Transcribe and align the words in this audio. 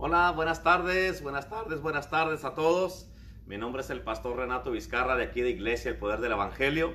Hola, 0.00 0.30
buenas 0.30 0.62
tardes, 0.62 1.24
buenas 1.24 1.50
tardes, 1.50 1.82
buenas 1.82 2.08
tardes 2.08 2.44
a 2.44 2.54
todos. 2.54 3.10
Mi 3.46 3.58
nombre 3.58 3.82
es 3.82 3.90
el 3.90 4.00
pastor 4.00 4.36
Renato 4.36 4.70
Vizcarra 4.70 5.16
de 5.16 5.24
aquí 5.24 5.40
de 5.40 5.50
Iglesia 5.50 5.90
El 5.90 5.96
Poder 5.96 6.20
del 6.20 6.30
Evangelio 6.30 6.94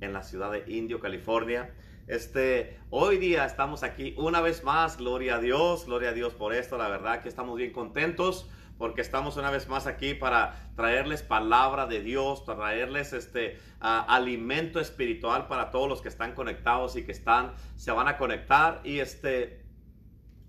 en 0.00 0.12
la 0.12 0.24
ciudad 0.24 0.50
de 0.50 0.64
Indio, 0.66 0.98
California. 0.98 1.72
Este, 2.08 2.76
hoy 2.90 3.18
día 3.18 3.44
estamos 3.44 3.84
aquí 3.84 4.16
una 4.18 4.40
vez 4.40 4.64
más, 4.64 4.96
gloria 4.96 5.36
a 5.36 5.38
Dios, 5.38 5.86
gloria 5.86 6.08
a 6.08 6.12
Dios 6.12 6.34
por 6.34 6.52
esto, 6.52 6.76
la 6.76 6.88
verdad 6.88 7.22
que 7.22 7.28
estamos 7.28 7.56
bien 7.56 7.72
contentos 7.72 8.50
porque 8.78 9.00
estamos 9.00 9.36
una 9.36 9.50
vez 9.50 9.68
más 9.68 9.86
aquí 9.86 10.14
para 10.14 10.72
traerles 10.74 11.22
palabra 11.22 11.86
de 11.86 12.00
Dios, 12.00 12.40
para 12.40 12.60
traerles 12.60 13.12
este 13.12 13.60
alimento 13.78 14.80
espiritual 14.80 15.46
para 15.46 15.70
todos 15.70 15.88
los 15.88 16.02
que 16.02 16.08
están 16.08 16.34
conectados 16.34 16.96
y 16.96 17.04
que 17.04 17.12
están, 17.12 17.52
se 17.76 17.92
van 17.92 18.08
a 18.08 18.16
conectar 18.16 18.80
y 18.82 18.98
este, 18.98 19.59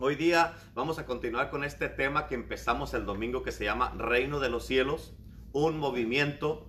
Hoy 0.03 0.15
día 0.15 0.55
vamos 0.73 0.97
a 0.97 1.05
continuar 1.05 1.51
con 1.51 1.63
este 1.63 1.87
tema 1.87 2.25
que 2.25 2.33
empezamos 2.33 2.95
el 2.95 3.05
domingo 3.05 3.43
que 3.43 3.51
se 3.51 3.65
llama 3.65 3.93
Reino 3.95 4.39
de 4.39 4.49
los 4.49 4.65
Cielos, 4.65 5.13
un 5.51 5.77
movimiento 5.77 6.67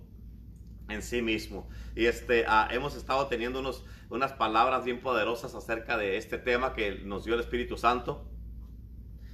en 0.87 1.01
sí 1.01 1.23
mismo. 1.23 1.67
Y 1.95 2.05
este, 2.05 2.45
ah, 2.47 2.67
hemos 2.69 2.95
estado 2.95 3.25
teniendo 3.25 3.61
unos, 3.61 3.85
unas 4.11 4.33
palabras 4.33 4.85
bien 4.85 5.01
poderosas 5.01 5.55
acerca 5.55 5.97
de 5.97 6.17
este 6.17 6.37
tema 6.37 6.75
que 6.75 6.99
nos 7.05 7.25
dio 7.25 7.33
el 7.33 7.39
Espíritu 7.39 7.75
Santo. 7.75 8.23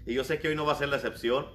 Y 0.06 0.14
yo 0.14 0.24
sé 0.24 0.40
que 0.40 0.48
hoy 0.48 0.56
no 0.56 0.66
va 0.66 0.72
a 0.72 0.76
ser 0.78 0.88
la 0.88 0.96
excepción. 0.96 1.48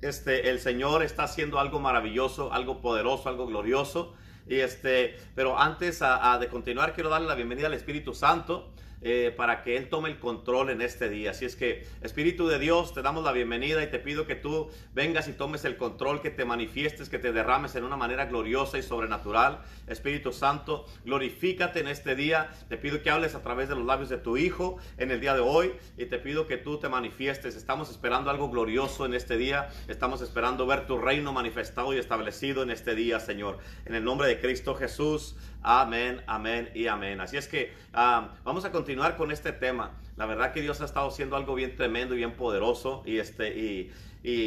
Este, 0.00 0.50
el 0.50 0.60
Señor 0.60 1.02
está 1.02 1.24
haciendo 1.24 1.58
algo 1.58 1.80
maravilloso, 1.80 2.52
algo 2.52 2.80
poderoso, 2.80 3.28
algo 3.28 3.48
glorioso. 3.48 4.14
Y 4.46 4.60
este, 4.60 5.16
pero 5.34 5.58
antes 5.58 6.00
ah, 6.02 6.32
ah, 6.32 6.38
de 6.38 6.46
continuar, 6.46 6.94
quiero 6.94 7.10
darle 7.10 7.26
la 7.26 7.34
bienvenida 7.34 7.66
al 7.66 7.74
Espíritu 7.74 8.14
Santo. 8.14 8.72
Eh, 9.00 9.32
para 9.36 9.62
que 9.62 9.76
Él 9.76 9.88
tome 9.88 10.08
el 10.08 10.18
control 10.18 10.70
en 10.70 10.82
este 10.82 11.08
día. 11.08 11.30
Así 11.30 11.44
es 11.44 11.54
que, 11.54 11.86
Espíritu 12.02 12.48
de 12.48 12.58
Dios, 12.58 12.92
te 12.92 13.02
damos 13.02 13.22
la 13.22 13.30
bienvenida 13.30 13.82
y 13.82 13.86
te 13.86 14.00
pido 14.00 14.26
que 14.26 14.34
tú 14.34 14.70
vengas 14.92 15.28
y 15.28 15.32
tomes 15.32 15.64
el 15.64 15.76
control, 15.76 16.20
que 16.20 16.30
te 16.30 16.44
manifiestes, 16.44 17.08
que 17.08 17.20
te 17.20 17.32
derrames 17.32 17.76
en 17.76 17.84
una 17.84 17.96
manera 17.96 18.26
gloriosa 18.26 18.76
y 18.76 18.82
sobrenatural. 18.82 19.60
Espíritu 19.86 20.32
Santo, 20.32 20.84
glorifícate 21.04 21.78
en 21.78 21.86
este 21.86 22.16
día. 22.16 22.50
Te 22.68 22.76
pido 22.76 23.00
que 23.00 23.10
hables 23.10 23.36
a 23.36 23.42
través 23.42 23.68
de 23.68 23.76
los 23.76 23.86
labios 23.86 24.08
de 24.08 24.18
tu 24.18 24.36
Hijo 24.36 24.78
en 24.96 25.12
el 25.12 25.20
día 25.20 25.34
de 25.34 25.40
hoy 25.40 25.72
y 25.96 26.06
te 26.06 26.18
pido 26.18 26.48
que 26.48 26.56
tú 26.56 26.78
te 26.78 26.88
manifiestes. 26.88 27.54
Estamos 27.54 27.90
esperando 27.90 28.30
algo 28.30 28.50
glorioso 28.50 29.06
en 29.06 29.14
este 29.14 29.36
día. 29.36 29.68
Estamos 29.86 30.22
esperando 30.22 30.66
ver 30.66 30.88
tu 30.88 30.98
reino 30.98 31.32
manifestado 31.32 31.94
y 31.94 31.98
establecido 31.98 32.64
en 32.64 32.70
este 32.70 32.96
día, 32.96 33.20
Señor. 33.20 33.58
En 33.84 33.94
el 33.94 34.02
nombre 34.02 34.26
de 34.26 34.40
Cristo 34.40 34.74
Jesús. 34.74 35.36
Amén, 35.62 36.22
amén 36.26 36.70
y 36.74 36.86
amén. 36.86 37.20
Así 37.20 37.36
es 37.36 37.48
que 37.48 37.72
ah, 37.92 38.30
vamos 38.44 38.64
a 38.64 38.70
continuar 38.70 39.16
con 39.16 39.32
este 39.32 39.52
tema. 39.52 39.92
La 40.16 40.24
verdad 40.24 40.52
que 40.52 40.62
Dios 40.62 40.80
ha 40.80 40.84
estado 40.84 41.08
haciendo 41.08 41.36
algo 41.36 41.54
bien 41.54 41.74
tremendo 41.74 42.14
y 42.14 42.18
bien 42.18 42.32
poderoso 42.32 43.02
y, 43.04 43.18
este, 43.18 43.58
y, 43.58 43.92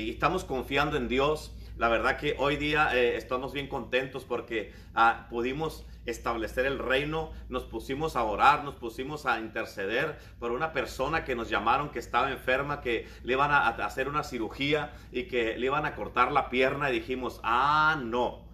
estamos 0.09 0.45
confiando 0.45 0.95
en 0.95 1.07
Dios. 1.07 1.53
La 1.77 1.89
verdad 1.89 2.17
que 2.17 2.35
hoy 2.37 2.55
día 2.55 2.95
eh, 2.95 3.17
estamos 3.17 3.51
bien 3.53 3.67
contentos 3.67 4.23
porque 4.23 4.71
ah, 4.95 5.27
pudimos 5.29 5.85
establecer 6.05 6.65
el 6.65 6.79
reino, 6.79 7.31
nos 7.49 7.63
pusimos 7.63 8.15
a 8.15 8.23
orar, 8.23 8.63
nos 8.63 8.75
pusimos 8.75 9.25
a 9.25 9.39
interceder 9.39 10.17
por 10.39 10.51
una 10.51 10.71
persona 10.71 11.25
que 11.25 11.35
nos 11.35 11.49
llamaron 11.49 11.89
que 11.89 11.99
estaba 11.99 12.31
enferma, 12.31 12.81
que 12.81 13.07
le 13.23 13.33
iban 13.33 13.51
a 13.51 13.67
hacer 13.67 14.07
una 14.07 14.23
cirugía 14.23 14.93
y 15.11 15.23
que 15.23 15.57
le 15.57 15.65
iban 15.65 15.85
a 15.85 15.95
cortar 15.95 16.31
la 16.31 16.49
pierna 16.49 16.89
y 16.89 16.93
dijimos, 16.93 17.39
ah, 17.43 17.99
no, 18.01 18.45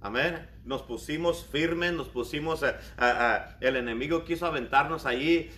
amén 0.00 0.55
nos 0.66 0.82
pusimos 0.82 1.46
firmes, 1.46 1.92
nos 1.92 2.08
pusimos, 2.08 2.62
eh, 2.62 2.68
eh, 2.68 2.74
eh, 3.00 3.40
el 3.60 3.76
enemigo 3.76 4.24
quiso 4.24 4.46
aventarnos 4.46 5.06
allí 5.06 5.50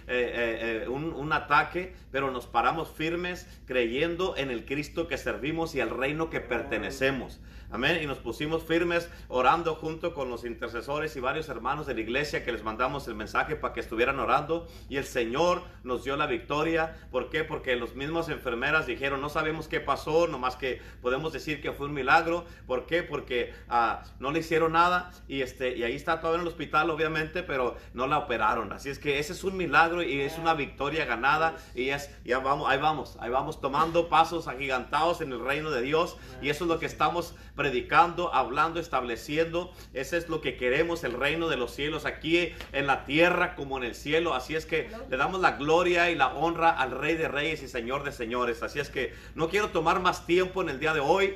un, 0.88 1.12
un, 1.14 1.32
ataque, 1.32 1.94
pero 2.12 2.30
nos 2.30 2.46
paramos 2.46 2.90
firmes 2.90 3.46
creyendo 3.66 4.36
en 4.36 4.50
el 4.50 4.64
Cristo 4.64 5.08
que 5.08 5.16
servimos 5.16 5.74
y 5.74 5.80
al 5.80 5.90
reino 5.90 6.30
que 6.30 6.40
pertenecemos. 6.40 7.40
Amén. 7.70 7.98
Y 8.02 8.06
nos 8.06 8.16
pusimos 8.16 8.62
firmes 8.62 9.10
orando 9.28 9.74
junto 9.74 10.14
con 10.14 10.30
los 10.30 10.46
intercesores 10.46 11.14
y 11.16 11.20
varios 11.20 11.50
hermanos 11.50 11.86
de 11.86 11.92
la 11.92 12.00
iglesia 12.00 12.42
que 12.42 12.50
les 12.50 12.64
mandamos 12.64 13.06
el 13.08 13.14
mensaje 13.14 13.56
para 13.56 13.74
que 13.74 13.80
estuvieran 13.80 14.18
orando. 14.18 14.66
Y 14.88 14.96
el 14.96 15.04
Señor 15.04 15.62
nos 15.82 16.02
dio 16.02 16.16
la 16.16 16.26
victoria. 16.26 16.96
¿Por 17.10 17.28
qué? 17.28 17.44
Porque 17.44 17.76
los 17.76 17.94
mismos 17.94 18.30
enfermeras 18.30 18.86
dijeron, 18.86 19.20
no 19.20 19.28
sabemos 19.28 19.68
qué 19.68 19.80
pasó, 19.80 20.26
nomás 20.28 20.56
que 20.56 20.80
podemos 21.02 21.30
decir 21.34 21.60
que 21.60 21.72
fue 21.72 21.88
un 21.88 21.92
milagro. 21.92 22.46
¿Por 22.66 22.86
qué? 22.86 23.02
Porque 23.02 23.52
ah, 23.68 24.02
no 24.18 24.30
le 24.30 24.38
hicieron 24.38 24.72
nada 24.72 25.10
y, 25.28 25.42
este, 25.42 25.76
y 25.76 25.82
ahí 25.82 25.94
está 25.94 26.20
todavía 26.20 26.36
en 26.36 26.46
el 26.46 26.48
hospital, 26.48 26.88
obviamente, 26.88 27.42
pero 27.42 27.76
no 27.92 28.06
la 28.06 28.16
operaron. 28.16 28.72
Así 28.72 28.88
es 28.88 28.98
que 28.98 29.18
ese 29.18 29.34
es 29.34 29.44
un 29.44 29.58
milagro 29.58 30.02
y 30.02 30.22
es 30.22 30.38
una 30.38 30.54
victoria 30.54 31.04
ganada. 31.04 31.56
Y 31.74 31.90
es, 31.90 32.10
ya 32.24 32.38
vamos, 32.38 32.70
ahí 32.70 32.78
vamos, 32.78 33.18
ahí 33.20 33.28
vamos 33.28 33.60
tomando 33.60 34.08
pasos 34.08 34.48
agigantados 34.48 35.20
en 35.20 35.32
el 35.32 35.44
reino 35.44 35.70
de 35.70 35.82
Dios. 35.82 36.16
Y 36.40 36.48
eso 36.48 36.64
es 36.64 36.70
lo 36.70 36.78
que 36.78 36.86
estamos 36.86 37.34
predicando, 37.58 38.32
hablando, 38.34 38.80
estableciendo. 38.80 39.72
Ese 39.92 40.16
es 40.16 40.30
lo 40.30 40.40
que 40.40 40.56
queremos, 40.56 41.02
el 41.02 41.12
reino 41.12 41.48
de 41.48 41.58
los 41.58 41.74
cielos 41.74 42.06
aquí 42.06 42.52
en 42.72 42.86
la 42.86 43.04
tierra 43.04 43.56
como 43.56 43.76
en 43.76 43.84
el 43.84 43.94
cielo. 43.94 44.32
Así 44.32 44.54
es 44.54 44.64
que 44.64 44.88
le 45.10 45.16
damos 45.16 45.40
la 45.40 45.58
gloria 45.58 46.08
y 46.08 46.14
la 46.14 46.28
honra 46.28 46.70
al 46.70 46.92
Rey 46.92 47.16
de 47.16 47.26
Reyes 47.26 47.62
y 47.62 47.68
Señor 47.68 48.04
de 48.04 48.12
Señores. 48.12 48.62
Así 48.62 48.78
es 48.78 48.88
que 48.88 49.12
no 49.34 49.48
quiero 49.48 49.70
tomar 49.70 50.00
más 50.00 50.24
tiempo 50.24 50.62
en 50.62 50.68
el 50.68 50.78
día 50.78 50.94
de 50.94 51.00
hoy. 51.00 51.34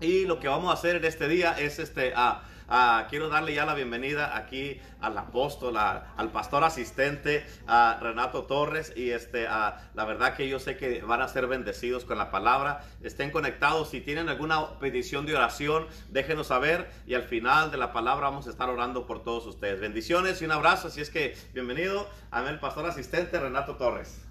Y 0.00 0.24
lo 0.24 0.38
que 0.38 0.48
vamos 0.48 0.70
a 0.70 0.74
hacer 0.74 0.96
en 0.96 1.04
este 1.04 1.28
día 1.28 1.58
es 1.58 1.78
este, 1.80 2.12
a 2.14 2.44
Ah, 2.68 3.06
quiero 3.10 3.28
darle 3.28 3.54
ya 3.54 3.66
la 3.66 3.74
bienvenida 3.74 4.36
aquí 4.36 4.80
al 5.00 5.16
apóstol, 5.18 5.76
al 5.76 6.30
pastor 6.32 6.64
asistente, 6.64 7.44
a 7.66 7.98
Renato 8.00 8.44
Torres. 8.44 8.92
Y 8.96 9.10
este, 9.10 9.44
la 9.44 10.04
verdad 10.06 10.34
que 10.34 10.48
yo 10.48 10.58
sé 10.58 10.76
que 10.76 11.02
van 11.02 11.20
a 11.20 11.28
ser 11.28 11.46
bendecidos 11.46 12.04
con 12.04 12.18
la 12.18 12.30
palabra. 12.30 12.84
Estén 13.02 13.30
conectados. 13.30 13.90
Si 13.90 14.00
tienen 14.00 14.28
alguna 14.28 14.78
petición 14.78 15.26
de 15.26 15.36
oración, 15.36 15.86
déjenos 16.08 16.46
saber. 16.46 16.88
Y 17.06 17.14
al 17.14 17.24
final 17.24 17.70
de 17.70 17.76
la 17.76 17.92
palabra 17.92 18.28
vamos 18.28 18.46
a 18.46 18.50
estar 18.50 18.68
orando 18.68 19.06
por 19.06 19.22
todos 19.22 19.46
ustedes. 19.46 19.80
Bendiciones 19.80 20.40
y 20.40 20.44
un 20.44 20.52
abrazo. 20.52 20.88
Así 20.88 21.00
es 21.00 21.10
que 21.10 21.36
bienvenido 21.52 22.08
a 22.30 22.44
el 22.48 22.60
pastor 22.60 22.86
asistente 22.86 23.40
Renato 23.40 23.76
Torres. 23.76 24.22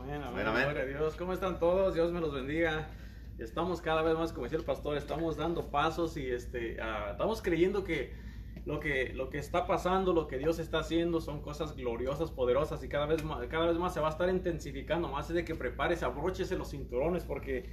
Amén, 0.00 0.22
amén, 0.22 0.46
amén. 0.46 0.88
Dios. 0.88 1.14
¿Cómo 1.16 1.32
están 1.32 1.58
todos? 1.58 1.94
Dios 1.94 2.12
me 2.12 2.20
los 2.20 2.32
bendiga 2.32 2.86
estamos 3.38 3.80
cada 3.80 4.02
vez 4.02 4.16
más, 4.16 4.32
como 4.32 4.44
decía 4.44 4.58
el 4.58 4.64
pastor, 4.64 4.96
estamos 4.96 5.36
dando 5.36 5.70
pasos 5.70 6.16
y 6.16 6.30
este, 6.30 6.80
ah, 6.80 7.08
estamos 7.12 7.42
creyendo 7.42 7.84
que 7.84 8.12
lo, 8.64 8.80
que 8.80 9.12
lo 9.14 9.30
que 9.30 9.38
está 9.38 9.66
pasando, 9.66 10.12
lo 10.12 10.26
que 10.26 10.38
Dios 10.38 10.58
está 10.58 10.80
haciendo 10.80 11.20
son 11.20 11.40
cosas 11.40 11.76
gloriosas, 11.76 12.30
poderosas 12.30 12.82
y 12.82 12.88
cada 12.88 13.06
vez 13.06 13.22
más, 13.22 13.46
cada 13.46 13.66
vez 13.66 13.76
más 13.78 13.94
se 13.94 14.00
va 14.00 14.08
a 14.08 14.10
estar 14.10 14.28
intensificando. 14.28 15.08
Más 15.08 15.28
de 15.28 15.44
que 15.44 15.54
prepárese, 15.54 16.04
abróchese 16.04 16.56
los 16.56 16.70
cinturones 16.70 17.24
porque 17.24 17.70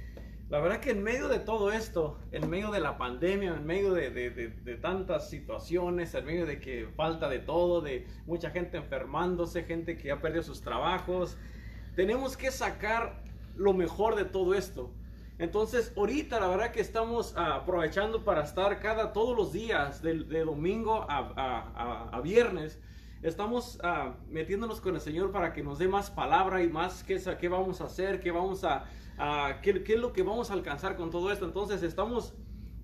la 0.50 0.60
verdad 0.60 0.78
que 0.78 0.90
en 0.90 1.02
medio 1.02 1.28
de 1.28 1.40
todo 1.40 1.72
esto, 1.72 2.18
en 2.30 2.48
medio 2.48 2.70
de 2.70 2.78
la 2.78 2.98
pandemia, 2.98 3.54
en 3.54 3.66
medio 3.66 3.94
de, 3.94 4.10
de, 4.10 4.30
de, 4.30 4.76
tantas 4.76 5.30
situaciones, 5.30 6.14
en 6.14 6.26
medio 6.26 6.46
de 6.46 6.60
que 6.60 6.86
falta 6.94 7.28
de 7.28 7.38
todo, 7.38 7.80
de 7.80 8.06
mucha 8.26 8.50
gente 8.50 8.76
enfermándose, 8.76 9.64
gente 9.64 9.96
que 9.96 10.12
ha 10.12 10.20
perdido 10.20 10.42
sus 10.42 10.60
trabajos, 10.60 11.38
tenemos 11.96 12.36
que 12.36 12.50
sacar 12.50 13.24
lo 13.56 13.72
mejor 13.72 14.16
de 14.16 14.26
todo 14.26 14.54
esto. 14.54 14.92
Entonces, 15.38 15.92
ahorita 15.96 16.38
la 16.38 16.46
verdad 16.46 16.70
que 16.70 16.80
estamos 16.80 17.34
ah, 17.36 17.56
aprovechando 17.56 18.22
para 18.22 18.44
estar 18.44 18.78
cada, 18.78 19.12
todos 19.12 19.36
los 19.36 19.52
días, 19.52 20.00
de, 20.00 20.44
domingo 20.44 21.04
a, 21.08 22.20
viernes, 22.22 22.80
estamos 23.22 23.80
ah, 23.82 24.14
metiéndonos 24.28 24.80
con 24.80 24.94
el 24.94 25.00
Señor 25.00 25.32
para 25.32 25.52
que 25.52 25.64
nos 25.64 25.78
dé 25.78 25.88
más 25.88 26.10
palabra 26.10 26.62
y 26.62 26.68
más 26.68 27.02
qué, 27.02 27.20
qué 27.40 27.48
vamos 27.48 27.80
a 27.80 27.84
hacer, 27.84 28.20
qué 28.20 28.30
vamos 28.30 28.62
a, 28.62 28.84
qué, 29.60 29.82
qué, 29.82 29.94
es 29.94 30.00
lo 30.00 30.12
que 30.12 30.22
vamos 30.22 30.50
a 30.50 30.54
alcanzar 30.54 30.96
con 30.96 31.10
todo 31.10 31.32
esto. 31.32 31.46
Entonces, 31.46 31.82
estamos, 31.82 32.34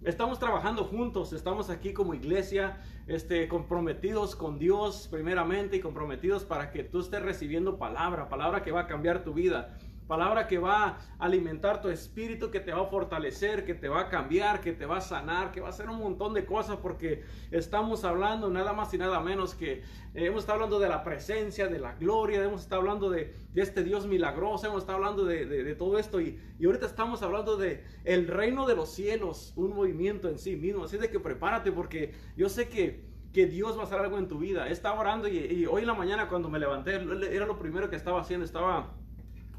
estamos 0.03 0.41
trabajando 0.41 0.83
juntos, 0.83 1.33
estamos 1.33 1.71
aquí 1.71 1.93
como 1.93 2.15
iglesia, 2.15 2.81
este, 3.07 3.47
comprometidos 3.47 4.35
con 4.35 4.59
Dios 4.59 5.07
primeramente 5.09 5.77
y 5.77 5.81
comprometidos 5.81 6.45
para 6.45 6.73
que 6.73 6.83
tú 6.83 6.99
estés 6.99 7.23
recibiendo 7.23 7.79
palabra, 7.79 8.29
palabra 8.29 8.65
que 8.65 8.73
va 8.73 8.81
a 8.81 8.87
cambiar 8.89 9.23
tu 9.23 9.35
vida 9.35 9.79
palabra 10.11 10.49
que 10.49 10.59
va 10.59 10.87
a 10.87 10.99
alimentar 11.21 11.81
tu 11.81 11.89
espíritu, 11.89 12.51
que 12.51 12.59
te 12.59 12.73
va 12.73 12.83
a 12.83 12.87
fortalecer, 12.87 13.65
que 13.65 13.75
te 13.75 13.89
va 13.89 14.01
a 14.01 14.09
cambiar, 14.09 14.61
que 14.61 14.73
te 14.73 14.85
va 14.85 14.97
a 14.97 15.01
sanar, 15.01 15.53
que 15.53 15.61
va 15.61 15.69
a 15.69 15.71
hacer 15.71 15.89
un 15.89 16.01
montón 16.01 16.35
de 16.35 16.45
cosas 16.45 16.79
porque 16.79 17.23
estamos 17.53 18.03
hablando 18.03 18.51
nada 18.51 18.73
más 18.73 18.93
y 18.93 18.99
nada 18.99 19.21
menos 19.21 19.55
que 19.55 19.73
eh, 19.73 19.83
hemos 20.15 20.41
estado 20.41 20.57
hablando 20.57 20.81
de 20.81 20.89
la 20.89 21.05
presencia, 21.05 21.69
de 21.69 21.79
la 21.79 21.95
gloria, 21.95 22.43
hemos 22.43 22.63
estado 22.63 22.81
hablando 22.81 23.09
de, 23.09 23.37
este 23.55 23.85
Dios 23.85 24.09
milagroso, 24.09 24.67
hemos 24.67 24.81
estado 24.81 24.99
hablando 24.99 25.25
de, 25.25 25.77
todo 25.77 25.97
esto 25.97 26.21
y, 26.21 26.41
ahorita 26.61 26.87
estamos 26.87 27.23
hablando 27.23 27.57
de 27.57 27.85
el 28.03 28.27
reino 28.27 28.67
de 28.67 28.75
los 28.75 28.91
cielos, 28.93 29.53
un 29.55 29.77
movimiento 29.77 30.29
en 30.29 30.41
sí 30.41 30.57
mismo. 30.57 30.85
Así 30.85 30.99
de 30.99 31.09
que 31.09 31.21
prepárate 31.21 31.71
porque 31.71 32.15
yo 32.37 32.49
sé 32.49 32.69
que 32.69 33.09
que 33.33 33.47
Dios 33.47 33.77
va 33.77 33.83
a 33.83 33.85
hacer 33.85 34.01
algo 34.01 34.19
en 34.19 34.27
tu 34.27 34.41
vida. 34.41 34.67
Estaba 34.67 34.99
orando 34.99 35.29
y, 35.29 35.39
y, 35.39 35.65
hoy 35.65 35.83
en 35.83 35.87
la 35.87 35.95
mañana 35.95 36.29
cuando 36.29 36.49
me 36.49 36.59
levanté, 36.59 36.97
era 37.31 37.47
lo 37.47 37.61
primero 37.61 37.89
que 37.89 37.95
estaba 37.95 38.21
haciendo, 38.21 38.45
estaba 38.45 38.93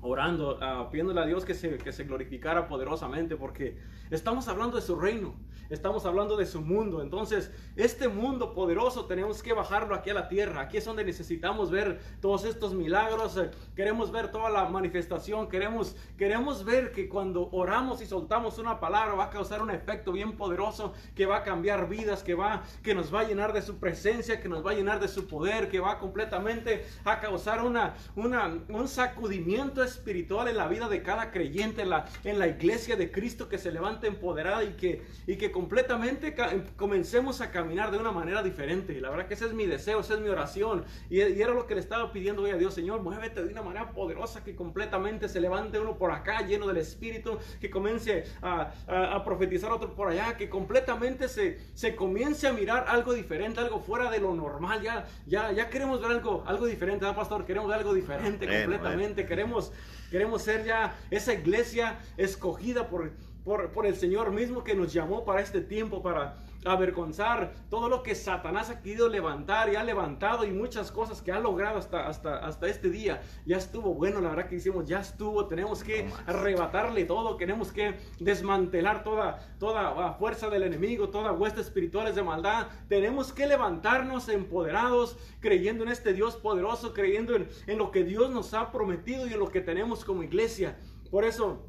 orando, 0.01 0.57
uh, 0.57 0.89
pidiéndole 0.89 1.21
a 1.21 1.25
Dios 1.25 1.45
que 1.45 1.53
se, 1.53 1.77
que 1.77 1.91
se 1.91 2.03
glorificara 2.03 2.67
poderosamente, 2.67 3.35
porque 3.35 3.77
estamos 4.09 4.47
hablando 4.47 4.75
de 4.75 4.81
su 4.81 4.95
reino, 4.95 5.35
estamos 5.69 6.05
hablando 6.05 6.35
de 6.35 6.45
su 6.45 6.61
mundo. 6.61 7.01
Entonces, 7.01 7.51
este 7.75 8.07
mundo 8.07 8.53
poderoso 8.53 9.05
tenemos 9.05 9.41
que 9.41 9.53
bajarlo 9.53 9.95
aquí 9.95 10.09
a 10.09 10.13
la 10.13 10.27
tierra. 10.27 10.61
Aquí 10.61 10.77
es 10.77 10.85
donde 10.85 11.05
necesitamos 11.05 11.71
ver 11.71 11.99
todos 12.19 12.45
estos 12.45 12.73
milagros, 12.73 13.37
eh, 13.37 13.51
queremos 13.75 14.11
ver 14.11 14.31
toda 14.31 14.49
la 14.49 14.65
manifestación, 14.65 15.47
queremos, 15.47 15.95
queremos 16.17 16.65
ver 16.65 16.91
que 16.91 17.07
cuando 17.07 17.49
oramos 17.51 18.01
y 18.01 18.05
soltamos 18.05 18.57
una 18.57 18.79
palabra 18.79 19.13
va 19.13 19.25
a 19.25 19.29
causar 19.29 19.61
un 19.61 19.71
efecto 19.71 20.11
bien 20.11 20.35
poderoso, 20.35 20.93
que 21.15 21.25
va 21.25 21.37
a 21.37 21.43
cambiar 21.43 21.87
vidas, 21.87 22.23
que, 22.23 22.33
va, 22.33 22.63
que 22.83 22.93
nos 22.93 23.13
va 23.13 23.21
a 23.21 23.23
llenar 23.23 23.53
de 23.53 23.61
su 23.61 23.77
presencia, 23.77 24.41
que 24.41 24.49
nos 24.49 24.65
va 24.65 24.71
a 24.71 24.73
llenar 24.73 24.99
de 24.99 25.07
su 25.07 25.27
poder, 25.27 25.69
que 25.69 25.79
va 25.79 25.99
completamente 25.99 26.85
a 27.05 27.19
causar 27.19 27.63
una, 27.63 27.95
una, 28.15 28.59
un 28.69 28.87
sacudimiento 28.87 29.83
espiritual 29.91 30.47
en 30.47 30.57
la 30.57 30.67
vida 30.67 30.89
de 30.89 31.01
cada 31.01 31.31
creyente, 31.31 31.81
en 31.83 31.89
la, 31.89 32.05
en 32.23 32.39
la 32.39 32.47
iglesia 32.47 32.95
de 32.95 33.11
Cristo 33.11 33.49
que 33.49 33.57
se 33.57 33.71
levanta 33.71 34.07
empoderada 34.07 34.63
y 34.63 34.73
que, 34.73 35.03
y 35.27 35.35
que 35.37 35.51
completamente 35.51 36.35
comencemos 36.75 37.41
a 37.41 37.51
caminar 37.51 37.91
de 37.91 37.97
una 37.97 38.11
manera 38.11 38.43
diferente. 38.43 38.99
La 38.99 39.09
verdad 39.09 39.27
que 39.27 39.33
ese 39.33 39.45
es 39.45 39.53
mi 39.53 39.65
deseo, 39.65 39.99
esa 39.99 40.15
es 40.15 40.19
mi 40.19 40.29
oración. 40.29 40.85
Y, 41.09 41.19
era 41.21 41.53
lo 41.53 41.67
que 41.67 41.75
le 41.75 41.81
estaba 41.81 42.11
pidiendo 42.11 42.43
hoy 42.43 42.51
a 42.51 42.57
Dios, 42.57 42.73
Señor, 42.73 43.01
muévete 43.01 43.43
de 43.43 43.51
una 43.51 43.61
manera 43.61 43.91
poderosa 43.91 44.43
que 44.43 44.55
completamente 44.55 45.27
se 45.27 45.41
levante 45.41 45.79
uno 45.79 45.97
por 45.97 46.11
acá 46.11 46.41
lleno 46.41 46.67
del 46.67 46.77
Espíritu, 46.77 47.37
que 47.59 47.69
comience 47.69 48.25
a, 48.41 48.71
a, 48.87 49.23
profetizar 49.23 49.71
otro 49.71 49.93
por 49.93 50.09
allá, 50.09 50.37
que 50.37 50.49
completamente 50.49 51.27
se, 51.27 51.59
se 51.73 51.95
comience 51.95 52.47
a 52.47 52.53
mirar 52.53 52.85
algo 52.87 53.13
diferente, 53.13 53.59
algo 53.59 53.79
fuera 53.79 54.09
de 54.09 54.19
lo 54.19 54.33
normal. 54.35 54.81
Ya, 54.81 55.05
ya, 55.25 55.51
ya 55.51 55.69
queremos 55.69 56.01
ver 56.01 56.11
algo, 56.11 56.43
algo 56.45 56.65
diferente, 56.65 57.05
¿verdad, 57.05 57.17
pastor? 57.17 57.45
Queremos 57.45 57.69
ver 57.69 57.79
algo 57.79 57.93
diferente 57.93 58.45
completamente. 58.45 59.25
Queremos, 59.25 59.71
queremos 60.11 60.43
ser 60.43 60.65
ya 60.65 60.95
esa 61.09 61.33
iglesia 61.33 61.97
escogida 62.17 62.87
por 62.87 63.11
por, 63.43 63.85
el 63.85 63.95
Señor 63.95 64.31
mismo 64.31 64.63
que 64.63 64.75
nos 64.75 64.93
llamó 64.93 65.25
para 65.25 65.41
este 65.41 65.61
tiempo, 65.61 66.01
para 66.01 66.37
avergonzar 66.65 67.53
todo 67.69 67.89
lo 67.89 68.03
que 68.03 68.15
Satanás 68.15 68.69
ha 68.69 68.81
querido 68.81 69.09
levantar 69.09 69.71
y 69.71 69.75
ha 69.75 69.83
levantado 69.83 70.45
y 70.45 70.51
muchas 70.51 70.91
cosas 70.91 71.21
que 71.21 71.31
ha 71.31 71.39
logrado 71.39 71.77
hasta, 71.77 72.07
hasta, 72.07 72.37
hasta 72.37 72.67
este 72.67 72.89
día. 72.89 73.21
Ya 73.45 73.57
estuvo 73.57 73.93
bueno, 73.93 74.21
la 74.21 74.29
verdad 74.29 74.47
que 74.47 74.55
hicimos, 74.55 74.87
ya 74.87 74.99
estuvo, 74.99 75.47
tenemos 75.47 75.83
que 75.83 76.09
arrebatarle 76.25 77.05
todo, 77.05 77.37
tenemos 77.37 77.71
que 77.71 77.95
desmantelar 78.19 79.03
toda, 79.03 79.39
toda 79.59 80.13
fuerza 80.13 80.49
del 80.49 80.63
enemigo, 80.63 81.09
todas 81.09 81.37
huestes 81.37 81.65
espirituales 81.67 82.15
de 82.15 82.23
maldad. 82.23 82.67
Tenemos 82.87 83.33
que 83.33 83.47
levantarnos 83.47 84.29
empoderados, 84.29 85.17
creyendo 85.39 85.83
en 85.83 85.89
este 85.89 86.13
Dios 86.13 86.35
poderoso, 86.35 86.93
creyendo 86.93 87.35
en, 87.35 87.49
en 87.67 87.77
lo 87.77 87.91
que 87.91 88.03
Dios 88.03 88.29
nos 88.29 88.53
ha 88.53 88.71
prometido 88.71 89.27
y 89.27 89.33
en 89.33 89.39
lo 89.39 89.49
que 89.49 89.61
tenemos 89.61 90.05
como 90.05 90.23
iglesia. 90.23 90.77
Por 91.09 91.25
eso 91.25 91.65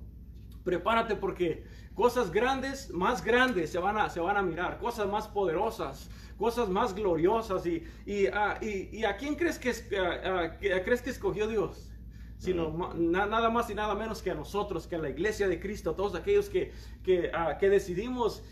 prepárate 0.65 1.17
porque 1.17 1.65
cosas 1.95 2.31
grandes, 2.31 2.91
más 2.91 3.25
grandes 3.25 3.71
se 3.71 3.79
van 3.79 3.99
a, 3.99 4.09
se 4.09 4.21
van 4.21 4.37
a 4.37 4.43
mirar, 4.43 4.79
cosas 4.79 5.09
más 5.09 5.29
poderosas, 5.29 6.09
cosas 6.39 6.69
más 6.69 6.95
gloriosas. 6.95 7.67
¿Y, 7.67 7.85
y, 8.07 8.27
ah, 8.27 8.59
y, 8.61 9.05
a 9.05 9.17
quién 9.17 9.35
crees 9.35 9.59
que, 9.59 9.71
uh, 9.71 10.83
crees 10.85 11.03
que 11.03 11.11
escogió 11.11 11.47
Dios? 11.47 11.89
Sino 12.39 12.93
nada 12.95 13.51
más 13.51 13.71
y 13.71 13.75
nada 13.75 13.95
menos 13.95 14.21
que 14.21 14.33
a 14.33 14.35
nosotros, 14.35 14.89
que 14.89 14.97
a 14.97 14.99
la 14.99 15.11
iglesia 15.11 15.47
de 15.47 15.61
Cristo, 15.61 15.91
a 15.91 15.97
todos 15.97 16.17
aquellos 16.17 16.49
que, 16.49 16.73
que, 17.05 17.31
que 17.61 17.69
decidimos 17.69 18.43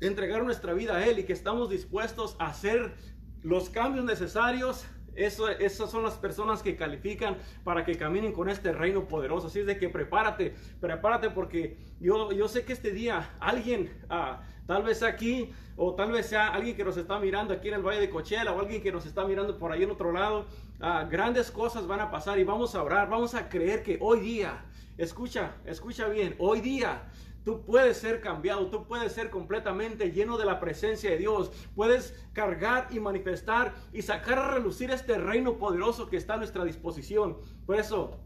entregar 0.00 0.42
nuestra 0.44 0.72
vida 0.72 0.96
a 0.96 1.06
Él 1.06 1.18
y 1.18 1.24
que 1.24 1.34
estamos 1.34 1.68
dispuestos 1.68 2.36
a 2.38 2.46
hacer 2.46 2.94
los 3.42 3.68
cambios 3.68 4.06
necesarios 4.06 4.86
eso, 5.18 5.48
esas 5.48 5.90
son 5.90 6.02
las 6.02 6.14
personas 6.14 6.62
que 6.62 6.76
califican 6.76 7.36
para 7.64 7.84
que 7.84 7.96
caminen 7.96 8.32
con 8.32 8.48
este 8.48 8.72
reino 8.72 9.06
poderoso. 9.08 9.48
Así 9.48 9.60
es 9.60 9.66
de 9.66 9.78
que 9.78 9.88
prepárate, 9.88 10.54
prepárate 10.80 11.30
porque 11.30 11.76
yo, 12.00 12.32
yo 12.32 12.48
sé 12.48 12.64
que 12.64 12.72
este 12.72 12.92
día 12.92 13.30
alguien, 13.40 13.92
ah, 14.08 14.42
tal 14.66 14.82
vez 14.82 15.02
aquí, 15.02 15.52
o 15.76 15.94
tal 15.94 16.12
vez 16.12 16.26
sea 16.26 16.48
alguien 16.48 16.76
que 16.76 16.84
nos 16.84 16.96
está 16.96 17.18
mirando 17.18 17.54
aquí 17.54 17.68
en 17.68 17.74
el 17.74 17.82
Valle 17.82 18.00
de 18.00 18.10
Cochela, 18.10 18.52
o 18.52 18.60
alguien 18.60 18.82
que 18.82 18.92
nos 18.92 19.06
está 19.06 19.24
mirando 19.24 19.58
por 19.58 19.72
ahí 19.72 19.82
en 19.82 19.90
otro 19.90 20.12
lado, 20.12 20.46
ah, 20.80 21.06
grandes 21.10 21.50
cosas 21.50 21.86
van 21.86 22.00
a 22.00 22.10
pasar 22.10 22.38
y 22.38 22.44
vamos 22.44 22.74
a 22.74 22.82
orar, 22.82 23.08
vamos 23.08 23.34
a 23.34 23.48
creer 23.48 23.82
que 23.82 23.98
hoy 24.00 24.20
día, 24.20 24.64
escucha, 24.96 25.56
escucha 25.64 26.08
bien, 26.08 26.34
hoy 26.38 26.60
día 26.60 27.02
Tú 27.48 27.64
puedes 27.64 27.96
ser 27.96 28.20
cambiado, 28.20 28.66
tú 28.66 28.86
puedes 28.86 29.10
ser 29.10 29.30
completamente 29.30 30.12
lleno 30.12 30.36
de 30.36 30.44
la 30.44 30.60
presencia 30.60 31.08
de 31.08 31.16
Dios. 31.16 31.50
Puedes 31.74 32.14
cargar 32.34 32.88
y 32.90 33.00
manifestar 33.00 33.74
y 33.90 34.02
sacar 34.02 34.38
a 34.38 34.50
relucir 34.50 34.90
este 34.90 35.16
reino 35.16 35.56
poderoso 35.56 36.10
que 36.10 36.18
está 36.18 36.34
a 36.34 36.36
nuestra 36.36 36.62
disposición. 36.66 37.38
Por 37.64 37.76
eso, 37.76 38.20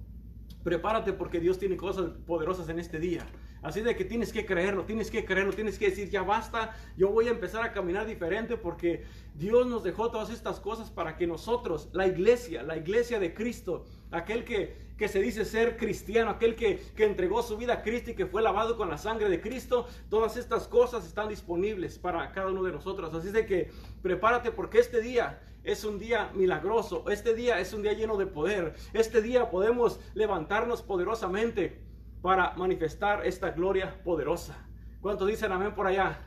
prepárate 0.65 1.13
porque 1.13 1.39
Dios 1.39 1.61
tiene 1.61 1.77
cosas 1.77 2.11
poderosas 2.27 2.69
en 2.69 2.81
este 2.81 2.99
día. 2.99 3.25
Así 3.63 3.81
de 3.81 3.95
que 3.95 4.05
tienes 4.05 4.33
que 4.33 4.45
creerlo, 4.45 4.87
tienes 4.87 5.09
que 5.09 5.25
creerlo, 5.25 5.53
tienes 5.53 5.79
que 5.79 5.91
decir, 5.91 6.11
ya 6.11 6.25
basta, 6.25 6.75
yo 6.97 7.11
voy 7.11 7.29
a 7.29 7.31
empezar 7.31 7.63
a 7.63 7.73
caminar 7.73 8.09
diferente 8.09 8.57
porque 8.57 9.05
Dios 9.37 9.69
nos 9.69 9.85
dejó 9.85 10.11
todas 10.11 10.31
estas 10.31 10.59
cosas 10.59 10.91
para 10.91 11.17
que 11.17 11.29
nosotros, 11.29 11.89
la 11.93 12.09
iglesia, 12.09 12.65
la 12.65 12.77
iglesia 12.77 13.21
de 13.21 13.35
Cristo, 13.35 13.85
aquel 14.11 14.45
que, 14.45 14.91
que 14.97 15.09
se 15.09 15.21
dice 15.21 15.45
ser 15.45 15.77
cristiano, 15.77 16.31
aquel 16.31 16.55
que, 16.55 16.79
que 16.95 17.05
entregó 17.05 17.43
su 17.43 17.57
vida 17.57 17.75
a 17.75 17.83
Cristo 17.83 18.11
y 18.11 18.15
que 18.15 18.27
fue 18.27 18.43
lavado 18.43 18.77
con 18.77 18.89
la 18.89 18.99
sangre 18.99 19.29
de 19.29 19.41
Cristo, 19.41 19.87
todas 20.09 20.37
estas 20.37 20.69
cosas 20.69 21.07
están 21.07 21.29
disponibles 21.29 21.99
para 21.99 22.31
cada 22.33 22.51
uno 22.51 22.63
de 22.63 22.73
nosotros. 22.73 23.13
Así 23.15 23.31
de 23.31 23.47
que 23.47 23.71
prepárate 24.03 24.53
porque 24.53 24.79
este 24.79 25.01
día 25.01 25.41
es 25.65 25.85
un 25.85 25.99
día 25.99 26.31
milagroso, 26.35 27.05
este 27.09 27.35
día 27.35 27.61
es 27.61 27.73
un 27.73 27.83
día 27.83 27.93
lleno 27.93 28.17
de 28.17 28.27
poder, 28.27 28.75
este 28.93 29.23
día 29.23 29.51
podemos 29.51 30.01
levantarnos 30.15 30.83
poderosamente 30.83 31.81
para 32.21 32.55
manifestar 32.55 33.27
esta 33.27 33.51
gloria 33.51 34.03
poderosa. 34.05 34.57
¿Cuántos 35.01 35.27
dicen 35.27 35.53
amén 35.53 35.75
por 35.75 35.87
allá? 35.87 36.21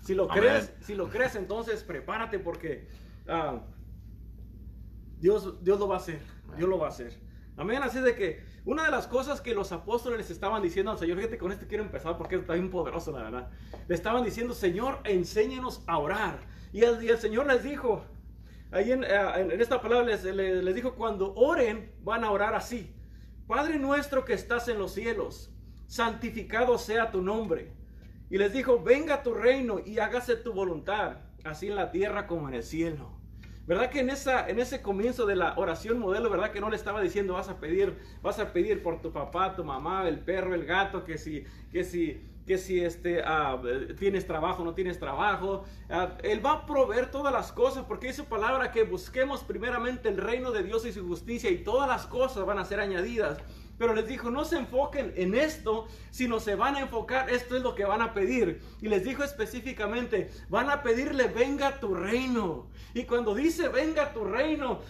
Si 0.00 0.14
lo 0.14 0.28
crees, 0.28 0.72
si 0.80 0.94
lo 0.94 1.08
crees, 1.08 1.34
entonces 1.36 1.82
prepárate 1.82 2.38
porque 2.38 2.88
ah, 3.28 3.60
Dios, 5.18 5.62
Dios 5.64 5.78
lo 5.78 5.88
va 5.88 5.96
a 5.96 5.98
hacer. 5.98 6.20
Dios 6.56 6.68
lo 6.68 6.78
va 6.78 6.86
a 6.86 6.90
hacer. 6.90 7.25
Amén. 7.56 7.82
Así 7.82 8.00
de 8.00 8.14
que 8.14 8.44
una 8.64 8.84
de 8.84 8.90
las 8.90 9.06
cosas 9.06 9.40
que 9.40 9.54
los 9.54 9.72
apóstoles 9.72 10.30
estaban 10.30 10.62
diciendo 10.62 10.90
al 10.90 10.98
Señor, 10.98 11.18
fíjate 11.18 11.38
con 11.38 11.52
este 11.52 11.66
quiero 11.66 11.84
empezar 11.84 12.18
porque 12.18 12.36
está 12.36 12.54
bien 12.54 12.70
poderoso, 12.70 13.12
la 13.12 13.22
verdad. 13.22 13.50
Le 13.88 13.94
estaban 13.94 14.24
diciendo, 14.24 14.54
Señor, 14.54 15.00
enséñanos 15.04 15.82
a 15.86 15.98
orar. 15.98 16.40
Y 16.72 16.82
el, 16.82 17.18
Señor 17.18 17.46
les 17.46 17.62
dijo, 17.62 18.04
ahí 18.70 18.92
en, 18.92 19.04
ah, 19.04 19.38
esta 19.58 19.80
palabra 19.80 20.06
les, 20.06 20.24
les 20.24 20.74
dijo, 20.74 20.94
cuando 20.94 21.34
oren, 21.34 21.92
van 22.02 22.24
a 22.24 22.30
orar 22.30 22.54
así. 22.54 22.92
Padre 23.46 23.78
nuestro 23.78 24.24
que 24.24 24.34
estás 24.34 24.68
en 24.68 24.78
los 24.78 24.92
cielos, 24.92 25.50
santificado 25.86 26.76
sea 26.78 27.10
tu 27.10 27.22
nombre. 27.22 27.72
Y 28.28 28.38
les 28.38 28.52
dijo, 28.52 28.82
venga 28.82 29.22
tu 29.22 29.32
reino 29.32 29.80
y 29.84 30.00
hágase 30.00 30.34
tu 30.36 30.52
voluntad, 30.52 31.18
así 31.44 31.68
en 31.68 31.76
la 31.76 31.92
tierra 31.92 32.26
como 32.26 32.48
en 32.48 32.54
el 32.54 32.64
cielo. 32.64 33.15
¿Verdad 33.66 33.90
que 33.90 33.98
en, 33.98 34.10
esa, 34.10 34.48
en 34.48 34.60
ese 34.60 34.80
comienzo 34.80 35.26
de 35.26 35.34
la 35.34 35.54
oración 35.56 35.98
modelo, 35.98 36.30
verdad 36.30 36.52
que 36.52 36.60
no 36.60 36.70
le 36.70 36.76
estaba 36.76 37.00
diciendo 37.00 37.34
vas 37.34 37.48
a 37.48 37.58
pedir, 37.58 37.96
vas 38.22 38.38
a 38.38 38.52
pedir 38.52 38.80
por 38.80 39.00
tu 39.00 39.12
papá, 39.12 39.56
tu 39.56 39.64
mamá, 39.64 40.06
el 40.06 40.20
perro, 40.20 40.54
el 40.54 40.64
gato, 40.64 41.04
que 41.04 41.18
si, 41.18 41.44
que 41.72 41.82
si, 41.82 42.22
que 42.46 42.58
si 42.58 42.80
este, 42.80 43.22
ah, 43.24 43.60
tienes 43.98 44.24
trabajo, 44.24 44.64
no 44.64 44.72
tienes 44.74 45.00
trabajo. 45.00 45.64
Ah, 45.90 46.16
él 46.22 46.44
va 46.46 46.52
a 46.52 46.66
proveer 46.66 47.10
todas 47.10 47.32
las 47.32 47.50
cosas 47.50 47.84
porque 47.88 48.12
su 48.12 48.26
palabra 48.26 48.70
que 48.70 48.84
busquemos 48.84 49.42
primeramente 49.42 50.08
el 50.08 50.18
reino 50.18 50.52
de 50.52 50.62
Dios 50.62 50.86
y 50.86 50.92
su 50.92 51.04
justicia 51.06 51.50
y 51.50 51.64
todas 51.64 51.88
las 51.88 52.06
cosas 52.06 52.46
van 52.46 52.60
a 52.60 52.64
ser 52.64 52.78
añadidas. 52.78 53.38
Pero 53.78 53.94
les 53.94 54.06
dijo, 54.06 54.30
no 54.30 54.44
se 54.44 54.56
enfoquen 54.56 55.12
en 55.16 55.34
esto, 55.34 55.86
sino 56.10 56.40
se 56.40 56.54
van 56.54 56.76
a 56.76 56.80
enfocar, 56.80 57.30
esto 57.30 57.56
es 57.56 57.62
lo 57.62 57.74
que 57.74 57.84
van 57.84 58.02
a 58.02 58.14
pedir. 58.14 58.62
Y 58.80 58.88
les 58.88 59.04
dijo 59.04 59.22
específicamente, 59.22 60.30
van 60.48 60.70
a 60.70 60.82
pedirle, 60.82 61.28
venga 61.28 61.78
tu 61.78 61.94
reino. 61.94 62.68
Y 62.94 63.04
cuando 63.04 63.34
dice, 63.34 63.68
venga 63.68 64.12
tu 64.12 64.24
reino, 64.24 64.80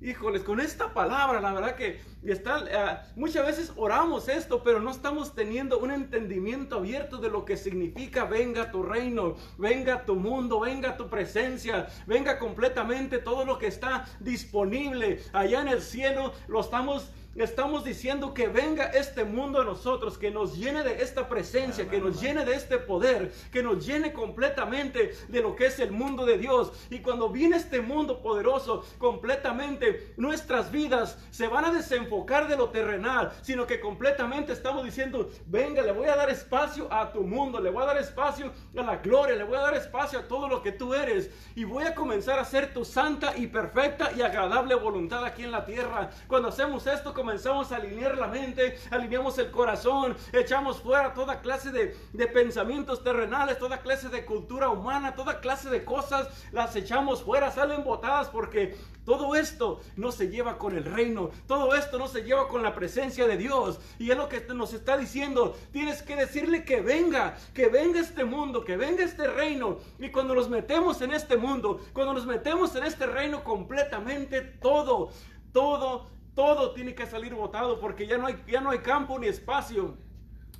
híjoles, 0.00 0.42
con 0.42 0.60
esta 0.60 0.92
palabra, 0.92 1.40
la 1.40 1.52
verdad 1.52 1.74
que 1.74 2.00
está, 2.24 2.64
eh, 2.68 2.98
muchas 3.16 3.46
veces 3.46 3.72
oramos 3.76 4.28
esto, 4.28 4.62
pero 4.62 4.80
no 4.80 4.90
estamos 4.90 5.34
teniendo 5.34 5.78
un 5.78 5.90
entendimiento 5.90 6.76
abierto 6.76 7.18
de 7.18 7.30
lo 7.30 7.44
que 7.44 7.56
significa 7.56 8.24
venga 8.24 8.70
tu 8.70 8.82
reino, 8.82 9.36
venga 9.58 10.04
tu 10.04 10.16
mundo, 10.16 10.60
venga 10.60 10.96
tu 10.96 11.08
presencia, 11.08 11.86
venga 12.06 12.38
completamente 12.38 13.18
todo 13.18 13.44
lo 13.44 13.58
que 13.58 13.68
está 13.68 14.04
disponible 14.20 15.22
allá 15.32 15.62
en 15.62 15.68
el 15.68 15.80
cielo, 15.80 16.32
lo 16.48 16.60
estamos 16.60 17.10
estamos 17.42 17.84
diciendo 17.84 18.34
que 18.34 18.48
venga 18.48 18.86
este 18.86 19.24
mundo 19.24 19.60
a 19.60 19.64
nosotros, 19.64 20.18
que 20.18 20.30
nos 20.30 20.56
llene 20.56 20.82
de 20.82 21.02
esta 21.02 21.28
presencia, 21.28 21.88
que 21.88 22.00
nos 22.00 22.20
llene 22.20 22.44
de 22.44 22.54
este 22.54 22.78
poder, 22.78 23.32
que 23.52 23.62
nos 23.62 23.84
llene 23.86 24.12
completamente 24.12 25.12
de 25.28 25.42
lo 25.42 25.54
que 25.54 25.66
es 25.66 25.78
el 25.78 25.92
mundo 25.92 26.24
de 26.24 26.38
Dios. 26.38 26.72
Y 26.90 27.00
cuando 27.00 27.28
viene 27.28 27.56
este 27.56 27.80
mundo 27.80 28.22
poderoso 28.22 28.84
completamente, 28.98 30.14
nuestras 30.16 30.70
vidas 30.70 31.18
se 31.30 31.48
van 31.48 31.64
a 31.64 31.72
desenfocar 31.72 32.48
de 32.48 32.56
lo 32.56 32.70
terrenal, 32.70 33.32
sino 33.42 33.66
que 33.66 33.80
completamente 33.80 34.52
estamos 34.52 34.84
diciendo, 34.84 35.30
venga, 35.46 35.82
le 35.82 35.92
voy 35.92 36.08
a 36.08 36.16
dar 36.16 36.30
espacio 36.30 36.92
a 36.92 37.12
tu 37.12 37.22
mundo, 37.22 37.60
le 37.60 37.70
voy 37.70 37.82
a 37.82 37.86
dar 37.86 37.98
espacio 37.98 38.52
a 38.76 38.82
la 38.82 38.96
gloria, 38.96 39.36
le 39.36 39.44
voy 39.44 39.56
a 39.56 39.62
dar 39.62 39.74
espacio 39.74 40.18
a 40.18 40.28
todo 40.28 40.48
lo 40.48 40.62
que 40.62 40.72
tú 40.72 40.94
eres 40.94 41.30
y 41.54 41.64
voy 41.64 41.84
a 41.84 41.94
comenzar 41.94 42.38
a 42.38 42.42
hacer 42.42 42.72
tu 42.72 42.84
santa 42.84 43.36
y 43.36 43.46
perfecta 43.46 44.12
y 44.16 44.22
agradable 44.22 44.74
voluntad 44.74 45.24
aquí 45.24 45.42
en 45.42 45.52
la 45.52 45.64
tierra. 45.64 46.10
Cuando 46.26 46.48
hacemos 46.48 46.86
esto, 46.86 47.12
comenzamos 47.26 47.72
a 47.72 47.76
alinear 47.78 48.16
la 48.16 48.28
mente, 48.28 48.78
alineamos 48.88 49.36
el 49.38 49.50
corazón, 49.50 50.16
echamos 50.32 50.80
fuera 50.80 51.12
toda 51.12 51.40
clase 51.40 51.72
de, 51.72 51.96
de 52.12 52.26
pensamientos 52.28 53.02
terrenales, 53.02 53.58
toda 53.58 53.78
clase 53.78 54.08
de 54.10 54.24
cultura 54.24 54.68
humana, 54.68 55.16
toda 55.16 55.40
clase 55.40 55.68
de 55.68 55.84
cosas, 55.84 56.28
las 56.52 56.76
echamos 56.76 57.24
fuera, 57.24 57.50
salen 57.50 57.82
botadas 57.82 58.28
porque 58.28 58.76
todo 59.04 59.34
esto 59.34 59.80
no 59.96 60.12
se 60.12 60.28
lleva 60.28 60.56
con 60.56 60.76
el 60.76 60.84
reino, 60.84 61.30
todo 61.48 61.74
esto 61.74 61.98
no 61.98 62.06
se 62.06 62.22
lleva 62.22 62.46
con 62.46 62.62
la 62.62 62.76
presencia 62.76 63.26
de 63.26 63.36
Dios. 63.36 63.80
Y 63.98 64.12
es 64.12 64.16
lo 64.16 64.28
que 64.28 64.46
nos 64.54 64.72
está 64.72 64.96
diciendo, 64.96 65.56
tienes 65.72 66.02
que 66.02 66.14
decirle 66.14 66.64
que 66.64 66.80
venga, 66.80 67.36
que 67.54 67.66
venga 67.66 67.98
este 67.98 68.24
mundo, 68.24 68.64
que 68.64 68.76
venga 68.76 69.02
este 69.02 69.26
reino. 69.26 69.78
Y 69.98 70.10
cuando 70.10 70.32
nos 70.32 70.48
metemos 70.48 71.02
en 71.02 71.12
este 71.12 71.36
mundo, 71.36 71.80
cuando 71.92 72.14
nos 72.14 72.24
metemos 72.24 72.76
en 72.76 72.84
este 72.84 73.06
reino 73.06 73.42
completamente, 73.42 74.42
todo, 74.42 75.10
todo, 75.52 76.15
todo 76.36 76.72
tiene 76.72 76.94
que 76.94 77.06
salir 77.06 77.34
botado 77.34 77.80
porque 77.80 78.06
ya 78.06 78.18
no 78.18 78.28
hay, 78.28 78.40
ya 78.46 78.60
no 78.60 78.70
hay 78.70 78.78
campo 78.78 79.18
ni 79.18 79.26
espacio 79.26 79.96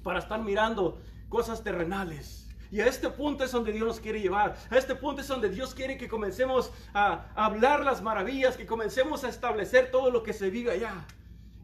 para 0.03 0.19
estar 0.19 0.43
mirando 0.43 1.01
cosas 1.29 1.63
terrenales. 1.63 2.49
Y 2.73 2.81
a 2.81 2.87
este 2.87 3.11
punto 3.11 3.45
es 3.45 3.53
donde 3.53 3.71
Dios 3.73 3.87
nos 3.87 4.01
quiere 4.01 4.21
llevar. 4.21 4.57
A 4.71 4.77
este 4.77 4.97
punto 4.97 5.21
es 5.21 5.29
donde 5.29 5.51
Dios 5.51 5.75
quiere 5.75 5.99
que 5.99 6.09
comencemos 6.09 6.73
a 6.95 7.27
hablar 7.37 7.85
las 7.85 8.03
maravillas, 8.03 8.57
que 8.57 8.67
comencemos 8.67 9.23
a 9.23 9.29
establecer 9.29 9.91
todo 9.93 10.11
lo 10.11 10.23
que 10.25 10.33
se 10.33 10.51
vive 10.51 10.73
allá. 10.73 11.07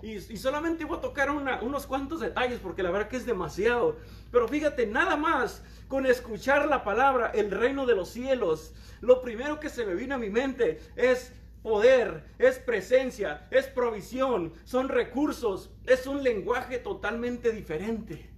Y, 0.03 0.19
solamente 0.37 0.85
voy 0.85 0.99
a 0.99 1.01
tocar 1.01 1.31
unos 1.31 1.87
cuantos 1.87 2.21
detalles 2.21 2.59
porque 2.59 2.83
la 2.83 2.91
verdad 2.91 3.09
que 3.09 3.17
es 3.17 3.25
demasiado. 3.25 3.97
Pero 4.31 4.49
fíjate, 4.49 4.87
nada 4.87 5.17
más 5.17 5.63
con 5.89 6.07
escuchar 6.07 6.67
la 6.67 6.83
palabra, 6.85 7.31
el 7.35 7.51
reino 7.51 7.87
de 7.87 7.95
los 7.95 8.09
cielos, 8.09 8.75
lo 9.01 9.23
primero 9.23 9.61
que 9.61 9.69
se 9.69 9.87
me 9.87 9.95
vino 9.95 10.17
a 10.17 10.19
mi 10.19 10.29
mente 10.29 10.81
es 10.97 11.33
poder, 11.63 12.25
es 12.39 12.59
presencia, 12.59 13.47
es 13.51 13.67
provisión, 13.67 14.53
son 14.65 14.89
recursos, 14.89 15.71
es 15.87 16.07
un 16.07 16.23
lenguaje 16.23 16.79
totalmente 16.79 17.53
diferente. 17.53 18.32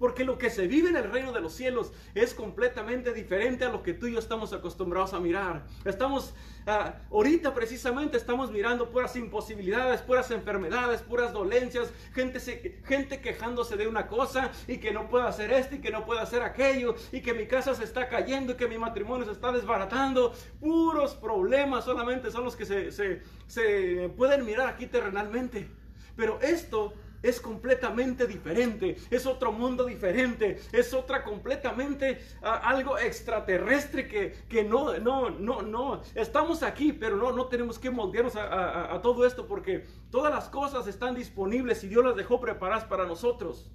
Porque 0.00 0.24
lo 0.24 0.38
que 0.38 0.48
se 0.48 0.66
vive 0.66 0.88
en 0.88 0.96
el 0.96 1.12
reino 1.12 1.30
de 1.30 1.42
los 1.42 1.52
cielos 1.52 1.92
es 2.14 2.32
completamente 2.32 3.12
diferente 3.12 3.66
a 3.66 3.68
lo 3.68 3.82
que 3.82 3.92
tú 3.92 4.06
y 4.06 4.14
yo 4.14 4.18
estamos 4.18 4.54
acostumbrados 4.54 5.12
a 5.12 5.20
mirar. 5.20 5.66
Estamos, 5.84 6.32
ah, 6.66 6.94
ahorita 7.10 7.52
precisamente 7.52 8.16
estamos 8.16 8.50
mirando 8.50 8.90
puras 8.90 9.14
imposibilidades, 9.16 10.00
puras 10.00 10.30
enfermedades, 10.30 11.02
puras 11.02 11.34
dolencias, 11.34 11.92
gente, 12.14 12.40
gente 12.82 13.20
quejándose 13.20 13.76
de 13.76 13.86
una 13.86 14.06
cosa 14.06 14.50
y 14.66 14.78
que 14.78 14.90
no 14.90 15.06
puede 15.10 15.28
hacer 15.28 15.52
esto 15.52 15.74
y 15.74 15.80
que 15.82 15.90
no 15.90 16.06
puede 16.06 16.22
hacer 16.22 16.42
aquello 16.42 16.94
y 17.12 17.20
que 17.20 17.34
mi 17.34 17.46
casa 17.46 17.74
se 17.74 17.84
está 17.84 18.08
cayendo 18.08 18.54
y 18.54 18.56
que 18.56 18.68
mi 18.68 18.78
matrimonio 18.78 19.26
se 19.26 19.32
está 19.32 19.52
desbaratando. 19.52 20.32
Puros 20.60 21.14
problemas 21.14 21.84
solamente 21.84 22.30
son 22.30 22.44
los 22.44 22.56
que 22.56 22.64
se, 22.64 22.90
se, 22.90 23.20
se 23.46 24.10
pueden 24.16 24.46
mirar 24.46 24.66
aquí 24.66 24.86
terrenalmente. 24.86 25.68
Pero 26.16 26.40
esto 26.40 26.94
es 27.22 27.40
completamente 27.40 28.26
diferente, 28.26 28.96
es 29.10 29.26
otro 29.26 29.52
mundo 29.52 29.84
diferente, 29.84 30.60
es 30.72 30.94
otra 30.94 31.22
completamente 31.22 32.20
ah, 32.42 32.60
algo 32.64 32.98
extraterrestre 32.98 34.08
que, 34.08 34.32
que, 34.48 34.64
no, 34.64 34.98
no, 34.98 35.30
no, 35.30 35.62
no, 35.62 36.02
estamos 36.14 36.62
aquí, 36.62 36.92
pero 36.92 37.16
no, 37.16 37.32
no 37.32 37.46
tenemos 37.46 37.78
que 37.78 37.90
moldearnos 37.90 38.36
a, 38.36 38.94
a 38.94 39.02
todo 39.02 39.26
esto 39.26 39.46
porque 39.46 39.84
todas 40.10 40.32
las 40.32 40.48
cosas 40.48 40.86
están 40.86 41.14
disponibles 41.14 41.84
y 41.84 41.88
Dios 41.88 42.04
las 42.04 42.16
dejó 42.16 42.40
preparadas 42.40 42.84
para 42.84 43.06
nosotros. 43.06 43.70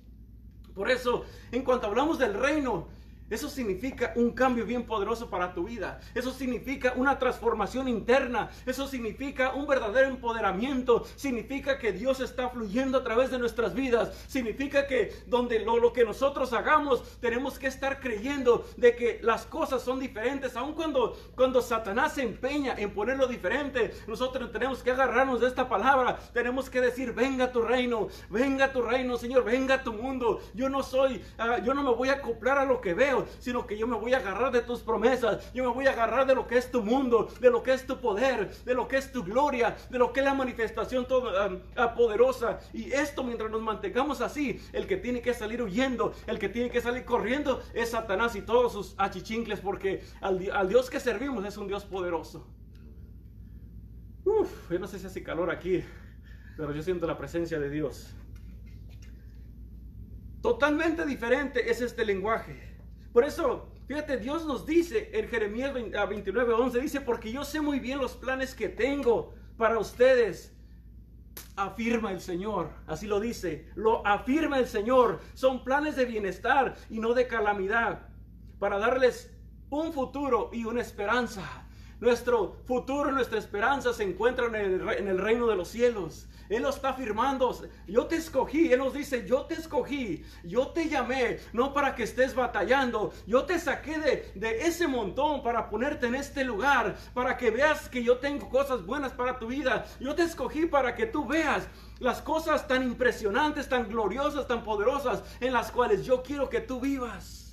Por 0.73 0.91
eso, 0.91 1.23
en 1.51 1.63
cuanto 1.63 1.87
hablamos 1.87 2.19
del 2.19 2.33
reino, 2.33 2.89
eso 3.27 3.49
significa 3.49 4.13
un 4.15 4.31
cambio 4.31 4.65
bien 4.65 4.83
poderoso 4.83 5.31
para 5.31 5.53
tu 5.53 5.63
vida. 5.63 5.99
Eso 6.13 6.31
significa 6.31 6.93
una 6.95 7.17
transformación 7.17 7.87
interna. 7.87 8.51
Eso 8.67 8.87
significa 8.87 9.53
un 9.53 9.65
verdadero 9.65 10.09
empoderamiento. 10.09 11.05
Significa 11.15 11.79
que 11.79 11.91
Dios 11.91 12.19
está 12.19 12.49
fluyendo 12.49 12.99
a 12.99 13.03
través 13.03 13.31
de 13.31 13.39
nuestras 13.39 13.73
vidas. 13.73 14.25
Significa 14.27 14.85
que 14.85 15.11
donde 15.25 15.59
lo, 15.59 15.91
que 15.91 16.05
nosotros 16.05 16.53
hagamos 16.53 17.19
tenemos 17.19 17.57
que 17.57 17.65
estar 17.65 17.99
creyendo 17.99 18.63
de 18.77 18.95
que 18.95 19.19
las 19.23 19.47
cosas 19.47 19.81
son 19.81 19.99
diferentes. 19.99 20.55
Aun 20.55 20.73
cuando, 20.73 21.17
cuando 21.35 21.63
Satanás 21.63 22.13
se 22.13 22.21
empeña 22.21 22.75
en 22.77 22.93
ponerlo 22.93 23.25
diferente, 23.25 23.91
nosotros 24.07 24.51
tenemos 24.51 24.83
que 24.83 24.91
agarrarnos 24.91 25.41
de 25.41 25.47
esta 25.47 25.67
palabra. 25.67 26.19
Tenemos 26.31 26.69
que 26.69 26.79
decir, 26.79 27.13
venga 27.13 27.51
tu 27.51 27.63
reino, 27.63 28.07
venga 28.29 28.71
tu 28.71 28.83
reino, 28.83 29.17
Señor, 29.17 29.43
venga 29.43 29.81
tu 29.81 29.93
mundo. 29.93 30.41
Yo 30.53 30.69
no 30.69 30.83
soy, 30.83 31.23
uh, 31.39 31.63
yo 31.63 31.73
no 31.73 31.81
me 31.81 31.91
voy 31.91 32.09
a 32.09 32.13
acoplar 32.13 32.59
a 32.59 32.65
lo 32.65 32.81
que 32.81 32.93
veo 32.93 33.14
sino 33.39 33.65
que 33.65 33.77
yo 33.77 33.87
me 33.87 33.95
voy 33.95 34.13
a 34.13 34.17
agarrar 34.17 34.51
de 34.51 34.61
tus 34.61 34.81
promesas, 34.81 35.53
yo 35.53 35.63
me 35.63 35.73
voy 35.73 35.87
a 35.87 35.91
agarrar 35.91 36.25
de 36.25 36.35
lo 36.35 36.47
que 36.47 36.57
es 36.57 36.71
tu 36.71 36.81
mundo, 36.81 37.29
de 37.39 37.49
lo 37.49 37.63
que 37.63 37.73
es 37.73 37.85
tu 37.85 37.99
poder, 37.99 38.49
de 38.63 38.73
lo 38.73 38.87
que 38.87 38.97
es 38.97 39.11
tu 39.11 39.23
gloria, 39.23 39.75
de 39.89 39.97
lo 39.97 40.11
que 40.11 40.19
es 40.21 40.25
la 40.25 40.33
manifestación 40.33 41.07
toda, 41.07 41.51
ah, 41.75 41.93
poderosa. 41.93 42.59
Y 42.73 42.91
esto 42.91 43.23
mientras 43.23 43.51
nos 43.51 43.61
mantengamos 43.61 44.21
así, 44.21 44.59
el 44.73 44.87
que 44.87 44.97
tiene 44.97 45.21
que 45.21 45.33
salir 45.33 45.61
huyendo, 45.61 46.13
el 46.27 46.39
que 46.39 46.49
tiene 46.49 46.69
que 46.69 46.81
salir 46.81 47.05
corriendo 47.05 47.61
es 47.73 47.91
Satanás 47.91 48.35
y 48.35 48.41
todos 48.41 48.73
sus 48.73 48.95
achichincles, 48.97 49.59
porque 49.59 50.03
al, 50.21 50.51
al 50.51 50.69
Dios 50.69 50.89
que 50.89 50.99
servimos 50.99 51.45
es 51.45 51.57
un 51.57 51.67
Dios 51.67 51.85
poderoso. 51.85 52.47
Uf, 54.25 54.71
yo 54.71 54.79
no 54.79 54.87
sé 54.87 54.97
si 54.97 55.05
hace 55.05 55.23
calor 55.23 55.51
aquí, 55.51 55.83
pero 56.57 56.73
yo 56.73 56.81
siento 56.81 57.05
la 57.05 57.17
presencia 57.17 57.59
de 57.59 57.69
Dios. 57.69 58.15
Totalmente 60.41 61.05
diferente 61.05 61.71
es 61.71 61.81
este 61.81 62.05
lenguaje. 62.05 62.74
Por 63.15 63.23
eso, 63.23 63.69
fíjate, 63.87 64.17
Dios 64.17 64.45
nos 64.45 64.65
dice 64.65 65.09
en 65.13 65.29
Jeremías 65.29 65.73
29, 65.73 66.53
11, 66.53 66.81
dice, 66.81 66.99
porque 66.99 67.31
yo 67.31 67.45
sé 67.45 67.61
muy 67.61 67.79
bien 67.79 67.99
los 67.99 68.17
planes 68.17 68.53
que 68.53 68.67
tengo 68.67 69.33
para 69.55 69.79
ustedes. 69.79 70.53
Afirma 71.55 72.11
el 72.11 72.19
Señor, 72.19 72.71
así 72.87 73.07
lo 73.07 73.21
dice, 73.21 73.69
lo 73.75 74.05
afirma 74.05 74.59
el 74.59 74.67
Señor. 74.67 75.21
Son 75.33 75.63
planes 75.63 75.95
de 75.95 76.03
bienestar 76.03 76.75
y 76.89 76.99
no 76.99 77.13
de 77.13 77.25
calamidad, 77.25 78.09
para 78.59 78.79
darles 78.79 79.33
un 79.69 79.93
futuro 79.93 80.49
y 80.51 80.65
una 80.65 80.81
esperanza. 80.81 81.64
Nuestro 82.05 82.57
futuro, 82.67 83.11
nuestra 83.11 83.39
esperanza 83.39 83.91
se 83.91 84.03
encuentra 84.03 84.45
en 84.45 84.53
el, 84.53 84.89
en 84.89 85.07
el 85.07 85.17
reino 85.17 85.47
de 85.47 85.55
los 85.55 85.69
cielos. 85.69 86.27
Él 86.49 86.61
lo 86.61 86.69
está 86.69 86.89
afirmando. 86.89 87.59
Yo 87.87 88.05
te 88.05 88.15
escogí. 88.15 88.71
Él 88.71 88.77
nos 88.77 88.93
dice, 88.93 89.25
yo 89.25 89.45
te 89.45 89.55
escogí. 89.55 90.23
Yo 90.43 90.67
te 90.67 90.87
llamé. 90.87 91.39
No 91.51 91.73
para 91.73 91.95
que 91.95 92.03
estés 92.03 92.35
batallando. 92.35 93.11
Yo 93.25 93.45
te 93.45 93.57
saqué 93.57 93.97
de, 93.97 94.31
de 94.35 94.67
ese 94.67 94.87
montón 94.87 95.41
para 95.41 95.67
ponerte 95.67 96.05
en 96.05 96.13
este 96.13 96.43
lugar. 96.43 96.95
Para 97.15 97.37
que 97.37 97.49
veas 97.49 97.89
que 97.89 98.03
yo 98.03 98.19
tengo 98.19 98.51
cosas 98.51 98.85
buenas 98.85 99.11
para 99.11 99.39
tu 99.39 99.47
vida. 99.47 99.87
Yo 99.99 100.13
te 100.13 100.21
escogí 100.21 100.67
para 100.67 100.93
que 100.93 101.07
tú 101.07 101.25
veas 101.25 101.67
las 101.97 102.21
cosas 102.21 102.67
tan 102.67 102.83
impresionantes, 102.83 103.67
tan 103.67 103.89
gloriosas, 103.89 104.47
tan 104.47 104.63
poderosas 104.63 105.23
en 105.39 105.53
las 105.53 105.71
cuales 105.71 106.05
yo 106.05 106.21
quiero 106.21 106.49
que 106.49 106.61
tú 106.61 106.79
vivas. 106.79 107.44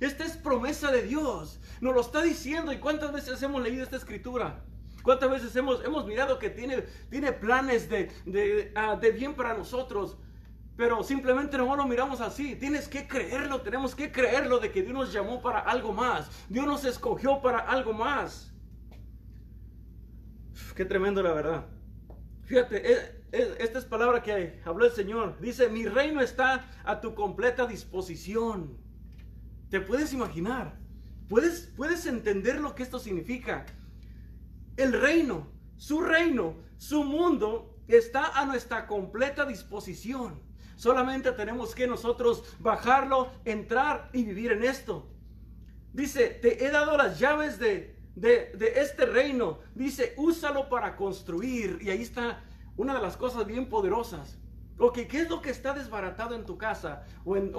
Esta 0.00 0.24
es 0.24 0.36
promesa 0.36 0.90
de 0.90 1.02
Dios. 1.02 1.60
Nos 1.80 1.94
lo 1.94 2.00
está 2.00 2.22
diciendo. 2.22 2.72
¿Y 2.72 2.78
cuántas 2.78 3.12
veces 3.12 3.42
hemos 3.42 3.62
leído 3.62 3.84
esta 3.84 3.96
escritura? 3.96 4.64
¿Cuántas 5.02 5.30
veces 5.30 5.54
hemos, 5.56 5.84
hemos 5.84 6.06
mirado 6.06 6.38
que 6.38 6.50
tiene, 6.50 6.82
tiene 7.10 7.32
planes 7.32 7.90
de, 7.90 8.10
de, 8.24 8.72
ah, 8.74 8.96
de 8.96 9.10
bien 9.10 9.34
para 9.34 9.54
nosotros? 9.54 10.16
Pero 10.76 11.02
simplemente 11.04 11.56
no 11.56 11.76
lo 11.76 11.86
miramos 11.86 12.20
así. 12.20 12.56
Tienes 12.56 12.88
que 12.88 13.06
creerlo, 13.06 13.60
tenemos 13.60 13.94
que 13.94 14.10
creerlo 14.10 14.58
de 14.58 14.72
que 14.72 14.82
Dios 14.82 14.94
nos 14.94 15.12
llamó 15.12 15.40
para 15.40 15.60
algo 15.60 15.92
más. 15.92 16.30
Dios 16.48 16.66
nos 16.66 16.84
escogió 16.84 17.40
para 17.40 17.58
algo 17.58 17.92
más. 17.92 18.52
qué 20.74 20.84
tremendo 20.84 21.22
la 21.22 21.32
verdad. 21.32 21.66
Fíjate, 22.44 23.22
esta 23.30 23.78
es 23.78 23.84
palabra 23.84 24.22
que 24.22 24.60
habló 24.64 24.84
el 24.84 24.92
Señor. 24.92 25.38
Dice, 25.40 25.68
mi 25.68 25.86
reino 25.86 26.20
está 26.20 26.68
a 26.84 27.00
tu 27.00 27.14
completa 27.14 27.66
disposición. 27.66 28.83
¿Te 29.74 29.80
puedes 29.80 30.12
imaginar? 30.12 30.78
¿Puedes, 31.28 31.72
puedes 31.76 32.06
entender 32.06 32.60
lo 32.60 32.76
que 32.76 32.84
esto 32.84 33.00
significa? 33.00 33.66
El 34.76 34.92
reino, 34.92 35.48
su 35.76 36.00
reino, 36.00 36.54
su 36.78 37.02
mundo 37.02 37.74
está 37.88 38.40
a 38.40 38.46
nuestra 38.46 38.86
completa 38.86 39.44
disposición. 39.44 40.40
Solamente 40.76 41.32
tenemos 41.32 41.74
que 41.74 41.88
nosotros 41.88 42.54
bajarlo, 42.60 43.32
entrar 43.44 44.10
y 44.12 44.22
vivir 44.22 44.52
en 44.52 44.62
esto. 44.62 45.10
Dice, 45.92 46.28
te 46.28 46.64
he 46.64 46.70
dado 46.70 46.96
las 46.96 47.18
llaves 47.18 47.58
de, 47.58 47.98
de, 48.14 48.52
de, 48.56 48.74
este 48.76 49.06
reino. 49.06 49.58
Dice, 49.74 50.14
úsalo 50.16 50.68
para 50.68 50.94
construir. 50.94 51.80
Y 51.82 51.90
ahí 51.90 52.02
está 52.02 52.44
una 52.76 52.94
de 52.94 53.02
las 53.02 53.16
cosas 53.16 53.44
bien 53.44 53.68
poderosas. 53.68 54.38
Ok, 54.76 54.98
¿qué 55.08 55.20
es 55.20 55.30
lo 55.30 55.40
que 55.40 55.50
está 55.50 55.72
desbaratado 55.72 56.34
en 56.34 56.44
tu 56.44 56.58
casa 56.58 57.04
o, 57.24 57.36
en, 57.36 57.54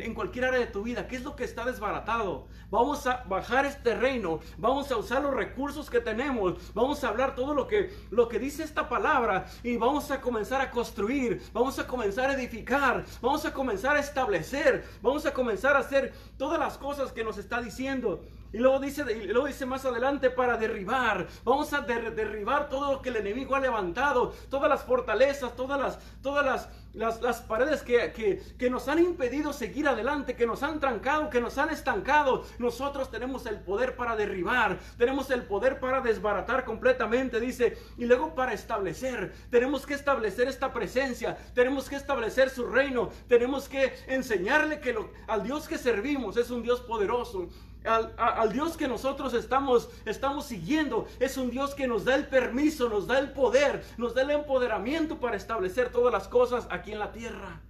en, 0.00 0.14
cualquier 0.14 0.44
área 0.44 0.60
de 0.60 0.68
tu 0.68 0.84
vida? 0.84 1.08
¿Qué 1.08 1.16
es 1.16 1.24
lo 1.24 1.34
que 1.34 1.42
está 1.42 1.64
desbaratado? 1.64 2.46
Vamos 2.70 3.04
a 3.08 3.24
bajar 3.24 3.66
este 3.66 3.96
reino, 3.96 4.38
vamos 4.56 4.92
a 4.92 4.96
usar 4.96 5.22
los 5.22 5.34
recursos 5.34 5.90
que 5.90 5.98
tenemos, 5.98 6.72
vamos 6.72 7.02
a 7.02 7.08
hablar 7.08 7.34
todo 7.34 7.52
lo 7.52 7.66
que, 7.66 7.92
lo 8.12 8.28
que 8.28 8.38
dice 8.38 8.62
esta 8.62 8.88
palabra 8.88 9.46
y 9.64 9.76
vamos 9.76 10.12
a 10.12 10.20
comenzar 10.20 10.60
a 10.60 10.70
construir, 10.70 11.42
vamos 11.52 11.80
a 11.80 11.88
comenzar 11.88 12.30
a 12.30 12.34
edificar, 12.34 13.04
vamos 13.20 13.44
a 13.44 13.52
comenzar 13.52 13.96
a 13.96 14.00
establecer, 14.00 14.84
vamos 15.02 15.26
a 15.26 15.34
comenzar 15.34 15.74
a 15.74 15.80
hacer 15.80 16.12
todas 16.38 16.60
las 16.60 16.78
cosas 16.78 17.10
que 17.10 17.24
nos 17.24 17.38
está 17.38 17.60
diciendo. 17.60 18.20
Y 18.52 18.58
luego 18.58 18.80
dice, 18.80 19.04
luego 19.26 19.46
dice 19.46 19.64
más 19.64 19.84
adelante 19.84 20.30
para 20.30 20.56
derribar. 20.56 21.26
Vamos 21.44 21.72
a 21.72 21.82
der, 21.82 22.14
derribar 22.14 22.68
todo 22.68 22.92
lo 22.92 23.02
que 23.02 23.10
el 23.10 23.16
enemigo 23.16 23.54
ha 23.54 23.60
levantado, 23.60 24.32
todas 24.48 24.68
las 24.68 24.82
fortalezas, 24.82 25.54
todas 25.54 25.80
las, 25.80 25.98
todas 26.20 26.44
las, 26.44 26.68
las, 26.94 27.22
las 27.22 27.42
paredes 27.42 27.82
que, 27.82 28.12
que, 28.12 28.42
que, 28.58 28.68
nos 28.68 28.88
han 28.88 28.98
impedido 28.98 29.52
seguir 29.52 29.86
adelante, 29.86 30.34
que 30.34 30.46
nos 30.46 30.64
han 30.64 30.80
trancado, 30.80 31.30
que 31.30 31.40
nos 31.40 31.58
han 31.58 31.70
estancado. 31.70 32.44
Nosotros 32.58 33.10
tenemos 33.10 33.46
el 33.46 33.60
poder 33.60 33.94
para 33.94 34.16
derribar, 34.16 34.78
tenemos 34.98 35.30
el 35.30 35.44
poder 35.44 35.78
para 35.78 36.00
desbaratar 36.00 36.64
completamente, 36.64 37.38
dice. 37.38 37.78
Y 37.98 38.06
luego 38.06 38.34
para 38.34 38.52
establecer, 38.52 39.32
tenemos 39.50 39.86
que 39.86 39.94
establecer 39.94 40.48
esta 40.48 40.72
presencia, 40.72 41.36
tenemos 41.54 41.88
que 41.88 41.96
establecer 41.96 42.50
su 42.50 42.66
reino, 42.66 43.10
tenemos 43.28 43.68
que 43.68 43.94
enseñarle 44.08 44.80
que 44.80 44.92
lo, 44.92 45.10
al 45.28 45.44
Dios 45.44 45.68
que 45.68 45.78
servimos 45.78 46.36
es 46.36 46.50
un 46.50 46.62
Dios 46.62 46.80
poderoso. 46.80 47.48
Al, 47.84 48.52
Dios 48.52 48.76
que 48.76 48.88
nosotros 48.88 49.32
estamos, 49.34 49.88
estamos 50.04 50.46
siguiendo. 50.46 51.06
Es 51.18 51.36
un 51.36 51.50
Dios 51.50 51.74
que 51.74 51.86
nos 51.86 52.04
da 52.04 52.14
el 52.14 52.26
permiso, 52.26 52.88
nos 52.88 53.06
da 53.06 53.18
el 53.18 53.32
poder, 53.32 53.82
nos 53.96 54.14
da 54.14 54.22
el 54.22 54.30
empoderamiento 54.30 55.18
para 55.18 55.36
establecer 55.36 55.90
todas 55.90 56.12
las 56.12 56.28
cosas 56.28 56.66
aquí 56.70 56.92
en 56.92 56.98
la 56.98 57.12
tierra. 57.12 57.60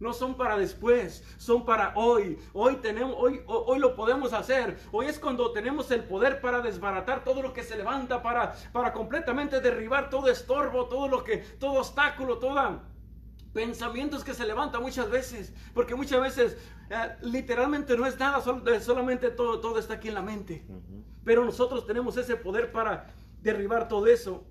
No 0.00 0.12
son 0.12 0.36
para 0.36 0.56
después, 0.56 1.24
son 1.38 1.64
para 1.64 1.92
hoy. 1.96 2.38
Hoy 2.52 2.76
tenemos, 2.76 3.16
hoy, 3.18 3.42
hoy 3.46 3.78
lo 3.80 3.96
podemos 3.96 4.32
hacer. 4.32 4.78
Hoy 4.92 5.06
es 5.06 5.18
cuando 5.18 5.50
tenemos 5.50 5.90
el 5.90 6.04
poder 6.04 6.40
para 6.40 6.60
desbaratar 6.60 7.24
todo 7.24 7.42
lo 7.42 7.52
que 7.52 7.64
se 7.64 7.76
levanta, 7.76 8.22
para, 8.22 8.54
para 8.72 8.92
completamente 8.92 9.60
derribar 9.60 10.08
todo 10.08 10.28
estorbo, 10.28 10.86
todo 10.86 11.08
lo 11.08 11.24
que, 11.24 11.38
todo 11.38 11.80
obstáculo, 11.80 12.38
toda 12.38 12.80
pensamientos 13.52 14.24
que 14.24 14.34
se 14.34 14.46
levantan 14.46 14.82
muchas 14.82 15.10
veces, 15.10 15.52
porque 15.74 15.94
muchas 15.94 16.20
veces 16.20 16.56
eh, 16.90 17.16
literalmente 17.22 17.96
no 17.96 18.06
es 18.06 18.18
nada, 18.18 18.42
solamente 18.80 19.30
todo, 19.30 19.60
todo 19.60 19.78
está 19.78 19.94
aquí 19.94 20.08
en 20.08 20.14
la 20.14 20.22
mente. 20.22 20.64
Uh 20.68 20.74
-huh. 20.74 21.04
Pero 21.24 21.44
nosotros 21.44 21.86
tenemos 21.86 22.16
ese 22.16 22.36
poder 22.36 22.72
para 22.72 23.06
derribar 23.42 23.88
todo 23.88 24.06
eso. 24.06 24.46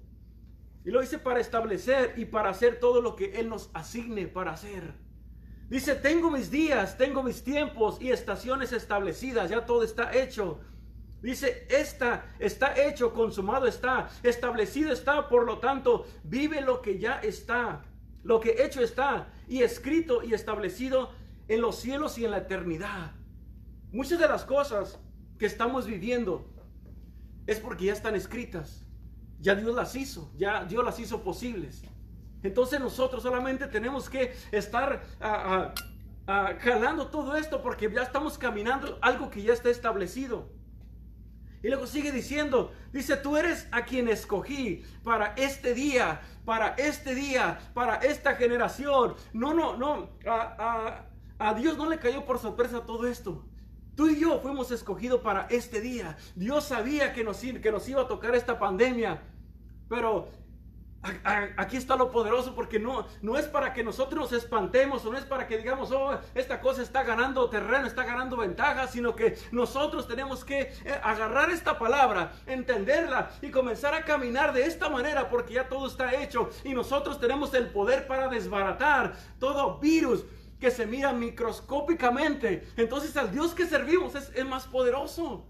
Y 0.85 0.91
lo 0.91 1.01
dice 1.01 1.19
para 1.19 1.39
establecer 1.39 2.13
y 2.17 2.25
para 2.25 2.49
hacer 2.49 2.79
todo 2.79 3.01
lo 3.01 3.15
que 3.15 3.39
Él 3.39 3.49
nos 3.49 3.69
asigne 3.73 4.27
para 4.27 4.51
hacer. 4.51 4.93
Dice, 5.69 5.95
tengo 5.95 6.31
mis 6.31 6.49
días, 6.49 6.97
tengo 6.97 7.23
mis 7.23 7.43
tiempos 7.43 8.01
y 8.01 8.11
estaciones 8.11 8.71
establecidas, 8.71 9.49
ya 9.49 9.65
todo 9.65 9.83
está 9.83 10.15
hecho. 10.15 10.61
Dice, 11.21 11.67
esta 11.69 12.33
está 12.39 12.81
hecho, 12.81 13.13
consumado 13.13 13.67
está, 13.67 14.07
establecido 14.23 14.93
está, 14.93 15.27
por 15.27 15.45
lo 15.45 15.57
tanto, 15.57 16.05
vive 16.23 16.61
lo 16.61 16.81
que 16.81 16.99
ya 16.99 17.19
está. 17.19 17.83
Lo 18.27 18.41
que 18.41 18.61
hecho 18.65 18.81
está 18.81 19.29
y 19.47 19.61
escrito 19.61 20.21
y 20.21 20.33
establecido 20.33 21.11
en 21.47 21.61
los 21.61 21.77
cielos 21.77 22.17
y 22.17 22.25
en 22.25 22.31
la 22.31 22.39
eternidad. 22.39 23.13
Muchas 23.93 24.19
de 24.19 24.27
las 24.27 24.43
cosas 24.43 24.99
que 25.39 25.45
estamos 25.45 25.87
viviendo 25.87 26.45
es 27.45 27.61
porque 27.61 27.85
ya 27.85 27.93
están 27.93 28.15
escritas. 28.15 28.85
Ya 29.39 29.55
Dios 29.55 29.73
las 29.73 29.95
hizo, 29.95 30.29
ya 30.35 30.65
Dios 30.65 30.83
las 30.83 30.99
hizo 30.99 31.23
posibles. 31.23 31.83
Entonces 32.43 32.81
nosotros 32.81 33.23
solamente 33.23 33.65
tenemos 33.67 34.09
que 34.09 34.35
estar 34.51 35.05
uh, 35.21 36.29
uh, 36.29 36.29
uh, 36.29 36.59
jalando 36.59 37.07
todo 37.07 37.37
esto 37.37 37.61
porque 37.61 37.89
ya 37.89 38.01
estamos 38.01 38.37
caminando 38.37 38.99
algo 39.01 39.29
que 39.29 39.41
ya 39.41 39.53
está 39.53 39.69
establecido. 39.69 40.49
Y 41.67 41.69
luego 41.69 41.85
sigue 41.85 42.13
diciendo, 42.13 42.71
dice, 42.93 43.17
tú 43.17 43.35
eres 43.35 43.67
a 43.73 43.83
quien 43.83 44.07
escogí 44.07 44.85
para 45.03 45.33
este 45.35 45.73
día, 45.73 46.21
para 46.45 46.69
este 46.75 47.13
día, 47.13 47.59
para 47.73 47.95
esta 47.95 48.35
generación. 48.35 49.15
No, 49.33 49.53
no, 49.53 49.75
no, 49.75 50.11
a, 50.25 51.09
a, 51.37 51.49
a 51.49 51.53
Dios 51.55 51.77
no 51.77 51.89
le 51.89 51.99
cayó 51.99 52.23
por 52.23 52.39
sorpresa 52.39 52.85
todo 52.85 53.05
esto. 53.05 53.43
Tú 53.95 54.07
y 54.07 54.17
yo 54.17 54.39
fuimos 54.39 54.71
escogidos 54.71 55.19
para 55.19 55.45
este 55.49 55.81
día. 55.81 56.15
Dios 56.37 56.63
sabía 56.63 57.11
que 57.11 57.25
nos, 57.25 57.39
que 57.39 57.69
nos 57.69 57.89
iba 57.89 58.03
a 58.03 58.07
tocar 58.07 58.33
esta 58.33 58.57
pandemia. 58.57 59.21
Pero 59.89 60.29
Aquí 61.55 61.77
está 61.77 61.95
lo 61.95 62.11
poderoso 62.11 62.53
porque 62.53 62.79
no, 62.79 63.07
no 63.21 63.37
es 63.37 63.45
para 63.45 63.71
que 63.71 63.83
nosotros 63.83 64.19
nos 64.19 64.33
espantemos 64.33 65.05
o 65.05 65.11
no 65.11 65.17
es 65.17 65.25
para 65.25 65.47
que 65.47 65.57
digamos, 65.57 65.91
oh, 65.91 66.19
esta 66.35 66.59
cosa 66.59 66.81
está 66.81 67.03
ganando 67.03 67.49
terreno, 67.49 67.87
está 67.87 68.03
ganando 68.03 68.35
ventaja, 68.35 68.87
sino 68.87 69.15
que 69.15 69.37
nosotros 69.51 70.07
tenemos 70.07 70.43
que 70.43 70.61
eh, 70.61 70.99
agarrar 71.03 71.49
esta 71.49 71.77
palabra, 71.79 72.33
entenderla 72.45 73.31
y 73.41 73.51
comenzar 73.51 73.93
a 73.93 74.03
caminar 74.03 74.53
de 74.53 74.65
esta 74.65 74.89
manera 74.89 75.29
porque 75.29 75.53
ya 75.53 75.69
todo 75.69 75.87
está 75.87 76.13
hecho 76.15 76.49
y 76.63 76.73
nosotros 76.73 77.19
tenemos 77.19 77.53
el 77.53 77.67
poder 77.67 78.07
para 78.07 78.27
desbaratar 78.27 79.15
todo 79.39 79.79
virus 79.79 80.25
que 80.59 80.71
se 80.71 80.85
mira 80.85 81.13
microscópicamente. 81.13 82.67
Entonces 82.75 83.15
al 83.15 83.31
Dios 83.31 83.53
que 83.53 83.65
servimos 83.65 84.15
es, 84.15 84.31
es 84.35 84.45
más 84.45 84.65
poderoso. 84.65 85.45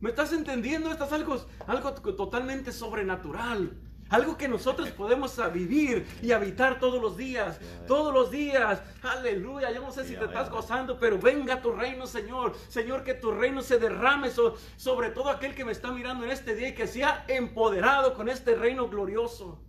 ¿Me 0.00 0.10
estás 0.10 0.32
entendiendo? 0.32 0.90
Esto 0.90 1.04
es 1.04 1.12
algo, 1.12 1.46
algo 1.66 1.94
totalmente 1.94 2.72
sobrenatural. 2.72 3.85
Algo 4.08 4.36
que 4.36 4.46
nosotros 4.46 4.88
podemos 4.90 5.36
vivir 5.52 6.06
y 6.22 6.30
habitar 6.30 6.78
todos 6.78 7.02
los 7.02 7.16
días, 7.16 7.58
todos 7.88 8.14
los 8.14 8.30
días. 8.30 8.80
Aleluya. 9.02 9.72
Yo 9.72 9.82
no 9.82 9.90
sé 9.90 10.04
si 10.04 10.14
te 10.14 10.24
estás 10.24 10.48
gozando, 10.48 10.98
pero 10.98 11.18
venga 11.18 11.60
tu 11.60 11.72
reino, 11.72 12.06
Señor. 12.06 12.54
Señor, 12.68 13.02
que 13.02 13.14
tu 13.14 13.32
reino 13.32 13.62
se 13.62 13.78
derrame 13.78 14.30
sobre 14.76 15.10
todo 15.10 15.28
aquel 15.28 15.54
que 15.54 15.64
me 15.64 15.72
está 15.72 15.90
mirando 15.90 16.24
en 16.24 16.30
este 16.30 16.54
día 16.54 16.68
y 16.68 16.74
que 16.74 16.86
sea 16.86 17.24
empoderado 17.26 18.14
con 18.14 18.28
este 18.28 18.54
reino 18.54 18.88
glorioso. 18.88 19.60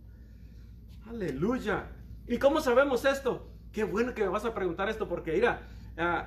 Aleluya. 1.08 1.88
¿Y 2.28 2.38
cómo 2.38 2.60
sabemos 2.60 3.04
esto? 3.04 3.48
Qué 3.72 3.82
bueno 3.82 4.14
que 4.14 4.22
me 4.22 4.28
vas 4.28 4.44
a 4.44 4.54
preguntar 4.54 4.88
esto 4.88 5.08
porque 5.08 5.32
mira, 5.32 5.62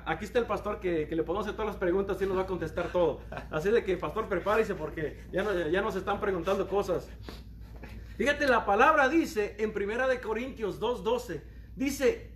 aquí 0.04 0.26
está 0.26 0.38
el 0.38 0.46
pastor 0.46 0.80
que, 0.80 1.06
que, 1.08 1.16
le 1.16 1.22
podemos 1.22 1.46
hacer 1.46 1.56
todas 1.56 1.68
las 1.68 1.76
preguntas 1.76 2.20
y 2.20 2.26
nos 2.26 2.36
va 2.36 2.42
a 2.42 2.46
contestar 2.46 2.88
todo. 2.88 3.20
Así 3.50 3.70
de 3.70 3.82
que, 3.84 3.96
pastor, 3.96 4.28
prepárese 4.28 4.74
porque 4.74 5.24
ya, 5.32 5.42
no, 5.42 5.68
ya 5.68 5.80
nos 5.80 5.96
están 5.96 6.20
preguntando 6.20 6.68
cosas. 6.68 7.08
Fíjate, 8.16 8.46
la 8.46 8.64
palabra 8.64 9.08
dice 9.08 9.56
en 9.58 9.72
Primera 9.72 10.06
de 10.06 10.20
Corintios 10.20 10.78
2:12, 10.78 11.42
dice, 11.76 12.30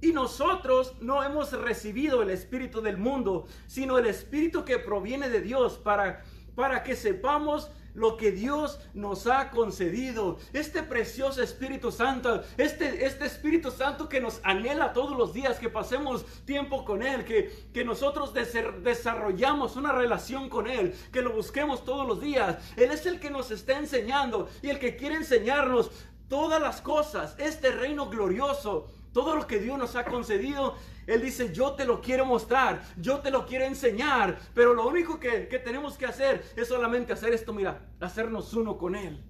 "Y 0.00 0.12
nosotros 0.12 0.94
no 1.00 1.22
hemos 1.22 1.52
recibido 1.52 2.22
el 2.22 2.30
espíritu 2.30 2.80
del 2.80 2.98
mundo, 2.98 3.46
sino 3.66 3.98
el 3.98 4.06
espíritu 4.06 4.64
que 4.64 4.78
proviene 4.78 5.28
de 5.28 5.40
Dios 5.40 5.78
para 5.78 6.22
para 6.54 6.82
que 6.82 6.96
sepamos 6.96 7.70
lo 7.94 8.16
que 8.16 8.32
Dios 8.32 8.80
nos 8.94 9.26
ha 9.26 9.50
concedido. 9.50 10.38
Este 10.52 10.82
precioso 10.82 11.42
Espíritu 11.42 11.92
Santo, 11.92 12.42
este, 12.56 13.06
este 13.06 13.26
Espíritu 13.26 13.70
Santo 13.70 14.08
que 14.08 14.20
nos 14.20 14.40
anhela 14.44 14.92
todos 14.92 15.16
los 15.16 15.32
días, 15.32 15.58
que 15.58 15.68
pasemos 15.68 16.24
tiempo 16.44 16.84
con 16.84 17.02
Él, 17.02 17.24
que, 17.24 17.66
que 17.72 17.84
nosotros 17.84 18.32
desarrollamos 18.34 19.76
una 19.76 19.92
relación 19.92 20.48
con 20.48 20.66
Él, 20.66 20.94
que 21.12 21.22
lo 21.22 21.32
busquemos 21.32 21.84
todos 21.84 22.06
los 22.06 22.20
días. 22.20 22.58
Él 22.76 22.90
es 22.90 23.06
el 23.06 23.20
que 23.20 23.30
nos 23.30 23.50
está 23.50 23.78
enseñando 23.78 24.48
y 24.62 24.70
el 24.70 24.78
que 24.78 24.96
quiere 24.96 25.16
enseñarnos 25.16 25.90
todas 26.28 26.60
las 26.60 26.80
cosas, 26.80 27.34
este 27.38 27.70
reino 27.72 28.08
glorioso 28.08 28.88
todo 29.12 29.36
lo 29.36 29.46
que 29.46 29.58
Dios 29.58 29.78
nos 29.78 29.94
ha 29.96 30.04
concedido, 30.04 30.74
Él 31.06 31.22
dice, 31.22 31.52
yo 31.52 31.72
te 31.72 31.84
lo 31.84 32.00
quiero 32.00 32.24
mostrar, 32.24 32.82
yo 32.96 33.20
te 33.20 33.30
lo 33.30 33.46
quiero 33.46 33.64
enseñar, 33.64 34.38
pero 34.54 34.74
lo 34.74 34.86
único 34.86 35.18
que, 35.18 35.48
que, 35.48 35.58
tenemos 35.58 35.98
que 35.98 36.06
hacer 36.06 36.44
es 36.56 36.68
solamente 36.68 37.12
hacer 37.12 37.32
esto, 37.32 37.52
mira, 37.52 37.88
hacernos 38.00 38.52
uno 38.54 38.78
con 38.78 38.94
Él. 38.94 39.24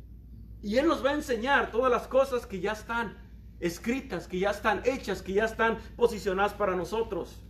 Y 0.62 0.76
Él 0.76 0.86
nos 0.86 1.04
va 1.04 1.10
a 1.10 1.14
enseñar 1.14 1.70
todas 1.70 1.90
las 1.90 2.06
cosas 2.06 2.46
que 2.46 2.60
ya 2.60 2.72
están 2.72 3.16
escritas, 3.58 4.28
que 4.28 4.38
ya 4.38 4.50
están 4.50 4.82
hechas, 4.84 5.22
que 5.22 5.32
ya 5.32 5.44
están 5.44 5.78
posicionadas 5.96 6.52
para 6.52 6.76
nosotros. 6.76 7.40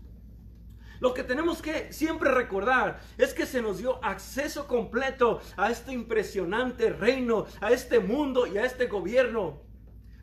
Lo 1.00 1.14
que 1.14 1.24
tenemos 1.24 1.60
que 1.60 1.92
siempre 1.92 2.30
recordar 2.30 3.00
es 3.18 3.34
que 3.34 3.44
se 3.44 3.60
nos 3.60 3.78
dio 3.78 4.02
acceso 4.04 4.68
completo 4.68 5.40
a 5.56 5.68
este 5.68 5.92
impresionante 5.92 6.90
reino, 6.90 7.46
a 7.60 7.72
este 7.72 7.98
mundo 7.98 8.46
y 8.46 8.56
a 8.56 8.64
este 8.64 8.86
gobierno 8.86 9.62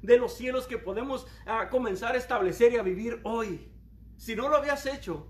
de 0.01 0.17
los 0.17 0.37
cielos 0.37 0.67
que 0.67 0.77
podemos 0.77 1.27
uh, 1.45 1.69
comenzar 1.69 2.15
a 2.15 2.17
establecer 2.17 2.71
y 2.71 2.77
a 2.77 2.83
vivir 2.83 3.19
hoy. 3.23 3.68
Si 4.19 4.35
no 4.35 4.49
lo 4.49 4.57
habías 4.57 4.85
hecho, 4.85 5.27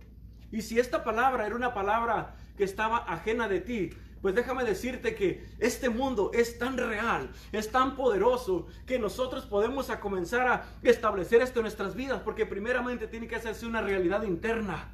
y 0.52 0.64
si 0.64 0.80
esta 0.80 1.04
palabra 1.04 1.46
era 1.46 1.56
una 1.56 1.76
palabra 1.76 2.36
que 2.58 2.64
estaba 2.64 2.98
ajena 2.98 3.48
de 3.48 3.62
ti, 3.62 3.92
pues 4.20 4.34
déjame 4.34 4.64
decirte 4.64 5.14
que 5.14 5.48
este 5.60 5.90
mundo 5.90 6.32
es 6.34 6.58
tan 6.58 6.76
real, 6.76 7.30
es 7.52 7.72
tan 7.72 7.96
poderoso, 7.96 8.66
que 8.88 8.98
nosotros 8.98 9.46
podemos 9.46 9.92
a 9.92 10.00
comenzar 10.00 10.48
a 10.48 10.66
establecer 10.82 11.44
esto 11.44 11.60
en 11.60 11.66
nuestras 11.66 11.94
vidas, 11.94 12.24
porque 12.24 12.48
primeramente 12.48 13.08
tiene 13.08 13.28
que 13.28 13.36
hacerse 13.36 13.68
una 13.68 13.84
realidad 13.84 14.24
interna. 14.24 14.92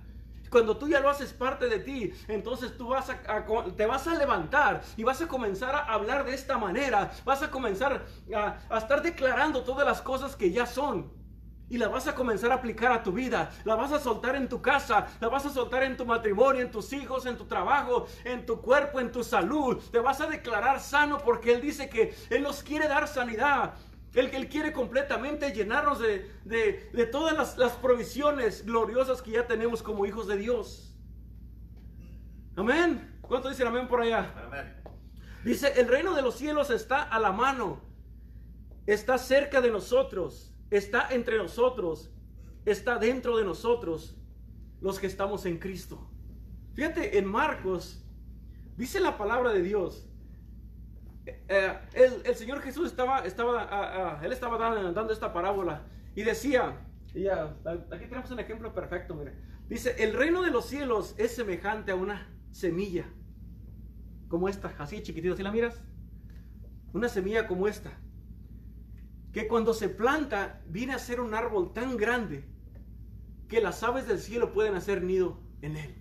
Cuando 0.50 0.76
tú 0.76 0.90
ya 0.90 1.00
lo 1.00 1.10
haces 1.10 1.32
parte 1.32 1.70
de 1.70 1.80
ti, 1.80 2.12
entonces 2.28 2.76
tú 2.76 2.90
vas 2.90 3.10
a, 3.10 3.46
te 3.78 3.86
vas 3.86 4.08
a 4.08 4.16
levantar 4.16 4.84
y 4.98 5.04
vas 5.06 5.22
a 5.22 5.28
comenzar 5.30 5.74
a 5.74 5.86
hablar 5.86 6.26
de 6.26 6.34
esta 6.34 6.58
manera. 6.58 7.14
Vas 7.24 7.42
a 7.44 7.50
comenzar 7.50 8.06
a, 8.36 8.58
a 8.70 8.78
estar 8.78 9.02
declarando 9.02 9.64
todas 9.64 9.88
las 9.88 10.02
cosas 10.02 10.36
que 10.36 10.52
ya 10.52 10.66
son. 10.66 11.15
Y 11.68 11.78
la 11.78 11.88
vas 11.88 12.08
a 12.08 12.14
comenzar 12.14 12.52
a 12.52 12.56
aplicar 12.56 12.92
a 12.92 13.02
tu 13.02 13.12
vida. 13.12 13.52
La 13.64 13.76
vas 13.76 13.92
a 13.92 14.00
soltar 14.00 14.36
en 14.36 14.48
tu 14.48 14.62
casa. 14.62 15.08
La 15.20 15.30
vas 15.30 15.46
a 15.46 15.50
soltar 15.50 15.84
en 15.84 15.98
tu 15.98 16.06
matrimonio, 16.06 16.62
en 16.62 16.70
tus 16.70 16.94
hijos, 16.94 17.26
en 17.26 17.38
tu 17.38 17.46
trabajo, 17.46 18.06
en 18.24 18.46
tu 18.46 18.62
cuerpo, 18.62 19.00
en 19.00 19.12
tu 19.12 19.24
salud. 19.24 19.78
Te 19.92 20.00
vas 20.00 20.22
a 20.22 20.28
declarar 20.28 20.80
sano 20.80 21.18
porque 21.18 21.54
Él 21.54 21.62
dice 21.62 21.90
que 21.90 22.16
Él 22.30 22.44
nos 22.44 22.62
quiere 22.62 22.88
dar 22.88 23.08
sanidad. 23.08 23.74
Él, 24.14 24.30
él 24.34 24.48
quiere 24.48 24.72
completamente 24.72 25.52
llenarnos 25.52 26.00
de, 26.00 26.32
de, 26.46 27.06
todas 27.08 27.36
las, 27.36 27.58
las, 27.58 27.74
provisiones 27.74 28.66
gloriosas 28.66 29.22
que 29.22 29.32
ya 29.32 29.46
tenemos 29.46 29.84
como 29.84 30.06
hijos 30.06 30.26
de 30.28 30.38
Dios. 30.38 30.96
Amén. 32.56 33.20
¿Cuánto 33.22 33.50
dicen 33.50 33.68
amén 33.68 33.90
por 33.90 34.00
allá? 34.00 34.34
Amén. 34.46 34.82
Dice, 35.44 35.74
el 35.76 35.90
reino 35.90 36.16
de 36.16 36.22
los 36.22 36.36
cielos 36.36 36.70
está 36.70 37.04
a 37.04 37.20
la 37.20 37.34
mano. 37.34 37.82
Está 38.88 39.18
cerca 39.18 39.60
de 39.60 39.70
nosotros 39.70 40.55
está 40.70 41.10
entre 41.12 41.38
nosotros, 41.38 42.12
está 42.66 42.98
dentro 42.98 43.38
de 43.38 43.46
nosotros, 43.46 44.18
los 44.82 45.00
que 45.00 45.08
estamos 45.08 45.46
en 45.46 45.58
Cristo. 45.58 46.10
Fíjate, 46.74 47.18
en 47.18 47.26
Marcos 47.26 48.04
dice 48.78 49.00
la 49.00 49.18
palabra 49.18 49.52
de 49.52 49.62
Dios. 49.62 50.08
Eh, 51.26 51.80
el, 52.26 52.36
Señor 52.36 52.62
Jesús 52.62 52.88
estaba, 52.88 53.20
estaba, 53.26 53.64
ah, 53.64 54.18
ah, 54.20 54.22
él 54.24 54.32
estaba 54.32 54.58
dando, 54.58 55.12
esta 55.12 55.34
parábola 55.34 55.88
y 56.16 56.22
decía, 56.22 56.86
y 57.14 57.28
aquí 57.28 58.06
tenemos 58.10 58.30
un 58.32 58.40
ejemplo 58.40 58.74
perfecto, 58.74 59.16
mire. 59.16 59.34
Dice, 59.68 59.96
el 60.04 60.14
reino 60.14 60.44
de 60.44 60.52
los 60.52 60.68
cielos 60.68 61.16
es 61.18 61.36
semejante 61.36 61.92
a 61.92 61.96
una 61.96 62.30
semilla, 62.52 63.06
como 64.28 64.48
esta, 64.50 64.76
así 64.78 65.02
chiquitita, 65.02 65.36
si 65.36 65.42
la 65.42 65.52
miras? 65.52 65.82
Una 66.94 67.10
semilla 67.10 67.48
como 67.48 67.68
esta 67.68 67.92
que 69.36 69.50
cuando 69.50 69.74
se 69.74 69.90
planta 69.90 70.62
viene 70.66 70.94
a 70.94 70.98
ser 70.98 71.20
un 71.20 71.34
árbol 71.34 71.74
tan 71.74 71.98
grande 71.98 72.46
que 73.50 73.60
las 73.60 73.84
aves 73.84 74.08
del 74.08 74.20
cielo 74.20 74.54
pueden 74.54 74.76
hacer 74.76 75.04
nido 75.04 75.42
en 75.62 75.76
él. 75.76 75.94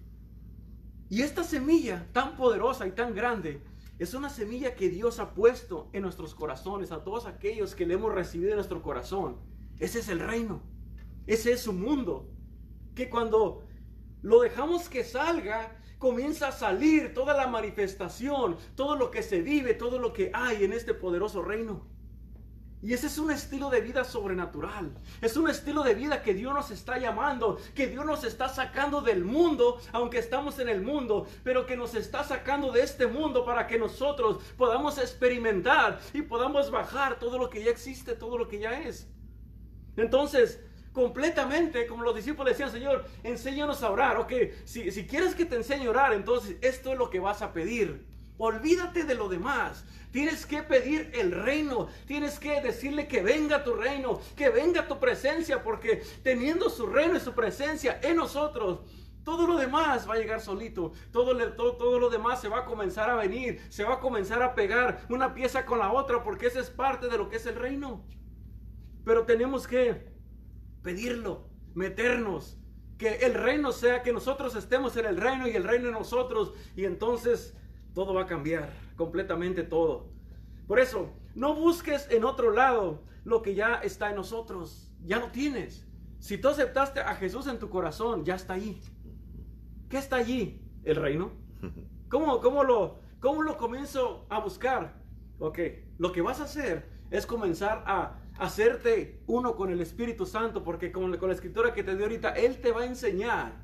Y 1.10 1.22
esta 1.22 1.42
semilla 1.42 2.06
tan 2.12 2.36
poderosa 2.36 2.86
y 2.86 2.92
tan 2.92 3.12
grande 3.12 3.60
es 3.98 4.14
una 4.14 4.30
semilla 4.30 4.76
que 4.76 4.88
Dios 4.88 5.18
ha 5.18 5.34
puesto 5.34 5.90
en 5.92 6.02
nuestros 6.02 6.32
corazones, 6.32 6.92
a 6.92 7.02
todos 7.02 7.26
aquellos 7.26 7.74
que 7.74 7.86
le 7.86 7.94
hemos 7.94 8.14
recibido 8.14 8.50
en 8.50 8.58
nuestro 8.58 8.82
corazón. 8.82 9.40
Ese 9.80 9.98
es 9.98 10.08
el 10.08 10.20
reino, 10.20 10.62
ese 11.26 11.54
es 11.54 11.60
su 11.60 11.72
mundo, 11.72 12.30
que 12.94 13.10
cuando 13.10 13.66
lo 14.22 14.42
dejamos 14.42 14.88
que 14.88 15.02
salga, 15.02 15.76
comienza 15.98 16.46
a 16.46 16.52
salir 16.52 17.12
toda 17.14 17.36
la 17.36 17.48
manifestación, 17.48 18.58
todo 18.76 18.94
lo 18.94 19.10
que 19.10 19.24
se 19.24 19.40
vive, 19.40 19.74
todo 19.74 19.98
lo 19.98 20.12
que 20.12 20.30
hay 20.32 20.62
en 20.62 20.72
este 20.72 20.94
poderoso 20.94 21.42
reino. 21.42 21.93
Y 22.84 22.92
ese 22.92 23.06
es 23.06 23.16
un 23.16 23.30
estilo 23.30 23.70
de 23.70 23.80
vida 23.80 24.04
sobrenatural. 24.04 24.92
Es 25.22 25.38
un 25.38 25.48
estilo 25.48 25.82
de 25.82 25.94
vida 25.94 26.22
que 26.22 26.34
Dios 26.34 26.52
nos 26.52 26.70
está 26.70 26.98
llamando, 26.98 27.58
que 27.74 27.86
Dios 27.86 28.04
nos 28.04 28.24
está 28.24 28.50
sacando 28.50 29.00
del 29.00 29.24
mundo, 29.24 29.80
aunque 29.92 30.18
estamos 30.18 30.58
en 30.58 30.68
el 30.68 30.82
mundo, 30.82 31.26
pero 31.42 31.64
que 31.64 31.78
nos 31.78 31.94
está 31.94 32.24
sacando 32.24 32.70
de 32.72 32.82
este 32.82 33.06
mundo 33.06 33.46
para 33.46 33.66
que 33.66 33.78
nosotros 33.78 34.44
podamos 34.58 34.98
experimentar 34.98 35.98
y 36.12 36.20
podamos 36.20 36.70
bajar 36.70 37.18
todo 37.18 37.38
lo 37.38 37.48
que 37.48 37.64
ya 37.64 37.70
existe, 37.70 38.16
todo 38.16 38.36
lo 38.36 38.48
que 38.48 38.58
ya 38.58 38.82
es. 38.82 39.08
Entonces, 39.96 40.60
completamente, 40.92 41.86
como 41.86 42.02
los 42.02 42.14
discípulos 42.14 42.52
decían, 42.52 42.70
Señor, 42.70 43.06
enséñanos 43.22 43.82
a 43.82 43.90
orar. 43.90 44.18
Ok, 44.18 44.34
si, 44.66 44.90
si 44.90 45.06
quieres 45.06 45.34
que 45.34 45.46
te 45.46 45.56
enseñe 45.56 45.86
a 45.86 45.90
orar, 45.90 46.12
entonces 46.12 46.58
esto 46.60 46.92
es 46.92 46.98
lo 46.98 47.08
que 47.08 47.18
vas 47.18 47.40
a 47.40 47.54
pedir. 47.54 48.13
Olvídate 48.36 49.04
de 49.04 49.14
lo 49.14 49.28
demás. 49.28 49.84
Tienes 50.10 50.46
que 50.46 50.62
pedir 50.62 51.10
el 51.14 51.30
reino. 51.30 51.88
Tienes 52.06 52.38
que 52.38 52.60
decirle 52.60 53.06
que 53.06 53.22
venga 53.22 53.62
tu 53.62 53.74
reino, 53.74 54.20
que 54.36 54.48
venga 54.48 54.88
tu 54.88 54.98
presencia, 54.98 55.62
porque 55.62 56.02
teniendo 56.22 56.68
su 56.68 56.86
reino 56.86 57.16
y 57.16 57.20
su 57.20 57.32
presencia 57.32 58.00
en 58.02 58.16
nosotros, 58.16 58.80
todo 59.24 59.46
lo 59.46 59.56
demás 59.56 60.08
va 60.08 60.14
a 60.14 60.18
llegar 60.18 60.40
solito. 60.40 60.92
Todo, 61.10 61.36
todo, 61.54 61.98
lo 61.98 62.10
demás 62.10 62.40
se 62.40 62.48
va 62.48 62.60
a 62.60 62.64
comenzar 62.64 63.08
a 63.08 63.16
venir. 63.16 63.60
Se 63.70 63.84
va 63.84 63.94
a 63.94 64.00
comenzar 64.00 64.42
a 64.42 64.54
pegar 64.54 65.06
una 65.08 65.34
pieza 65.34 65.64
con 65.64 65.78
la 65.78 65.92
otra 65.92 66.22
porque 66.22 66.46
esa 66.46 66.60
es 66.60 66.70
parte 66.70 67.08
de 67.08 67.16
lo 67.16 67.28
que 67.28 67.36
es 67.36 67.46
el 67.46 67.54
reino. 67.54 68.04
Pero 69.04 69.24
tenemos 69.24 69.66
que 69.66 70.12
pedirlo, 70.82 71.48
meternos. 71.74 72.58
Que 72.98 73.16
el 73.16 73.34
reino 73.34 73.72
sea, 73.72 74.02
que 74.02 74.12
nosotros 74.12 74.54
estemos 74.54 74.96
en 74.96 75.06
el 75.06 75.16
reino 75.16 75.48
y 75.48 75.56
el 75.56 75.64
reino 75.64 75.88
en 75.88 75.94
nosotros. 75.94 76.52
Y 76.76 76.84
entonces 76.84 77.54
todo 77.94 78.12
va 78.12 78.22
a 78.22 78.26
cambiar, 78.26 78.70
completamente 78.96 79.62
todo. 79.62 80.10
Por 80.66 80.80
eso, 80.80 81.10
no 81.34 81.54
busques 81.54 82.08
en 82.10 82.24
otro 82.24 82.50
lado 82.50 83.02
lo 83.24 83.40
que 83.40 83.54
ya 83.54 83.76
está 83.76 84.10
en 84.10 84.16
nosotros, 84.16 84.92
ya 85.02 85.18
lo 85.18 85.30
tienes. 85.30 85.86
Si 86.18 86.38
tú 86.38 86.48
aceptaste 86.48 87.00
a 87.00 87.14
Jesús 87.14 87.46
en 87.46 87.58
tu 87.58 87.68
corazón, 87.70 88.24
ya 88.24 88.34
está 88.34 88.54
ahí. 88.54 88.80
¿Qué 89.88 89.98
está 89.98 90.16
allí? 90.16 90.60
El 90.82 90.96
reino. 90.96 91.32
¿Cómo, 92.08 92.40
cómo, 92.40 92.64
lo, 92.64 93.00
cómo 93.20 93.42
lo 93.42 93.56
comienzo 93.56 94.26
a 94.28 94.40
buscar? 94.40 95.00
Ok, 95.38 95.58
lo 95.98 96.12
que 96.12 96.22
vas 96.22 96.40
a 96.40 96.44
hacer 96.44 96.88
es 97.10 97.26
comenzar 97.26 97.84
a 97.86 98.20
hacerte 98.38 99.22
uno 99.26 99.54
con 99.54 99.70
el 99.70 99.80
Espíritu 99.80 100.26
Santo, 100.26 100.64
porque 100.64 100.90
con, 100.90 101.16
con 101.18 101.28
la 101.28 101.34
escritura 101.34 101.72
que 101.72 101.84
te 101.84 101.94
dio 101.94 102.04
ahorita, 102.04 102.30
Él 102.30 102.60
te 102.60 102.72
va 102.72 102.82
a 102.82 102.86
enseñar 102.86 103.62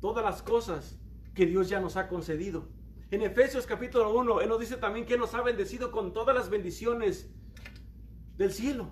todas 0.00 0.24
las 0.24 0.42
cosas 0.42 0.98
que 1.34 1.46
Dios 1.46 1.68
ya 1.68 1.80
nos 1.80 1.96
ha 1.96 2.08
concedido. 2.08 2.68
En 3.12 3.20
Efesios 3.20 3.66
capítulo 3.66 4.10
1, 4.14 4.40
Él 4.40 4.48
nos 4.48 4.58
dice 4.58 4.78
también 4.78 5.04
que 5.04 5.18
nos 5.18 5.34
ha 5.34 5.42
bendecido 5.42 5.92
con 5.92 6.14
todas 6.14 6.34
las 6.34 6.48
bendiciones 6.48 7.30
del 8.38 8.50
cielo. 8.50 8.90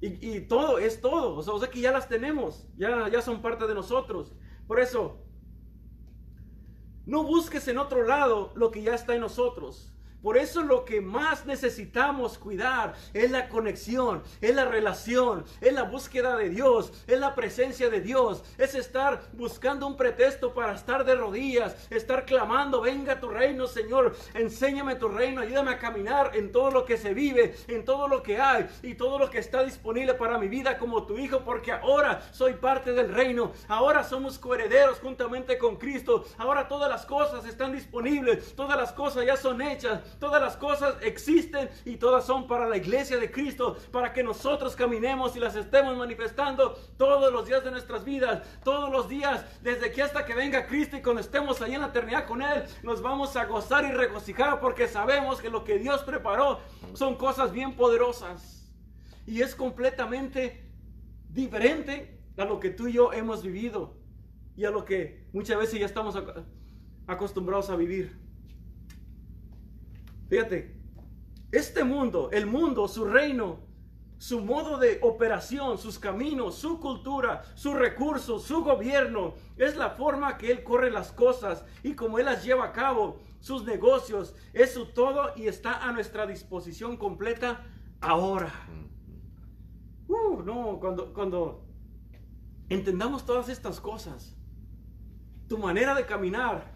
Y, 0.00 0.40
todo, 0.40 0.78
es 0.78 1.02
todo. 1.02 1.36
O 1.36 1.58
sea, 1.58 1.68
que 1.68 1.80
ya 1.80 1.92
las 1.92 2.08
tenemos, 2.08 2.66
ya, 2.78 3.10
ya 3.10 3.20
son 3.20 3.42
parte 3.42 3.66
de 3.66 3.74
nosotros. 3.74 4.32
Por 4.66 4.80
eso, 4.80 5.22
no 7.04 7.24
busques 7.24 7.68
en 7.68 7.76
otro 7.76 8.04
lado 8.04 8.52
lo 8.56 8.70
que 8.70 8.80
ya 8.80 8.94
está 8.94 9.14
en 9.14 9.20
nosotros. 9.20 9.94
Por 10.22 10.36
eso 10.36 10.62
lo 10.62 10.84
que 10.84 11.00
más 11.00 11.46
necesitamos 11.46 12.38
cuidar 12.38 12.94
es 13.12 13.30
la 13.30 13.48
conexión, 13.48 14.22
es 14.40 14.54
la 14.54 14.64
relación, 14.64 15.44
es 15.60 15.72
la 15.72 15.84
búsqueda 15.84 16.36
de 16.36 16.50
Dios, 16.50 16.92
es 17.06 17.20
la 17.20 17.34
presencia 17.34 17.90
de 17.90 18.00
Dios, 18.00 18.42
es 18.58 18.74
estar 18.74 19.22
buscando 19.34 19.86
un 19.86 19.96
pretexto 19.96 20.52
para 20.52 20.74
estar 20.74 21.04
de 21.04 21.14
rodillas, 21.14 21.76
estar 21.90 22.24
clamando, 22.24 22.80
venga 22.80 23.20
tu 23.20 23.28
reino, 23.28 23.66
Señor, 23.66 24.16
enséñame 24.34 24.96
tu 24.96 25.08
reino, 25.08 25.42
ayúdame 25.42 25.72
a 25.72 25.78
caminar 25.78 26.32
en 26.34 26.50
todo 26.50 26.70
lo 26.70 26.84
que 26.84 26.96
se 26.96 27.14
vive, 27.14 27.54
en 27.68 27.84
todo 27.84 28.08
lo 28.08 28.22
que 28.22 28.40
hay 28.40 28.66
y 28.82 28.94
todo 28.94 29.18
lo 29.18 29.30
que 29.30 29.38
está 29.38 29.62
disponible 29.62 30.14
para 30.14 30.38
mi 30.38 30.48
vida 30.48 30.78
como 30.78 31.06
tu 31.06 31.18
hijo, 31.18 31.44
porque 31.44 31.72
ahora 31.72 32.22
soy 32.32 32.54
parte 32.54 32.92
del 32.92 33.12
reino, 33.12 33.52
ahora 33.68 34.02
somos 34.02 34.38
coherederos 34.38 34.98
juntamente 34.98 35.58
con 35.58 35.76
Cristo, 35.76 36.24
ahora 36.38 36.68
todas 36.68 36.88
las 36.88 37.06
cosas 37.06 37.44
están 37.46 37.72
disponibles, 37.72 38.54
todas 38.54 38.76
las 38.76 38.92
cosas 38.92 39.24
ya 39.24 39.36
son 39.36 39.62
hechas, 39.62 40.00
Todas 40.18 40.40
las 40.40 40.56
cosas 40.56 40.96
existen 41.02 41.68
y 41.84 41.96
todas 41.96 42.24
son 42.24 42.46
para 42.46 42.68
la 42.68 42.76
iglesia 42.76 43.18
de 43.18 43.30
Cristo, 43.30 43.76
para 43.92 44.12
que 44.12 44.22
nosotros 44.22 44.74
caminemos 44.74 45.36
y 45.36 45.40
las 45.40 45.56
estemos 45.56 45.96
manifestando 45.96 46.74
todos 46.96 47.32
los 47.32 47.46
días 47.46 47.62
de 47.64 47.70
nuestras 47.70 48.04
vidas, 48.04 48.42
todos 48.64 48.90
los 48.90 49.08
días, 49.08 49.44
desde 49.62 49.92
que 49.92 50.02
hasta 50.02 50.24
que 50.24 50.34
venga 50.34 50.66
Cristo 50.66 50.96
y 50.96 51.02
cuando 51.02 51.20
estemos 51.20 51.60
allá 51.60 51.74
en 51.74 51.80
la 51.82 51.88
eternidad 51.88 52.26
con 52.26 52.42
Él, 52.42 52.64
nos 52.82 53.02
vamos 53.02 53.36
a 53.36 53.44
gozar 53.44 53.84
y 53.84 53.92
regocijar 53.92 54.60
porque 54.60 54.88
sabemos 54.88 55.40
que 55.40 55.50
lo 55.50 55.64
que 55.64 55.78
Dios 55.78 56.02
preparó 56.02 56.60
son 56.94 57.16
cosas 57.16 57.52
bien 57.52 57.76
poderosas 57.76 58.70
y 59.26 59.42
es 59.42 59.54
completamente 59.54 60.64
diferente 61.28 62.20
a 62.36 62.44
lo 62.44 62.60
que 62.60 62.70
tú 62.70 62.88
y 62.88 62.92
yo 62.92 63.12
hemos 63.12 63.42
vivido 63.42 63.96
y 64.56 64.64
a 64.64 64.70
lo 64.70 64.84
que 64.84 65.26
muchas 65.32 65.58
veces 65.58 65.80
ya 65.80 65.86
estamos 65.86 66.16
acostumbrados 67.06 67.70
a 67.70 67.76
vivir. 67.76 68.25
Fíjate, 70.28 70.76
este 71.52 71.84
mundo, 71.84 72.30
el 72.32 72.46
mundo, 72.46 72.88
su 72.88 73.04
reino, 73.04 73.60
su 74.18 74.40
modo 74.40 74.78
de 74.78 74.98
operación, 75.02 75.78
sus 75.78 75.98
caminos, 75.98 76.56
su 76.56 76.80
cultura, 76.80 77.42
sus 77.54 77.74
recursos, 77.74 78.44
su 78.44 78.64
gobierno, 78.64 79.34
es 79.56 79.76
la 79.76 79.90
forma 79.90 80.38
que 80.38 80.50
Él 80.50 80.64
corre 80.64 80.90
las 80.90 81.12
cosas 81.12 81.64
y 81.82 81.94
como 81.94 82.18
Él 82.18 82.24
las 82.24 82.44
lleva 82.44 82.66
a 82.66 82.72
cabo, 82.72 83.20
sus 83.40 83.64
negocios, 83.64 84.34
es 84.52 84.72
su 84.72 84.86
todo 84.86 85.32
y 85.36 85.46
está 85.46 85.86
a 85.86 85.92
nuestra 85.92 86.26
disposición 86.26 86.96
completa 86.96 87.64
ahora. 88.00 88.52
Uh, 90.08 90.42
no, 90.42 90.78
cuando, 90.80 91.12
cuando 91.12 91.64
entendamos 92.68 93.24
todas 93.26 93.48
estas 93.48 93.80
cosas, 93.80 94.34
tu 95.48 95.58
manera 95.58 95.94
de 95.94 96.06
caminar, 96.06 96.72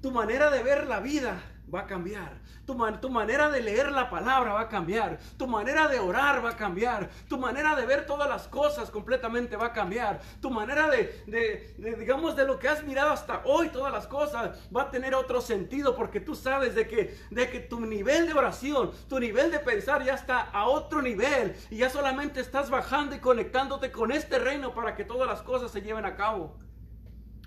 tu 0.00 0.10
manera 0.10 0.50
de 0.50 0.62
ver 0.62 0.86
la 0.86 1.00
vida, 1.00 1.40
va 1.72 1.80
a 1.80 1.86
cambiar. 1.86 2.40
Tu, 2.66 2.76
tu, 3.00 3.10
manera 3.10 3.50
de 3.50 3.60
leer 3.60 3.90
la 3.92 4.10
palabra 4.10 4.52
va 4.52 4.60
a 4.62 4.68
cambiar. 4.68 5.18
Tu 5.36 5.46
manera 5.46 5.88
de 5.88 5.98
orar 5.98 6.44
va 6.44 6.50
a 6.50 6.56
cambiar. 6.56 7.08
Tu 7.28 7.38
manera 7.38 7.74
de 7.76 7.86
ver 7.86 8.06
todas 8.06 8.28
las 8.28 8.48
cosas 8.48 8.90
completamente 8.90 9.56
va 9.56 9.66
a 9.66 9.72
cambiar. 9.72 10.20
Tu 10.40 10.50
manera 10.50 10.88
de, 10.88 11.22
de, 11.26 11.96
digamos, 11.96 12.36
de 12.36 12.44
lo 12.44 12.58
que 12.58 12.68
has 12.68 12.84
mirado 12.84 13.10
hasta 13.10 13.42
hoy, 13.44 13.68
todas 13.68 13.92
las 13.92 14.06
cosas, 14.06 14.58
va 14.74 14.82
a 14.82 14.90
tener 14.90 15.14
otro 15.14 15.40
sentido 15.40 15.94
porque 15.94 16.20
tú 16.20 16.34
sabes 16.34 16.74
de 16.74 16.86
que, 16.86 17.16
de 17.30 17.50
que 17.50 17.60
tu 17.60 17.80
nivel 17.80 18.26
de 18.26 18.34
oración, 18.34 18.90
tu 19.08 19.18
nivel 19.18 19.50
de 19.50 19.58
pensar 19.58 20.04
ya 20.04 20.14
está 20.14 20.40
a 20.40 20.66
otro 20.66 21.02
nivel 21.02 21.54
y 21.70 21.78
ya 21.78 21.90
solamente 21.90 22.40
estás 22.40 22.70
bajando 22.70 23.14
y 23.14 23.18
conectándote 23.18 23.90
con 23.92 24.12
este 24.12 24.38
reino 24.38 24.74
para 24.74 24.94
que 24.94 25.04
todas 25.04 25.28
las 25.28 25.42
cosas 25.42 25.70
se 25.70 25.82
lleven 25.82 26.04
a 26.04 26.16
cabo. 26.16 26.67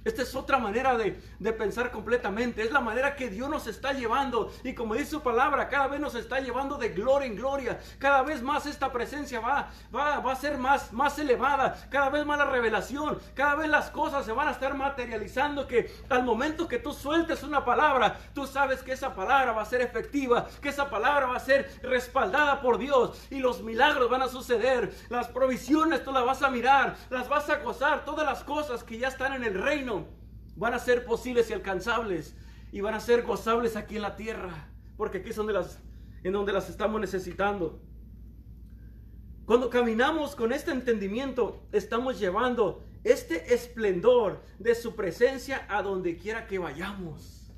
Esta 0.03 0.23
es 0.23 0.33
otra 0.35 0.57
manera 0.57 0.97
de, 0.97 1.11
pensar 1.53 1.91
completamente. 1.91 2.63
Es 2.63 2.71
la 2.71 2.79
manera 2.79 3.15
que 3.15 3.29
Dios 3.29 3.49
nos 3.49 3.67
está 3.67 3.93
llevando. 3.93 4.51
Y 4.63 4.73
como 4.73 4.95
dice 4.95 5.11
su 5.11 5.21
palabra, 5.21 5.69
cada 5.69 5.87
vez 5.87 5.99
nos 5.99 6.15
está 6.15 6.39
llevando 6.39 6.77
de 6.77 6.89
gloria 6.89 7.27
en 7.27 7.35
gloria. 7.35 7.79
Cada 7.99 8.23
vez 8.23 8.41
más 8.41 8.65
esta 8.65 8.91
presencia 8.91 9.39
va, 9.39 9.69
va, 9.93 10.19
va 10.19 10.31
a 10.31 10.35
ser 10.35 10.57
más, 10.57 10.91
más 10.91 11.19
elevada. 11.19 11.87
Cada 11.91 12.09
vez 12.09 12.25
más 12.25 12.39
la 12.39 12.45
revelación. 12.45 13.19
Cada 13.35 13.55
vez 13.55 13.69
las 13.69 13.91
cosas 13.91 14.25
se 14.25 14.31
van 14.31 14.47
a 14.47 14.51
estar 14.51 14.73
materializando. 14.73 15.67
Que 15.67 15.93
al 16.09 16.23
momento 16.23 16.67
que 16.67 16.79
tú 16.79 16.93
sueltes 16.93 17.43
una 17.43 17.63
palabra, 17.63 18.17
tú 18.33 18.47
sabes 18.47 18.81
que 18.81 18.93
esa 18.93 19.13
palabra 19.13 19.51
va 19.51 19.61
a 19.61 19.65
ser 19.65 19.81
efectiva. 19.81 20.47
Que 20.61 20.69
esa 20.69 20.89
palabra 20.89 21.27
va 21.27 21.35
a 21.35 21.39
ser 21.39 21.79
respaldada 21.83 22.59
por 22.61 22.79
Dios. 22.79 23.27
Y 23.29 23.39
los 23.39 23.61
milagros 23.61 24.09
van 24.09 24.23
a 24.23 24.27
suceder. 24.27 24.91
Las 25.09 25.27
provisiones 25.27 26.03
tú 26.03 26.11
las 26.11 26.25
vas 26.25 26.41
a 26.41 26.49
mirar. 26.49 26.95
Las 27.11 27.29
vas 27.29 27.47
a 27.51 27.57
gozar. 27.57 28.03
Todas 28.03 28.25
las 28.25 28.43
cosas 28.43 28.83
que 28.83 28.97
ya 28.97 29.09
están 29.09 29.33
en 29.33 29.43
el 29.43 29.61
reino 29.61 29.90
van 30.55 30.73
a 30.73 30.79
ser 30.79 31.05
posibles 31.05 31.49
y 31.49 31.53
alcanzables 31.53 32.35
y 32.71 32.81
van 32.81 32.93
a 32.93 32.99
ser 32.99 33.23
gozables 33.23 33.75
aquí 33.75 33.95
en 33.95 34.01
la 34.01 34.15
tierra, 34.15 34.69
porque 34.97 35.19
aquí 35.19 35.29
es 35.29 35.35
donde 35.35 35.53
las, 35.53 35.79
en 36.23 36.33
donde 36.33 36.53
las 36.53 36.69
estamos 36.69 36.99
necesitando. 36.99 37.81
Cuando 39.45 39.69
caminamos 39.69 40.35
con 40.35 40.53
este 40.53 40.71
entendimiento, 40.71 41.61
estamos 41.71 42.19
llevando 42.19 42.83
este 43.03 43.53
esplendor 43.53 44.41
de 44.59 44.75
su 44.75 44.95
presencia 44.95 45.65
a 45.67 45.81
donde 45.81 46.17
quiera 46.17 46.47
que 46.47 46.59
vayamos. 46.59 47.51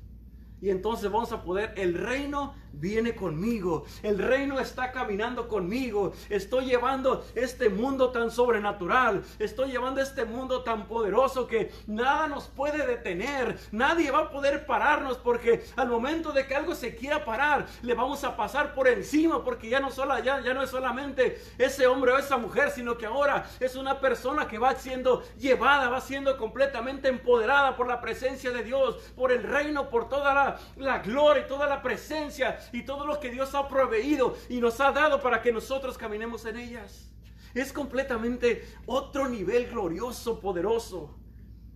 Y 0.60 0.70
entonces 0.70 1.10
vamos 1.10 1.30
a 1.32 1.42
poder, 1.42 1.74
el 1.76 1.94
reino 1.94 2.54
viene 2.80 3.14
conmigo. 3.14 3.84
El 4.02 4.18
reino 4.18 4.60
está 4.60 4.92
caminando 4.92 5.48
conmigo. 5.48 6.12
Estoy 6.28 6.66
llevando 6.66 7.24
este 7.34 7.68
mundo 7.68 8.10
tan 8.10 8.30
sobrenatural. 8.30 9.22
Estoy 9.38 9.72
llevando 9.72 10.00
este 10.00 10.24
mundo 10.24 10.62
tan 10.62 10.86
poderoso 10.86 11.46
que 11.46 11.70
nada 11.86 12.26
nos 12.26 12.48
puede 12.48 12.86
detener. 12.86 13.58
Nadie 13.72 14.10
va 14.10 14.20
a 14.20 14.30
poder 14.30 14.66
pararnos 14.66 15.18
porque 15.18 15.64
al 15.76 15.88
momento 15.88 16.32
de 16.32 16.46
que 16.46 16.54
algo 16.54 16.74
se 16.74 16.94
quiera 16.94 17.24
parar, 17.24 17.66
le 17.82 17.94
vamos 17.94 18.24
a 18.24 18.36
pasar 18.36 18.74
por 18.74 18.88
encima 18.88 19.44
porque 19.44 19.68
ya 19.68 19.80
no, 19.80 19.90
sola, 19.90 20.20
ya, 20.20 20.40
ya 20.40 20.54
no 20.54 20.62
es 20.62 20.70
solamente 20.70 21.40
ese 21.58 21.86
hombre 21.86 22.12
o 22.12 22.18
esa 22.18 22.36
mujer, 22.36 22.70
sino 22.70 22.96
que 22.96 23.06
ahora 23.06 23.46
es 23.60 23.76
una 23.76 24.00
persona 24.00 24.48
que 24.48 24.58
va 24.58 24.74
siendo 24.74 25.22
llevada, 25.38 25.88
va 25.88 26.00
siendo 26.00 26.36
completamente 26.36 27.08
empoderada 27.08 27.76
por 27.76 27.88
la 27.88 28.00
presencia 28.00 28.50
de 28.50 28.62
Dios, 28.62 28.96
por 29.16 29.32
el 29.32 29.42
reino, 29.42 29.90
por 29.90 30.08
toda 30.08 30.34
la, 30.34 30.58
la 30.76 30.98
gloria 30.98 31.44
y 31.44 31.48
toda 31.48 31.66
la 31.66 31.82
presencia 31.82 32.58
y 32.72 32.82
todo 32.82 33.06
lo 33.06 33.20
que 33.20 33.30
Dios 33.30 33.54
ha 33.54 33.68
proveído 33.68 34.36
y 34.48 34.60
nos 34.60 34.80
ha 34.80 34.92
dado 34.92 35.20
para 35.20 35.42
que 35.42 35.52
nosotros 35.52 35.98
caminemos 35.98 36.44
en 36.44 36.58
ellas. 36.58 37.12
Es 37.54 37.72
completamente 37.72 38.64
otro 38.86 39.28
nivel 39.28 39.68
glorioso, 39.70 40.40
poderoso. 40.40 41.18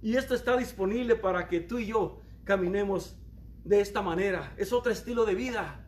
Y 0.02 0.16
esto 0.16 0.34
está 0.34 0.56
disponible 0.56 1.16
para 1.16 1.48
que 1.48 1.60
tú 1.60 1.78
y 1.78 1.86
yo 1.86 2.20
caminemos 2.44 3.16
de 3.64 3.80
esta 3.80 4.02
manera. 4.02 4.54
Es 4.56 4.72
otro 4.72 4.90
estilo 4.90 5.24
de 5.24 5.34
vida. 5.34 5.86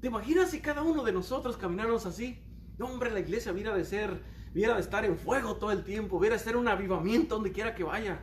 ¿Te 0.00 0.08
imaginas 0.08 0.50
si 0.50 0.60
cada 0.60 0.82
uno 0.82 1.02
de 1.02 1.12
nosotros 1.12 1.56
camináramos 1.56 2.06
así? 2.06 2.42
No, 2.78 2.86
hombre, 2.86 3.10
la 3.10 3.20
iglesia 3.20 3.52
viera 3.52 3.74
de 3.74 3.84
ser, 3.84 4.22
viera 4.52 4.74
de 4.74 4.80
estar 4.80 5.04
en 5.04 5.16
fuego 5.16 5.56
todo 5.56 5.72
el 5.72 5.82
tiempo, 5.82 6.20
viera 6.20 6.36
de 6.36 6.42
ser 6.42 6.56
un 6.56 6.68
avivamiento 6.68 7.36
donde 7.36 7.52
quiera 7.52 7.74
que 7.74 7.84
vaya. 7.84 8.22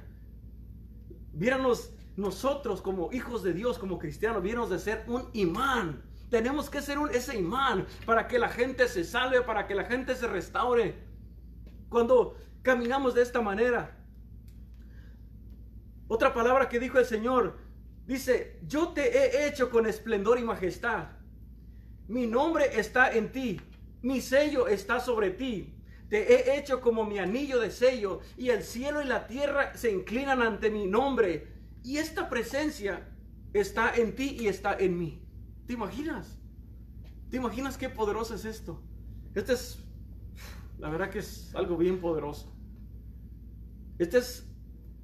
Viéramos 1.33 1.91
nosotros 2.15 2.81
como 2.81 3.11
hijos 3.11 3.43
de 3.43 3.53
Dios, 3.53 3.79
como 3.79 3.99
cristianos, 3.99 4.43
viéramos 4.43 4.69
de 4.69 4.79
ser 4.79 5.03
un 5.07 5.29
imán 5.33 6.03
tenemos 6.33 6.67
que 6.67 6.81
ser 6.81 6.97
un, 6.97 7.11
ese 7.11 7.37
imán 7.37 7.85
para 8.07 8.27
que 8.27 8.39
la 8.39 8.49
gente 8.49 8.87
se 8.87 9.03
salve, 9.03 9.43
para 9.43 9.67
que 9.67 9.75
la 9.75 9.85
gente 9.85 10.15
se 10.15 10.25
restaure. 10.25 10.95
Cuando 11.89 12.35
caminamos 12.63 13.13
de 13.13 13.21
esta 13.21 13.39
manera. 13.39 13.95
Otra 16.07 16.33
palabra 16.33 16.69
que 16.69 16.79
dijo 16.79 16.97
el 16.97 17.05
Señor, 17.05 17.59
dice, 18.07 18.59
yo 18.63 18.93
te 18.93 19.15
he 19.15 19.47
hecho 19.47 19.69
con 19.69 19.85
esplendor 19.85 20.39
y 20.39 20.41
majestad. 20.41 21.09
Mi 22.07 22.25
nombre 22.25 22.79
está 22.79 23.11
en 23.11 23.31
ti, 23.31 23.61
mi 24.01 24.19
sello 24.19 24.67
está 24.67 24.99
sobre 24.99 25.29
ti. 25.29 25.77
Te 26.09 26.33
he 26.33 26.57
hecho 26.57 26.81
como 26.81 27.05
mi 27.05 27.19
anillo 27.19 27.59
de 27.59 27.69
sello 27.69 28.21
y 28.37 28.49
el 28.49 28.63
cielo 28.63 29.03
y 29.03 29.05
la 29.05 29.27
tierra 29.27 29.77
se 29.77 29.91
inclinan 29.91 30.41
ante 30.41 30.71
mi 30.71 30.87
nombre. 30.87 31.52
Y 31.83 31.97
esta 31.97 32.29
presencia 32.29 33.07
está 33.53 33.93
en 33.95 34.15
ti 34.15 34.37
y 34.39 34.47
está 34.47 34.75
en 34.77 34.97
mí. 34.97 35.21
¿Te 35.67 35.73
imaginas? 35.73 36.37
¿Te 37.29 37.37
imaginas 37.37 37.77
qué 37.77 37.89
poderoso 37.89 38.35
es 38.35 38.45
esto? 38.45 38.81
Este 39.35 39.53
es, 39.53 39.79
la 40.79 40.89
verdad 40.89 41.09
que 41.09 41.19
es 41.19 41.53
algo 41.55 41.77
bien 41.77 41.99
poderoso. 41.99 42.53
Este 43.99 44.17
es 44.17 44.47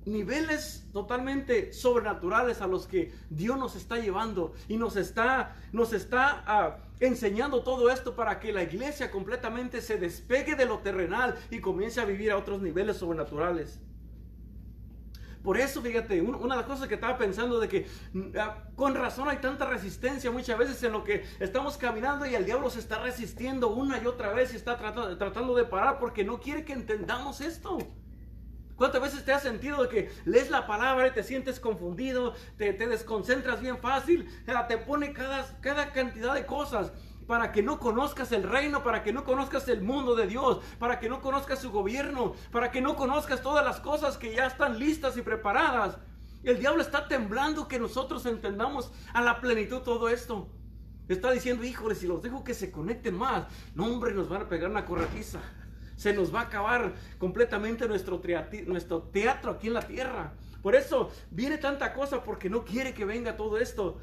niveles 0.06 0.88
totalmente 0.94 1.74
sobrenaturales 1.74 2.62
a 2.62 2.68
los 2.68 2.88
que 2.88 3.12
Dios 3.30 3.58
nos 3.58 3.76
está 3.76 3.98
llevando 3.98 4.54
y 4.68 4.78
nos 4.78 4.96
está, 4.96 5.56
nos 5.72 5.94
está 5.94 6.44
ah, 6.48 6.78
enseñando 7.00 7.63
todo 7.63 7.89
esto 7.89 8.15
para 8.15 8.39
que 8.39 8.52
la 8.52 8.63
iglesia 8.63 9.12
completamente 9.12 9.82
se 9.82 9.98
despegue 9.98 10.56
de 10.56 10.65
lo 10.65 10.80
terrenal 10.80 11.36
y 11.52 11.60
comience 11.60 12.00
a 12.00 12.06
vivir 12.06 12.32
a 12.32 12.38
otros 12.38 12.62
niveles 12.62 12.98
sobrenaturales. 12.98 13.80
Por 15.50 15.58
eso, 15.58 15.82
fíjate, 15.82 16.22
una 16.22 16.54
de 16.54 16.62
las 16.62 16.68
cosas 16.68 16.88
que 16.88 16.94
estaba 16.94 17.18
pensando 17.18 17.60
de 17.60 17.68
que 17.68 17.88
mm, 18.14 18.38
ah, 18.38 18.66
con 18.76 18.94
razón 18.94 19.30
hay 19.30 19.38
tanta 19.38 19.66
resistencia 19.66 20.30
muchas 20.30 20.56
veces 20.60 20.84
en 20.84 20.92
lo 20.92 21.04
que 21.04 21.26
estamos 21.40 21.76
caminando 21.76 22.28
y 22.28 22.36
el 22.36 22.46
diablo 22.46 22.70
se 22.70 22.78
está 22.78 23.00
resistiendo 23.00 23.70
una 23.70 23.98
y 23.98 24.06
otra 24.06 24.32
vez 24.32 24.54
y 24.54 24.58
está 24.58 24.78
tratando, 24.78 25.18
tratando 25.18 25.56
de 25.56 25.66
parar 25.66 25.98
porque 25.98 26.24
no 26.24 26.40
quiere 26.40 26.66
que 26.66 26.74
entendamos 26.74 27.42
esto. 27.42 27.80
¿Cuántas 28.76 29.02
veces 29.02 29.26
te 29.26 29.34
has 29.34 29.42
sentido 29.42 29.82
de 29.82 29.90
que 29.90 30.12
lees 30.26 30.52
la 30.52 30.68
palabra 30.68 31.08
y 31.08 31.12
te 31.14 31.24
sientes 31.24 31.60
confundido, 31.60 32.36
te, 32.56 32.72
te 32.74 32.86
desconcentras 32.86 33.60
bien 33.60 33.80
fácil, 33.80 34.30
te 34.68 34.78
pone 34.78 35.14
cada, 35.14 35.60
cada 35.62 35.92
cantidad 35.92 36.36
de 36.36 36.46
cosas? 36.46 36.92
Para 37.30 37.52
que 37.52 37.62
no 37.62 37.80
conozcas 37.80 38.32
el 38.32 38.42
reino, 38.42 38.82
para 38.82 39.04
que 39.04 39.13
no 39.13 39.24
conozcas 39.24 39.68
el 39.68 39.84
mundo 39.84 40.15
de 40.15 40.26
Dios, 40.26 40.62
para 40.80 41.00
que 41.00 41.08
no 41.08 41.22
conozcas 41.22 41.60
su 41.62 41.70
gobierno, 41.70 42.34
para 42.52 42.72
que 42.72 42.82
no 42.82 42.96
conozcas 42.96 43.44
todas 43.44 43.63
las 43.63 43.80
cosas 43.80 44.18
que 44.18 44.34
ya 44.34 44.48
están 44.48 44.80
listas 44.80 45.15
y 45.15 45.22
preparadas. 45.22 46.00
El 46.42 46.58
diablo 46.58 46.82
está 46.82 47.08
temblando 47.08 47.68
que 47.68 47.78
nosotros 47.78 48.26
entendamos 48.26 48.92
a 49.13 49.22
la 49.22 49.39
plenitud 49.42 49.82
todo 49.82 50.10
esto. 50.10 50.50
Está 51.08 51.30
diciendo, 51.30 51.63
híjole, 51.63 51.94
si 51.94 52.08
los 52.08 52.24
dejo 52.24 52.44
que 52.44 52.56
se 52.56 52.72
conecten 52.72 53.15
más, 53.15 53.46
no 53.76 53.86
hombre, 53.86 54.12
nos 54.12 54.28
van 54.28 54.42
a 54.42 54.50
pegar 54.50 54.72
una 54.72 54.86
corretiza. 54.86 55.39
Se 55.98 56.13
nos 56.13 56.34
va 56.34 56.39
a 56.39 56.46
acabar 56.46 56.96
completamente 57.20 57.88
nuestro, 57.88 58.20
nuestro 58.65 59.04
teatro 59.04 59.52
aquí 59.52 59.68
en 59.68 59.74
la 59.74 59.84
tierra. 59.84 60.34
Por 60.63 60.74
eso 60.74 61.12
viene 61.30 61.60
tanta 61.60 61.94
cosa 61.94 62.24
porque 62.24 62.50
no 62.50 62.65
quiere 62.65 62.96
que 62.96 63.06
venga 63.06 63.38
todo 63.38 63.60
esto. 63.60 64.00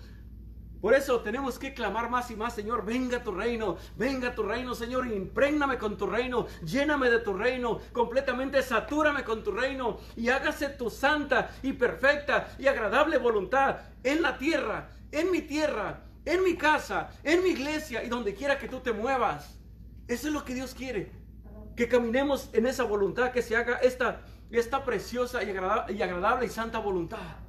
Por 0.87 0.95
eso 0.95 1.19
tenemos 1.19 1.59
que 1.59 1.75
clamar 1.75 2.09
más 2.09 2.31
y 2.31 2.37
más, 2.37 2.55
Señor, 2.55 2.85
venga 2.85 3.21
tu 3.21 3.33
reino, 3.33 3.77
venga 3.97 4.33
tu 4.37 4.45
reino, 4.45 4.73
Señor, 4.73 5.09
imprégname 5.09 5.79
con 5.79 5.97
tu 5.97 6.07
reino, 6.07 6.47
lléname 6.65 7.11
de 7.11 7.19
tu 7.19 7.33
reino, 7.33 7.81
completamente 7.93 8.63
satúrame 8.63 9.25
con 9.25 9.43
tu 9.43 9.51
reino 9.51 9.99
y 10.15 10.29
hágase 10.29 10.69
tu 10.69 10.89
santa 10.89 11.51
y 11.65 11.73
perfecta 11.73 12.55
y 12.57 12.69
agradable 12.69 13.19
voluntad 13.19 13.79
en 14.05 14.23
la 14.23 14.39
tierra, 14.39 14.91
en 15.11 15.33
mi 15.33 15.43
tierra, 15.43 16.05
en 16.25 16.45
mi 16.45 16.57
casa, 16.57 17.11
en 17.25 17.43
mi 17.43 17.49
iglesia 17.49 18.05
y 18.05 18.09
donde 18.09 18.33
quiera 18.33 18.57
que 18.57 18.69
tú 18.69 18.79
te 18.79 18.93
muevas. 18.93 19.59
Eso 20.07 20.29
es 20.29 20.33
lo 20.33 20.45
que 20.45 20.55
Dios 20.55 20.73
quiere, 20.73 21.11
que 21.75 21.89
caminemos 21.89 22.49
en 22.53 22.65
esa 22.65 22.85
voluntad, 22.85 23.33
que 23.33 23.43
se 23.43 23.57
haga 23.57 23.79
esta, 23.79 24.21
esta 24.53 24.85
preciosa 24.85 25.43
y 25.43 25.51
agradable 25.51 26.47
y 26.47 26.49
santa 26.49 26.79
voluntad. 26.79 27.46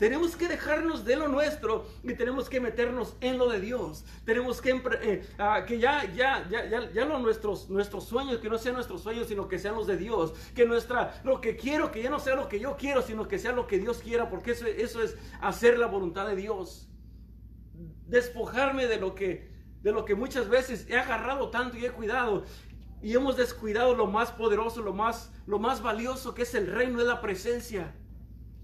Tenemos 0.00 0.34
que 0.34 0.48
dejarnos 0.48 1.04
de 1.04 1.14
lo 1.14 1.28
nuestro 1.28 1.86
y 2.02 2.14
tenemos 2.14 2.48
que 2.48 2.58
meternos 2.58 3.16
en 3.20 3.36
lo 3.36 3.50
de 3.50 3.60
Dios. 3.60 4.02
Tenemos 4.24 4.62
que, 4.62 4.70
eh, 5.02 5.28
ah, 5.38 5.66
que 5.66 5.78
ya, 5.78 6.10
ya, 6.14 6.48
ya, 6.48 6.64
ya, 6.64 6.90
ya 6.90 7.04
nuestros, 7.04 7.68
nuestros 7.68 8.04
sueños, 8.04 8.38
que 8.38 8.48
no 8.48 8.56
sean 8.56 8.76
nuestros 8.76 9.02
sueños, 9.02 9.28
sino 9.28 9.46
que 9.46 9.58
sean 9.58 9.74
los 9.74 9.86
de 9.86 9.98
Dios. 9.98 10.32
Que 10.54 10.64
nuestra, 10.64 11.20
lo 11.22 11.42
que 11.42 11.54
quiero, 11.54 11.92
que 11.92 12.02
ya 12.02 12.08
no 12.08 12.18
sea 12.18 12.34
lo 12.34 12.48
que 12.48 12.58
yo 12.58 12.78
quiero, 12.78 13.02
sino 13.02 13.28
que 13.28 13.38
sea 13.38 13.52
lo 13.52 13.66
que 13.66 13.78
Dios 13.78 13.98
quiera, 13.98 14.30
porque 14.30 14.52
eso, 14.52 14.64
eso 14.64 15.02
es 15.02 15.18
hacer 15.42 15.78
la 15.78 15.86
voluntad 15.86 16.26
de 16.26 16.36
Dios. 16.36 16.88
Despojarme 18.06 18.86
de 18.86 18.96
lo 18.96 19.14
que, 19.14 19.52
de 19.82 19.92
lo 19.92 20.06
que 20.06 20.14
muchas 20.14 20.48
veces 20.48 20.86
he 20.88 20.96
agarrado 20.96 21.50
tanto 21.50 21.76
y 21.76 21.84
he 21.84 21.90
cuidado 21.90 22.44
y 23.02 23.12
hemos 23.12 23.36
descuidado 23.36 23.94
lo 23.94 24.06
más 24.06 24.32
poderoso, 24.32 24.80
lo 24.80 24.94
más, 24.94 25.30
lo 25.46 25.58
más 25.58 25.82
valioso 25.82 26.34
que 26.34 26.44
es 26.44 26.54
el 26.54 26.68
reino 26.68 26.98
de 26.98 27.04
la 27.04 27.20
presencia 27.20 27.94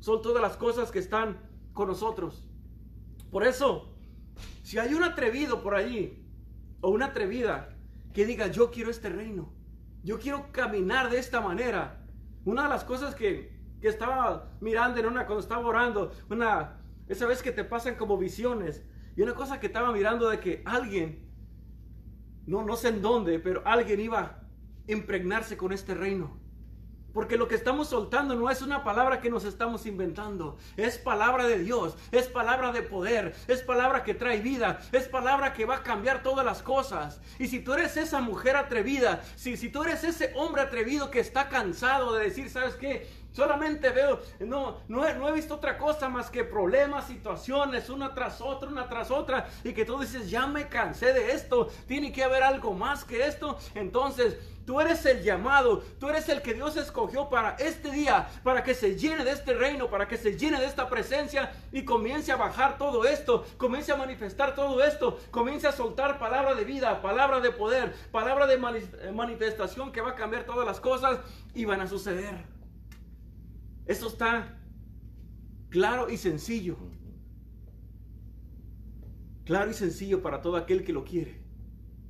son 0.00 0.22
todas 0.22 0.42
las 0.42 0.56
cosas 0.56 0.90
que 0.90 0.98
están 0.98 1.38
con 1.72 1.88
nosotros. 1.88 2.48
Por 3.30 3.44
eso, 3.44 3.92
Si 4.62 4.78
hay 4.78 4.92
un 4.94 5.02
atrevido 5.02 5.62
por 5.62 5.74
allí, 5.74 6.26
o 6.80 6.90
una 6.90 7.06
atrevida, 7.06 7.76
que 8.12 8.26
diga, 8.26 8.48
yo 8.48 8.70
quiero 8.70 8.90
este 8.90 9.08
reino, 9.08 9.52
yo 10.02 10.18
quiero 10.18 10.50
caminar 10.52 11.10
de 11.10 11.18
esta 11.18 11.40
manera. 11.40 12.04
Una 12.44 12.64
de 12.64 12.68
las 12.68 12.84
cosas 12.84 13.14
que, 13.14 13.56
que 13.80 13.88
estaba 13.88 14.56
mirando 14.60 15.00
en 15.00 15.06
una, 15.06 15.26
cuando 15.26 15.42
estaba 15.42 15.66
orando, 15.66 16.12
una, 16.30 16.82
esa 17.08 17.26
vez 17.26 17.42
que 17.42 17.52
te 17.52 17.64
pasan 17.64 17.94
como 17.96 18.18
visiones, 18.18 18.84
y 19.16 19.22
una 19.22 19.34
cosa 19.34 19.60
que 19.60 19.68
estaba 19.68 19.92
mirando 19.92 20.28
de 20.28 20.40
que 20.40 20.62
alguien, 20.64 21.30
no, 22.46 22.62
no 22.62 22.76
sé 22.76 22.88
en 22.88 23.02
dónde, 23.02 23.38
pero 23.38 23.62
alguien 23.64 24.00
iba 24.00 24.20
a 24.20 24.48
impregnarse 24.86 25.56
con 25.56 25.72
este 25.72 25.94
reino. 25.94 26.38
Porque 27.16 27.38
lo 27.38 27.48
que 27.48 27.54
estamos 27.54 27.88
soltando 27.88 28.34
no 28.34 28.50
es 28.50 28.60
una 28.60 28.84
palabra 28.84 29.22
que 29.22 29.30
nos 29.30 29.46
estamos 29.46 29.86
inventando. 29.86 30.58
Es 30.76 30.98
palabra 30.98 31.46
de 31.46 31.60
Dios. 31.60 31.96
Es 32.12 32.26
palabra 32.26 32.72
de 32.72 32.82
poder. 32.82 33.34
Es 33.48 33.62
palabra 33.62 34.02
que 34.02 34.12
trae 34.12 34.42
vida. 34.42 34.80
Es 34.92 35.08
palabra 35.08 35.54
que 35.54 35.64
va 35.64 35.76
a 35.76 35.82
cambiar 35.82 36.22
todas 36.22 36.44
las 36.44 36.60
cosas. 36.60 37.22
Y 37.38 37.48
si 37.48 37.60
tú 37.60 37.72
eres 37.72 37.96
esa 37.96 38.20
mujer 38.20 38.54
atrevida, 38.54 39.22
si, 39.34 39.56
si 39.56 39.70
tú 39.70 39.82
eres 39.84 40.04
ese 40.04 40.34
hombre 40.36 40.60
atrevido 40.60 41.10
que 41.10 41.20
está 41.20 41.48
cansado 41.48 42.12
de 42.12 42.24
decir, 42.24 42.50
¿sabes 42.50 42.74
qué? 42.74 43.08
Solamente 43.32 43.88
veo, 43.90 44.20
no, 44.40 44.80
no 44.88 45.06
he, 45.06 45.14
no 45.14 45.28
he, 45.28 45.32
visto 45.32 45.54
otra 45.54 45.78
cosa 45.78 46.10
más 46.10 46.30
que 46.30 46.44
problemas, 46.44 47.06
situaciones, 47.06 47.88
una 47.88 48.14
tras 48.14 48.42
otra, 48.42 48.68
una 48.68 48.90
tras 48.90 49.10
otra. 49.10 49.48
Y 49.64 49.72
que 49.72 49.86
tú 49.86 49.98
dices, 49.98 50.28
ya 50.28 50.46
me 50.46 50.68
cansé 50.68 51.14
de 51.14 51.32
esto. 51.32 51.68
Tiene 51.86 52.12
que 52.12 52.24
haber 52.24 52.42
algo 52.42 52.74
más 52.74 53.04
que 53.04 53.26
esto. 53.26 53.58
Entonces, 53.74 54.36
Tú 54.66 54.80
eres 54.80 55.06
el 55.06 55.22
llamado, 55.22 55.78
tú 56.00 56.08
eres 56.08 56.28
el 56.28 56.42
que 56.42 56.52
Dios 56.52 56.76
escogió 56.76 57.28
para 57.28 57.54
este 57.54 57.92
día, 57.92 58.28
para 58.42 58.64
que 58.64 58.74
se 58.74 58.98
llene 58.98 59.24
de 59.24 59.30
este 59.30 59.54
reino, 59.54 59.88
para 59.88 60.08
que 60.08 60.16
se 60.16 60.36
llene 60.36 60.58
de 60.58 60.66
esta 60.66 60.88
presencia 60.88 61.52
y 61.70 61.84
comience 61.84 62.32
a 62.32 62.36
bajar 62.36 62.76
todo 62.76 63.04
esto, 63.04 63.46
comience 63.58 63.92
a 63.92 63.96
manifestar 63.96 64.56
todo 64.56 64.82
esto, 64.82 65.20
comience 65.30 65.68
a 65.68 65.72
soltar 65.72 66.18
palabra 66.18 66.56
de 66.56 66.64
vida, 66.64 67.00
palabra 67.00 67.38
de 67.38 67.52
poder, 67.52 67.94
palabra 68.10 68.48
de 68.48 68.58
manifestación 69.12 69.92
que 69.92 70.00
va 70.00 70.10
a 70.10 70.14
cambiar 70.16 70.42
todas 70.42 70.66
las 70.66 70.80
cosas 70.80 71.20
y 71.54 71.64
van 71.64 71.80
a 71.80 71.86
suceder. 71.86 72.44
Esto 73.86 74.08
está 74.08 74.58
claro 75.70 76.10
y 76.10 76.16
sencillo. 76.16 76.76
Claro 79.44 79.70
y 79.70 79.74
sencillo 79.74 80.22
para 80.22 80.42
todo 80.42 80.56
aquel 80.56 80.82
que 80.82 80.92
lo 80.92 81.04
quiere. 81.04 81.40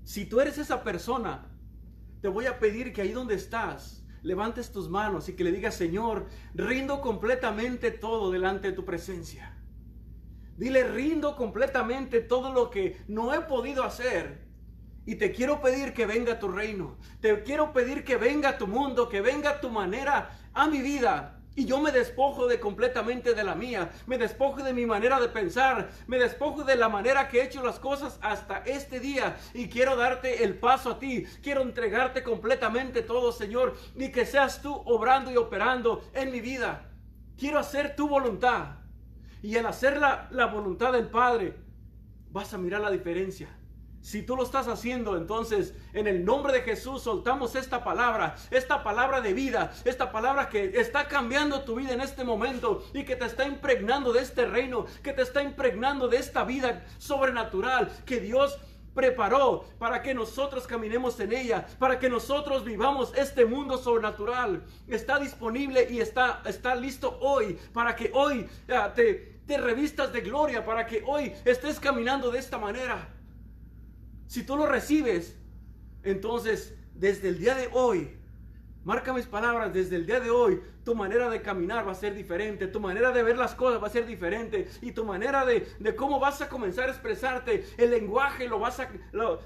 Si 0.04 0.24
tú 0.24 0.40
eres 0.40 0.56
esa 0.56 0.82
persona, 0.82 1.52
te 2.26 2.30
voy 2.30 2.46
a 2.46 2.58
pedir 2.58 2.92
que 2.92 3.02
ahí 3.02 3.12
donde 3.12 3.36
estás, 3.36 4.04
levantes 4.20 4.72
tus 4.72 4.90
manos 4.90 5.28
y 5.28 5.36
que 5.36 5.44
le 5.44 5.52
digas, 5.52 5.76
Señor, 5.76 6.26
rindo 6.54 7.00
completamente 7.00 7.92
todo 7.92 8.32
delante 8.32 8.66
de 8.66 8.72
tu 8.74 8.84
presencia. 8.84 9.56
Dile, 10.56 10.82
rindo 10.88 11.36
completamente 11.36 12.20
todo 12.20 12.52
lo 12.52 12.68
que 12.68 13.00
no 13.06 13.32
he 13.32 13.42
podido 13.42 13.84
hacer. 13.84 14.44
Y 15.04 15.14
te 15.14 15.30
quiero 15.30 15.60
pedir 15.60 15.94
que 15.94 16.04
venga 16.04 16.40
tu 16.40 16.48
reino. 16.48 16.98
Te 17.20 17.44
quiero 17.44 17.72
pedir 17.72 18.02
que 18.02 18.16
venga 18.16 18.58
tu 18.58 18.66
mundo, 18.66 19.08
que 19.08 19.20
venga 19.20 19.60
tu 19.60 19.70
manera 19.70 20.36
a 20.52 20.66
mi 20.66 20.82
vida. 20.82 21.44
Y 21.56 21.64
yo 21.64 21.80
me 21.80 21.90
despojo 21.90 22.46
de 22.46 22.60
completamente 22.60 23.32
de 23.32 23.42
la 23.42 23.54
mía, 23.54 23.90
me 24.06 24.18
despojo 24.18 24.62
de 24.62 24.74
mi 24.74 24.84
manera 24.84 25.18
de 25.18 25.28
pensar, 25.28 25.88
me 26.06 26.18
despojo 26.18 26.64
de 26.64 26.76
la 26.76 26.90
manera 26.90 27.28
que 27.28 27.40
he 27.40 27.44
hecho 27.44 27.64
las 27.64 27.78
cosas 27.78 28.18
hasta 28.20 28.58
este 28.58 29.00
día 29.00 29.38
y 29.54 29.70
quiero 29.70 29.96
darte 29.96 30.44
el 30.44 30.58
paso 30.58 30.90
a 30.90 30.98
ti, 30.98 31.24
quiero 31.42 31.62
entregarte 31.62 32.22
completamente 32.22 33.00
todo, 33.00 33.32
Señor, 33.32 33.74
y 33.94 34.12
que 34.12 34.26
seas 34.26 34.60
tú 34.60 34.82
obrando 34.84 35.30
y 35.30 35.38
operando 35.38 36.04
en 36.12 36.30
mi 36.30 36.42
vida. 36.42 36.90
Quiero 37.38 37.58
hacer 37.58 37.96
tu 37.96 38.06
voluntad. 38.06 38.76
Y 39.42 39.56
al 39.56 39.64
hacer 39.64 39.98
la, 39.98 40.28
la 40.32 40.46
voluntad 40.46 40.92
del 40.92 41.08
Padre, 41.08 41.54
vas 42.30 42.52
a 42.52 42.58
mirar 42.58 42.82
la 42.82 42.90
diferencia. 42.90 43.48
Si 44.06 44.22
tú 44.22 44.36
lo 44.36 44.44
estás 44.44 44.68
haciendo, 44.68 45.16
entonces 45.16 45.74
en 45.92 46.06
el 46.06 46.24
nombre 46.24 46.52
de 46.52 46.60
Jesús 46.60 47.02
soltamos 47.02 47.56
esta 47.56 47.82
palabra, 47.82 48.36
esta 48.52 48.84
palabra 48.84 49.20
de 49.20 49.34
vida, 49.34 49.72
esta 49.84 50.12
palabra 50.12 50.48
que 50.48 50.78
está 50.78 51.08
cambiando 51.08 51.62
tu 51.62 51.74
vida 51.74 51.92
en 51.92 52.00
este 52.00 52.22
momento 52.22 52.84
y 52.94 53.04
que 53.04 53.16
te 53.16 53.24
está 53.24 53.48
impregnando 53.48 54.12
de 54.12 54.20
este 54.20 54.46
reino, 54.46 54.86
que 55.02 55.12
te 55.12 55.22
está 55.22 55.42
impregnando 55.42 56.06
de 56.06 56.18
esta 56.18 56.44
vida 56.44 56.84
sobrenatural 56.98 57.90
que 58.06 58.20
Dios 58.20 58.56
preparó 58.94 59.64
para 59.76 60.02
que 60.02 60.14
nosotros 60.14 60.68
caminemos 60.68 61.18
en 61.18 61.32
ella, 61.32 61.66
para 61.80 61.98
que 61.98 62.08
nosotros 62.08 62.64
vivamos 62.64 63.12
este 63.16 63.44
mundo 63.44 63.76
sobrenatural. 63.76 64.62
Está 64.86 65.18
disponible 65.18 65.88
y 65.90 65.98
está, 65.98 66.42
está 66.46 66.76
listo 66.76 67.18
hoy 67.20 67.58
para 67.72 67.96
que 67.96 68.12
hoy 68.14 68.48
ah, 68.72 68.92
te, 68.94 69.40
te 69.48 69.58
revistas 69.58 70.12
de 70.12 70.20
gloria, 70.20 70.64
para 70.64 70.86
que 70.86 71.02
hoy 71.04 71.32
estés 71.44 71.80
caminando 71.80 72.30
de 72.30 72.38
esta 72.38 72.56
manera. 72.56 73.15
Si 74.26 74.42
tú 74.42 74.56
lo 74.56 74.66
recibes, 74.66 75.36
entonces 76.02 76.74
desde 76.94 77.28
el 77.28 77.38
día 77.38 77.54
de 77.54 77.68
hoy, 77.72 78.16
marca 78.84 79.12
mis 79.12 79.26
palabras, 79.26 79.72
desde 79.72 79.96
el 79.96 80.06
día 80.06 80.20
de 80.20 80.30
hoy 80.30 80.60
tu 80.86 80.94
manera 80.94 81.28
de 81.28 81.42
caminar 81.42 81.84
va 81.84 81.90
a 81.90 81.96
ser 81.96 82.14
diferente, 82.14 82.68
tu 82.68 82.78
manera 82.78 83.10
de 83.10 83.24
ver 83.24 83.36
las 83.36 83.56
cosas 83.56 83.82
va 83.82 83.88
a 83.88 83.90
ser 83.90 84.06
diferente 84.06 84.68
y 84.80 84.92
tu 84.92 85.04
manera 85.04 85.44
de, 85.44 85.66
cómo 85.96 86.20
vas 86.20 86.40
a 86.42 86.48
comenzar 86.48 86.88
a 86.88 86.92
expresarte, 86.92 87.66
el 87.76 87.90
lenguaje 87.90 88.46
lo 88.46 88.60
vas 88.60 88.78
a, 88.78 88.88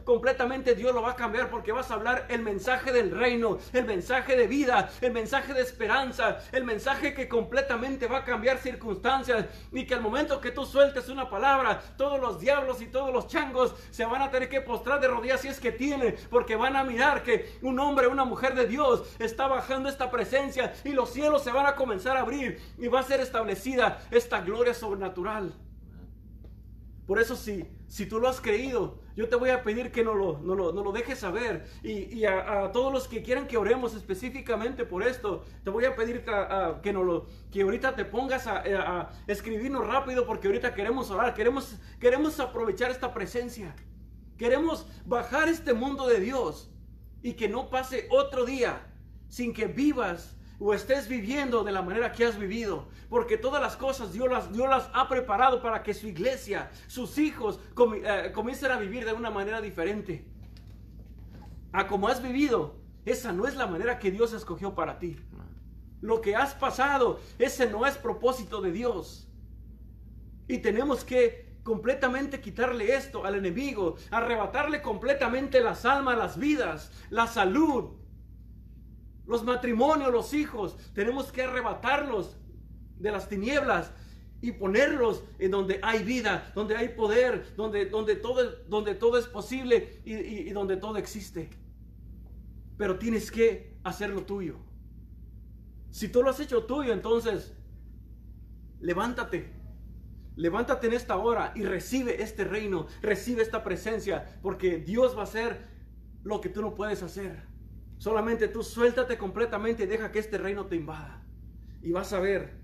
completamente 0.04 0.74
Dios 0.74 0.94
lo 0.94 1.00
va 1.00 1.12
a 1.12 1.16
cambiar 1.16 1.48
porque 1.48 1.72
vas 1.72 1.90
a 1.90 1.94
hablar 1.94 2.26
el 2.28 2.42
mensaje 2.42 2.92
del 2.92 3.10
reino, 3.10 3.56
el 3.72 3.86
mensaje 3.86 4.36
de 4.36 4.46
vida, 4.48 4.90
el 5.00 5.12
mensaje 5.12 5.54
de 5.54 5.62
esperanza, 5.62 6.40
el 6.52 6.64
mensaje 6.64 7.14
que 7.14 7.26
completamente 7.26 8.06
va 8.06 8.18
a 8.18 8.24
cambiar 8.24 8.58
circunstancias 8.58 9.46
y 9.72 9.86
que 9.86 9.94
al 9.94 10.02
momento 10.02 10.42
que 10.42 10.50
tú 10.50 10.66
sueltes 10.66 11.08
una 11.08 11.30
palabra, 11.30 11.80
todos 11.96 12.20
los 12.20 12.38
diablos 12.38 12.82
y 12.82 12.86
todos 12.88 13.14
los 13.14 13.28
changos 13.28 13.74
se 13.90 14.04
van 14.04 14.20
a 14.20 14.30
tener 14.30 14.50
que 14.50 14.60
postrar 14.60 15.00
de 15.00 15.08
rodillas 15.08 15.40
si 15.40 15.48
es 15.48 15.58
que 15.58 15.72
tiene, 15.72 16.16
porque 16.28 16.54
van 16.54 16.76
a 16.76 16.84
mirar 16.84 17.22
que 17.22 17.56
un 17.62 17.80
hombre, 17.80 18.08
una 18.08 18.26
mujer 18.26 18.54
de 18.54 18.66
Dios 18.66 19.04
está 19.18 19.46
bajando 19.46 19.88
esta 19.88 20.10
presencia 20.10 20.74
y 20.84 20.90
los 20.90 21.08
cielos 21.08 21.29
se 21.38 21.52
van 21.52 21.66
a 21.66 21.76
comenzar 21.76 22.16
a 22.16 22.20
abrir 22.20 22.58
y 22.78 22.88
va 22.88 23.00
a 23.00 23.04
ser 23.04 23.20
establecida 23.20 24.00
esta 24.10 24.40
gloria 24.40 24.74
sobrenatural. 24.74 25.54
Por 27.06 27.18
eso 27.18 27.34
si, 27.34 27.66
si 27.88 28.06
tú 28.06 28.20
lo 28.20 28.28
has 28.28 28.40
creído, 28.40 29.00
yo 29.16 29.28
te 29.28 29.34
voy 29.34 29.50
a 29.50 29.64
pedir 29.64 29.90
que 29.90 30.04
no 30.04 30.14
lo, 30.14 30.38
no 30.38 30.54
lo, 30.54 30.72
no 30.72 30.84
lo 30.84 30.92
dejes 30.92 31.18
saber. 31.18 31.66
Y, 31.82 32.24
a, 32.24 32.70
todos 32.72 32.92
los 32.92 33.08
que 33.08 33.22
quieran 33.22 33.48
que 33.48 33.56
oremos 33.56 33.96
específicamente 33.96 34.84
por 34.84 35.02
esto, 35.02 35.44
te 35.64 35.70
voy 35.70 35.86
a 35.86 35.96
pedir 35.96 36.24
que, 36.82 36.92
no 36.92 37.02
lo, 37.02 37.26
que 37.50 37.62
ahorita 37.62 37.96
te 37.96 38.04
pongas 38.04 38.46
a, 38.46 38.58
a, 38.58 39.10
escribirnos 39.26 39.86
rápido 39.86 40.24
porque 40.24 40.46
ahorita 40.46 40.72
queremos 40.72 41.10
orar, 41.10 41.34
queremos, 41.34 41.76
queremos 41.98 42.38
aprovechar 42.38 42.92
esta 42.92 43.12
presencia. 43.12 43.74
Queremos 44.38 44.86
bajar 45.04 45.48
este 45.48 45.74
mundo 45.74 46.06
de 46.06 46.20
Dios 46.20 46.70
y 47.22 47.32
que 47.32 47.48
no 47.48 47.70
pase 47.70 48.06
otro 48.10 48.44
día 48.44 48.86
sin 49.28 49.52
que 49.52 49.66
vivas 49.66 50.36
o 50.60 50.74
estés 50.74 51.08
viviendo 51.08 51.64
de 51.64 51.72
la 51.72 51.80
manera 51.80 52.12
que 52.12 52.26
has 52.26 52.38
vivido. 52.38 52.86
Porque 53.08 53.38
todas 53.38 53.62
las 53.62 53.76
cosas 53.76 54.12
Dios 54.12 54.28
las, 54.28 54.90
ha 54.92 55.08
preparado 55.08 55.62
para 55.62 55.82
que 55.82 55.94
su 55.94 56.06
iglesia, 56.06 56.70
sus 56.86 57.18
hijos, 57.18 57.58
eh, 58.04 58.30
comiencen 58.32 58.70
a 58.70 58.78
vivir 58.78 59.06
de 59.06 59.14
una 59.14 59.30
manera 59.30 59.60
diferente. 59.60 60.26
A 61.72 61.86
como 61.86 62.08
has 62.08 62.22
vivido, 62.22 62.76
esa 63.06 63.32
no 63.32 63.46
es 63.46 63.56
la 63.56 63.66
manera 63.66 63.98
que 63.98 64.10
Dios 64.10 64.34
escogió 64.34 64.74
para 64.74 64.98
ti. 64.98 65.16
Lo 66.02 66.20
que 66.20 66.36
has 66.36 66.54
pasado, 66.54 67.20
ese 67.38 67.68
no 67.70 67.86
es 67.86 67.96
propósito 67.96 68.60
de 68.60 68.70
Dios. 68.70 69.28
Y 70.46 70.58
tenemos 70.58 71.04
que 71.04 71.58
completamente 71.62 72.40
quitarle 72.40 72.94
esto 72.94 73.24
al 73.24 73.34
enemigo, 73.34 73.96
arrebatarle 74.10 74.82
completamente 74.82 75.60
las 75.60 75.84
almas, 75.84 76.18
las 76.18 76.38
vidas, 76.38 76.90
la 77.10 77.26
salud, 77.26 77.99
los 79.26 79.44
matrimonios, 79.44 80.12
los 80.12 80.34
hijos, 80.34 80.76
tenemos 80.94 81.30
que 81.32 81.42
arrebatarlos 81.42 82.36
de 82.98 83.12
las 83.12 83.28
tinieblas 83.28 83.92
y 84.42 84.52
ponerlos 84.52 85.22
en 85.38 85.50
donde 85.50 85.80
hay 85.82 86.02
vida, 86.02 86.50
donde 86.54 86.76
hay 86.76 86.88
poder, 86.90 87.54
donde, 87.56 87.86
donde, 87.86 88.16
todo, 88.16 88.50
donde 88.68 88.94
todo 88.94 89.18
es 89.18 89.26
posible 89.26 90.00
y, 90.04 90.14
y 90.14 90.50
donde 90.50 90.76
todo 90.76 90.96
existe. 90.96 91.50
Pero 92.76 92.98
tienes 92.98 93.30
que 93.30 93.76
hacerlo 93.84 94.24
tuyo. 94.24 94.56
Si 95.90 96.08
tú 96.08 96.22
lo 96.22 96.30
has 96.30 96.40
hecho 96.40 96.64
tuyo, 96.64 96.92
entonces 96.92 97.52
levántate. 98.80 99.52
Levántate 100.36 100.86
en 100.86 100.94
esta 100.94 101.16
hora 101.16 101.52
y 101.54 101.64
recibe 101.64 102.22
este 102.22 102.44
reino, 102.44 102.86
recibe 103.02 103.42
esta 103.42 103.62
presencia, 103.62 104.38
porque 104.40 104.78
Dios 104.78 105.14
va 105.14 105.20
a 105.20 105.24
hacer 105.24 105.66
lo 106.22 106.40
que 106.40 106.48
tú 106.48 106.62
no 106.62 106.74
puedes 106.74 107.02
hacer. 107.02 107.49
Solamente 108.00 108.48
tú 108.48 108.62
suéltate 108.62 109.18
completamente 109.18 109.82
y 109.82 109.86
deja 109.86 110.10
que 110.10 110.20
este 110.20 110.38
reino 110.38 110.64
te 110.64 110.74
invada. 110.74 111.22
Y 111.82 111.92
vas 111.92 112.14
a 112.14 112.18
ver 112.18 112.56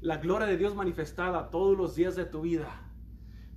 la 0.00 0.16
gloria 0.16 0.48
de 0.48 0.56
Dios 0.56 0.74
manifestada 0.74 1.50
todos 1.50 1.78
los 1.78 1.94
días 1.94 2.16
de 2.16 2.24
tu 2.24 2.40
vida. 2.40 2.90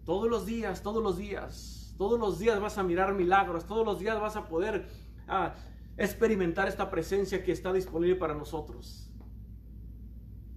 Todos 0.06 0.30
los 0.30 0.46
días, 0.46 0.84
todos 0.84 1.02
los 1.02 1.18
días. 1.18 1.96
Todos 1.98 2.20
los 2.20 2.38
días 2.38 2.60
vas 2.60 2.78
a 2.78 2.84
mirar 2.84 3.16
milagros. 3.16 3.66
Todos 3.66 3.84
los 3.84 4.00
días 4.00 4.22
vas 4.22 4.36
a 4.36 4.48
poder 4.48 4.88
ah, 5.28 5.56
experimentar 5.98 6.68
esta 6.68 6.92
presencia 6.92 7.44
que 7.44 7.52
está 7.52 7.74
disponible 7.74 8.18
para 8.18 8.36
nosotros. 8.36 9.12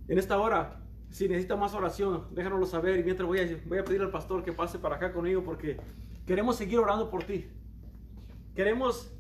En 0.07 0.19
esta 0.19 0.39
hora 0.39 0.85
si 1.09 1.29
necesita 1.29 1.57
más 1.57 1.73
oración, 1.73 2.27
déjanoslo 2.33 2.67
saber. 2.67 3.01
Y 3.01 3.05
mientras 3.05 3.27
voy 3.27 3.41
a, 3.41 3.61
voy 3.65 3.79
a 3.79 3.85
pedir 3.85 4.03
al 4.03 4.11
pastor 4.11 4.45
que 4.45 4.53
pase 4.53 4.79
para 4.79 4.97
acá 4.97 5.15
conmigo 5.15 5.43
porque 5.43 5.79
queremos 6.27 6.57
seguir 6.57 6.79
orando 6.79 7.09
por 7.09 7.25
ti. 7.25 7.47
Queremos 8.55 9.11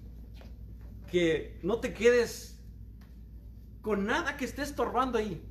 que 1.11 1.59
no 1.63 1.81
te 1.81 1.93
quedes 1.93 2.59
con 3.83 4.07
nada 4.07 4.37
que 4.37 4.45
esté 4.45 4.63
estorbando 4.63 5.19
ahí. 5.19 5.43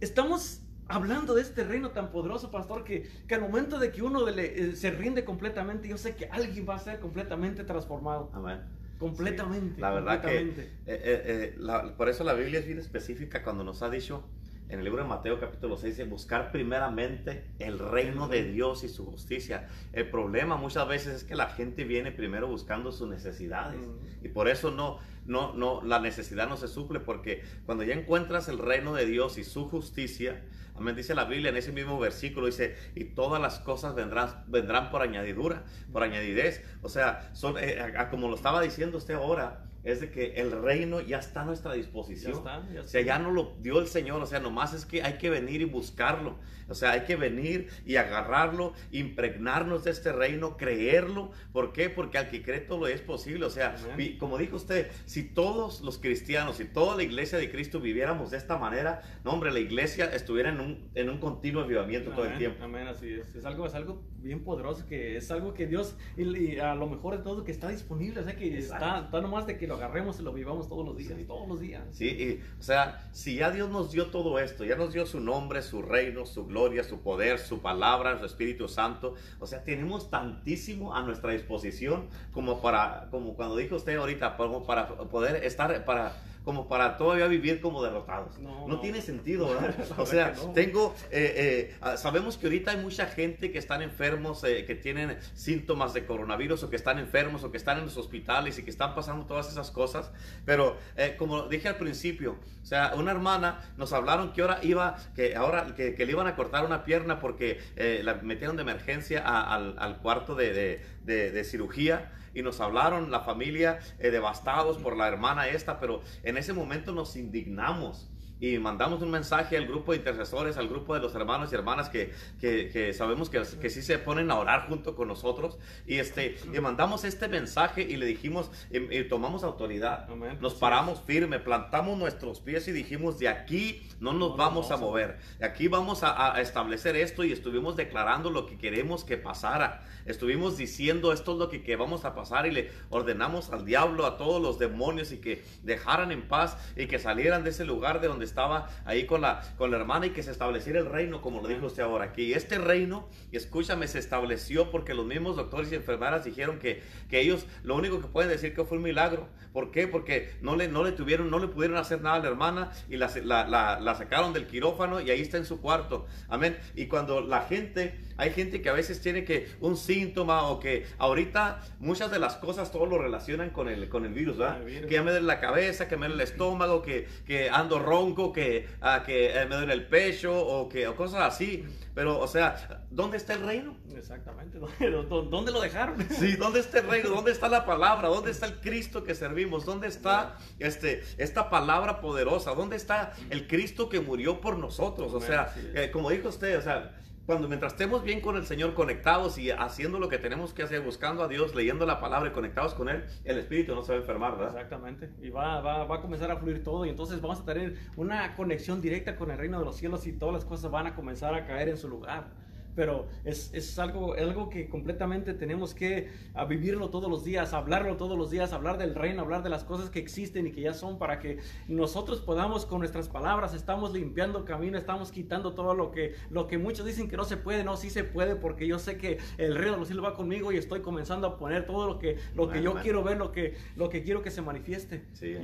Estamos 0.00 0.62
hablando 0.88 1.34
de 1.34 1.42
este 1.42 1.64
reino 1.64 1.90
tan 1.90 2.10
poderoso, 2.10 2.50
pastor, 2.50 2.84
que, 2.84 3.08
que 3.26 3.34
al 3.34 3.40
momento 3.40 3.78
de 3.78 3.90
que 3.90 4.02
uno 4.02 4.26
eh, 4.28 4.72
se 4.76 4.90
rinde 4.90 5.24
completamente, 5.24 5.88
yo 5.88 5.96
sé 5.96 6.14
que 6.14 6.26
alguien 6.26 6.66
va 6.68 6.76
a 6.76 6.78
ser 6.78 7.00
completamente 7.00 7.64
transformado. 7.64 8.30
Amén. 8.34 8.60
Completamente. 8.98 9.80
la 9.80 9.90
verdad 9.90 10.22
que 10.22 10.38
eh, 10.38 10.74
eh, 10.86 11.56
por 11.96 12.08
eso 12.08 12.22
la 12.24 12.32
Biblia 12.32 12.60
es 12.60 12.66
bien 12.66 12.78
específica 12.78 13.42
cuando 13.42 13.64
nos 13.64 13.82
ha 13.82 13.90
dicho 13.90 14.24
en 14.68 14.78
el 14.78 14.84
libro 14.84 15.02
de 15.02 15.08
Mateo 15.08 15.38
capítulo 15.38 15.76
6 15.76 15.96
dice 15.96 16.08
buscar 16.08 16.50
primeramente 16.50 17.50
el 17.58 17.78
reino 17.78 18.28
de 18.28 18.44
Dios 18.44 18.82
y 18.84 18.88
su 18.88 19.04
justicia. 19.04 19.68
El 19.92 20.08
problema 20.08 20.56
muchas 20.56 20.88
veces 20.88 21.14
es 21.14 21.24
que 21.24 21.36
la 21.36 21.48
gente 21.48 21.84
viene 21.84 22.12
primero 22.12 22.48
buscando 22.48 22.90
sus 22.90 23.08
necesidades 23.08 23.80
y 24.22 24.28
por 24.28 24.48
eso 24.48 24.70
no 24.70 24.98
no 25.26 25.54
no 25.54 25.82
la 25.82 26.00
necesidad 26.00 26.48
no 26.48 26.56
se 26.56 26.68
suple 26.68 27.00
porque 27.00 27.42
cuando 27.66 27.84
ya 27.84 27.94
encuentras 27.94 28.48
el 28.48 28.58
reino 28.58 28.94
de 28.94 29.06
Dios 29.06 29.38
y 29.38 29.44
su 29.44 29.68
justicia, 29.68 30.42
Amén. 30.76 30.96
Dice 30.96 31.14
la 31.14 31.24
Biblia 31.24 31.50
en 31.50 31.56
ese 31.56 31.70
mismo 31.70 32.00
versículo, 32.00 32.46
dice, 32.46 32.74
y 32.96 33.04
todas 33.04 33.40
las 33.40 33.60
cosas 33.60 33.94
vendrán, 33.94 34.44
vendrán 34.48 34.90
por 34.90 35.02
añadidura, 35.02 35.62
por 35.92 36.02
añadidez. 36.02 36.64
O 36.82 36.88
sea, 36.88 37.30
son, 37.32 37.54
eh, 37.58 37.94
como 38.10 38.28
lo 38.28 38.34
estaba 38.34 38.60
diciendo 38.60 38.98
usted 38.98 39.14
ahora, 39.14 39.66
es 39.84 40.00
de 40.00 40.10
que 40.10 40.34
el 40.36 40.50
reino 40.50 41.00
ya 41.00 41.18
está 41.18 41.42
a 41.42 41.44
nuestra 41.44 41.74
disposición. 41.74 42.42
O 42.46 42.86
sea, 42.88 43.02
ya 43.02 43.18
no 43.18 43.30
lo 43.30 43.54
dio 43.60 43.78
el 43.78 43.86
Señor, 43.86 44.22
o 44.22 44.26
sea, 44.26 44.40
nomás 44.40 44.72
es 44.72 44.86
que 44.86 45.02
hay 45.02 45.18
que 45.18 45.28
venir 45.30 45.60
y 45.60 45.64
buscarlo. 45.64 46.38
O 46.68 46.74
sea, 46.74 46.92
hay 46.92 47.02
que 47.02 47.16
venir 47.16 47.68
y 47.84 47.96
agarrarlo, 47.96 48.72
impregnarnos 48.90 49.84
de 49.84 49.90
este 49.90 50.12
reino, 50.12 50.56
creerlo. 50.56 51.30
¿Por 51.52 51.72
qué? 51.72 51.90
Porque 51.90 52.18
al 52.18 52.28
que 52.28 52.42
cree 52.42 52.60
todo 52.60 52.86
es 52.86 53.00
posible. 53.00 53.46
O 53.46 53.50
sea, 53.50 53.76
como 54.18 54.38
dijo 54.38 54.56
usted, 54.56 54.90
si 55.04 55.22
todos 55.22 55.80
los 55.80 55.98
cristianos, 55.98 56.60
y 56.60 56.64
toda 56.64 56.96
la 56.96 57.02
iglesia 57.02 57.38
de 57.38 57.50
Cristo 57.50 57.80
viviéramos 57.80 58.30
de 58.30 58.36
esta 58.36 58.58
manera, 58.58 59.02
no, 59.24 59.32
hombre, 59.32 59.52
la 59.52 59.60
iglesia 59.60 60.06
estuviera 60.06 60.50
en 60.50 60.60
un, 60.60 60.90
en 60.94 61.10
un 61.10 61.18
continuo 61.18 61.62
avivamiento 61.62 62.10
todo 62.10 62.24
el 62.24 62.38
tiempo. 62.38 62.62
Amén, 62.64 62.86
así 62.88 63.12
es. 63.12 63.34
Es 63.34 63.44
algo, 63.44 63.66
es 63.66 63.74
algo 63.74 64.02
bien 64.18 64.42
poderoso, 64.42 64.86
que 64.86 65.16
es 65.16 65.30
algo 65.30 65.54
que 65.54 65.66
Dios, 65.66 65.96
y, 66.16 66.58
a 66.58 66.74
lo 66.74 66.86
mejor 66.86 67.16
de 67.16 67.22
todo, 67.22 67.44
que 67.44 67.52
está 67.52 67.68
disponible. 67.68 68.20
O 68.20 68.24
sea, 68.24 68.36
que 68.36 68.58
está, 68.58 69.00
está 69.00 69.20
nomás 69.20 69.46
de 69.46 69.56
que 69.56 69.66
lo 69.66 69.74
agarremos 69.74 70.18
y 70.20 70.22
lo 70.22 70.32
vivamos 70.32 70.68
todos 70.68 70.84
los 70.84 70.96
días, 70.96 71.18
y 71.18 71.24
todos 71.24 71.48
los 71.48 71.60
días. 71.60 71.82
Sí, 71.92 72.40
o 72.58 72.62
sea, 72.62 73.08
si 73.12 73.36
ya 73.36 73.50
Dios 73.50 73.70
nos 73.70 73.92
dio 73.92 74.06
todo 74.06 74.38
esto, 74.38 74.64
ya 74.64 74.76
nos 74.76 74.92
dio 74.92 75.06
su 75.06 75.20
nombre, 75.20 75.62
su 75.62 75.82
reino, 75.82 76.26
su 76.26 76.46
gloria, 76.46 76.53
su 76.84 77.00
poder, 77.00 77.38
su 77.38 77.60
palabra, 77.60 78.18
su 78.18 78.26
Espíritu 78.26 78.68
Santo, 78.68 79.14
o 79.40 79.46
sea, 79.46 79.64
tenemos 79.64 80.10
tantísimo 80.10 80.94
a 80.94 81.02
nuestra 81.02 81.32
disposición 81.32 82.08
como 82.32 82.60
para, 82.62 83.08
como 83.10 83.34
cuando 83.34 83.56
dijo 83.56 83.76
usted 83.76 83.96
ahorita, 83.96 84.36
como 84.36 84.64
para 84.64 84.88
poder 84.88 85.44
estar, 85.44 85.84
para 85.84 86.14
como 86.44 86.68
para 86.68 86.98
todavía 86.98 87.26
vivir 87.26 87.60
como 87.60 87.82
derrotados. 87.82 88.38
No, 88.38 88.78
tiene 88.80 89.00
sentido, 89.00 89.48
¿verdad? 89.48 89.74
o 89.98 90.04
sea, 90.04 90.34
tengo, 90.54 90.94
eh, 91.10 91.34
eh, 91.36 91.76
ah, 91.80 91.96
sabemos 91.96 92.36
que 92.36 92.46
ahorita 92.46 92.72
hay 92.72 92.76
mucha 92.76 93.06
gente 93.06 93.50
que 93.50 93.58
están 93.58 93.80
enfermos, 93.80 94.44
eh, 94.44 94.66
que 94.66 94.74
tienen 94.74 95.18
síntomas 95.34 95.94
de 95.94 96.04
coronavirus 96.04 96.64
o 96.64 96.70
que 96.70 96.76
están 96.76 96.98
enfermos 96.98 97.44
o 97.44 97.50
que 97.50 97.56
están 97.56 97.78
en 97.78 97.84
los 97.84 97.96
hospitales 97.96 98.58
y 98.58 98.62
que 98.62 98.70
están 98.70 98.94
pasando 98.94 99.24
todas 99.24 99.50
esas 99.50 99.70
cosas, 99.70 100.12
pero 100.44 100.76
como 101.18 101.48
dije 101.48 101.68
al 101.68 101.76
principio, 101.76 102.36
o 102.62 102.66
sea, 102.66 102.92
una 102.94 103.10
hermana 103.10 103.60
nos 103.76 103.92
hablaron 103.92 104.32
que 104.32 104.42
ahora 104.42 104.58
iba, 104.62 104.96
que 105.14 105.36
ahora 105.36 105.74
que, 105.74 105.94
le 105.96 106.12
iban 106.12 106.26
a 106.26 106.36
cortar 106.36 106.64
una 106.64 106.84
pierna 106.84 107.20
porque 107.20 107.60
la 108.02 108.14
metieron 108.14 108.56
de 108.56 108.62
emergencia 108.62 109.22
al, 109.22 109.98
cuarto 110.02 110.34
de, 110.34 110.82
de 111.04 111.44
cirugía 111.44 112.10
y 112.34 112.42
nos 112.42 112.60
hablaron 112.60 113.10
la 113.10 113.20
familia 113.20 113.78
eh, 113.98 114.10
devastados 114.10 114.78
por 114.78 114.96
la 114.96 115.08
hermana 115.08 115.48
esta, 115.48 115.78
pero 115.78 116.02
en 116.22 116.36
ese 116.36 116.52
momento 116.52 116.92
nos 116.92 117.16
indignamos 117.16 118.10
y 118.40 118.58
mandamos 118.58 119.00
un 119.02 119.10
mensaje 119.10 119.56
al 119.56 119.66
grupo 119.66 119.92
de 119.92 119.98
intercesores, 119.98 120.56
al 120.56 120.68
grupo 120.68 120.94
de 120.94 121.00
los 121.00 121.14
hermanos 121.14 121.52
y 121.52 121.54
hermanas 121.54 121.88
que, 121.88 122.12
que, 122.40 122.92
sabemos 122.92 123.30
que, 123.30 123.42
que, 123.60 123.70
sí 123.70 123.80
se 123.80 123.98
ponen 123.98 124.30
a 124.30 124.38
orar 124.38 124.68
junto 124.68 124.96
con 124.96 125.08
nosotros. 125.08 125.58
Y, 125.86 125.98
este, 125.98 126.36
y 126.52 126.60
mandamos 126.60 127.04
este 127.04 127.28
mensaje 127.28 127.82
y 127.82 127.96
le 127.96 128.06
dijimos, 128.06 128.50
y, 128.70 129.04
tomamos 129.04 129.44
autoridad. 129.44 130.08
Nos 130.40 130.54
paramos 130.54 131.00
firme, 131.00 131.38
plantamos 131.38 131.96
nuestros 131.96 132.40
pies 132.40 132.66
y 132.68 132.72
dijimos, 132.72 133.18
de 133.18 133.28
aquí 133.28 133.88
no 134.00 134.12
nos 134.12 134.36
vamos 134.36 134.70
a 134.70 134.76
mover. 134.76 135.18
De 135.38 135.46
aquí 135.46 135.68
vamos 135.68 136.02
a, 136.02 136.34
a, 136.34 136.40
establecer 136.40 136.96
esto 136.96 137.24
y 137.24 137.32
estuvimos 137.32 137.76
declarando 137.76 138.30
lo 138.30 138.46
que 138.46 138.58
queremos 138.58 139.04
que 139.04 139.16
pasara. 139.16 139.84
Estuvimos 140.06 140.58
diciendo 140.58 141.12
esto 141.12 141.32
es 141.32 141.38
lo 141.38 141.48
que, 141.48 141.62
que 141.62 141.76
vamos 141.76 142.04
a 142.04 142.14
pasar 142.14 142.46
y 142.46 142.50
le 142.50 142.70
ordenamos 142.90 143.50
al 143.50 143.64
diablo, 143.64 144.04
a 144.04 144.18
todos 144.18 144.42
los 144.42 144.58
demonios 144.58 145.12
y 145.12 145.18
que 145.18 145.42
dejaran 145.62 146.12
en 146.12 146.28
paz 146.28 146.58
y 146.76 146.86
que 146.86 146.98
salieran 146.98 147.44
de 147.44 147.50
ese 147.50 147.64
lugar 147.64 148.00
de 148.00 148.08
donde 148.08 148.23
estaba 148.24 148.68
ahí 148.84 149.06
con 149.06 149.20
la, 149.20 149.42
con 149.56 149.70
la 149.70 149.78
hermana 149.78 150.06
y 150.06 150.10
que 150.10 150.22
se 150.22 150.30
estableciera 150.30 150.78
el 150.80 150.86
reino, 150.86 151.22
como 151.22 151.40
lo 151.40 151.48
dijo 151.48 151.66
usted 151.66 151.82
ahora 151.82 152.06
aquí. 152.06 152.32
Este 152.32 152.58
reino, 152.58 153.08
escúchame, 153.32 153.88
se 153.88 153.98
estableció 153.98 154.70
porque 154.70 154.94
los 154.94 155.06
mismos 155.06 155.36
doctores 155.36 155.70
y 155.72 155.74
enfermeras 155.74 156.24
dijeron 156.24 156.58
que, 156.58 156.82
que 157.08 157.20
ellos 157.20 157.46
lo 157.62 157.76
único 157.76 158.00
que 158.00 158.08
pueden 158.08 158.30
decir 158.30 158.54
que 158.54 158.64
fue 158.64 158.78
un 158.78 158.84
milagro. 158.84 159.28
¿Por 159.52 159.70
qué? 159.70 159.86
Porque 159.86 160.34
no 160.40 160.56
le, 160.56 160.68
no 160.68 160.82
le 160.82 160.92
tuvieron, 160.92 161.30
no 161.30 161.38
le 161.38 161.48
pudieron 161.48 161.76
hacer 161.76 162.00
nada 162.02 162.16
a 162.16 162.18
la 162.20 162.28
hermana 162.28 162.72
y 162.88 162.96
la, 162.96 163.10
la, 163.24 163.78
la 163.80 163.94
sacaron 163.94 164.32
del 164.32 164.46
quirófano 164.46 165.00
y 165.00 165.10
ahí 165.10 165.20
está 165.20 165.36
en 165.36 165.46
su 165.46 165.60
cuarto. 165.60 166.06
Amén. 166.28 166.58
Y 166.74 166.86
cuando 166.86 167.20
la 167.20 167.42
gente 167.42 168.00
hay 168.16 168.30
gente 168.30 168.62
que 168.62 168.68
a 168.68 168.72
veces 168.72 169.00
tiene 169.00 169.24
que 169.24 169.48
un 169.60 169.76
síntoma 169.76 170.48
o 170.48 170.60
que 170.60 170.86
ahorita 170.98 171.62
muchas 171.80 172.10
de 172.10 172.18
las 172.18 172.36
cosas 172.36 172.70
todo 172.70 172.86
lo 172.86 172.98
relacionan 172.98 173.50
con 173.50 173.68
el, 173.68 173.88
con 173.88 174.04
el 174.04 174.12
virus, 174.12 174.38
¿verdad? 174.38 174.64
Que 174.64 174.94
ya 174.94 175.02
me 175.02 175.10
duele 175.10 175.26
la 175.26 175.40
cabeza, 175.40 175.88
que 175.88 175.96
me 175.96 176.06
duele 176.06 176.22
el 176.22 176.28
estómago, 176.28 176.82
que, 176.82 177.08
que 177.26 177.50
ando 177.50 177.78
ronco, 177.78 178.32
que, 178.32 178.68
ah, 178.80 179.02
que 179.04 179.30
eh, 179.30 179.46
me 179.46 179.56
duele 179.56 179.72
el 179.72 179.86
pecho 179.86 180.36
o, 180.36 180.68
que, 180.68 180.86
o 180.86 180.96
cosas 180.96 181.22
así. 181.22 181.64
Pero, 181.94 182.18
o 182.18 182.26
sea, 182.26 182.84
¿dónde 182.90 183.16
está 183.16 183.34
el 183.34 183.46
reino? 183.46 183.76
Exactamente. 183.96 184.58
¿Dónde 184.58 185.52
lo 185.52 185.60
dejaron? 185.60 185.96
Sí, 186.14 186.36
¿dónde 186.36 186.60
está 186.60 186.80
el 186.80 186.88
reino? 186.88 187.10
¿Dónde 187.10 187.32
está 187.32 187.48
la 187.48 187.64
palabra? 187.64 188.08
¿Dónde 188.08 188.30
está 188.30 188.46
el 188.46 188.60
Cristo 188.60 189.04
que 189.04 189.14
servimos? 189.14 189.64
¿Dónde 189.64 189.88
está 189.88 190.36
este, 190.58 191.02
esta 191.18 191.50
palabra 191.50 192.00
poderosa? 192.00 192.54
¿Dónde 192.54 192.76
está 192.76 193.12
el 193.30 193.46
Cristo 193.46 193.88
que 193.88 194.00
murió 194.00 194.40
por 194.40 194.58
nosotros? 194.58 195.12
O 195.14 195.20
sea, 195.20 195.54
eh, 195.74 195.90
como 195.92 196.10
dijo 196.10 196.28
usted, 196.28 196.58
o 196.58 196.62
sea, 196.62 196.92
cuando 197.26 197.48
mientras 197.48 197.72
estemos 197.72 198.04
bien 198.04 198.20
con 198.20 198.36
el 198.36 198.44
Señor, 198.44 198.74
conectados 198.74 199.38
y 199.38 199.50
haciendo 199.50 199.98
lo 199.98 200.08
que 200.08 200.18
tenemos 200.18 200.52
que 200.52 200.62
hacer, 200.62 200.80
buscando 200.80 201.22
a 201.22 201.28
Dios, 201.28 201.54
leyendo 201.54 201.86
la 201.86 202.00
palabra 202.00 202.30
y 202.30 202.32
conectados 202.32 202.74
con 202.74 202.88
Él, 202.88 203.04
el 203.24 203.38
Espíritu 203.38 203.74
no 203.74 203.82
se 203.82 203.92
va 203.92 203.98
a 203.98 204.00
enfermar, 204.00 204.32
¿verdad? 204.36 204.54
Exactamente. 204.54 205.10
Y 205.22 205.30
va, 205.30 205.60
va, 205.60 205.84
va 205.84 205.96
a 205.96 206.00
comenzar 206.00 206.30
a 206.30 206.36
fluir 206.36 206.62
todo 206.62 206.84
y 206.84 206.90
entonces 206.90 207.20
vamos 207.20 207.40
a 207.40 207.44
tener 207.44 207.76
una 207.96 208.34
conexión 208.34 208.80
directa 208.80 209.16
con 209.16 209.30
el 209.30 209.38
reino 209.38 209.58
de 209.58 209.64
los 209.64 209.76
cielos 209.76 210.06
y 210.06 210.12
todas 210.12 210.34
las 210.34 210.44
cosas 210.44 210.70
van 210.70 210.86
a 210.86 210.94
comenzar 210.94 211.34
a 211.34 211.46
caer 211.46 211.68
en 211.68 211.76
su 211.76 211.88
lugar 211.88 212.43
pero 212.74 213.06
es, 213.24 213.52
es, 213.54 213.78
algo, 213.78 214.14
algo 214.14 214.48
que 214.48 214.68
completamente 214.68 215.34
tenemos 215.34 215.74
que 215.74 216.10
vivirlo 216.48 216.90
todos 216.90 217.10
los 217.10 217.24
días, 217.24 217.52
hablarlo 217.52 217.96
todos 217.96 218.18
los 218.18 218.30
días, 218.30 218.52
hablar 218.52 218.78
del 218.78 218.94
reino, 218.94 219.22
hablar 219.22 219.42
de 219.42 219.50
las 219.50 219.64
cosas 219.64 219.90
que 219.90 219.98
existen 219.98 220.46
y 220.46 220.52
que 220.52 220.60
ya 220.60 220.74
son 220.74 220.98
para 220.98 221.18
que 221.18 221.38
nosotros 221.68 222.20
podamos 222.20 222.66
con 222.66 222.80
nuestras 222.80 223.08
palabras, 223.08 223.54
estamos 223.54 223.92
limpiando 223.92 224.38
el 224.38 224.44
camino, 224.44 224.78
estamos 224.78 225.10
quitando 225.10 225.54
todo 225.54 225.74
lo 225.74 225.90
que, 225.90 226.14
lo 226.30 226.46
que 226.46 226.58
muchos 226.58 226.86
dicen 226.86 227.08
que 227.08 227.16
no 227.16 227.24
se 227.24 227.36
puede, 227.36 227.64
no, 227.64 227.76
sí 227.76 227.90
se 227.90 228.04
puede, 228.04 228.36
porque 228.36 228.66
yo 228.66 228.78
sé 228.78 228.96
que 228.96 229.18
el 229.38 229.54
reino 229.54 229.72
de 229.72 229.78
los 229.78 229.88
cielos 229.88 230.04
va 230.04 230.14
conmigo 230.14 230.52
y 230.52 230.56
estoy 230.56 230.80
comenzando 230.80 231.26
a 231.26 231.36
poner 231.38 231.66
todo 231.66 231.86
lo 231.86 231.98
que, 231.98 232.18
lo 232.34 232.48
que 232.48 232.62
yo 232.62 232.74
quiero 232.74 233.02
ver, 233.02 233.18
lo 233.18 233.32
que, 233.32 233.56
lo 233.76 233.88
que 233.88 234.02
quiero 234.02 234.22
que 234.22 234.30
se 234.30 234.42
manifieste. 234.42 235.04
Sí, 235.12 235.36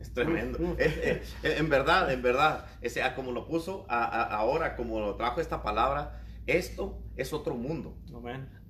es 0.00 0.12
tremendo. 0.14 0.58
Eh, 0.78 1.22
en 1.42 1.68
verdad, 1.68 2.12
en 2.12 2.22
verdad, 2.22 2.66
ese, 2.80 3.02
como 3.16 3.32
lo 3.32 3.46
puso 3.46 3.84
ahora, 3.88 4.76
como 4.76 5.00
lo 5.00 5.16
trajo 5.16 5.40
esta 5.40 5.62
palabra, 5.62 6.17
esto 6.48 6.98
es 7.18 7.32
otro 7.32 7.54
mundo. 7.54 7.94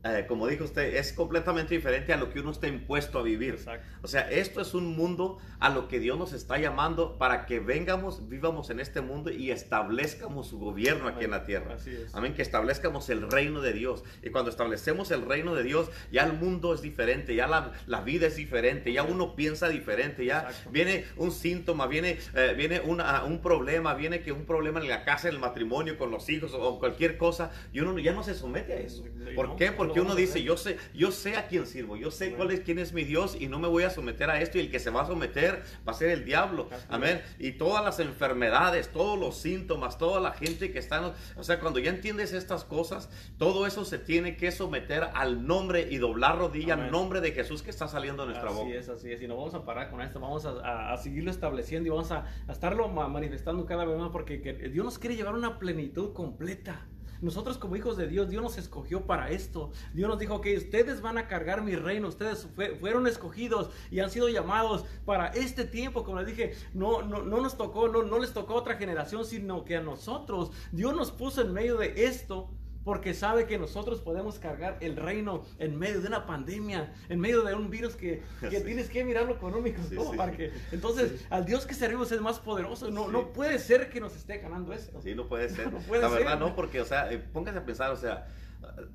Eh, 0.04 0.26
como 0.28 0.46
dijo 0.46 0.64
usted, 0.64 0.94
es 0.96 1.12
completamente 1.12 1.74
diferente 1.74 2.12
a 2.12 2.16
lo 2.16 2.30
que 2.30 2.38
uno 2.38 2.52
está 2.52 2.68
impuesto 2.68 3.18
a 3.18 3.22
vivir. 3.22 3.58
O 4.02 4.06
sea, 4.06 4.30
esto 4.30 4.60
es 4.60 4.72
un 4.74 4.96
mundo 4.96 5.38
a 5.58 5.70
lo 5.70 5.88
que 5.88 5.98
Dios 5.98 6.16
nos 6.16 6.32
está 6.32 6.56
llamando 6.56 7.18
para 7.18 7.46
que 7.46 7.58
vengamos, 7.58 8.28
vivamos 8.28 8.70
en 8.70 8.78
este 8.78 9.00
mundo 9.00 9.30
y 9.30 9.50
establezcamos 9.50 10.46
su 10.46 10.58
gobierno 10.58 11.08
aquí 11.08 11.24
en 11.24 11.32
la 11.32 11.44
tierra. 11.44 11.76
Amén, 12.12 12.34
que 12.34 12.42
establezcamos 12.42 13.10
el 13.10 13.28
reino 13.28 13.60
de 13.60 13.72
Dios. 13.72 14.04
Y 14.22 14.30
cuando 14.30 14.50
establecemos 14.50 15.10
el 15.10 15.22
reino 15.22 15.54
de 15.54 15.64
Dios, 15.64 15.90
ya 16.12 16.24
el 16.24 16.34
mundo 16.34 16.72
es 16.72 16.80
diferente, 16.80 17.34
ya 17.34 17.48
la, 17.48 18.00
vida 18.00 18.28
es 18.28 18.36
diferente, 18.36 18.92
ya 18.92 19.02
uno 19.02 19.34
piensa 19.34 19.68
diferente, 19.68 20.24
ya 20.24 20.48
viene 20.70 21.04
un 21.16 21.32
síntoma, 21.32 21.88
viene, 21.88 22.18
eh, 22.34 22.54
viene 22.56 22.80
un 22.80 23.40
problema, 23.42 23.94
viene 23.94 24.20
que 24.20 24.30
un 24.30 24.46
problema 24.46 24.80
en 24.80 24.88
la 24.88 25.04
casa, 25.04 25.28
en 25.28 25.34
el 25.34 25.40
matrimonio, 25.40 25.98
con 25.98 26.12
los 26.12 26.28
hijos 26.28 26.54
o 26.54 26.78
cualquier 26.78 27.18
cosa, 27.18 27.50
y 27.72 27.80
uno 27.80 27.98
ya 27.98 28.12
no 28.12 28.22
se 28.22 28.37
somete 28.38 28.72
a 28.72 28.80
eso. 28.80 29.04
¿Por 29.34 29.56
qué? 29.56 29.72
Porque 29.72 30.00
uno 30.00 30.14
dice, 30.14 30.42
yo 30.42 30.56
sé, 30.56 30.78
yo 30.94 31.10
sé 31.12 31.36
a 31.36 31.46
quién 31.46 31.66
sirvo, 31.66 31.96
yo 31.96 32.10
sé 32.10 32.32
cuál 32.32 32.50
es, 32.50 32.60
quién 32.60 32.78
es 32.78 32.92
mi 32.92 33.04
Dios 33.04 33.36
y 33.38 33.48
no 33.48 33.58
me 33.58 33.68
voy 33.68 33.82
a 33.82 33.90
someter 33.90 34.30
a 34.30 34.40
esto 34.40 34.58
y 34.58 34.62
el 34.62 34.70
que 34.70 34.78
se 34.78 34.90
va 34.90 35.02
a 35.02 35.06
someter 35.06 35.62
va 35.86 35.92
a 35.92 35.94
ser 35.94 36.10
el 36.10 36.24
diablo. 36.24 36.68
Amén. 36.88 37.22
Y 37.38 37.52
todas 37.52 37.84
las 37.84 38.00
enfermedades, 38.00 38.88
todos 38.88 39.18
los 39.18 39.36
síntomas, 39.36 39.98
toda 39.98 40.20
la 40.20 40.32
gente 40.32 40.72
que 40.72 40.78
está, 40.78 41.14
o 41.36 41.42
sea, 41.44 41.60
cuando 41.60 41.78
ya 41.78 41.90
entiendes 41.90 42.32
estas 42.32 42.64
cosas, 42.64 43.10
todo 43.36 43.66
eso 43.66 43.84
se 43.84 43.98
tiene 43.98 44.36
que 44.36 44.50
someter 44.50 45.08
al 45.14 45.46
nombre 45.46 45.88
y 45.90 45.98
doblar 45.98 46.38
rodilla 46.38 46.74
al 46.74 46.90
nombre 46.90 47.20
de 47.20 47.32
Jesús 47.32 47.62
que 47.62 47.70
está 47.70 47.88
saliendo 47.88 48.24
de 48.24 48.30
nuestra 48.30 48.50
boca. 48.50 48.68
Así 48.68 48.76
es, 48.76 48.88
así 48.88 49.12
es. 49.12 49.22
Y 49.22 49.28
no 49.28 49.36
vamos 49.36 49.54
a 49.54 49.64
parar 49.64 49.90
con 49.90 50.00
esto, 50.00 50.20
vamos 50.20 50.46
a, 50.46 50.96
seguirlo 50.98 51.30
estableciendo 51.30 51.86
y 51.86 51.90
vamos 51.90 52.10
a, 52.10 52.26
estarlo 52.48 52.88
manifestando 52.88 53.66
cada 53.66 53.84
vez 53.84 53.98
más 53.98 54.10
porque 54.10 54.38
Dios 54.72 54.84
nos 54.84 54.98
quiere 54.98 55.16
llevar 55.16 55.34
a 55.34 55.38
una 55.38 55.58
plenitud 55.58 56.12
completa. 56.12 56.86
Nosotros 57.20 57.58
como 57.58 57.76
hijos 57.76 57.96
de 57.96 58.06
Dios, 58.06 58.28
Dios 58.28 58.42
nos 58.42 58.58
escogió 58.58 59.06
para 59.06 59.30
esto. 59.30 59.70
Dios 59.94 60.08
nos 60.08 60.18
dijo 60.18 60.40
que 60.40 60.56
ustedes 60.56 61.00
van 61.00 61.18
a 61.18 61.26
cargar 61.26 61.62
mi 61.62 61.74
reino, 61.74 62.08
ustedes 62.08 62.48
fueron 62.80 63.06
escogidos 63.06 63.70
y 63.90 64.00
han 64.00 64.10
sido 64.10 64.28
llamados 64.28 64.84
para 65.04 65.28
este 65.28 65.64
tiempo. 65.64 66.04
Como 66.04 66.18
les 66.18 66.26
dije, 66.26 66.54
no, 66.74 67.02
no, 67.02 67.22
no 67.22 67.40
nos 67.40 67.56
tocó, 67.56 67.88
no, 67.88 68.02
no 68.02 68.18
les 68.18 68.32
tocó 68.32 68.54
a 68.54 68.56
otra 68.56 68.76
generación, 68.76 69.24
sino 69.24 69.64
que 69.64 69.76
a 69.76 69.80
nosotros. 69.80 70.52
Dios 70.72 70.94
nos 70.94 71.10
puso 71.10 71.42
en 71.42 71.52
medio 71.52 71.76
de 71.76 72.04
esto 72.06 72.50
porque 72.88 73.12
sabe 73.12 73.44
que 73.44 73.58
nosotros 73.58 74.00
podemos 74.00 74.38
cargar 74.38 74.78
el 74.80 74.96
reino 74.96 75.44
en 75.58 75.78
medio 75.78 76.00
de 76.00 76.08
una 76.08 76.24
pandemia, 76.24 76.94
en 77.10 77.20
medio 77.20 77.42
de 77.42 77.52
un 77.52 77.68
virus 77.68 77.94
que, 77.96 78.22
tienes 78.64 78.88
que 78.88 79.04
mirarlo 79.04 79.38
con 79.38 79.54
un 79.54 79.62
microscopio. 79.62 80.16
para 80.16 80.32
que, 80.32 80.52
entonces, 80.72 81.26
al 81.28 81.44
Dios 81.44 81.66
que 81.66 81.74
servimos 81.74 82.10
es 82.12 82.22
más 82.22 82.38
poderoso. 82.38 82.90
No, 82.90 83.08
no 83.08 83.30
puede 83.34 83.58
ser 83.58 83.90
que 83.90 84.00
nos 84.00 84.16
esté 84.16 84.38
ganando 84.38 84.72
esto. 84.72 85.02
Sí, 85.02 85.14
no 85.14 85.28
puede 85.28 85.50
ser. 85.50 85.70
La 86.00 86.08
verdad, 86.08 86.38
no, 86.38 86.56
porque, 86.56 86.80
o 86.80 86.86
sea, 86.86 87.12
eh, 87.12 87.18
póngase 87.18 87.58
a 87.58 87.66
pensar, 87.66 87.90
o 87.90 87.96
sea, 87.96 88.26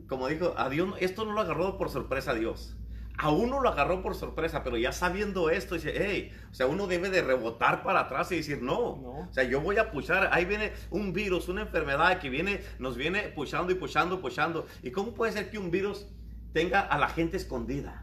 como 0.08 0.28
dijo, 0.28 0.56
a 0.58 0.70
Dios, 0.70 0.96
esto 1.00 1.24
no 1.24 1.34
lo 1.34 1.42
agarró 1.42 1.78
por 1.78 1.92
sorpresa 1.92 2.32
a 2.32 2.34
Dios 2.34 2.76
a 3.18 3.30
uno 3.30 3.60
lo 3.60 3.70
agarró 3.70 4.02
por 4.02 4.16
sorpresa, 4.16 4.64
pero 4.64 4.78
ya 4.78 4.92
sabiendo 4.92 5.50
esto, 5.50 5.76
dice, 5.76 5.94
hey, 5.96 6.32
o 6.52 6.54
sea, 6.54 6.68
uno 6.68 6.88
debe 6.88 7.10
de 7.10 7.22
rebotar 7.22 7.84
para 7.84 8.02
atrás 8.02 8.32
y 8.32 8.38
decir, 8.38 8.62
no, 8.62 8.80
o 8.80 9.28
sea, 9.32 9.44
yo 9.44 9.62
voy 9.62 9.78
a 9.78 9.92
puchar, 9.92 10.30
ahí 10.32 10.46
viene 10.46 10.74
un 10.90 11.14
virus, 11.14 11.48
una 11.48 11.62
enfermedad 11.62 12.20
que 12.20 12.30
viene, 12.30 12.62
nos 12.80 12.98
viene 12.98 13.22
puchando 13.30 13.72
y 13.72 13.76
puchando, 13.76 14.20
puchando. 14.20 14.66
¿Y 14.82 14.92
cómo 14.92 15.14
puede 15.14 15.32
ser 15.32 15.52
que 15.52 15.58
un 15.58 15.70
virus 15.70 16.08
tenga 16.54 16.80
a 16.80 16.98
la 16.98 17.08
gente 17.08 17.38
escondida? 17.38 18.03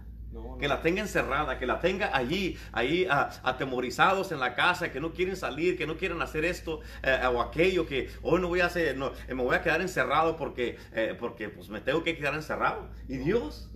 Que 0.58 0.68
la 0.68 0.80
tenga 0.80 1.00
encerrada, 1.00 1.58
que 1.58 1.66
la 1.66 1.80
tenga 1.80 2.14
allí, 2.16 2.56
ahí 2.72 3.06
atemorizados 3.10 4.30
en 4.30 4.38
la 4.38 4.54
casa, 4.54 4.92
que 4.92 5.00
no 5.00 5.12
quieren 5.12 5.36
salir, 5.36 5.76
que 5.76 5.86
no 5.86 5.96
quieren 5.96 6.22
hacer 6.22 6.44
esto 6.44 6.80
eh, 7.02 7.20
o 7.26 7.40
aquello, 7.40 7.86
que 7.86 8.10
hoy 8.22 8.40
no 8.40 8.48
voy 8.48 8.60
a 8.60 8.66
hacer, 8.66 8.96
no, 8.96 9.12
eh, 9.28 9.34
me 9.34 9.42
voy 9.42 9.56
a 9.56 9.62
quedar 9.62 9.80
encerrado 9.80 10.36
porque, 10.36 10.78
eh, 10.92 11.16
porque 11.18 11.48
pues 11.48 11.68
me 11.68 11.80
tengo 11.80 12.04
que 12.04 12.16
quedar 12.16 12.34
encerrado. 12.34 12.88
¿Y 13.08 13.16
Dios? 13.16 13.70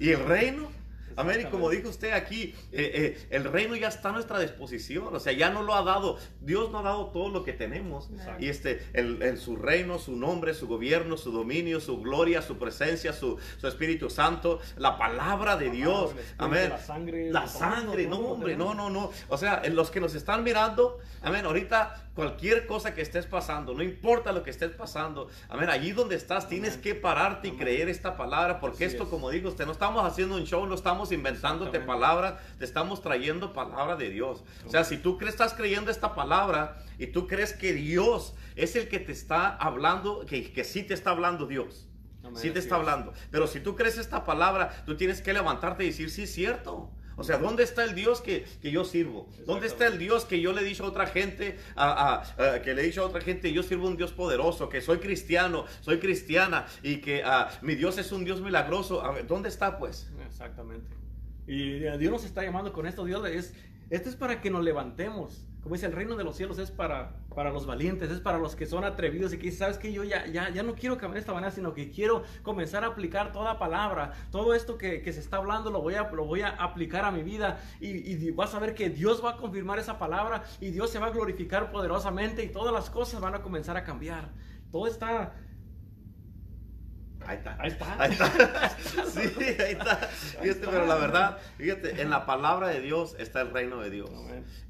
¿Y 0.00 0.10
el 0.10 0.24
reino? 0.24 0.81
Amén. 1.16 1.42
Y 1.42 1.50
como 1.50 1.70
dijo 1.70 1.88
usted 1.88 2.12
aquí, 2.12 2.54
eh, 2.72 2.92
eh, 2.94 3.26
el 3.30 3.44
reino 3.44 3.76
ya 3.76 3.88
está 3.88 4.10
a 4.10 4.12
nuestra 4.12 4.38
disposición. 4.40 5.14
O 5.14 5.20
sea, 5.20 5.32
ya 5.32 5.50
no 5.50 5.62
lo 5.62 5.74
ha 5.74 5.82
dado. 5.82 6.18
Dios 6.40 6.70
no 6.70 6.78
ha 6.78 6.82
dado 6.82 7.06
todo 7.06 7.28
lo 7.30 7.44
que 7.44 7.52
tenemos. 7.52 8.10
Y 8.38 8.48
este, 8.48 8.82
en 8.94 9.36
su 9.36 9.56
reino, 9.56 9.98
su 9.98 10.16
nombre, 10.16 10.54
su 10.54 10.66
gobierno, 10.66 11.16
su 11.16 11.32
dominio, 11.32 11.80
su 11.80 12.00
gloria, 12.00 12.42
su 12.42 12.58
presencia, 12.58 13.12
su, 13.12 13.38
Espíritu 13.62 14.10
Santo, 14.10 14.60
la 14.76 14.98
palabra 14.98 15.56
de 15.56 15.70
Dios. 15.70 16.12
Amén. 16.38 16.70
La 16.70 16.78
sangre. 16.78 17.30
La 17.30 17.46
sangre. 17.46 18.06
No, 18.06 18.18
hombre, 18.18 18.56
no, 18.56 18.74
no, 18.74 18.90
no. 18.90 19.10
O 19.28 19.38
sea, 19.38 19.62
en 19.64 19.76
los 19.76 19.90
que 19.90 20.00
nos 20.00 20.14
están 20.14 20.44
mirando, 20.44 20.98
amén. 21.22 21.44
Ahorita 21.44 22.11
cualquier 22.14 22.66
cosa 22.66 22.94
que 22.94 23.00
estés 23.00 23.26
pasando, 23.26 23.74
no 23.74 23.82
importa 23.82 24.32
lo 24.32 24.42
que 24.42 24.50
estés 24.50 24.70
pasando, 24.72 25.28
amén, 25.48 25.70
allí 25.70 25.92
donde 25.92 26.16
estás 26.16 26.48
tienes 26.48 26.76
que 26.76 26.94
pararte 26.94 27.48
y 27.48 27.52
creer 27.52 27.88
esta 27.88 28.16
palabra, 28.16 28.60
porque 28.60 28.84
esto, 28.84 29.08
como 29.08 29.30
digo 29.30 29.48
usted, 29.48 29.66
no 29.66 29.72
estamos 29.72 30.04
haciendo 30.04 30.36
un 30.36 30.44
show, 30.44 30.66
no 30.66 30.74
estamos 30.74 31.12
inventándote 31.12 31.80
palabras, 31.80 32.34
te 32.58 32.64
estamos 32.64 33.02
trayendo 33.02 33.52
palabra 33.52 33.96
de 33.96 34.10
Dios. 34.10 34.44
O 34.66 34.70
sea, 34.70 34.84
si 34.84 34.98
tú 34.98 35.18
crees, 35.18 35.34
estás 35.34 35.54
creyendo 35.54 35.90
esta 35.90 36.14
palabra 36.14 36.76
y 36.98 37.06
tú 37.06 37.26
crees 37.26 37.54
que 37.54 37.72
Dios 37.72 38.34
es 38.56 38.76
el 38.76 38.88
que 38.88 38.98
te 38.98 39.12
está 39.12 39.56
hablando, 39.56 40.26
que, 40.26 40.52
que 40.52 40.64
sí 40.64 40.82
te 40.82 40.94
está 40.94 41.10
hablando 41.10 41.46
Dios. 41.46 41.88
Sí 42.34 42.50
te 42.50 42.58
está 42.58 42.76
hablando. 42.76 43.12
Pero 43.30 43.46
si 43.46 43.60
tú 43.60 43.74
crees 43.74 43.98
esta 43.98 44.24
palabra, 44.24 44.84
tú 44.86 44.96
tienes 44.96 45.20
que 45.20 45.32
levantarte 45.32 45.84
y 45.84 45.88
decir, 45.88 46.10
sí, 46.10 46.22
es 46.22 46.32
cierto. 46.32 46.90
O 47.22 47.24
sea, 47.24 47.38
¿dónde 47.38 47.62
está 47.62 47.84
el 47.84 47.94
Dios 47.94 48.20
que, 48.20 48.44
yo 48.60 48.84
sirvo? 48.84 49.28
¿Dónde 49.46 49.68
está 49.68 49.86
el 49.86 49.96
Dios 49.96 50.24
que 50.24 50.40
yo 50.40 50.52
le 50.52 50.62
he 50.62 50.64
dicho 50.64 50.82
a 50.84 50.88
otra 50.88 51.06
gente, 51.06 51.56
a, 51.76 52.24
que 52.64 52.74
le 52.74 52.82
he 52.82 52.84
dicho 52.86 53.00
a 53.00 53.06
otra 53.06 53.20
gente, 53.20 53.52
yo 53.52 53.62
sirvo 53.62 53.86
un 53.86 53.96
Dios 53.96 54.10
poderoso, 54.10 54.68
que 54.68 54.80
soy 54.80 54.98
cristiano, 54.98 55.64
soy 55.82 55.98
cristiana 55.98 56.66
y 56.82 56.96
que 56.96 57.22
ah, 57.24 57.48
mi 57.62 57.76
Dios 57.76 57.96
es 57.98 58.10
un 58.10 58.24
Dios 58.24 58.40
milagroso? 58.40 59.00
¿Dónde 59.28 59.50
está 59.50 59.78
pues? 59.78 60.10
Exactamente. 60.26 60.96
Y 61.46 61.78
Dios 61.96 62.10
nos 62.10 62.24
está 62.24 62.42
llamando 62.42 62.72
con 62.72 62.88
esto. 62.88 63.04
Dios 63.04 63.24
es, 63.28 63.54
esto 63.88 64.08
es 64.08 64.16
para 64.16 64.40
que 64.40 64.50
nos 64.50 64.64
levantemos. 64.64 65.46
Como 65.62 65.76
dice, 65.76 65.86
el 65.86 65.92
reino 65.92 66.16
de 66.16 66.24
los 66.24 66.36
cielos 66.36 66.58
es 66.58 66.72
para, 66.72 67.12
para 67.32 67.52
los 67.52 67.66
valientes, 67.66 68.10
es 68.10 68.18
para 68.18 68.38
los 68.38 68.56
que 68.56 68.66
son 68.66 68.82
atrevidos 68.82 69.32
y 69.32 69.38
que 69.38 69.52
sabes 69.52 69.78
que 69.78 69.92
yo 69.92 70.02
ya, 70.02 70.26
ya, 70.26 70.50
ya 70.50 70.64
no 70.64 70.74
quiero 70.74 70.96
caminar 70.96 71.14
de 71.14 71.20
esta 71.20 71.32
manera, 71.32 71.52
sino 71.52 71.72
que 71.72 71.88
quiero 71.88 72.24
comenzar 72.42 72.82
a 72.82 72.88
aplicar 72.88 73.30
toda 73.30 73.60
palabra, 73.60 74.12
todo 74.32 74.54
esto 74.54 74.76
que, 74.76 75.02
que 75.02 75.12
se 75.12 75.20
está 75.20 75.36
hablando 75.36 75.70
lo 75.70 75.80
voy 75.80 75.94
a, 75.94 76.10
lo 76.10 76.24
voy 76.24 76.40
a 76.42 76.48
aplicar 76.48 77.04
a 77.04 77.12
mi 77.12 77.22
vida 77.22 77.60
y, 77.80 77.90
y, 77.90 78.30
vas 78.32 78.54
a 78.54 78.58
ver 78.58 78.74
que 78.74 78.90
Dios 78.90 79.24
va 79.24 79.30
a 79.30 79.36
confirmar 79.36 79.78
esa 79.78 80.00
palabra 80.00 80.42
y 80.60 80.70
Dios 80.70 80.90
se 80.90 80.98
va 80.98 81.06
a 81.06 81.10
glorificar 81.10 81.70
poderosamente 81.70 82.42
y 82.42 82.48
todas 82.48 82.74
las 82.74 82.90
cosas 82.90 83.20
van 83.20 83.36
a 83.36 83.42
comenzar 83.42 83.76
a 83.76 83.84
cambiar. 83.84 84.30
Todo 84.72 84.88
está 84.88 85.32
Ahí 87.26 87.36
está. 87.38 87.56
Ahí 87.58 87.70
está. 87.70 88.02
Ahí 88.02 88.12
está. 88.12 88.68
sí, 89.10 89.20
ahí 89.60 89.72
está. 89.72 89.96
Fíjate, 89.96 90.66
pero 90.66 90.86
la 90.86 90.96
verdad, 90.96 91.38
fíjate, 91.56 92.00
en 92.02 92.10
la 92.10 92.26
palabra 92.26 92.68
de 92.68 92.80
Dios 92.80 93.14
está 93.18 93.40
el 93.40 93.50
reino 93.50 93.80
de 93.80 93.90
Dios. 93.90 94.10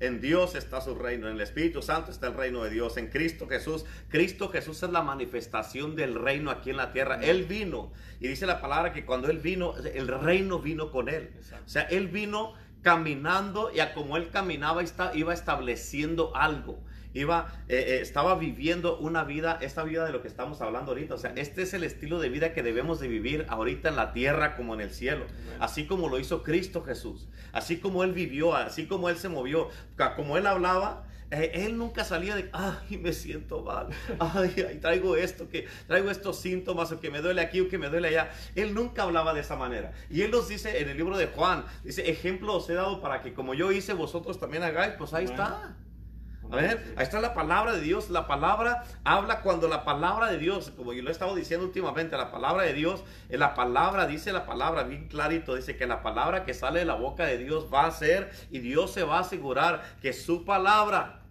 En 0.00 0.20
Dios 0.20 0.54
está 0.54 0.80
su 0.80 0.94
reino. 0.94 1.28
En 1.28 1.34
el 1.34 1.40
Espíritu 1.40 1.82
Santo 1.82 2.10
está 2.10 2.28
el 2.28 2.34
reino 2.34 2.62
de 2.64 2.70
Dios. 2.70 2.96
En 2.96 3.08
Cristo 3.08 3.46
Jesús. 3.48 3.84
Cristo 4.08 4.48
Jesús 4.48 4.82
es 4.82 4.90
la 4.90 5.02
manifestación 5.02 5.96
del 5.96 6.14
reino 6.14 6.50
aquí 6.50 6.70
en 6.70 6.76
la 6.76 6.92
tierra. 6.92 7.20
Él 7.22 7.44
vino. 7.44 7.92
Y 8.20 8.28
dice 8.28 8.46
la 8.46 8.60
palabra 8.60 8.92
que 8.92 9.04
cuando 9.04 9.30
Él 9.30 9.38
vino, 9.38 9.74
el 9.76 10.08
reino 10.08 10.58
vino 10.58 10.90
con 10.90 11.08
Él. 11.08 11.30
O 11.64 11.68
sea, 11.68 11.82
Él 11.82 12.08
vino 12.08 12.54
caminando 12.82 13.70
y 13.72 13.80
a 13.80 13.94
como 13.94 14.16
Él 14.16 14.30
caminaba 14.30 14.82
iba 15.14 15.32
estableciendo 15.32 16.36
algo 16.36 16.82
iba, 17.14 17.52
eh, 17.68 17.76
eh, 17.76 17.98
estaba 18.00 18.36
viviendo 18.36 18.98
una 18.98 19.24
vida, 19.24 19.58
esta 19.60 19.82
vida 19.82 20.04
de 20.04 20.12
lo 20.12 20.22
que 20.22 20.28
estamos 20.28 20.60
hablando 20.60 20.92
ahorita. 20.92 21.14
O 21.14 21.18
sea, 21.18 21.32
este 21.36 21.62
es 21.62 21.74
el 21.74 21.84
estilo 21.84 22.18
de 22.18 22.28
vida 22.28 22.52
que 22.52 22.62
debemos 22.62 23.00
de 23.00 23.08
vivir 23.08 23.46
ahorita 23.48 23.88
en 23.88 23.96
la 23.96 24.12
tierra 24.12 24.56
como 24.56 24.74
en 24.74 24.80
el 24.80 24.90
cielo. 24.90 25.26
Así 25.60 25.86
como 25.86 26.08
lo 26.08 26.18
hizo 26.18 26.42
Cristo 26.42 26.82
Jesús. 26.82 27.28
Así 27.52 27.78
como 27.78 28.04
Él 28.04 28.12
vivió, 28.12 28.54
así 28.54 28.86
como 28.86 29.08
Él 29.08 29.16
se 29.16 29.28
movió, 29.28 29.68
como 30.16 30.36
Él 30.36 30.46
hablaba. 30.46 31.04
Eh, 31.32 31.64
él 31.64 31.78
nunca 31.78 32.04
salía 32.04 32.36
de, 32.36 32.50
ay, 32.52 32.98
me 32.98 33.14
siento 33.14 33.62
mal, 33.62 33.86
ay, 34.18 34.78
traigo 34.82 35.16
esto, 35.16 35.48
que 35.48 35.66
traigo 35.86 36.10
estos 36.10 36.38
síntomas, 36.38 36.92
o 36.92 37.00
que 37.00 37.10
me 37.10 37.22
duele 37.22 37.40
aquí, 37.40 37.58
o 37.62 37.70
que 37.70 37.78
me 37.78 37.88
duele 37.88 38.08
allá. 38.08 38.30
Él 38.54 38.74
nunca 38.74 39.04
hablaba 39.04 39.32
de 39.32 39.40
esa 39.40 39.56
manera. 39.56 39.94
Y 40.10 40.20
él 40.20 40.30
nos 40.30 40.48
dice 40.48 40.82
en 40.82 40.90
el 40.90 40.96
libro 40.98 41.16
de 41.16 41.28
Juan, 41.28 41.64
dice, 41.84 42.10
ejemplo 42.10 42.56
os 42.56 42.68
he 42.68 42.74
dado 42.74 43.00
para 43.00 43.22
que 43.22 43.32
como 43.32 43.54
yo 43.54 43.72
hice, 43.72 43.94
vosotros 43.94 44.38
también 44.38 44.62
hagáis, 44.62 44.92
pues 44.98 45.14
ahí 45.14 45.24
está. 45.24 45.74
A 46.52 46.56
ver, 46.56 46.92
ahí 46.98 47.04
está 47.04 47.18
la 47.18 47.32
palabra 47.32 47.72
de 47.72 47.80
Dios. 47.80 48.10
La 48.10 48.26
palabra 48.26 48.84
habla 49.04 49.40
cuando 49.40 49.68
la 49.68 49.84
palabra 49.84 50.30
de 50.30 50.36
Dios, 50.36 50.70
como 50.76 50.92
yo 50.92 51.02
lo 51.02 51.08
he 51.08 51.12
estado 51.12 51.34
diciendo 51.34 51.64
últimamente, 51.64 52.14
la 52.14 52.30
palabra 52.30 52.64
de 52.64 52.74
Dios, 52.74 53.02
en 53.30 53.40
la 53.40 53.54
palabra, 53.54 54.06
dice 54.06 54.34
la 54.34 54.44
palabra 54.44 54.82
bien 54.82 55.08
clarito, 55.08 55.54
dice 55.54 55.78
que 55.78 55.86
la 55.86 56.02
palabra 56.02 56.44
que 56.44 56.52
sale 56.52 56.80
de 56.80 56.84
la 56.84 56.94
boca 56.94 57.24
de 57.24 57.38
Dios 57.38 57.68
va 57.72 57.86
a 57.86 57.90
ser 57.90 58.30
y 58.50 58.58
Dios 58.58 58.92
se 58.92 59.02
va 59.02 59.16
a 59.16 59.20
asegurar 59.20 59.82
que 60.02 60.12
su 60.12 60.44
palabra 60.44 61.21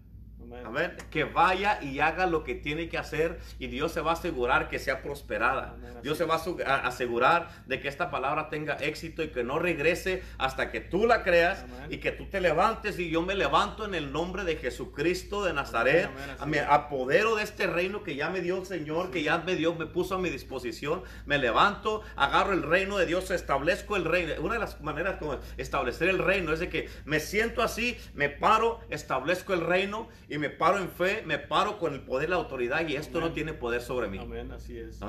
Amén. 0.66 0.96
Que 1.10 1.24
vaya 1.24 1.82
y 1.82 2.00
haga 2.00 2.26
lo 2.26 2.44
que 2.44 2.56
tiene 2.56 2.90
que 2.90 2.98
hacer 2.98 3.40
y 3.60 3.68
Dios 3.68 3.92
se 3.92 4.02
va 4.02 4.12
a 4.12 4.14
asegurar 4.14 4.70
que 4.70 4.80
sea 4.80 5.02
prosperada. 5.02 5.76
Dios 6.04 6.18
se 6.18 6.26
va 6.26 6.36
a 6.36 6.88
asegurar 6.88 7.50
de 7.66 7.80
que 7.80 7.88
esta 7.88 8.10
palabra 8.12 8.50
tenga 8.50 8.76
éxito 8.76 9.24
y 9.24 9.30
que 9.30 9.44
no 9.44 9.60
regrese 9.60 10.24
hasta 10.38 10.72
que 10.72 10.82
tú 10.82 11.06
la 11.06 11.24
creas 11.24 11.66
y 11.90 11.98
que 11.98 12.12
tú 12.12 12.26
te 12.26 12.42
levantes 12.42 13.00
y 13.00 13.10
yo 13.10 13.22
me 13.22 13.36
levanto 13.36 13.86
en 13.86 13.96
el 13.96 14.12
nombre 14.12 14.44
de 14.44 14.56
Jesucristo 14.58 15.44
de 15.44 15.54
Nazaret. 15.54 16.10
Me 16.46 16.60
apodero 16.60 17.36
de 17.36 17.44
este 17.44 17.68
reino 17.68 18.04
que 18.04 18.16
ya 18.16 18.30
me 18.30 18.42
dio 18.42 18.58
el 18.58 18.66
Señor, 18.66 19.12
que 19.12 19.24
ya 19.24 19.38
me 19.40 19.56
dio, 19.56 19.74
me 19.76 19.86
puso 19.86 20.16
a 20.16 20.20
mi 20.20 20.30
disposición. 20.30 21.04
Me 21.26 21.38
levanto, 21.38 22.02
agarro 22.16 22.54
el 22.54 22.64
reino 22.64 22.98
de 22.98 23.06
Dios, 23.06 23.32
establezco 23.32 23.96
el 23.96 24.06
reino. 24.06 24.34
Una 24.42 24.56
de 24.56 24.60
las 24.60 24.82
maneras 24.82 25.18
como 25.18 25.40
establecer 25.58 26.10
el 26.10 26.20
reino 26.20 26.52
es 26.54 26.60
de 26.60 26.70
que 26.70 26.90
me 27.06 27.20
siento 27.20 27.62
así, 27.62 27.98
me 28.14 28.30
paro, 28.30 28.80
establezco 28.90 29.54
el 29.54 29.62
reino 29.62 30.10
y 30.28 30.38
me 30.42 30.50
paro 30.50 30.80
en 30.80 30.90
fe, 30.90 31.22
me 31.24 31.38
paro 31.38 31.78
con 31.78 31.94
el 31.94 32.02
poder 32.02 32.30
la 32.30 32.36
autoridad 32.36 32.88
y 32.88 32.96
esto 32.96 33.20
no 33.20 33.32
tiene 33.32 33.54
poder 33.54 33.82
sobre 33.82 34.08
mí. 34.08 34.18
Amén, 34.18 34.52
así 34.52 34.78
es. 34.78 35.00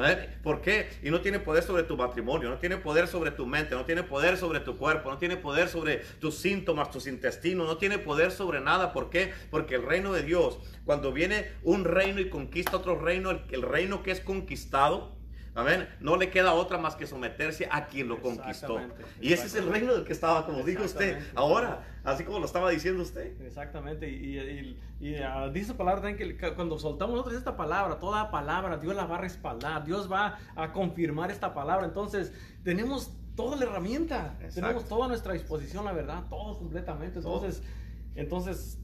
¿Por 0.43 0.61
qué? 0.61 0.91
Y 1.03 1.11
no 1.11 1.22
tiene 1.22 1.39
poder 1.39 1.62
sobre 1.62 1.85
tu 1.85 1.97
matrimonio, 1.97 2.51
no 2.51 2.59
tiene 2.59 2.76
poder 2.76 3.09
sobre 3.09 3.30
tu 3.30 3.47
mente, 3.47 3.74
no 3.74 3.87
tiene 3.87 4.03
poder 4.03 4.37
sobre 4.37 4.61
tu 4.61 4.76
cuerpo, 4.76 5.11
no 5.11 5.16
tiene 5.16 5.39
poder 5.39 5.68
sobre 5.68 5.99
tus 6.20 6.37
síntomas, 6.37 6.91
tus 6.91 7.07
intestinos, 7.07 7.66
no 7.66 7.78
tiene 7.78 7.99
poder 7.99 8.30
sobre 8.30 8.61
nada. 8.61 8.93
¿Por 8.93 9.09
qué? 9.09 9.33
Porque 9.51 9.76
el 9.76 9.85
reino 9.85 10.12
de 10.12 10.22
Dios, 10.22 10.59
cuando 10.85 11.12
viene 11.12 11.51
un 11.62 11.85
reino 11.85 12.20
y 12.20 12.28
conquista 12.28 12.76
otro 12.76 13.01
reino, 13.01 13.30
el, 13.30 13.41
el 13.53 13.62
reino 13.62 14.03
que 14.03 14.11
es 14.11 14.20
conquistado, 14.20 15.16
Amén. 15.55 15.86
No 16.00 16.16
le 16.16 16.30
queda 16.30 16.55
otra 16.55 16.78
más 16.78 16.96
que 16.96 17.07
someterse 17.07 17.68
a 17.70 17.86
quien 17.86 18.09
lo 18.09 18.22
conquistó. 18.22 18.80
Y 19.20 19.32
ese 19.32 19.46
es 19.46 19.55
el 19.55 19.66
reino 19.68 19.94
del 19.94 20.05
que 20.05 20.12
estaba, 20.12 20.46
como 20.46 20.62
dijo 20.62 20.84
usted, 20.84 21.18
ahora, 21.34 21.84
así 22.05 22.24
como 22.24 22.38
lo 22.38 22.46
estaba 22.46 22.70
diciendo 22.70 23.03
usted. 23.03 23.38
Exactamente. 23.42 24.09
Y, 24.09 24.38
y, 24.38 24.80
y, 25.00 25.16
ah, 25.16 25.50
dice 25.53 25.74
palabra 25.74 26.16
que 26.16 26.36
cuando 26.55 26.78
soltamos 26.78 27.16
nosotros 27.16 27.36
esta 27.36 27.57
palabra, 27.57 27.98
toda 28.00 28.30
palabra, 28.30 28.78
Dios 28.78 28.96
la 28.96 29.05
va 29.05 29.16
a 29.16 29.20
respaldar, 29.20 29.84
Dios 29.84 30.11
va 30.11 30.38
a 30.57 30.72
confirmar 30.72 31.30
esta 31.30 31.53
palabra. 31.53 31.86
Entonces, 31.86 32.32
tenemos 32.64 33.12
toda 33.36 33.57
la 33.57 33.64
herramienta, 33.64 34.38
tenemos 34.55 34.88
toda 34.88 35.09
nuestra 35.09 35.34
disposición, 35.34 35.84
la 35.84 35.92
verdad, 35.92 36.24
todo 36.30 36.59
completamente. 36.59 37.18
Entonces, 37.18 37.62
entonces 38.14 38.78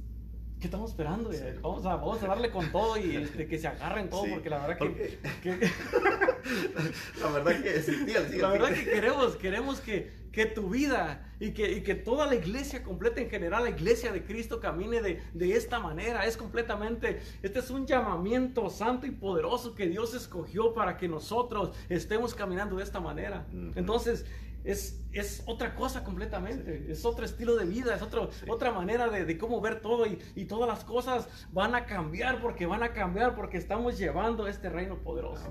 ¿Qué 0.60 0.66
estamos 0.66 0.90
esperando? 0.90 1.30
Vamos, 1.62 1.86
a, 1.86 1.96
vamos, 1.96 2.22
a, 2.22 2.26
darle 2.26 2.50
con 2.50 2.72
todo 2.72 2.96
y 2.96 3.14
este, 3.14 3.46
que 3.46 3.58
se 3.58 3.68
agarren 3.68 4.10
todo, 4.10 4.24
porque 4.28 4.50
la 4.50 4.66
verdad 4.66 4.78
que, 4.78 5.18
la 7.20 7.30
verdad 7.30 7.62
que 7.62 7.80
sí, 7.80 8.06
la 8.38 8.48
verdad 8.50 8.72
que 8.72 8.84
queremos, 8.84 9.36
queremos 9.36 9.80
que, 9.80 10.10
que 10.32 10.46
tu 10.46 10.68
vida 10.68 11.32
y 11.38 11.52
que, 11.52 11.70
y 11.70 11.82
que, 11.82 11.94
toda 11.94 12.26
la 12.26 12.34
iglesia 12.34 12.82
completa 12.82 13.20
en 13.20 13.30
general, 13.30 13.64
la 13.64 13.70
iglesia 13.70 14.10
de 14.10 14.24
Cristo 14.24 14.58
camine 14.58 15.00
de, 15.00 15.22
de, 15.32 15.52
esta 15.52 15.78
manera. 15.78 16.26
Es 16.26 16.36
completamente, 16.36 17.20
este 17.40 17.60
es 17.60 17.70
un 17.70 17.86
llamamiento 17.86 18.68
santo 18.68 19.06
y 19.06 19.12
poderoso 19.12 19.76
que 19.76 19.86
Dios 19.86 20.12
escogió 20.14 20.74
para 20.74 20.96
que 20.96 21.06
nosotros 21.06 21.70
estemos 21.88 22.34
caminando 22.34 22.78
de 22.78 22.82
esta 22.82 22.98
manera. 22.98 23.46
Entonces, 23.76 24.26
es, 24.64 25.04
es 25.12 25.42
otra 25.46 25.74
cosa 25.74 26.04
completamente, 26.04 26.90
es 26.90 27.04
otro 27.04 27.24
estilo 27.24 27.56
de 27.56 27.64
vida, 27.64 27.94
es 27.94 28.02
otro, 28.02 28.30
otra 28.48 28.72
manera 28.72 29.08
de, 29.08 29.24
de, 29.24 29.38
cómo 29.38 29.60
ver 29.60 29.80
todo 29.80 30.06
y, 30.06 30.18
y, 30.34 30.44
todas 30.44 30.68
las 30.68 30.84
cosas 30.84 31.28
van 31.52 31.74
a 31.74 31.86
cambiar 31.86 32.40
porque 32.40 32.66
van 32.66 32.82
a 32.82 32.92
cambiar 32.92 33.34
porque 33.34 33.56
estamos 33.56 33.98
llevando 33.98 34.46
este 34.46 34.68
reino 34.68 34.98
poderoso. 34.98 35.50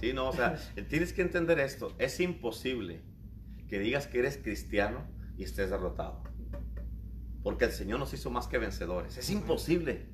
Sí, 0.00 0.12
no, 0.12 0.28
o 0.28 0.32
sea, 0.32 0.56
tienes 0.88 1.12
que 1.12 1.22
entender 1.22 1.58
esto, 1.58 1.94
es 1.98 2.20
imposible 2.20 3.02
que 3.68 3.78
digas 3.78 4.06
que 4.06 4.18
eres 4.18 4.36
cristiano 4.36 5.06
y 5.36 5.44
estés 5.44 5.70
derrotado, 5.70 6.22
porque 7.42 7.64
el 7.64 7.72
Señor 7.72 7.98
nos 7.98 8.12
hizo 8.12 8.30
más 8.30 8.46
que 8.46 8.58
vencedores, 8.58 9.16
es 9.16 9.30
imposible 9.30 10.06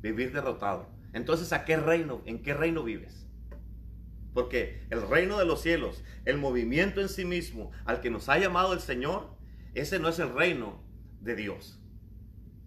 vivir 0.00 0.32
derrotado. 0.32 0.88
Entonces, 1.12 1.52
¿a 1.52 1.64
qué 1.64 1.76
reino, 1.76 2.22
en 2.26 2.42
qué 2.42 2.52
reino 2.52 2.82
vives? 2.82 3.25
Porque 4.36 4.82
el 4.90 5.00
reino 5.08 5.38
de 5.38 5.46
los 5.46 5.62
cielos, 5.62 6.04
el 6.26 6.36
movimiento 6.36 7.00
en 7.00 7.08
sí 7.08 7.24
mismo 7.24 7.70
al 7.86 8.02
que 8.02 8.10
nos 8.10 8.28
ha 8.28 8.38
llamado 8.38 8.74
el 8.74 8.80
Señor, 8.80 9.30
ese 9.72 9.98
no 9.98 10.10
es 10.10 10.18
el 10.18 10.30
reino 10.30 10.84
de 11.22 11.36
Dios. 11.36 11.80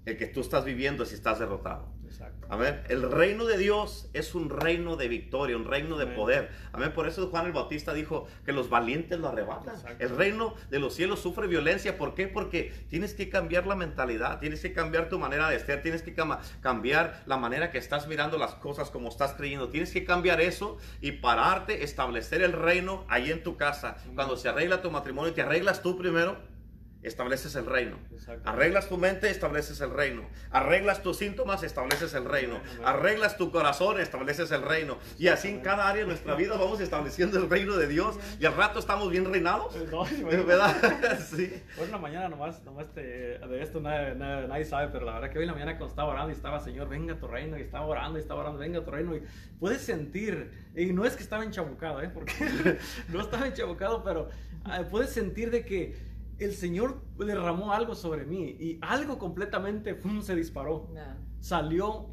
El 0.06 0.18
que 0.18 0.26
tú 0.26 0.42
estás 0.42 0.66
viviendo 0.66 1.06
si 1.06 1.14
estás 1.14 1.38
derrotado. 1.38 1.94
Amén. 2.50 2.82
El 2.90 3.12
reino 3.12 3.46
de 3.46 3.60
Dios 3.60 4.10
es 4.14 4.34
un 4.34 4.50
reino 4.50 4.96
de 4.96 5.08
victoria, 5.08 5.56
un 5.56 5.66
reino 5.66 5.98
de 5.98 6.08
poder. 6.08 6.50
Amén. 6.74 6.92
Por 6.94 7.08
eso 7.08 7.28
Juan 7.28 7.46
el 7.46 7.52
Bautista 7.52 7.94
dijo 7.94 8.28
que 8.44 8.52
los 8.52 8.70
valientes 8.70 9.20
lo 9.20 9.28
arrebatan. 9.28 9.76
El 10.00 10.16
reino 10.18 10.56
de 10.72 10.80
los 10.80 10.96
cielos 10.96 11.20
sufre 11.20 11.46
violencia. 11.46 11.96
¿Por 11.96 12.16
qué? 12.16 12.28
Porque 12.28 12.74
tienes 12.90 13.14
que 13.14 13.30
cambiar 13.30 13.68
la 13.68 13.76
mentalidad, 13.76 14.40
tienes 14.40 14.62
que 14.62 14.74
cambiar 14.74 15.10
tu 15.10 15.20
manera 15.20 15.48
de 15.48 15.60
ser, 15.60 15.84
tienes 15.84 16.02
que 16.02 16.16
cambiar 16.60 17.22
la 17.28 17.38
manera 17.38 17.70
que 17.70 17.78
estás 17.78 18.08
mirando 18.08 18.40
las 18.40 18.56
cosas 18.56 18.90
como 18.90 19.10
estás 19.10 19.34
creyendo. 19.34 19.70
Tienes 19.70 19.92
que 19.92 20.04
cambiar 20.04 20.42
eso 20.42 20.78
y 21.02 21.12
pararte, 21.12 21.84
establecer 21.84 22.42
el 22.42 22.54
reino 22.54 23.06
ahí 23.10 23.30
en 23.30 23.44
tu 23.44 23.58
casa. 23.58 23.98
Cuando 24.16 24.36
se 24.38 24.50
arregla 24.50 24.82
tu 24.82 24.90
matrimonio, 24.90 25.34
te 25.34 25.44
arreglas 25.44 25.84
tú 25.84 25.98
primero 26.00 26.59
estableces 27.04 27.56
el 27.56 27.66
reino. 27.66 27.98
Arreglas 28.46 28.90
tu 28.90 28.98
mente, 28.98 29.30
estableces 29.30 29.80
el 29.82 29.92
reino. 29.92 30.24
Arreglas 30.52 31.02
tus 31.02 31.18
síntomas, 31.18 31.64
estableces 31.64 32.14
el 32.14 32.26
reino. 32.26 32.60
Arreglas 32.84 33.38
tu 33.38 33.52
corazón, 33.52 34.00
estableces 34.00 34.52
el 34.52 34.62
reino. 34.62 34.98
Y 35.18 35.28
así 35.28 35.50
en 35.50 35.62
cada 35.62 35.88
área 35.88 36.04
de 36.04 36.08
nuestra 36.08 36.36
vida 36.36 36.58
vamos 36.58 36.80
estableciendo 36.82 37.38
el 37.38 37.50
reino 37.50 37.78
de 37.78 37.88
Dios. 37.88 38.18
Y 38.40 38.46
al 38.46 38.56
rato 38.56 38.80
estamos 38.80 39.10
bien 39.10 39.26
reinados. 39.26 39.76
Eh, 39.76 39.88
¿Verdad? 40.46 41.20
sí. 41.30 41.62
Hoy 41.78 41.86
en 41.86 41.92
la 41.92 41.98
mañana 41.98 42.30
nomás, 42.30 42.64
nomás 42.64 42.94
de 42.96 43.40
esto 43.62 43.80
nadie, 43.80 44.16
nadie, 44.16 44.66
sabe, 44.66 44.90
pero 44.92 45.06
la 45.06 45.14
verdad 45.14 45.30
que 45.30 45.40
hoy 45.40 45.44
en 45.44 45.48
la 45.48 45.54
mañana 45.54 45.78
cuando 45.78 45.90
estaba 45.90 46.10
orando 46.10 46.32
y 46.32 46.36
estaba, 46.36 46.60
Señor, 46.60 46.90
venga 46.90 47.16
tu 47.16 47.28
reino, 47.28 47.58
y 47.58 47.62
estaba 47.62 47.86
orando 47.86 48.18
y 48.18 48.22
estaba 48.22 48.42
orando, 48.42 48.60
venga 48.60 48.84
tu 48.84 48.92
reino, 48.92 49.16
y 49.16 49.24
puedes 49.60 49.82
sentir, 49.82 50.52
y 50.76 50.88
no 50.88 51.06
es 51.06 51.16
que 51.16 51.24
estaba 51.24 51.44
enchabucado, 51.44 52.02
¿eh? 52.02 52.10
porque 52.14 52.34
no 53.10 53.22
estaba 53.22 53.48
enchabucado, 53.48 54.04
pero 54.04 54.30
ah, 54.66 54.84
puedes 54.90 55.12
sentir 55.12 55.52
de 55.52 55.66
que 55.66 56.09
el 56.40 56.54
Señor 56.54 57.02
derramó 57.18 57.74
algo 57.74 57.96
sobre 57.96 58.26
mí 58.26 58.56
y 58.60 58.80
algo 58.82 59.18
completamente 59.20 60.00
se 60.22 60.36
disparó. 60.36 60.90
Salió, 61.40 62.10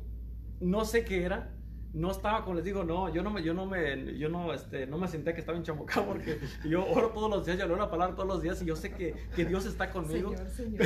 no 0.60 0.84
sé 0.84 1.04
qué 1.04 1.24
era. 1.24 1.52
No 1.92 2.10
estaba 2.10 2.42
como 2.42 2.56
les 2.56 2.64
digo, 2.64 2.84
no, 2.84 3.08
yo 3.08 3.22
no 3.22 3.30
me, 3.30 3.42
yo 3.42 3.54
no 3.54 3.64
me, 3.64 4.18
yo 4.18 4.28
no, 4.28 4.52
este, 4.52 4.86
no 4.86 4.98
me 4.98 5.08
senté 5.08 5.32
que 5.32 5.40
estaba 5.40 5.56
enchamucado 5.56 6.06
porque 6.08 6.40
yo 6.68 6.84
oro 6.86 7.08
todos 7.08 7.30
los 7.30 7.46
días, 7.46 7.58
yo 7.58 7.66
leo 7.66 7.76
la 7.76 7.90
palabra 7.90 8.14
todos 8.14 8.28
los 8.28 8.42
días 8.42 8.60
y 8.60 8.66
yo 8.66 8.76
sé 8.76 8.92
que, 8.92 9.14
que 9.34 9.46
Dios 9.46 9.64
está 9.64 9.90
conmigo. 9.90 10.34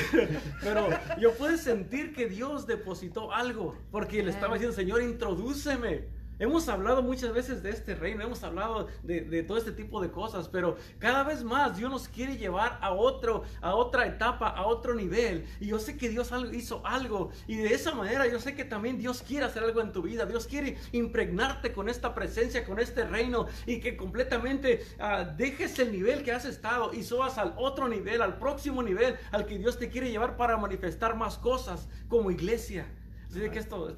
Pero 0.63 0.89
yo 1.21 1.35
pude 1.35 1.59
sentir 1.59 2.15
que 2.15 2.29
Dios 2.29 2.69
depositó 2.69 3.33
algo 3.33 3.75
porque 3.91 4.23
le 4.23 4.31
estaba 4.31 4.55
diciendo, 4.55 4.77
Señor, 4.77 5.03
introdúceme 5.03 6.20
Hemos 6.41 6.71
hablado 6.71 7.03
muchas 7.03 7.35
veces 7.35 7.63
de 7.63 7.69
este 7.69 7.95
reino, 7.95 8.25
hemos 8.25 8.43
hablado 8.43 8.89
de, 9.03 9.43
todo 9.43 9.59
este 9.59 9.73
tipo 9.73 10.01
de 10.01 10.11
cosas, 10.11 10.49
pero 10.49 10.79
cada 10.99 11.23
vez 11.23 11.45
más 11.45 11.77
Dios 11.77 11.91
nos 11.91 12.09
quiere 12.09 12.39
llevar 12.39 12.79
a 12.81 12.93
otro, 12.93 13.43
a 13.61 13.75
otra 13.75 14.07
etapa, 14.07 14.49
a 14.49 14.67
otro 14.67 14.95
nivel. 14.95 15.45
Y 15.61 15.67
yo 15.67 15.79
sé 15.79 15.99
que 15.99 16.09
Dios 16.09 16.33
hizo 16.55 16.81
algo 16.87 17.31
y 17.47 17.57
de 17.57 17.75
esa 17.75 17.95
manera 17.95 18.27
yo 18.27 18.41
sé 18.41 18.55
que 18.55 18.65
también 18.65 18.97
Dios 18.97 19.23
quiere 19.23 19.45
hacer 19.45 19.63
algo 19.63 19.83
en 19.83 19.93
tu 19.93 20.01
vida. 20.01 20.25
Dios 20.25 20.47
quiere 20.47 20.79
impregnarte 20.93 21.75
con 21.75 21.91
esta 21.91 22.15
presencia, 22.15 22.65
con 22.65 22.79
este 22.79 23.05
reino 23.05 23.47
y 23.67 23.81
que 23.81 23.99
completamente 23.99 24.83
ah, 24.99 25.25
dejes 25.25 25.79
el 25.79 25.93
nivel 25.93 26.23
que 26.23 26.33
has 26.33 26.47
estado 26.47 26.95
y 26.95 27.03
subas 27.03 27.37
al 27.37 27.53
otro 27.59 27.87
nivel, 27.87 28.23
al 28.23 28.39
próximo 28.39 28.83
nivel 28.83 29.17
al 29.31 29.45
que 29.45 29.59
Dios 29.59 29.79
te 29.79 29.91
quiere 29.91 30.11
llevar 30.11 30.39
para 30.39 30.57
manifestar 30.57 31.17
más 31.17 31.37
cosas 31.37 31.87
como 32.09 32.31
iglesia. 32.31 32.87
Así 33.29 33.41
que 33.51 33.59
esto, 33.59 33.97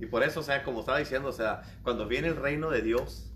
y 0.00 0.06
por 0.06 0.22
eso, 0.22 0.40
o 0.40 0.42
sea, 0.42 0.62
como 0.62 0.80
estaba 0.80 0.98
diciendo, 0.98 1.28
o 1.28 1.32
sea, 1.32 1.62
cuando 1.82 2.06
viene 2.06 2.28
el 2.28 2.36
reino 2.36 2.70
de 2.70 2.82
Dios, 2.82 3.32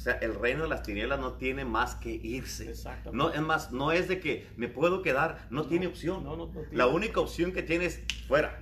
o 0.00 0.02
sea, 0.02 0.14
el 0.14 0.34
reino 0.34 0.62
de 0.62 0.70
las 0.70 0.82
tinieblas 0.82 1.20
no 1.20 1.34
tiene 1.34 1.66
más 1.66 1.94
que 1.94 2.08
irse. 2.08 2.72
No, 3.12 3.34
es 3.34 3.40
más, 3.42 3.70
no 3.70 3.92
es 3.92 4.08
de 4.08 4.18
que 4.18 4.46
me 4.56 4.66
puedo 4.66 5.02
quedar, 5.02 5.46
no, 5.50 5.66
tiene 5.66 5.86
opción. 5.88 6.24
La 6.72 6.86
única 6.86 7.20
opción 7.20 7.52
que 7.52 7.62
tiene 7.62 7.84
es 7.84 8.00
fuera. 8.26 8.58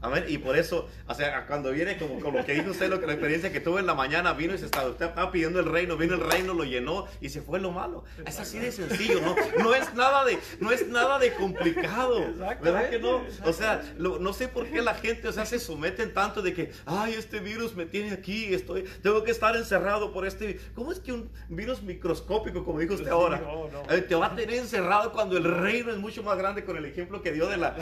Amén. 0.00 0.24
Y 0.28 0.38
por 0.38 0.56
eso, 0.56 0.88
o 1.06 1.12
sea, 1.12 1.46
cuando 1.46 1.72
viene 1.72 1.98
como, 1.98 2.18
como 2.20 2.38
lo 2.38 2.46
que 2.46 2.54
dijo 2.54 2.70
usted, 2.70 2.88
lo 2.88 3.00
que 3.00 3.06
la 3.06 3.12
experiencia 3.12 3.52
que 3.52 3.60
tuve 3.60 3.80
en 3.80 3.86
la 3.86 3.92
mañana, 3.92 4.32
vino 4.32 4.54
y 4.54 4.58
se 4.58 4.64
estaba, 4.64 4.88
usted 4.88 5.08
estaba 5.08 5.30
pidiendo 5.30 5.60
el 5.60 5.66
reino, 5.66 5.98
vino 5.98 6.14
el 6.14 6.22
reino, 6.22 6.54
lo 6.54 6.64
llenó 6.64 7.06
y 7.20 7.28
se 7.28 7.42
fue 7.42 7.60
lo 7.60 7.70
malo. 7.70 8.04
Es 8.24 8.40
así 8.40 8.58
de 8.58 8.72
sencillo, 8.72 9.20
¿no? 9.20 9.36
No 9.62 9.74
es 9.74 9.92
nada 9.92 10.24
de, 10.24 10.38
no 10.60 10.72
es 10.72 10.88
nada 10.88 11.18
de 11.18 11.34
complicado. 11.34 12.32
¿Verdad 12.62 12.88
que 12.88 12.98
no? 12.98 13.22
O 13.44 13.52
sea, 13.52 13.82
no 13.98 14.32
sé 14.32 14.48
por 14.48 14.66
qué 14.66 14.80
la 14.80 14.94
gente, 14.94 15.28
o 15.28 15.32
sea, 15.32 15.44
se 15.44 15.58
someten 15.58 16.14
tanto 16.14 16.40
de 16.40 16.54
que, 16.54 16.72
ay, 16.86 17.12
este 17.12 17.40
virus 17.40 17.74
me 17.74 17.84
tiene 17.84 18.12
aquí, 18.12 18.54
estoy, 18.54 18.84
tengo 19.02 19.22
que 19.22 19.32
estar 19.32 19.54
encerrado 19.54 20.14
por 20.14 20.26
este 20.26 20.58
¿Cómo 20.78 20.92
es 20.92 21.00
que 21.00 21.12
un 21.12 21.28
virus 21.48 21.82
microscópico, 21.82 22.64
como 22.64 22.78
dijo 22.78 22.94
usted 22.94 23.08
ahora, 23.08 23.42
eh, 23.90 24.00
te 24.00 24.14
va 24.14 24.26
a 24.26 24.36
tener 24.36 24.54
encerrado 24.54 25.10
cuando 25.10 25.36
el 25.36 25.42
reino 25.42 25.90
es 25.90 25.98
mucho 25.98 26.22
más 26.22 26.38
grande 26.38 26.64
con 26.64 26.76
el 26.76 26.84
ejemplo 26.84 27.20
que 27.20 27.32
dio 27.32 27.48
de, 27.48 27.56
la, 27.56 27.72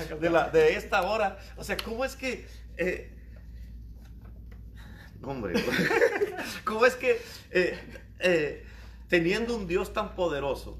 de, 0.50 0.76
esta 0.76 1.02
hora? 1.02 1.36
O 1.58 1.62
sea, 1.62 1.76
¿cómo 1.76 2.06
es 2.06 2.16
que... 2.16 2.46
Eh, 2.78 3.12
hombre, 5.22 5.62
¿cómo 6.64 6.86
es 6.86 6.94
que 6.94 7.20
eh, 7.50 8.64
teniendo 9.08 9.54
un 9.54 9.66
Dios 9.66 9.92
tan 9.92 10.14
poderoso, 10.14 10.78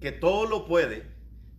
que 0.00 0.10
todo 0.10 0.46
lo 0.46 0.64
puede, 0.64 1.02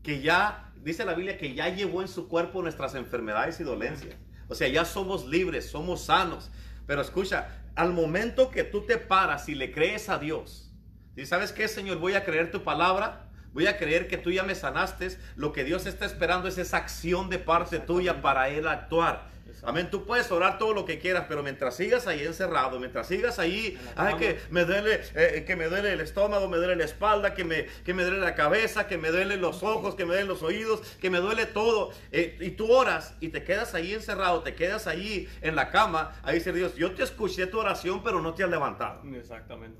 que 0.01 0.21
ya, 0.21 0.73
dice 0.77 1.05
la 1.05 1.13
Biblia, 1.13 1.37
que 1.37 1.53
ya 1.53 1.69
llevó 1.69 2.01
en 2.01 2.07
su 2.07 2.27
cuerpo 2.27 2.63
nuestras 2.63 2.95
enfermedades 2.95 3.59
y 3.59 3.63
dolencias. 3.63 4.15
O 4.47 4.55
sea, 4.55 4.67
ya 4.69 4.85
somos 4.85 5.27
libres, 5.27 5.69
somos 5.69 6.05
sanos. 6.05 6.49
Pero 6.87 7.01
escucha, 7.01 7.62
al 7.75 7.93
momento 7.93 8.51
que 8.51 8.63
tú 8.63 8.85
te 8.85 8.97
paras 8.97 9.49
y 9.49 9.55
le 9.55 9.71
crees 9.71 10.09
a 10.09 10.19
Dios, 10.19 10.71
y 11.15 11.25
sabes 11.25 11.51
qué, 11.51 11.67
Señor, 11.67 11.97
voy 11.97 12.13
a 12.13 12.23
creer 12.23 12.51
tu 12.51 12.63
palabra, 12.63 13.29
voy 13.53 13.67
a 13.67 13.77
creer 13.77 14.07
que 14.07 14.17
tú 14.17 14.31
ya 14.31 14.43
me 14.43 14.55
sanaste, 14.55 15.15
lo 15.35 15.51
que 15.51 15.63
Dios 15.63 15.85
está 15.85 16.05
esperando 16.05 16.47
es 16.47 16.57
esa 16.57 16.77
acción 16.77 17.29
de 17.29 17.37
parte 17.37 17.79
tuya 17.79 18.21
para 18.21 18.49
Él 18.49 18.67
actuar. 18.67 19.32
Amén. 19.65 19.89
Tú 19.89 20.05
puedes 20.05 20.29
orar 20.31 20.57
todo 20.57 20.73
lo 20.73 20.85
que 20.85 20.99
quieras, 20.99 21.25
pero 21.27 21.41
mientras 21.41 21.75
sigas 21.75 22.05
ahí 22.05 22.23
encerrado, 22.23 22.79
mientras 22.79 23.07
sigas 23.07 23.39
ahí, 23.39 23.79
ay, 23.95 24.15
que 24.15 24.39
me 24.49 24.65
duele, 24.65 25.01
eh, 25.15 25.45
que 25.47 25.55
me 25.55 25.67
duele 25.67 25.93
el 25.93 26.01
estómago, 26.01 26.49
me 26.49 26.57
duele 26.57 26.75
la 26.75 26.83
espalda, 26.83 27.33
que 27.33 27.45
me, 27.45 27.65
que 27.85 27.93
me 27.93 28.03
duele 28.03 28.19
la 28.19 28.35
cabeza, 28.35 28.87
que 28.87 28.97
me 28.97 29.09
duele 29.09 29.37
los 29.37 29.63
ojos, 29.63 29.95
que 29.95 30.03
me 30.03 30.11
duelen 30.11 30.27
los 30.27 30.43
oídos, 30.43 30.81
que 30.99 31.09
me 31.09 31.19
duele 31.19 31.45
todo. 31.45 31.91
Eh, 32.11 32.37
y 32.41 32.51
tú 32.51 32.71
oras 32.71 33.15
y 33.21 33.29
te 33.29 33.43
quedas 33.43 33.73
ahí 33.73 33.93
encerrado, 33.93 34.41
te 34.41 34.53
quedas 34.53 34.85
ahí 34.87 35.29
en 35.41 35.55
la 35.55 35.69
cama. 35.69 36.13
Ahí 36.23 36.39
dice 36.39 36.51
Dios, 36.51 36.75
yo 36.75 36.93
te 36.93 37.03
escuché 37.03 37.47
tu 37.47 37.59
oración, 37.59 38.03
pero 38.03 38.21
no 38.21 38.33
te 38.33 38.43
has 38.43 38.49
levantado. 38.49 39.01
Exactamente. 39.15 39.79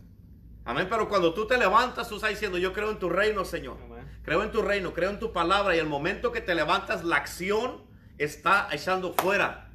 Amén. 0.63 0.87
Pero 0.89 1.09
cuando 1.09 1.33
tú 1.33 1.45
te 1.45 1.57
levantas, 1.57 2.07
tú 2.07 2.15
estás 2.15 2.29
diciendo, 2.29 2.57
yo 2.57 2.71
creo 2.71 2.89
en 2.89 2.99
tu 2.99 3.09
reino, 3.09 3.43
Señor. 3.43 3.75
Creo 4.23 4.43
en 4.43 4.51
tu 4.51 4.61
reino, 4.61 4.93
creo 4.93 5.09
en 5.09 5.19
tu 5.19 5.33
palabra. 5.33 5.75
Y 5.75 5.79
el 5.79 5.87
momento 5.87 6.31
que 6.31 6.39
te 6.39 6.55
levantas, 6.55 7.03
la 7.03 7.17
acción 7.17 7.83
está 8.17 8.69
echando 8.71 9.11
fuera 9.11 9.72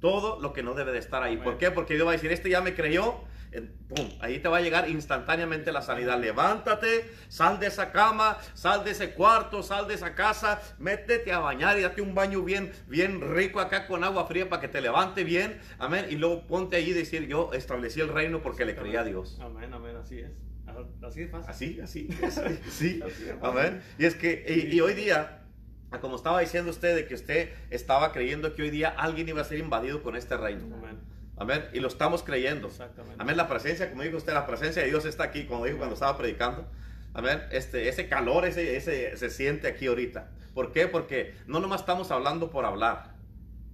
todo 0.00 0.40
lo 0.40 0.52
que 0.52 0.62
no 0.62 0.74
debe 0.74 0.92
de 0.92 0.98
estar 0.98 1.22
ahí. 1.22 1.36
¿Por 1.36 1.58
qué? 1.58 1.70
Porque 1.70 1.94
Dios 1.94 2.06
va 2.06 2.12
a 2.12 2.14
decir, 2.14 2.32
este 2.32 2.50
ya 2.50 2.60
me 2.60 2.74
creyó, 2.74 3.22
¡Pum! 3.88 4.08
Ahí 4.20 4.38
te 4.38 4.48
va 4.48 4.58
a 4.58 4.60
llegar 4.60 4.88
instantáneamente 4.88 5.72
la 5.72 5.82
sanidad. 5.82 6.20
Levántate, 6.20 7.10
sal 7.28 7.58
de 7.58 7.66
esa 7.66 7.90
cama, 7.90 8.38
sal 8.54 8.84
de 8.84 8.92
ese 8.92 9.12
cuarto, 9.12 9.64
sal 9.64 9.88
de 9.88 9.94
esa 9.94 10.14
casa, 10.14 10.62
métete 10.78 11.32
a 11.32 11.40
bañar 11.40 11.76
y 11.76 11.82
date 11.82 12.00
un 12.00 12.14
baño 12.14 12.42
bien, 12.42 12.70
bien 12.86 13.20
rico 13.34 13.58
acá 13.58 13.88
con 13.88 14.04
agua 14.04 14.26
fría 14.26 14.48
para 14.48 14.60
que 14.60 14.68
te 14.68 14.80
levante 14.80 15.24
bien. 15.24 15.58
Amén. 15.78 16.06
Y 16.08 16.16
luego 16.16 16.46
ponte 16.46 16.76
ahí 16.76 16.90
y 16.90 16.92
decir, 16.92 17.26
yo 17.26 17.52
establecí 17.52 18.00
el 18.00 18.08
reino 18.08 18.40
porque 18.40 18.64
le 18.64 18.76
creía 18.76 19.00
a 19.00 19.04
Dios. 19.04 19.38
Amén, 19.40 19.74
amén, 19.74 19.96
así 19.96 20.20
es. 20.20 20.30
Así 21.02 21.22
es 21.22 21.30
fácil. 21.30 21.80
Así, 21.82 22.08
así, 22.22 22.58
sí. 22.70 23.00
Amén. 23.42 23.82
Y 23.98 24.04
es 24.04 24.14
que, 24.14 24.44
y, 24.48 24.76
y 24.76 24.80
hoy 24.80 24.94
día, 24.94 25.39
como 25.98 26.16
estaba 26.16 26.40
diciendo 26.40 26.70
usted, 26.70 26.94
de 26.94 27.06
que 27.06 27.14
usted 27.14 27.50
estaba 27.70 28.12
creyendo 28.12 28.54
que 28.54 28.62
hoy 28.62 28.70
día 28.70 28.90
alguien 28.90 29.28
iba 29.28 29.40
a 29.40 29.44
ser 29.44 29.58
invadido 29.58 30.02
con 30.02 30.14
este 30.14 30.36
reino. 30.36 30.64
Amén. 30.76 30.98
Amén. 31.36 31.64
Y 31.72 31.80
lo 31.80 31.88
estamos 31.88 32.22
creyendo. 32.22 32.70
Amén. 33.18 33.36
La 33.36 33.48
presencia, 33.48 33.90
como 33.90 34.02
dijo 34.02 34.18
usted, 34.18 34.34
la 34.34 34.46
presencia 34.46 34.82
de 34.82 34.88
Dios 34.88 35.04
está 35.04 35.24
aquí, 35.24 35.46
como 35.46 35.64
dijo 35.64 35.78
cuando 35.78 35.94
estaba 35.94 36.16
predicando. 36.16 36.66
Amén. 37.14 37.40
Este, 37.50 37.88
ese 37.88 38.08
calor, 38.08 38.44
ese, 38.44 38.76
ese 38.76 39.16
se 39.16 39.30
siente 39.30 39.66
aquí 39.66 39.86
ahorita. 39.86 40.30
¿Por 40.54 40.72
qué? 40.72 40.86
Porque 40.86 41.34
no 41.46 41.58
nomás 41.58 41.80
estamos 41.80 42.10
hablando 42.10 42.50
por 42.50 42.64
hablar. 42.64 43.16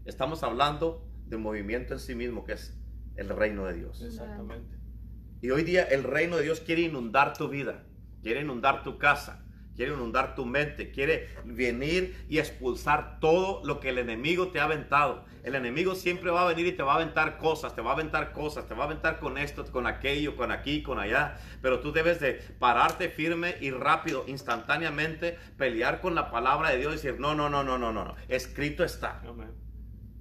Estamos 0.04 0.42
hablando 0.42 1.06
de 1.26 1.36
movimiento 1.36 1.94
en 1.94 2.00
sí 2.00 2.14
mismo, 2.14 2.44
que 2.44 2.52
es 2.52 2.78
el 3.16 3.28
reino 3.28 3.64
de 3.66 3.74
Dios. 3.74 4.02
Exactamente. 4.02 4.76
Y 5.42 5.50
hoy 5.50 5.64
día 5.64 5.82
el 5.82 6.04
reino 6.04 6.36
de 6.36 6.44
Dios 6.44 6.60
quiere 6.60 6.82
inundar 6.82 7.36
tu 7.36 7.48
vida, 7.48 7.84
quiere 8.22 8.40
inundar 8.40 8.82
tu 8.82 8.98
casa, 8.98 9.44
quiere 9.76 9.92
inundar 9.92 10.34
tu 10.34 10.44
mente, 10.46 10.90
quiere 10.90 11.28
venir 11.44 12.24
y 12.28 12.38
expulsar 12.38 13.20
todo 13.20 13.62
lo 13.64 13.78
que 13.78 13.90
el 13.90 13.98
enemigo 13.98 14.48
te 14.48 14.58
ha 14.58 14.64
aventado. 14.64 15.24
El 15.44 15.54
enemigo 15.54 15.94
siempre 15.94 16.30
va 16.30 16.42
a 16.42 16.48
venir 16.48 16.66
y 16.66 16.72
te 16.72 16.82
va 16.82 16.94
a 16.94 16.96
aventar 16.96 17.38
cosas, 17.38 17.76
te 17.76 17.82
va 17.82 17.90
a 17.90 17.94
aventar 17.94 18.32
cosas, 18.32 18.66
te 18.66 18.74
va 18.74 18.82
a 18.82 18.86
aventar 18.86 19.20
con 19.20 19.38
esto, 19.38 19.64
con 19.70 19.86
aquello, 19.86 20.34
con 20.34 20.50
aquí, 20.50 20.82
con 20.82 20.98
allá. 20.98 21.38
Pero 21.62 21.78
tú 21.80 21.92
debes 21.92 22.18
de 22.18 22.34
pararte 22.58 23.10
firme 23.10 23.54
y 23.60 23.70
rápido, 23.70 24.24
instantáneamente, 24.26 25.38
pelear 25.56 26.00
con 26.00 26.14
la 26.14 26.30
palabra 26.30 26.70
de 26.70 26.78
Dios 26.78 26.94
y 26.94 26.96
decir, 26.96 27.20
no, 27.20 27.34
no, 27.34 27.48
no, 27.48 27.62
no, 27.62 27.78
no, 27.78 27.92
no, 27.92 28.16
escrito 28.28 28.82
está. 28.82 29.22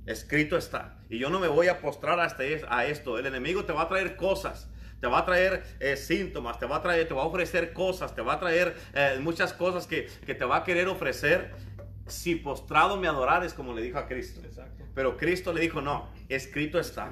Escrito 0.05 0.57
está. 0.57 0.99
Y 1.09 1.17
yo 1.17 1.29
no 1.29 1.39
me 1.39 1.47
voy 1.47 1.69
a 1.69 1.79
postrar 1.79 2.19
hasta 2.19 2.43
a 2.69 2.85
esto. 2.85 3.17
El 3.17 3.25
enemigo 3.25 3.65
te 3.65 3.73
va 3.73 3.83
a 3.83 3.87
traer 3.87 4.15
cosas 4.17 4.69
te 4.99 5.07
va 5.07 5.19
a 5.19 5.25
traer 5.25 5.63
eh, 5.79 5.95
síntomas, 5.95 6.59
te 6.59 6.65
va 6.65 6.77
a 6.77 6.81
traer, 6.81 7.07
te 7.07 7.13
va 7.13 7.23
a 7.23 7.25
ofrecer 7.25 7.73
cosas, 7.73 8.15
te 8.15 8.21
va 8.21 8.33
a 8.33 8.39
traer 8.39 8.75
eh, 8.93 9.17
muchas 9.21 9.53
cosas 9.53 9.87
que, 9.87 10.07
que, 10.25 10.35
te 10.35 10.45
va 10.45 10.57
a 10.57 10.63
querer 10.63 10.87
ofrecer 10.87 11.53
si 12.07 12.35
postrado 12.35 12.97
me 12.97 13.07
adorares, 13.07 13.53
como 13.53 13.73
le 13.73 13.81
dijo 13.81 13.97
a 13.97 14.07
Cristo. 14.07 14.41
Pero 14.93 15.17
Cristo 15.17 15.51
le 15.51 15.61
dijo, 15.61 15.81
no, 15.81 16.09
escrito 16.29 16.79
está. 16.79 17.11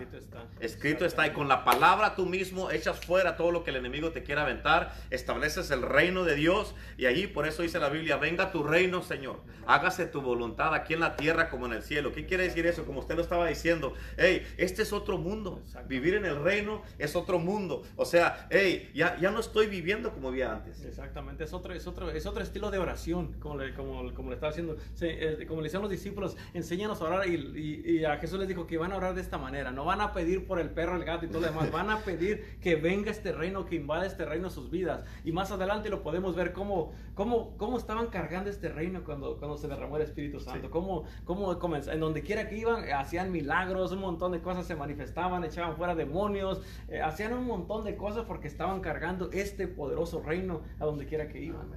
Escrito 0.59 1.05
está. 1.05 1.27
Y 1.27 1.31
con 1.31 1.47
la 1.47 1.63
palabra 1.63 2.15
tú 2.15 2.25
mismo 2.25 2.71
echas 2.71 2.99
fuera 3.05 3.35
todo 3.35 3.51
lo 3.51 3.63
que 3.63 3.71
el 3.71 3.77
enemigo 3.77 4.11
te 4.11 4.23
quiera 4.23 4.43
aventar. 4.43 4.93
Estableces 5.09 5.71
el 5.71 5.81
reino 5.81 6.23
de 6.23 6.35
Dios. 6.35 6.75
Y 6.97 7.05
allí 7.05 7.27
por 7.27 7.47
eso 7.47 7.61
dice 7.63 7.79
la 7.79 7.89
Biblia, 7.89 8.17
venga 8.17 8.51
tu 8.51 8.63
reino, 8.63 9.01
Señor. 9.01 9.41
Hágase 9.67 10.05
tu 10.05 10.21
voluntad 10.21 10.73
aquí 10.73 10.93
en 10.93 10.99
la 10.99 11.15
tierra 11.15 11.49
como 11.49 11.65
en 11.65 11.73
el 11.73 11.83
cielo. 11.83 12.11
¿Qué 12.11 12.25
quiere 12.25 12.43
decir 12.43 12.65
eso? 12.65 12.85
Como 12.85 12.99
usted 12.99 13.15
lo 13.15 13.21
estaba 13.21 13.47
diciendo. 13.47 13.93
Hey, 14.17 14.45
este 14.57 14.83
es 14.83 14.93
otro 14.93 15.17
mundo. 15.17 15.61
Vivir 15.87 16.15
en 16.15 16.25
el 16.25 16.41
reino 16.41 16.83
es 16.97 17.15
otro 17.15 17.39
mundo. 17.39 17.83
O 17.95 18.05
sea, 18.05 18.47
hey, 18.49 18.91
ya, 18.93 19.17
ya 19.19 19.31
no 19.31 19.39
estoy 19.39 19.67
viviendo 19.67 20.11
como 20.11 20.31
vivía 20.31 20.51
antes. 20.51 20.83
Exactamente. 20.83 21.43
Es 21.43 21.53
otro, 21.53 21.73
es 21.73 21.87
otro, 21.87 22.09
es 22.09 22.25
otro 22.25 22.43
estilo 22.43 22.71
de 22.71 22.77
oración, 22.77 23.33
como 23.39 23.57
le, 23.57 23.73
como, 23.73 24.13
como 24.13 24.29
le 24.29 24.35
estaba 24.35 24.51
diciendo 24.51 24.77
eh, 25.01 25.45
como 25.47 25.61
le 25.61 25.65
decían 25.65 25.81
los 25.81 25.91
discípulos, 25.91 26.37
enséñanos 26.53 27.01
a 27.01 27.05
orar. 27.05 27.27
Y, 27.27 28.03
a 28.05 28.17
Jesús 28.17 28.39
les 28.39 28.47
dijo 28.47 28.67
que 28.67 28.77
van 28.77 28.91
a 28.91 28.97
orar 28.97 29.02
de 29.11 29.19
esta 29.19 29.37
manera. 29.37 29.71
No 29.71 29.83
van 29.83 29.99
a 29.99 30.13
pedir 30.13 30.47
por 30.47 30.59
el 30.59 30.69
perro, 30.69 30.95
el 30.95 31.03
gato 31.03 31.25
y 31.25 31.27
todo 31.27 31.41
lo 31.41 31.47
demás. 31.47 31.71
Van 31.71 31.89
a 31.89 31.99
pedir 31.99 32.57
que 32.61 32.75
venga 32.75 33.11
este 33.11 33.33
reino, 33.33 33.65
que 33.65 33.75
invada 33.75 34.05
este 34.05 34.23
reino 34.23 34.49
sus 34.49 34.69
vidas. 34.71 35.03
Y 35.25 35.33
más 35.33 35.51
adelante 35.51 35.89
lo 35.89 36.01
podemos 36.03 36.35
ver 36.35 36.53
cómo, 36.53 36.93
cómo, 37.15 37.57
cómo 37.57 37.77
estaban 37.77 38.07
cargando 38.07 38.49
este 38.49 38.69
reino 38.69 39.03
cuando, 39.03 39.37
cuando 39.37 39.57
se 39.57 39.67
derramó 39.67 39.97
el 39.97 40.03
Espíritu 40.03 40.39
Santo. 40.39 40.69
Cómo, 40.69 41.03
cómo 41.25 41.51
en 41.75 41.99
donde 41.99 42.21
quiera 42.21 42.47
que 42.47 42.57
iban, 42.57 42.89
hacían 42.93 43.31
milagros, 43.31 43.91
un 43.91 43.99
montón 43.99 44.31
de 44.31 44.41
cosas 44.41 44.65
se 44.65 44.75
manifestaban, 44.75 45.43
echaban 45.43 45.75
fuera 45.75 45.95
demonios, 45.95 46.61
eh, 46.87 47.01
hacían 47.01 47.33
un 47.33 47.45
montón 47.45 47.83
de 47.83 47.95
cosas 47.95 48.25
porque 48.25 48.47
estaban 48.47 48.81
cargando 48.81 49.31
este 49.31 49.67
poderoso 49.67 50.21
reino 50.21 50.61
a 50.79 50.85
donde 50.85 51.05
quiera 51.05 51.27
que 51.27 51.41
iban. 51.41 51.71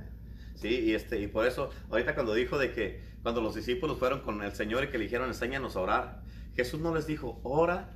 Sí, 0.55 0.69
y, 0.69 0.95
este, 0.95 1.21
y 1.21 1.27
por 1.27 1.47
eso, 1.47 1.71
ahorita 1.91 2.15
cuando 2.15 2.35
dijo 2.35 2.59
de 2.59 2.73
que 2.73 3.01
cuando 3.23 3.41
los 3.41 3.55
discípulos 3.55 3.99
fueron 3.99 4.21
con 4.21 4.43
el 4.43 4.53
Señor 4.53 4.85
y 4.85 4.89
que 4.89 4.99
le 4.99 5.05
dijeron, 5.05 5.29
enséñanos 5.29 5.77
a 5.77 5.81
orar, 5.81 6.23
Jesús 6.57 6.81
no 6.81 6.95
les 6.95 7.07
dijo, 7.07 7.41
ora, 7.43 7.91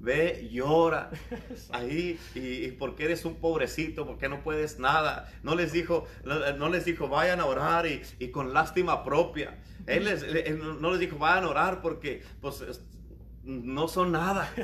ve 0.00 0.48
y 0.50 0.60
ora 0.60 1.10
ahí, 1.70 2.18
y, 2.34 2.70
porque 2.72 3.04
eres 3.04 3.24
un 3.24 3.36
pobrecito, 3.36 4.06
porque 4.06 4.28
no 4.28 4.42
puedes 4.42 4.78
nada. 4.78 5.30
No 5.42 5.54
les 5.54 5.72
dijo, 5.72 6.06
no, 6.24 6.68
les 6.68 6.84
dijo, 6.84 7.08
vayan 7.08 7.40
a 7.40 7.46
orar 7.46 7.86
y, 7.86 8.02
y 8.18 8.28
con 8.28 8.54
lástima 8.54 9.04
propia. 9.04 9.58
Él, 9.86 10.04
les, 10.04 10.24
no 10.58 10.90
les 10.90 11.00
dijo, 11.00 11.18
vayan 11.18 11.44
a 11.44 11.48
orar 11.48 11.82
porque 11.82 12.22
pues, 12.40 12.62
no 13.44 13.88
son 13.88 14.12
nada. 14.12 14.52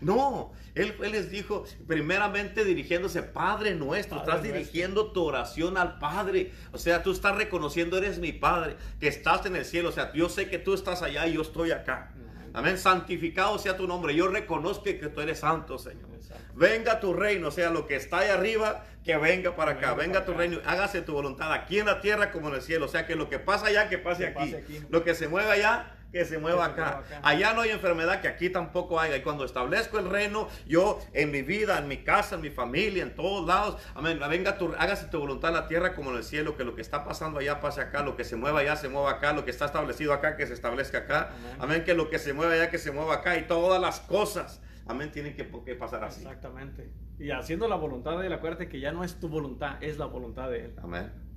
No, 0.00 0.52
él, 0.74 0.94
les 0.98 1.30
dijo, 1.30 1.64
primeramente 1.86 2.64
dirigiéndose, 2.64 3.22
Padre 3.22 3.74
nuestro, 3.74 4.18
estás 4.18 4.42
dirigiendo 4.42 5.12
tu 5.12 5.22
oración 5.22 5.76
al 5.76 5.98
Padre. 5.98 6.52
O 6.72 6.78
sea, 6.78 7.02
tú 7.02 7.12
estás 7.12 7.36
reconociendo, 7.36 7.98
eres 7.98 8.18
mi 8.18 8.32
Padre, 8.32 8.76
que 8.98 9.08
estás 9.08 9.44
en 9.44 9.56
el 9.56 9.64
cielo. 9.66 9.90
O 9.90 9.92
sea, 9.92 10.10
yo 10.14 10.30
sé 10.30 10.48
que 10.48 10.58
tú 10.58 10.72
estás 10.72 11.02
allá 11.02 11.26
y 11.26 11.34
yo 11.34 11.42
estoy 11.42 11.72
acá. 11.72 12.14
Amén. 12.52 12.78
Santificado 12.78 13.58
sea 13.58 13.76
tu 13.76 13.86
nombre. 13.86 14.14
Yo 14.14 14.28
reconozco 14.28 14.84
que 14.84 14.94
tú 14.94 15.20
eres 15.20 15.40
santo, 15.40 15.78
Señor. 15.78 16.10
Venga 16.54 17.00
tu 17.00 17.14
reino, 17.14 17.48
o 17.48 17.50
sea, 17.50 17.70
lo 17.70 17.86
que 17.86 17.96
está 17.96 18.18
ahí 18.18 18.28
arriba, 18.28 18.84
que 19.04 19.16
venga 19.16 19.56
para 19.56 19.72
acá. 19.72 19.94
Venga, 19.94 20.24
tu 20.24 20.34
reino, 20.34 20.58
hágase 20.66 21.00
tu 21.00 21.12
voluntad 21.12 21.52
aquí 21.52 21.78
en 21.78 21.86
la 21.86 22.00
tierra 22.00 22.32
como 22.32 22.48
en 22.48 22.56
el 22.56 22.62
cielo. 22.62 22.86
O 22.86 22.88
sea, 22.88 23.06
que 23.06 23.14
lo 23.14 23.28
que 23.28 23.38
pasa 23.38 23.66
allá, 23.66 23.88
que 23.88 23.98
pase, 23.98 24.26
aquí. 24.26 24.54
Lo 24.90 25.04
que 25.04 25.14
se 25.14 25.28
mueve 25.28 25.50
allá, 25.50 25.94
que 26.12 26.24
se 26.24 26.38
mueva 26.38 26.66
acá. 26.66 27.02
Allá 27.22 27.52
no 27.52 27.62
hay 27.62 27.70
enfermedad 27.70 28.20
que 28.20 28.28
aquí 28.28 28.50
tampoco 28.50 28.98
haya. 28.98 29.16
Y 29.16 29.22
cuando 29.22 29.44
establezco 29.44 29.98
el 29.98 30.10
reino, 30.10 30.48
yo 30.66 31.00
en 31.12 31.30
mi 31.30 31.42
vida, 31.42 31.78
en 31.78 31.88
mi 31.88 31.98
casa, 31.98 32.36
en 32.36 32.40
mi 32.40 32.50
familia, 32.50 33.02
en 33.02 33.14
todos 33.14 33.46
lados, 33.46 33.80
amén, 33.94 34.18
venga, 34.28 34.58
tu, 34.58 34.74
hágase 34.78 35.06
tu 35.06 35.18
voluntad 35.18 35.50
en 35.50 35.56
la 35.56 35.68
tierra 35.68 35.94
como 35.94 36.10
en 36.10 36.16
el 36.16 36.24
cielo, 36.24 36.56
que 36.56 36.64
lo 36.64 36.74
que 36.74 36.82
está 36.82 37.04
pasando 37.04 37.38
allá 37.38 37.60
pase 37.60 37.80
acá, 37.80 38.02
lo 38.02 38.16
que 38.16 38.24
se 38.24 38.36
mueva 38.36 38.60
allá 38.60 38.76
se 38.76 38.88
mueva 38.88 39.10
acá, 39.10 39.32
lo 39.32 39.44
que 39.44 39.50
está 39.50 39.66
establecido 39.66 40.12
acá 40.12 40.36
que 40.36 40.46
se 40.46 40.54
establezca 40.54 40.98
acá. 40.98 41.30
Amén, 41.58 41.84
que 41.84 41.94
lo 41.94 42.10
que 42.10 42.18
se 42.18 42.32
mueve 42.32 42.54
allá 42.54 42.70
que 42.70 42.78
se 42.78 42.90
mueva 42.90 43.14
acá 43.14 43.36
y 43.36 43.42
todas 43.42 43.80
las 43.80 44.00
cosas. 44.00 44.60
Amén, 44.86 45.12
tienen 45.12 45.36
que, 45.36 45.48
que 45.64 45.74
pasar 45.76 46.02
así. 46.02 46.22
Exactamente. 46.22 46.90
Y 47.18 47.30
haciendo 47.30 47.68
la 47.68 47.76
voluntad 47.76 48.18
de 48.18 48.26
él, 48.26 48.32
acuérdate 48.32 48.68
que 48.68 48.80
ya 48.80 48.92
no 48.92 49.04
es 49.04 49.20
tu 49.20 49.28
voluntad, 49.28 49.82
es 49.82 49.98
la 49.98 50.06
voluntad 50.06 50.50
de 50.50 50.64
él. 50.64 50.74
Amén. 50.82 51.29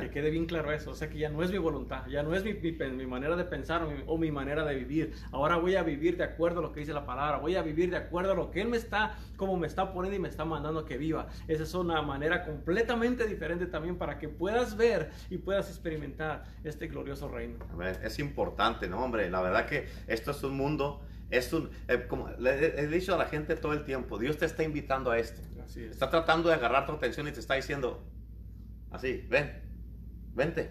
Que 0.00 0.10
quede 0.10 0.30
bien 0.30 0.46
claro 0.46 0.72
eso. 0.72 0.90
O 0.90 0.94
sea, 0.94 1.08
que 1.08 1.18
ya 1.18 1.28
no 1.28 1.42
es 1.42 1.52
mi 1.52 1.58
voluntad, 1.58 2.06
ya 2.08 2.22
no 2.22 2.34
es 2.34 2.44
mi, 2.44 2.52
mi, 2.52 3.06
manera 3.06 3.36
de 3.36 3.44
pensar 3.44 3.86
o 4.06 4.18
mi, 4.18 4.30
manera 4.32 4.64
de 4.64 4.74
vivir. 4.74 5.12
Ahora 5.30 5.56
voy 5.56 5.76
a 5.76 5.82
vivir 5.82 6.16
de 6.16 6.24
acuerdo 6.24 6.58
a 6.58 6.62
lo 6.62 6.72
que 6.72 6.80
dice 6.80 6.92
la 6.92 7.06
palabra. 7.06 7.38
Voy 7.38 7.54
a 7.54 7.62
vivir 7.62 7.90
de 7.90 7.96
acuerdo 7.96 8.32
a 8.32 8.34
lo 8.34 8.50
que 8.50 8.60
Él 8.60 8.68
me 8.68 8.76
está, 8.76 9.16
como 9.36 9.56
me 9.56 9.68
está 9.68 9.92
poniendo 9.92 10.16
y 10.16 10.20
me 10.20 10.28
está 10.28 10.44
mandando 10.44 10.84
que 10.84 10.98
viva. 10.98 11.28
Esa 11.46 11.62
es 11.62 11.74
una 11.74 12.02
manera 12.02 12.44
completamente 12.44 13.26
diferente 13.26 13.66
también 13.66 13.96
para 13.96 14.18
que 14.18 14.28
puedas 14.28 14.76
ver 14.76 15.10
y 15.30 15.38
puedas 15.38 15.68
experimentar 15.68 16.44
este 16.64 16.88
glorioso 16.88 17.28
reino. 17.28 17.58
Es 18.02 18.18
importante, 18.18 18.88
¿no, 18.88 19.04
hombre? 19.04 19.30
La 19.30 19.40
verdad 19.40 19.66
que 19.66 19.86
esto 20.08 20.32
es 20.32 20.42
un 20.42 20.56
mundo 20.56 21.02
es 21.30 21.52
un, 21.52 21.70
eh, 21.88 22.06
como 22.08 22.30
le 22.38 22.80
he 22.80 22.86
dicho 22.86 23.14
a 23.14 23.18
la 23.18 23.26
gente 23.26 23.54
todo 23.54 23.74
el 23.74 23.84
tiempo, 23.84 24.18
Dios 24.18 24.38
te 24.38 24.46
está 24.46 24.62
invitando 24.62 25.10
a 25.10 25.18
esto. 25.18 25.42
Está 25.76 26.08
tratando 26.08 26.48
de 26.48 26.54
agarrar 26.54 26.86
tu 26.86 26.92
atención 26.92 27.28
y 27.28 27.32
te 27.32 27.40
está 27.40 27.54
diciendo, 27.54 28.02
así, 28.90 29.26
ven, 29.28 29.67
vente, 30.38 30.70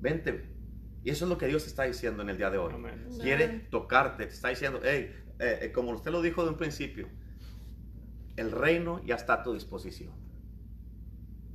vente. 0.00 0.54
Y 1.02 1.10
eso 1.10 1.24
es 1.24 1.28
lo 1.28 1.38
que 1.38 1.46
Dios 1.46 1.66
está 1.66 1.84
diciendo 1.84 2.22
en 2.22 2.28
el 2.28 2.36
día 2.36 2.50
de 2.50 2.58
hoy. 2.58 2.74
Quiere 3.20 3.48
tocarte, 3.70 4.26
te 4.26 4.32
está 4.32 4.48
diciendo, 4.50 4.80
hey, 4.84 5.10
eh, 5.38 5.58
eh, 5.62 5.72
como 5.72 5.90
usted 5.90 6.10
lo 6.10 6.22
dijo 6.22 6.44
de 6.44 6.50
un 6.50 6.56
principio, 6.56 7.08
el 8.36 8.52
reino 8.52 9.04
ya 9.04 9.16
está 9.16 9.34
a 9.34 9.42
tu 9.42 9.52
disposición. 9.54 10.12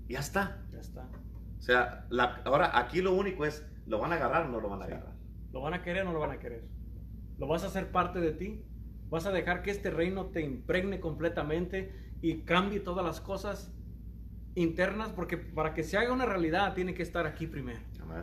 Ya 0.10 0.20
está. 0.20 0.66
Ya 0.72 0.80
está. 0.80 1.08
O 1.58 1.62
sea, 1.62 2.08
ahora 2.44 2.78
aquí 2.78 3.02
lo 3.02 3.14
único 3.14 3.46
es, 3.46 3.66
¿lo 3.86 4.00
van 4.00 4.12
a 4.14 4.16
agarrar 4.16 4.48
o 4.48 4.50
no 4.50 4.60
lo 4.60 4.70
van 4.70 4.82
a 4.82 4.86
agarrar? 4.86 5.14
¿Lo 5.52 5.62
van 5.62 5.74
a 5.74 5.84
querer 5.84 6.04
o 6.04 6.06
no 6.06 6.14
lo 6.14 6.20
van 6.20 6.32
a 6.32 6.40
querer? 6.40 6.64
¿Lo 7.38 7.48
vas 7.48 7.64
a 7.64 7.68
hacer 7.68 7.92
parte 7.92 8.20
de 8.20 8.32
ti? 8.32 8.66
¿Vas 9.10 9.26
a 9.26 9.32
dejar 9.32 9.62
que 9.62 9.72
este 9.72 9.92
reino 9.92 10.28
te 10.28 10.42
impregne 10.42 11.00
completamente 11.00 11.94
y 12.22 12.44
cambie 12.44 12.80
todas 12.80 13.06
las 13.06 13.22
cosas? 13.22 13.74
Internas, 14.56 15.10
porque 15.10 15.38
para 15.38 15.74
que 15.74 15.84
se 15.84 15.98
haga 15.98 16.12
una 16.12 16.26
realidad 16.26 16.74
tiene 16.74 16.94
que 16.94 17.04
estar 17.04 17.26
aquí 17.26 17.48
primero. 17.48 17.80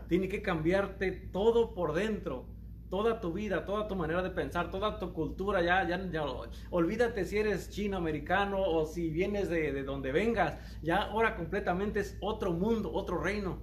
Tiene 0.09 0.29
que 0.29 0.43
cambiarte 0.43 1.13
todo 1.13 1.75
por 1.75 1.95
dentro, 1.95 2.47
toda 2.91 3.21
tu 3.21 3.33
vida, 3.33 3.65
toda 3.65 3.89
tu 3.89 3.97
manera 3.97 4.23
de 4.23 4.31
pensar, 4.31 4.71
toda 4.71 4.99
tu 4.99 5.13
cultura. 5.13 5.63
Ya, 5.63 5.87
ya, 5.89 6.11
ya 6.11 6.25
olvídate 6.71 7.25
si 7.25 7.39
eres 7.39 7.71
chino, 7.71 7.97
americano 7.97 8.61
o 8.61 8.87
si 8.87 9.11
vienes 9.11 9.49
de, 9.49 9.73
de 9.73 9.83
donde 9.85 10.13
vengas. 10.13 10.59
Ya 10.83 11.03
ahora 11.03 11.37
completamente 11.37 12.01
es 12.01 12.19
otro 12.21 12.53
mundo, 12.53 12.93
otro 12.93 13.19
reino. 13.19 13.63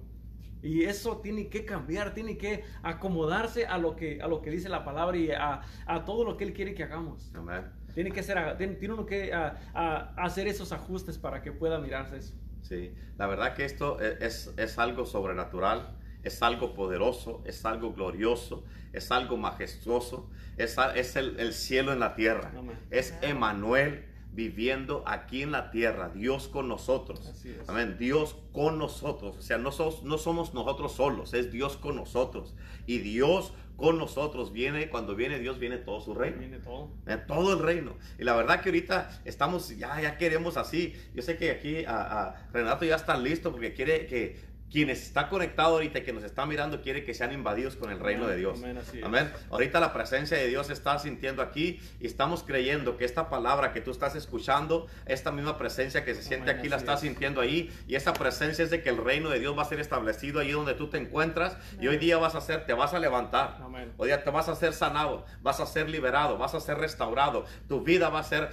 Y 0.62 0.82
eso 0.84 1.18
tiene 1.18 1.48
que 1.48 1.64
cambiar, 1.64 2.12
tiene 2.12 2.36
que 2.36 2.64
acomodarse 2.82 3.66
a 3.66 3.78
lo 3.78 3.94
que, 3.94 4.20
a 4.20 4.26
lo 4.26 4.42
que 4.42 4.50
dice 4.50 4.68
la 4.68 4.84
palabra 4.84 5.16
y 5.16 5.30
a, 5.30 5.60
a 5.86 6.04
todo 6.04 6.24
lo 6.24 6.36
que 6.36 6.44
Él 6.44 6.52
quiere 6.52 6.74
que 6.74 6.82
hagamos. 6.82 7.30
Amén. 7.34 7.66
Tiene 7.94 8.10
que 8.10 8.22
ser, 8.22 8.56
tiene, 8.58 8.74
tiene 8.74 8.94
uno 8.94 9.06
que 9.06 9.32
a, 9.32 9.56
a 9.72 10.24
hacer 10.24 10.48
esos 10.48 10.72
ajustes 10.72 11.18
para 11.18 11.40
que 11.40 11.52
pueda 11.52 11.78
mirarse 11.78 12.16
eso. 12.16 12.34
Sí, 12.68 12.92
la 13.18 13.26
verdad 13.26 13.54
que 13.54 13.64
esto 13.64 13.98
e, 14.00 14.18
es, 14.20 14.52
es 14.56 14.78
algo 14.78 15.06
sobrenatural, 15.06 15.96
es 16.22 16.42
algo 16.42 16.74
poderoso, 16.74 17.42
es 17.44 17.64
algo 17.64 17.92
glorioso, 17.92 18.64
es 18.92 19.10
algo 19.12 19.36
majestuoso, 19.36 20.28
es, 20.56 20.76
es 20.94 21.16
el, 21.16 21.38
el 21.38 21.52
cielo 21.52 21.92
en 21.92 22.00
la 22.00 22.14
tierra, 22.14 22.52
Amén. 22.56 22.78
es 22.90 23.14
Emanuel 23.22 24.04
viviendo 24.32 25.02
aquí 25.06 25.42
en 25.42 25.52
la 25.52 25.70
tierra, 25.70 26.10
Dios 26.10 26.48
con 26.48 26.68
nosotros. 26.68 27.32
Amén, 27.68 27.96
Dios 27.98 28.36
con 28.52 28.78
nosotros, 28.78 29.36
o 29.38 29.42
sea, 29.42 29.56
no, 29.58 29.70
sos- 29.72 30.02
no 30.02 30.18
somos 30.18 30.52
nosotros 30.52 30.92
solos, 30.92 31.32
es 31.32 31.50
Dios 31.52 31.76
con 31.78 31.96
nosotros. 31.96 32.54
Y 32.86 32.98
Dios 32.98 33.52
con 33.76 33.98
nosotros 33.98 34.52
viene, 34.52 34.88
cuando 34.88 35.14
viene 35.14 35.38
Dios, 35.38 35.58
viene 35.58 35.76
todo 35.76 36.00
su 36.00 36.14
reino. 36.14 36.38
Viene 36.38 36.58
todo. 36.58 36.90
Eh, 37.06 37.18
todo 37.26 37.52
el 37.52 37.58
reino. 37.58 37.96
Y 38.18 38.24
la 38.24 38.34
verdad 38.34 38.60
que 38.62 38.70
ahorita 38.70 39.20
estamos, 39.24 39.76
ya, 39.76 40.00
ya 40.00 40.16
queremos 40.16 40.56
así. 40.56 40.94
Yo 41.14 41.22
sé 41.22 41.36
que 41.36 41.50
aquí 41.50 41.84
a, 41.84 42.22
a 42.22 42.48
Renato 42.52 42.84
ya 42.84 42.96
está 42.96 43.16
listo 43.18 43.52
porque 43.52 43.74
quiere 43.74 44.06
que 44.06 44.36
quienes 44.70 45.02
está 45.02 45.28
conectado 45.28 45.74
ahorita 45.74 46.00
y 46.00 46.02
que 46.02 46.12
nos 46.12 46.24
está 46.24 46.44
mirando 46.44 46.82
quiere 46.82 47.04
que 47.04 47.14
sean 47.14 47.32
invadidos 47.32 47.76
con 47.76 47.90
el 47.90 48.00
reino 48.00 48.24
Amén, 48.24 48.34
de 48.36 48.40
Dios. 48.40 48.60
amén. 49.04 49.32
Ahorita 49.50 49.78
la 49.80 49.92
presencia 49.92 50.36
de 50.36 50.48
Dios 50.48 50.66
se 50.66 50.72
está 50.72 50.98
sintiendo 50.98 51.40
aquí 51.40 51.80
y 52.00 52.06
estamos 52.06 52.42
creyendo 52.42 52.96
que 52.96 53.04
esta 53.04 53.30
palabra 53.30 53.72
que 53.72 53.80
tú 53.80 53.90
estás 53.92 54.16
escuchando, 54.16 54.86
esta 55.06 55.30
misma 55.30 55.56
presencia 55.56 56.04
que 56.04 56.14
se 56.14 56.22
siente 56.22 56.50
Amén, 56.50 56.58
aquí, 56.60 56.68
la 56.68 56.76
estás 56.76 56.96
es. 57.02 57.08
sintiendo 57.08 57.40
ahí 57.40 57.70
y 57.86 57.94
esa 57.94 58.12
presencia 58.12 58.64
es 58.64 58.70
de 58.70 58.82
que 58.82 58.88
el 58.90 58.96
reino 58.98 59.30
de 59.30 59.38
Dios 59.38 59.56
va 59.56 59.62
a 59.62 59.66
ser 59.66 59.78
establecido 59.80 60.40
ahí 60.40 60.50
donde 60.50 60.74
tú 60.74 60.88
te 60.88 60.98
encuentras 60.98 61.56
y 61.80 61.86
hoy 61.86 61.96
día 61.98 62.18
vas 62.18 62.34
a 62.34 62.40
ser, 62.40 62.66
te 62.66 62.72
vas 62.74 62.92
a 62.92 62.98
levantar. 62.98 63.58
Hoy 63.98 64.08
día 64.08 64.24
te 64.24 64.30
vas 64.30 64.48
a 64.48 64.56
ser 64.56 64.72
sanado, 64.72 65.24
vas 65.42 65.60
a 65.60 65.66
ser 65.66 65.88
liberado, 65.88 66.38
vas 66.38 66.54
a 66.54 66.60
ser 66.60 66.78
restaurado, 66.78 67.44
tu 67.68 67.82
vida 67.82 68.08
va 68.08 68.18
a 68.20 68.24
ser 68.24 68.50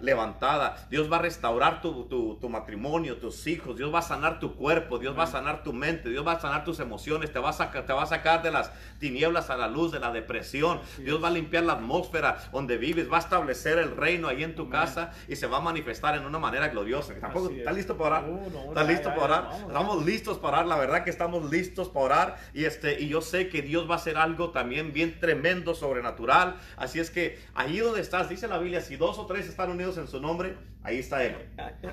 levantada, 0.00 0.86
Dios 0.90 1.10
va 1.10 1.16
a 1.16 1.22
restaurar 1.22 1.80
tu, 1.82 2.04
tu- 2.06 2.36
tu 2.40 2.48
matrimonio, 2.48 3.16
tus 3.18 3.46
hijos, 3.46 3.76
Dios 3.76 3.92
va 3.92 3.98
a 4.00 4.02
sanar 4.02 4.38
tu 4.40 4.54
cuerpo, 4.56 4.98
Dios 4.98 5.09
va 5.18 5.24
a 5.24 5.26
sanar 5.26 5.62
tu 5.62 5.72
mente, 5.72 6.08
Dios 6.08 6.26
va 6.26 6.32
a 6.32 6.40
sanar 6.40 6.64
tus 6.64 6.80
emociones, 6.80 7.32
te 7.32 7.38
va 7.38 7.50
a 7.50 7.52
sacar, 7.52 7.86
te 7.86 7.92
va 7.92 8.02
a 8.02 8.06
sacar 8.06 8.42
de 8.42 8.50
las 8.50 8.70
tinieblas 8.98 9.50
a 9.50 9.56
la 9.56 9.68
luz, 9.68 9.92
de 9.92 10.00
la 10.00 10.12
depresión, 10.12 10.80
Dios 10.98 11.22
va 11.22 11.28
a 11.28 11.30
limpiar 11.30 11.64
la 11.64 11.74
atmósfera 11.74 12.38
donde 12.52 12.76
vives, 12.78 13.10
va 13.10 13.16
a 13.16 13.20
establecer 13.20 13.78
el 13.78 13.96
reino 13.96 14.28
ahí 14.28 14.42
en 14.42 14.54
tu 14.54 14.62
Amén. 14.62 14.72
casa 14.72 15.12
y 15.28 15.36
se 15.36 15.46
va 15.46 15.58
a 15.58 15.60
manifestar 15.60 16.16
en 16.16 16.24
una 16.24 16.38
manera 16.38 16.68
gloriosa. 16.68 17.14
¿Tampoco. 17.20 17.50
¿Estás 17.50 17.74
listo 17.74 17.96
para 17.96 18.20
orar? 18.20 18.30
¿Estás 18.68 18.88
listo 18.88 19.08
para 19.08 19.22
orar? 19.22 19.48
Estamos 19.66 20.04
listos 20.04 20.38
para 20.38 20.58
orar, 20.58 20.66
la 20.66 20.76
verdad 20.76 21.04
que 21.04 21.10
estamos 21.10 21.50
listos 21.50 21.88
para 21.88 22.04
orar 22.04 22.36
y 22.54 22.64
este 22.64 23.00
y 23.00 23.08
yo 23.08 23.20
sé 23.20 23.48
que 23.48 23.62
Dios 23.62 23.88
va 23.88 23.94
a 23.94 23.98
hacer 23.98 24.16
algo 24.16 24.50
también 24.50 24.92
bien 24.92 25.18
tremendo, 25.20 25.74
sobrenatural. 25.74 26.56
Así 26.76 27.00
es 27.00 27.10
que 27.10 27.38
ahí 27.54 27.78
donde 27.78 28.00
estás, 28.00 28.28
dice 28.28 28.48
la 28.48 28.58
Biblia, 28.58 28.80
si 28.80 28.96
dos 28.96 29.18
o 29.18 29.26
tres 29.26 29.48
están 29.48 29.70
unidos 29.70 29.98
en 29.98 30.08
su 30.08 30.20
nombre, 30.20 30.56
ahí 30.82 30.98
está 30.98 31.22
él. 31.24 31.36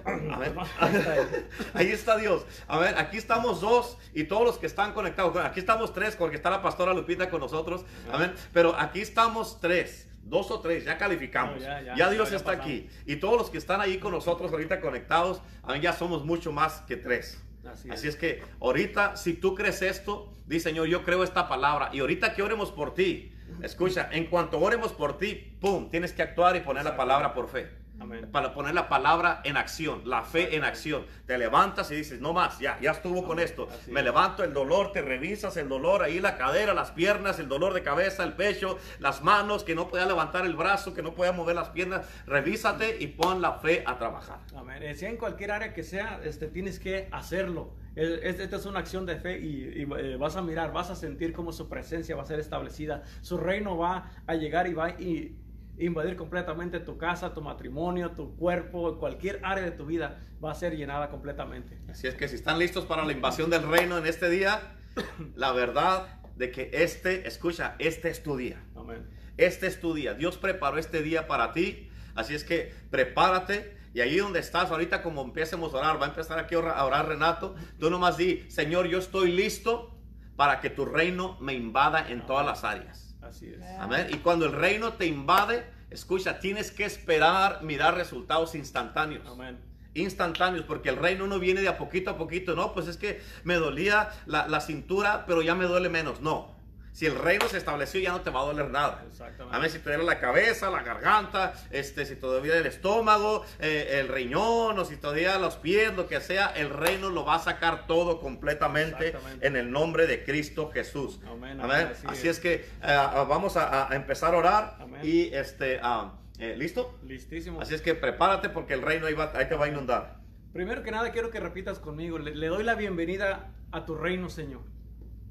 Amén. 0.05 0.53
Ahí 0.79 0.95
está 0.95 1.17
él. 1.17 1.27
Ahí 1.73 1.91
está 1.91 2.17
Dios. 2.17 2.45
A 2.67 2.77
ver, 2.77 2.95
aquí 3.07 3.17
estamos 3.17 3.61
dos 3.61 3.97
y 4.13 4.25
todos 4.25 4.43
los 4.43 4.57
que 4.57 4.65
están 4.65 4.93
conectados. 4.93 5.35
Aquí 5.37 5.59
estamos 5.59 5.93
tres 5.93 6.15
porque 6.15 6.35
está 6.35 6.49
la 6.49 6.61
pastora 6.61 6.93
Lupita 6.93 7.29
con 7.29 7.41
nosotros. 7.41 7.85
Amén. 8.11 8.33
Pero 8.53 8.75
aquí 8.79 9.01
estamos 9.01 9.59
tres. 9.59 10.03
Dos 10.23 10.51
o 10.51 10.59
tres, 10.59 10.83
ya 10.83 10.97
calificamos. 10.97 11.55
No, 11.55 11.61
ya, 11.61 11.81
ya, 11.81 11.95
ya, 11.95 12.09
Dios 12.09 12.29
ya 12.31 12.35
está 12.35 12.51
pasamos. 12.51 12.65
aquí. 12.65 12.89
Y 13.05 13.15
todos 13.15 13.37
los 13.37 13.49
que 13.49 13.57
están 13.57 13.79
ahí 13.79 13.97
con 13.97 14.11
nosotros 14.11 14.51
ahorita 14.51 14.81
conectados, 14.81 15.41
ya 15.81 15.93
somos 15.93 16.25
mucho 16.25 16.51
más 16.51 16.81
que 16.81 16.97
tres. 16.97 17.41
Así 17.65 17.89
Así 17.89 18.07
es. 18.09 18.15
es 18.15 18.19
que 18.19 18.43
ahorita, 18.59 19.15
si 19.15 19.33
tú 19.33 19.55
crees 19.55 19.81
esto, 19.81 20.29
di 20.45 20.59
Señor, 20.59 20.87
yo 20.87 21.03
creo 21.03 21.23
esta 21.23 21.47
palabra. 21.47 21.91
Y 21.93 21.99
ahorita 21.99 22.33
que 22.33 22.41
oremos 22.41 22.71
por 22.71 22.93
ti, 22.93 23.31
escucha, 23.61 24.09
en 24.11 24.25
cuanto 24.25 24.59
oremos 24.59 24.91
por 24.91 25.17
ti, 25.17 25.55
pum, 25.61 25.89
tienes 25.89 26.11
que 26.11 26.21
actuar 26.23 26.57
y 26.57 26.59
poner 26.59 26.83
la 26.83 26.97
palabra 26.97 27.33
por 27.33 27.47
fe. 27.47 27.69
Amén. 27.99 28.29
Para 28.31 28.53
poner 28.53 28.73
la 28.75 28.87
palabra 28.89 29.41
en 29.43 29.57
acción, 29.57 30.01
la 30.05 30.23
fe 30.23 30.55
en 30.55 30.63
acción. 30.63 31.05
Te 31.25 31.37
levantas 31.37 31.89
y 31.91 31.95
dices, 31.95 32.21
no 32.21 32.31
más, 32.33 32.59
ya, 32.59 32.79
ya 32.79 32.91
estuvo 32.91 33.23
con 33.25 33.39
esto. 33.39 33.67
Así 33.71 33.91
Me 33.91 34.01
es. 34.01 34.05
levanto, 34.05 34.43
el 34.43 34.53
dolor, 34.53 34.91
te 34.91 35.01
revisas 35.01 35.57
el 35.57 35.67
dolor, 35.67 36.03
ahí 36.03 36.19
la 36.19 36.37
cadera, 36.37 36.73
las 36.73 36.91
piernas, 36.91 37.39
el 37.39 37.47
dolor 37.49 37.73
de 37.73 37.81
cabeza, 37.83 38.23
el 38.23 38.33
pecho, 38.33 38.77
las 38.99 39.23
manos, 39.23 39.63
que 39.63 39.73
no 39.75 39.87
podía 39.87 40.05
levantar 40.05 40.45
el 40.45 40.55
brazo, 40.55 40.93
que 40.93 41.01
no 41.01 41.15
podía 41.15 41.31
mover 41.31 41.55
las 41.55 41.69
piernas. 41.69 42.07
Revísate 42.27 42.97
y 42.99 43.07
pon 43.07 43.41
la 43.41 43.53
fe 43.53 43.83
a 43.85 43.97
trabajar. 43.97 44.39
Amén. 44.55 44.83
Eh, 44.83 44.93
Sea 44.95 45.09
en 45.09 45.17
cualquier 45.17 45.51
área 45.51 45.73
que 45.73 45.83
sea, 45.83 46.19
este, 46.23 46.47
tienes 46.47 46.79
que 46.79 47.07
hacerlo. 47.11 47.73
Es- 47.95 48.19
es- 48.21 48.39
Esta 48.39 48.57
es 48.57 48.65
una 48.67 48.79
acción 48.79 49.07
de 49.07 49.15
fe 49.17 49.39
y, 49.39 49.81
y, 49.81 49.87
eh, 49.97 50.17
vas 50.17 50.35
a 50.35 50.41
mirar, 50.43 50.71
vas 50.71 50.91
a 50.91 50.95
sentir 50.95 51.33
cómo 51.33 51.51
su 51.51 51.67
presencia 51.67 52.15
va 52.15 52.21
a 52.21 52.25
ser 52.25 52.39
establecida. 52.39 53.01
Su 53.21 53.37
reino 53.37 53.75
va 53.75 54.11
a 54.27 54.35
llegar 54.35 54.67
y 54.67 54.73
va 54.73 54.85
a 54.85 54.89
i- 55.01 55.35
invadir 55.79 56.15
completamente 56.15 56.79
tu 56.79 56.97
casa, 56.97 57.33
tu 57.33 57.41
matrimonio, 57.41 58.11
tu 58.11 58.35
cuerpo, 58.35 58.97
cualquier 58.97 59.39
área 59.43 59.63
de 59.63 59.71
tu 59.71 59.85
vida 59.85 60.19
va 60.43 60.51
a 60.51 60.55
ser 60.55 60.75
llenada 60.75 61.09
completamente. 61.09 61.79
Así 61.89 62.07
es 62.07 62.15
que 62.15 62.27
si 62.27 62.35
están 62.35 62.59
listos 62.59 62.85
para 62.85 63.05
la 63.05 63.11
invasión 63.11 63.49
del 63.49 63.67
reino 63.67 63.97
en 63.97 64.05
este 64.05 64.29
día, 64.29 64.59
la 65.35 65.51
verdad 65.51 66.07
de 66.35 66.51
que 66.51 66.69
este, 66.73 67.27
escucha, 67.27 67.75
este 67.79 68.09
es 68.09 68.23
tu 68.23 68.37
día. 68.37 68.63
Amén. 68.75 69.07
Este 69.37 69.67
es 69.67 69.79
tu 69.79 69.93
día. 69.93 70.13
Dios 70.13 70.37
preparó 70.37 70.77
este 70.77 71.01
día 71.01 71.27
para 71.27 71.53
ti. 71.53 71.89
Así 72.15 72.33
es 72.33 72.43
que 72.43 72.73
prepárate. 72.89 73.77
Y 73.93 74.01
ahí 74.01 74.17
donde 74.17 74.39
estás, 74.39 74.69
ahorita 74.69 75.01
como 75.01 75.23
empecemos 75.23 75.73
a 75.73 75.77
orar, 75.77 76.01
va 76.01 76.05
a 76.05 76.09
empezar 76.09 76.37
aquí 76.37 76.55
a 76.55 76.59
orar, 76.59 77.07
Renato. 77.07 77.55
Tú 77.79 77.89
nomás 77.89 78.17
di, 78.17 78.45
Señor, 78.49 78.87
yo 78.87 78.99
estoy 78.99 79.31
listo 79.31 79.95
para 80.35 80.59
que 80.59 80.69
tu 80.69 80.85
reino 80.85 81.37
me 81.39 81.53
invada 81.53 82.07
en 82.09 82.25
todas 82.25 82.45
las 82.45 82.63
áreas. 82.63 83.06
Así 83.21 83.47
es. 83.47 83.61
Amén. 83.79 84.07
Y 84.11 84.17
cuando 84.17 84.45
el 84.45 84.53
reino 84.53 84.93
te 84.93 85.05
invade, 85.05 85.65
escucha, 85.89 86.39
tienes 86.39 86.71
que 86.71 86.85
esperar 86.85 87.63
mirar 87.63 87.95
resultados 87.95 88.55
instantáneos 88.55 89.27
Amén. 89.27 89.57
instantáneos, 89.93 90.65
porque 90.65 90.89
el 90.89 90.97
reino 90.97 91.27
no 91.27 91.39
viene 91.39 91.61
de 91.61 91.67
a 91.67 91.77
poquito 91.77 92.11
a 92.11 92.17
poquito, 92.17 92.55
no, 92.55 92.73
pues 92.73 92.87
es 92.87 92.97
que 92.97 93.21
me 93.43 93.55
dolía 93.55 94.09
la, 94.25 94.47
la 94.47 94.61
cintura, 94.61 95.25
pero 95.25 95.41
ya 95.41 95.55
me 95.55 95.65
duele 95.65 95.89
menos, 95.89 96.21
no. 96.21 96.56
Si 96.97 97.05
el 97.05 97.13
reino 97.15 97.47
se 97.47 97.57
estableció, 97.59 97.99
ya 97.99 98.09
no 98.11 98.21
te 98.21 98.31
va 98.31 98.39
a 98.41 98.45
doler 98.45 98.71
nada. 98.71 99.03
Exactamente. 99.07 99.55
A 99.55 99.59
ver 99.59 99.69
si 99.69 99.77
te 99.77 99.89
duele 99.91 100.03
la 100.03 100.19
cabeza, 100.19 100.71
la 100.71 100.81
garganta, 100.81 101.53
este, 101.69 102.07
si 102.07 102.15
todavía 102.15 102.57
el 102.57 102.65
estómago, 102.65 103.45
eh, 103.59 103.99
el 103.99 104.07
riñón, 104.07 104.79
o 104.79 104.83
si 104.83 104.97
todavía 104.97 105.37
los 105.37 105.57
pies, 105.57 105.93
lo 105.95 106.07
que 106.07 106.19
sea, 106.21 106.47
el 106.55 106.71
reino 106.71 107.11
lo 107.11 107.23
va 107.23 107.35
a 107.35 107.39
sacar 107.39 107.85
todo 107.85 108.19
completamente 108.19 109.13
en 109.41 109.55
el 109.55 109.69
nombre 109.69 110.07
de 110.07 110.23
Cristo 110.23 110.71
Jesús. 110.73 111.19
Amén, 111.27 111.61
Amén. 111.61 111.61
amén, 111.81 111.87
Así, 111.91 112.07
así 112.07 112.27
es. 112.29 112.37
es. 112.37 112.39
que 112.39 112.65
ah, 112.81 113.27
vamos 113.29 113.57
a, 113.57 113.91
a 113.91 113.95
empezar 113.95 114.33
a 114.33 114.37
orar 114.39 114.77
Amén. 114.79 115.01
y 115.03 115.31
este, 115.35 115.79
ah, 115.83 116.13
eh, 116.39 116.55
¿listo? 116.57 116.97
Listísimo. 117.03 117.61
Así 117.61 117.75
es 117.75 117.83
que 117.83 117.93
prepárate 117.93 118.49
porque 118.49 118.73
el 118.73 118.81
reino 118.81 119.05
ahí, 119.05 119.13
va- 119.13 119.31
ahí 119.35 119.47
te 119.47 119.53
va 119.53 119.65
a 119.65 119.67
inundar. 119.67 120.15
Primero 120.51 120.81
que 120.81 120.89
nada 120.89 121.11
quiero 121.11 121.29
que 121.29 121.39
repitas 121.39 121.77
conmigo. 121.77 122.17
Le, 122.17 122.33
le 122.33 122.47
doy 122.47 122.63
la 122.63 122.73
bienvenida 122.73 123.51
a 123.71 123.85
tu 123.85 123.93
reino, 123.93 124.29
Señor. 124.29 124.61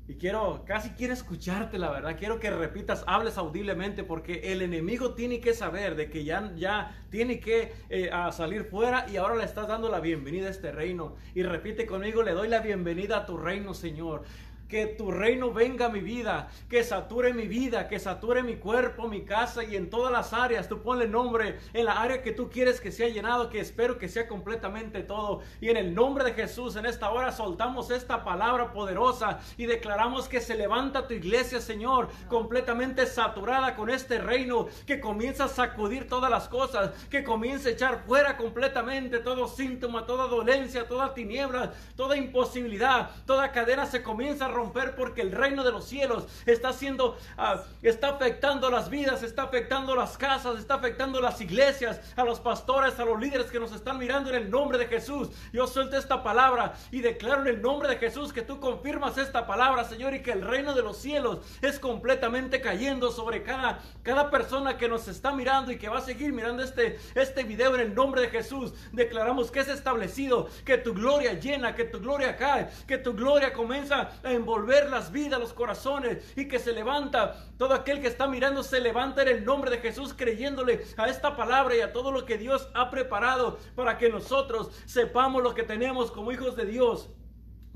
Y 0.08 0.14
quiero, 0.14 0.62
casi 0.64 0.90
quiero 0.90 1.14
escucharte, 1.14 1.78
la 1.78 1.90
verdad. 1.90 2.16
Quiero 2.16 2.38
que 2.38 2.48
repitas, 2.50 3.02
hables 3.08 3.38
audiblemente, 3.38 4.04
porque 4.04 4.52
el 4.52 4.62
enemigo 4.62 5.14
tiene 5.14 5.40
que 5.40 5.52
saber 5.52 5.96
de 5.96 6.08
que 6.08 6.22
ya, 6.22 6.52
ya 6.54 7.04
tiene 7.10 7.40
que 7.40 7.72
eh, 7.88 8.10
salir 8.30 8.64
fuera 8.64 9.06
y 9.10 9.16
ahora 9.16 9.34
le 9.34 9.44
estás 9.44 9.66
dando 9.66 9.88
la 9.88 9.98
bienvenida 9.98 10.46
a 10.46 10.50
este 10.50 10.70
reino. 10.70 11.16
Y 11.34 11.42
repite 11.42 11.86
conmigo, 11.86 12.22
le 12.22 12.32
doy 12.32 12.46
la 12.46 12.60
bienvenida 12.60 13.18
a 13.18 13.26
tu 13.26 13.36
reino, 13.36 13.74
Señor. 13.74 14.22
Que 14.68 14.86
tu 14.86 15.10
reino 15.10 15.52
venga 15.52 15.86
a 15.86 15.90
mi 15.90 16.00
vida, 16.00 16.48
que 16.68 16.82
sature 16.82 17.32
mi 17.32 17.46
vida, 17.46 17.88
que 17.88 17.98
sature 17.98 18.42
mi 18.42 18.56
cuerpo, 18.56 19.08
mi 19.08 19.24
casa 19.24 19.62
y 19.64 19.76
en 19.76 19.90
todas 19.90 20.12
las 20.12 20.32
áreas. 20.32 20.68
Tú 20.68 20.82
ponle 20.82 21.06
nombre 21.06 21.58
en 21.72 21.84
la 21.84 22.00
área 22.00 22.22
que 22.22 22.32
tú 22.32 22.50
quieres 22.50 22.80
que 22.80 22.90
sea 22.90 23.08
llenado, 23.08 23.48
que 23.48 23.60
espero 23.60 23.98
que 23.98 24.08
sea 24.08 24.26
completamente 24.26 25.02
todo. 25.02 25.42
Y 25.60 25.68
en 25.68 25.76
el 25.76 25.94
nombre 25.94 26.24
de 26.24 26.32
Jesús, 26.32 26.76
en 26.76 26.86
esta 26.86 27.10
hora 27.10 27.32
soltamos 27.32 27.90
esta 27.90 28.24
palabra 28.24 28.72
poderosa 28.72 29.38
y 29.56 29.66
declaramos 29.66 30.28
que 30.28 30.40
se 30.40 30.56
levanta 30.56 31.06
tu 31.06 31.14
iglesia, 31.14 31.60
Señor, 31.60 32.08
completamente 32.28 33.06
saturada 33.06 33.76
con 33.76 33.90
este 33.90 34.18
reino, 34.18 34.66
que 34.86 35.00
comienza 35.00 35.44
a 35.44 35.48
sacudir 35.48 36.08
todas 36.08 36.30
las 36.30 36.48
cosas, 36.48 36.90
que 37.08 37.24
comienza 37.24 37.68
a 37.68 37.72
echar 37.72 38.04
fuera 38.06 38.36
completamente 38.36 39.18
todo 39.18 39.48
síntoma, 39.48 40.06
toda 40.06 40.26
dolencia, 40.26 40.88
toda 40.88 41.14
tiniebla, 41.14 41.72
toda 41.96 42.16
imposibilidad, 42.16 43.10
toda 43.26 43.52
cadena 43.52 43.86
se 43.86 44.02
comienza 44.02 44.46
a 44.46 44.48
romper 44.56 44.94
porque 44.96 45.22
el 45.22 45.32
reino 45.32 45.62
de 45.62 45.72
los 45.72 45.84
cielos 45.84 46.26
está 46.46 46.70
haciendo, 46.70 47.16
ah, 47.36 47.62
está 47.82 48.08
afectando 48.08 48.70
las 48.70 48.90
vidas, 48.90 49.22
está 49.22 49.44
afectando 49.44 49.94
las 49.94 50.16
casas, 50.18 50.58
está 50.58 50.74
afectando 50.74 51.20
las 51.20 51.40
iglesias, 51.40 52.00
a 52.16 52.24
los 52.24 52.40
pastores, 52.40 52.98
a 52.98 53.04
los 53.04 53.20
líderes 53.20 53.50
que 53.50 53.60
nos 53.60 53.72
están 53.72 53.98
mirando 53.98 54.30
en 54.30 54.36
el 54.36 54.50
nombre 54.50 54.78
de 54.78 54.86
Jesús. 54.86 55.28
Yo 55.52 55.66
suelto 55.66 55.96
esta 55.96 56.22
palabra 56.22 56.74
y 56.90 57.00
declaro 57.00 57.42
en 57.42 57.48
el 57.48 57.62
nombre 57.62 57.88
de 57.88 57.96
Jesús 57.96 58.32
que 58.32 58.42
tú 58.42 58.58
confirmas 58.60 59.18
esta 59.18 59.46
palabra, 59.46 59.84
Señor, 59.84 60.14
y 60.14 60.22
que 60.22 60.32
el 60.32 60.42
reino 60.42 60.74
de 60.74 60.82
los 60.82 60.96
cielos 60.96 61.38
es 61.62 61.78
completamente 61.78 62.60
cayendo 62.60 63.10
sobre 63.10 63.42
cada, 63.42 63.80
cada 64.02 64.30
persona 64.30 64.76
que 64.78 64.88
nos 64.88 65.08
está 65.08 65.32
mirando 65.32 65.70
y 65.70 65.78
que 65.78 65.88
va 65.88 65.98
a 65.98 66.02
seguir 66.02 66.32
mirando 66.32 66.62
este, 66.62 66.98
este 67.14 67.44
video 67.44 67.74
en 67.74 67.80
el 67.82 67.94
nombre 67.94 68.22
de 68.22 68.28
Jesús. 68.28 68.72
Declaramos 68.92 69.50
que 69.50 69.60
es 69.60 69.68
establecido, 69.68 70.48
que 70.64 70.78
tu 70.78 70.94
gloria 70.94 71.34
llena, 71.34 71.74
que 71.74 71.84
tu 71.84 72.00
gloria 72.00 72.36
cae, 72.36 72.68
que 72.86 72.98
tu 72.98 73.12
gloria 73.12 73.52
comienza 73.52 74.10
a 74.22 74.32
envolver 74.46 74.88
las 74.88 75.10
vidas, 75.10 75.40
los 75.40 75.52
corazones 75.52 76.18
y 76.36 76.46
que 76.46 76.60
se 76.60 76.72
levanta. 76.72 77.34
Todo 77.58 77.74
aquel 77.74 78.00
que 78.00 78.06
está 78.06 78.28
mirando 78.28 78.62
se 78.62 78.80
levanta 78.80 79.22
en 79.22 79.28
el 79.28 79.44
nombre 79.44 79.72
de 79.72 79.78
Jesús 79.78 80.14
creyéndole 80.16 80.84
a 80.96 81.08
esta 81.08 81.36
palabra 81.36 81.74
y 81.74 81.80
a 81.80 81.92
todo 81.92 82.12
lo 82.12 82.24
que 82.24 82.38
Dios 82.38 82.68
ha 82.74 82.88
preparado 82.88 83.58
para 83.74 83.98
que 83.98 84.08
nosotros 84.08 84.70
sepamos 84.86 85.42
lo 85.42 85.54
que 85.54 85.64
tenemos 85.64 86.12
como 86.12 86.30
hijos 86.30 86.54
de 86.54 86.64
Dios. 86.64 87.10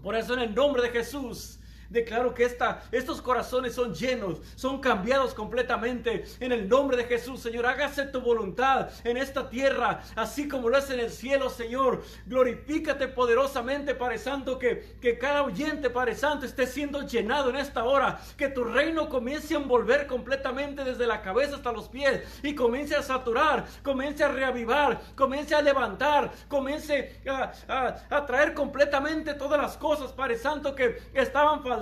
Por 0.01 0.14
eso 0.14 0.35
en 0.35 0.41
el 0.41 0.55
nombre 0.55 0.81
de 0.83 0.91
Jesús 0.91 1.60
Declaro 1.91 2.32
que 2.32 2.45
esta, 2.45 2.84
estos 2.93 3.20
corazones 3.20 3.74
son 3.74 3.93
llenos, 3.93 4.38
son 4.55 4.80
cambiados 4.80 5.34
completamente. 5.34 6.24
En 6.38 6.53
el 6.53 6.68
nombre 6.68 6.97
de 6.97 7.05
Jesús, 7.05 7.41
Señor, 7.41 7.66
hágase 7.66 8.05
tu 8.05 8.20
voluntad 8.20 8.91
en 9.03 9.16
esta 9.16 9.51
tierra, 9.51 10.01
así 10.14 10.47
como 10.47 10.68
lo 10.68 10.78
es 10.78 10.88
en 10.91 11.01
el 11.01 11.11
cielo, 11.11 11.51
Señor. 11.51 12.05
Glorifícate 12.26 13.09
poderosamente, 13.09 13.97
Padre 13.97 14.18
Santo, 14.18 14.57
que, 14.57 14.97
que 15.01 15.18
cada 15.18 15.43
oyente, 15.43 15.91
Padre 15.91 16.14
Santo, 16.14 16.47
esté 16.47 16.68
siendo 16.68 17.03
llenado 17.03 17.51
en 17.51 17.57
esta 17.57 17.82
hora. 17.82 18.20
Que 18.36 18.49
tu 18.49 18.62
reino 18.62 19.09
comience 19.09 19.55
a 19.55 19.59
envolver 19.59 20.07
completamente 20.07 20.84
desde 20.84 21.09
la 21.09 21.22
cabeza 21.22 21.57
hasta 21.57 21.72
los 21.72 21.88
pies 21.88 22.22
y 22.45 22.55
comience 22.55 22.95
a 22.95 23.03
saturar, 23.03 23.64
comience 23.82 24.22
a 24.22 24.28
reavivar, 24.28 25.01
comience 25.16 25.57
a 25.57 25.61
levantar, 25.61 26.30
comience 26.47 27.20
a, 27.28 27.53
a, 27.66 28.16
a 28.16 28.26
traer 28.26 28.55
completamente 28.55 29.34
todas 29.34 29.61
las 29.61 29.76
cosas, 29.76 30.12
Padre 30.12 30.38
Santo, 30.38 30.72
que 30.76 30.97
estaban 31.14 31.64
faltando 31.64 31.80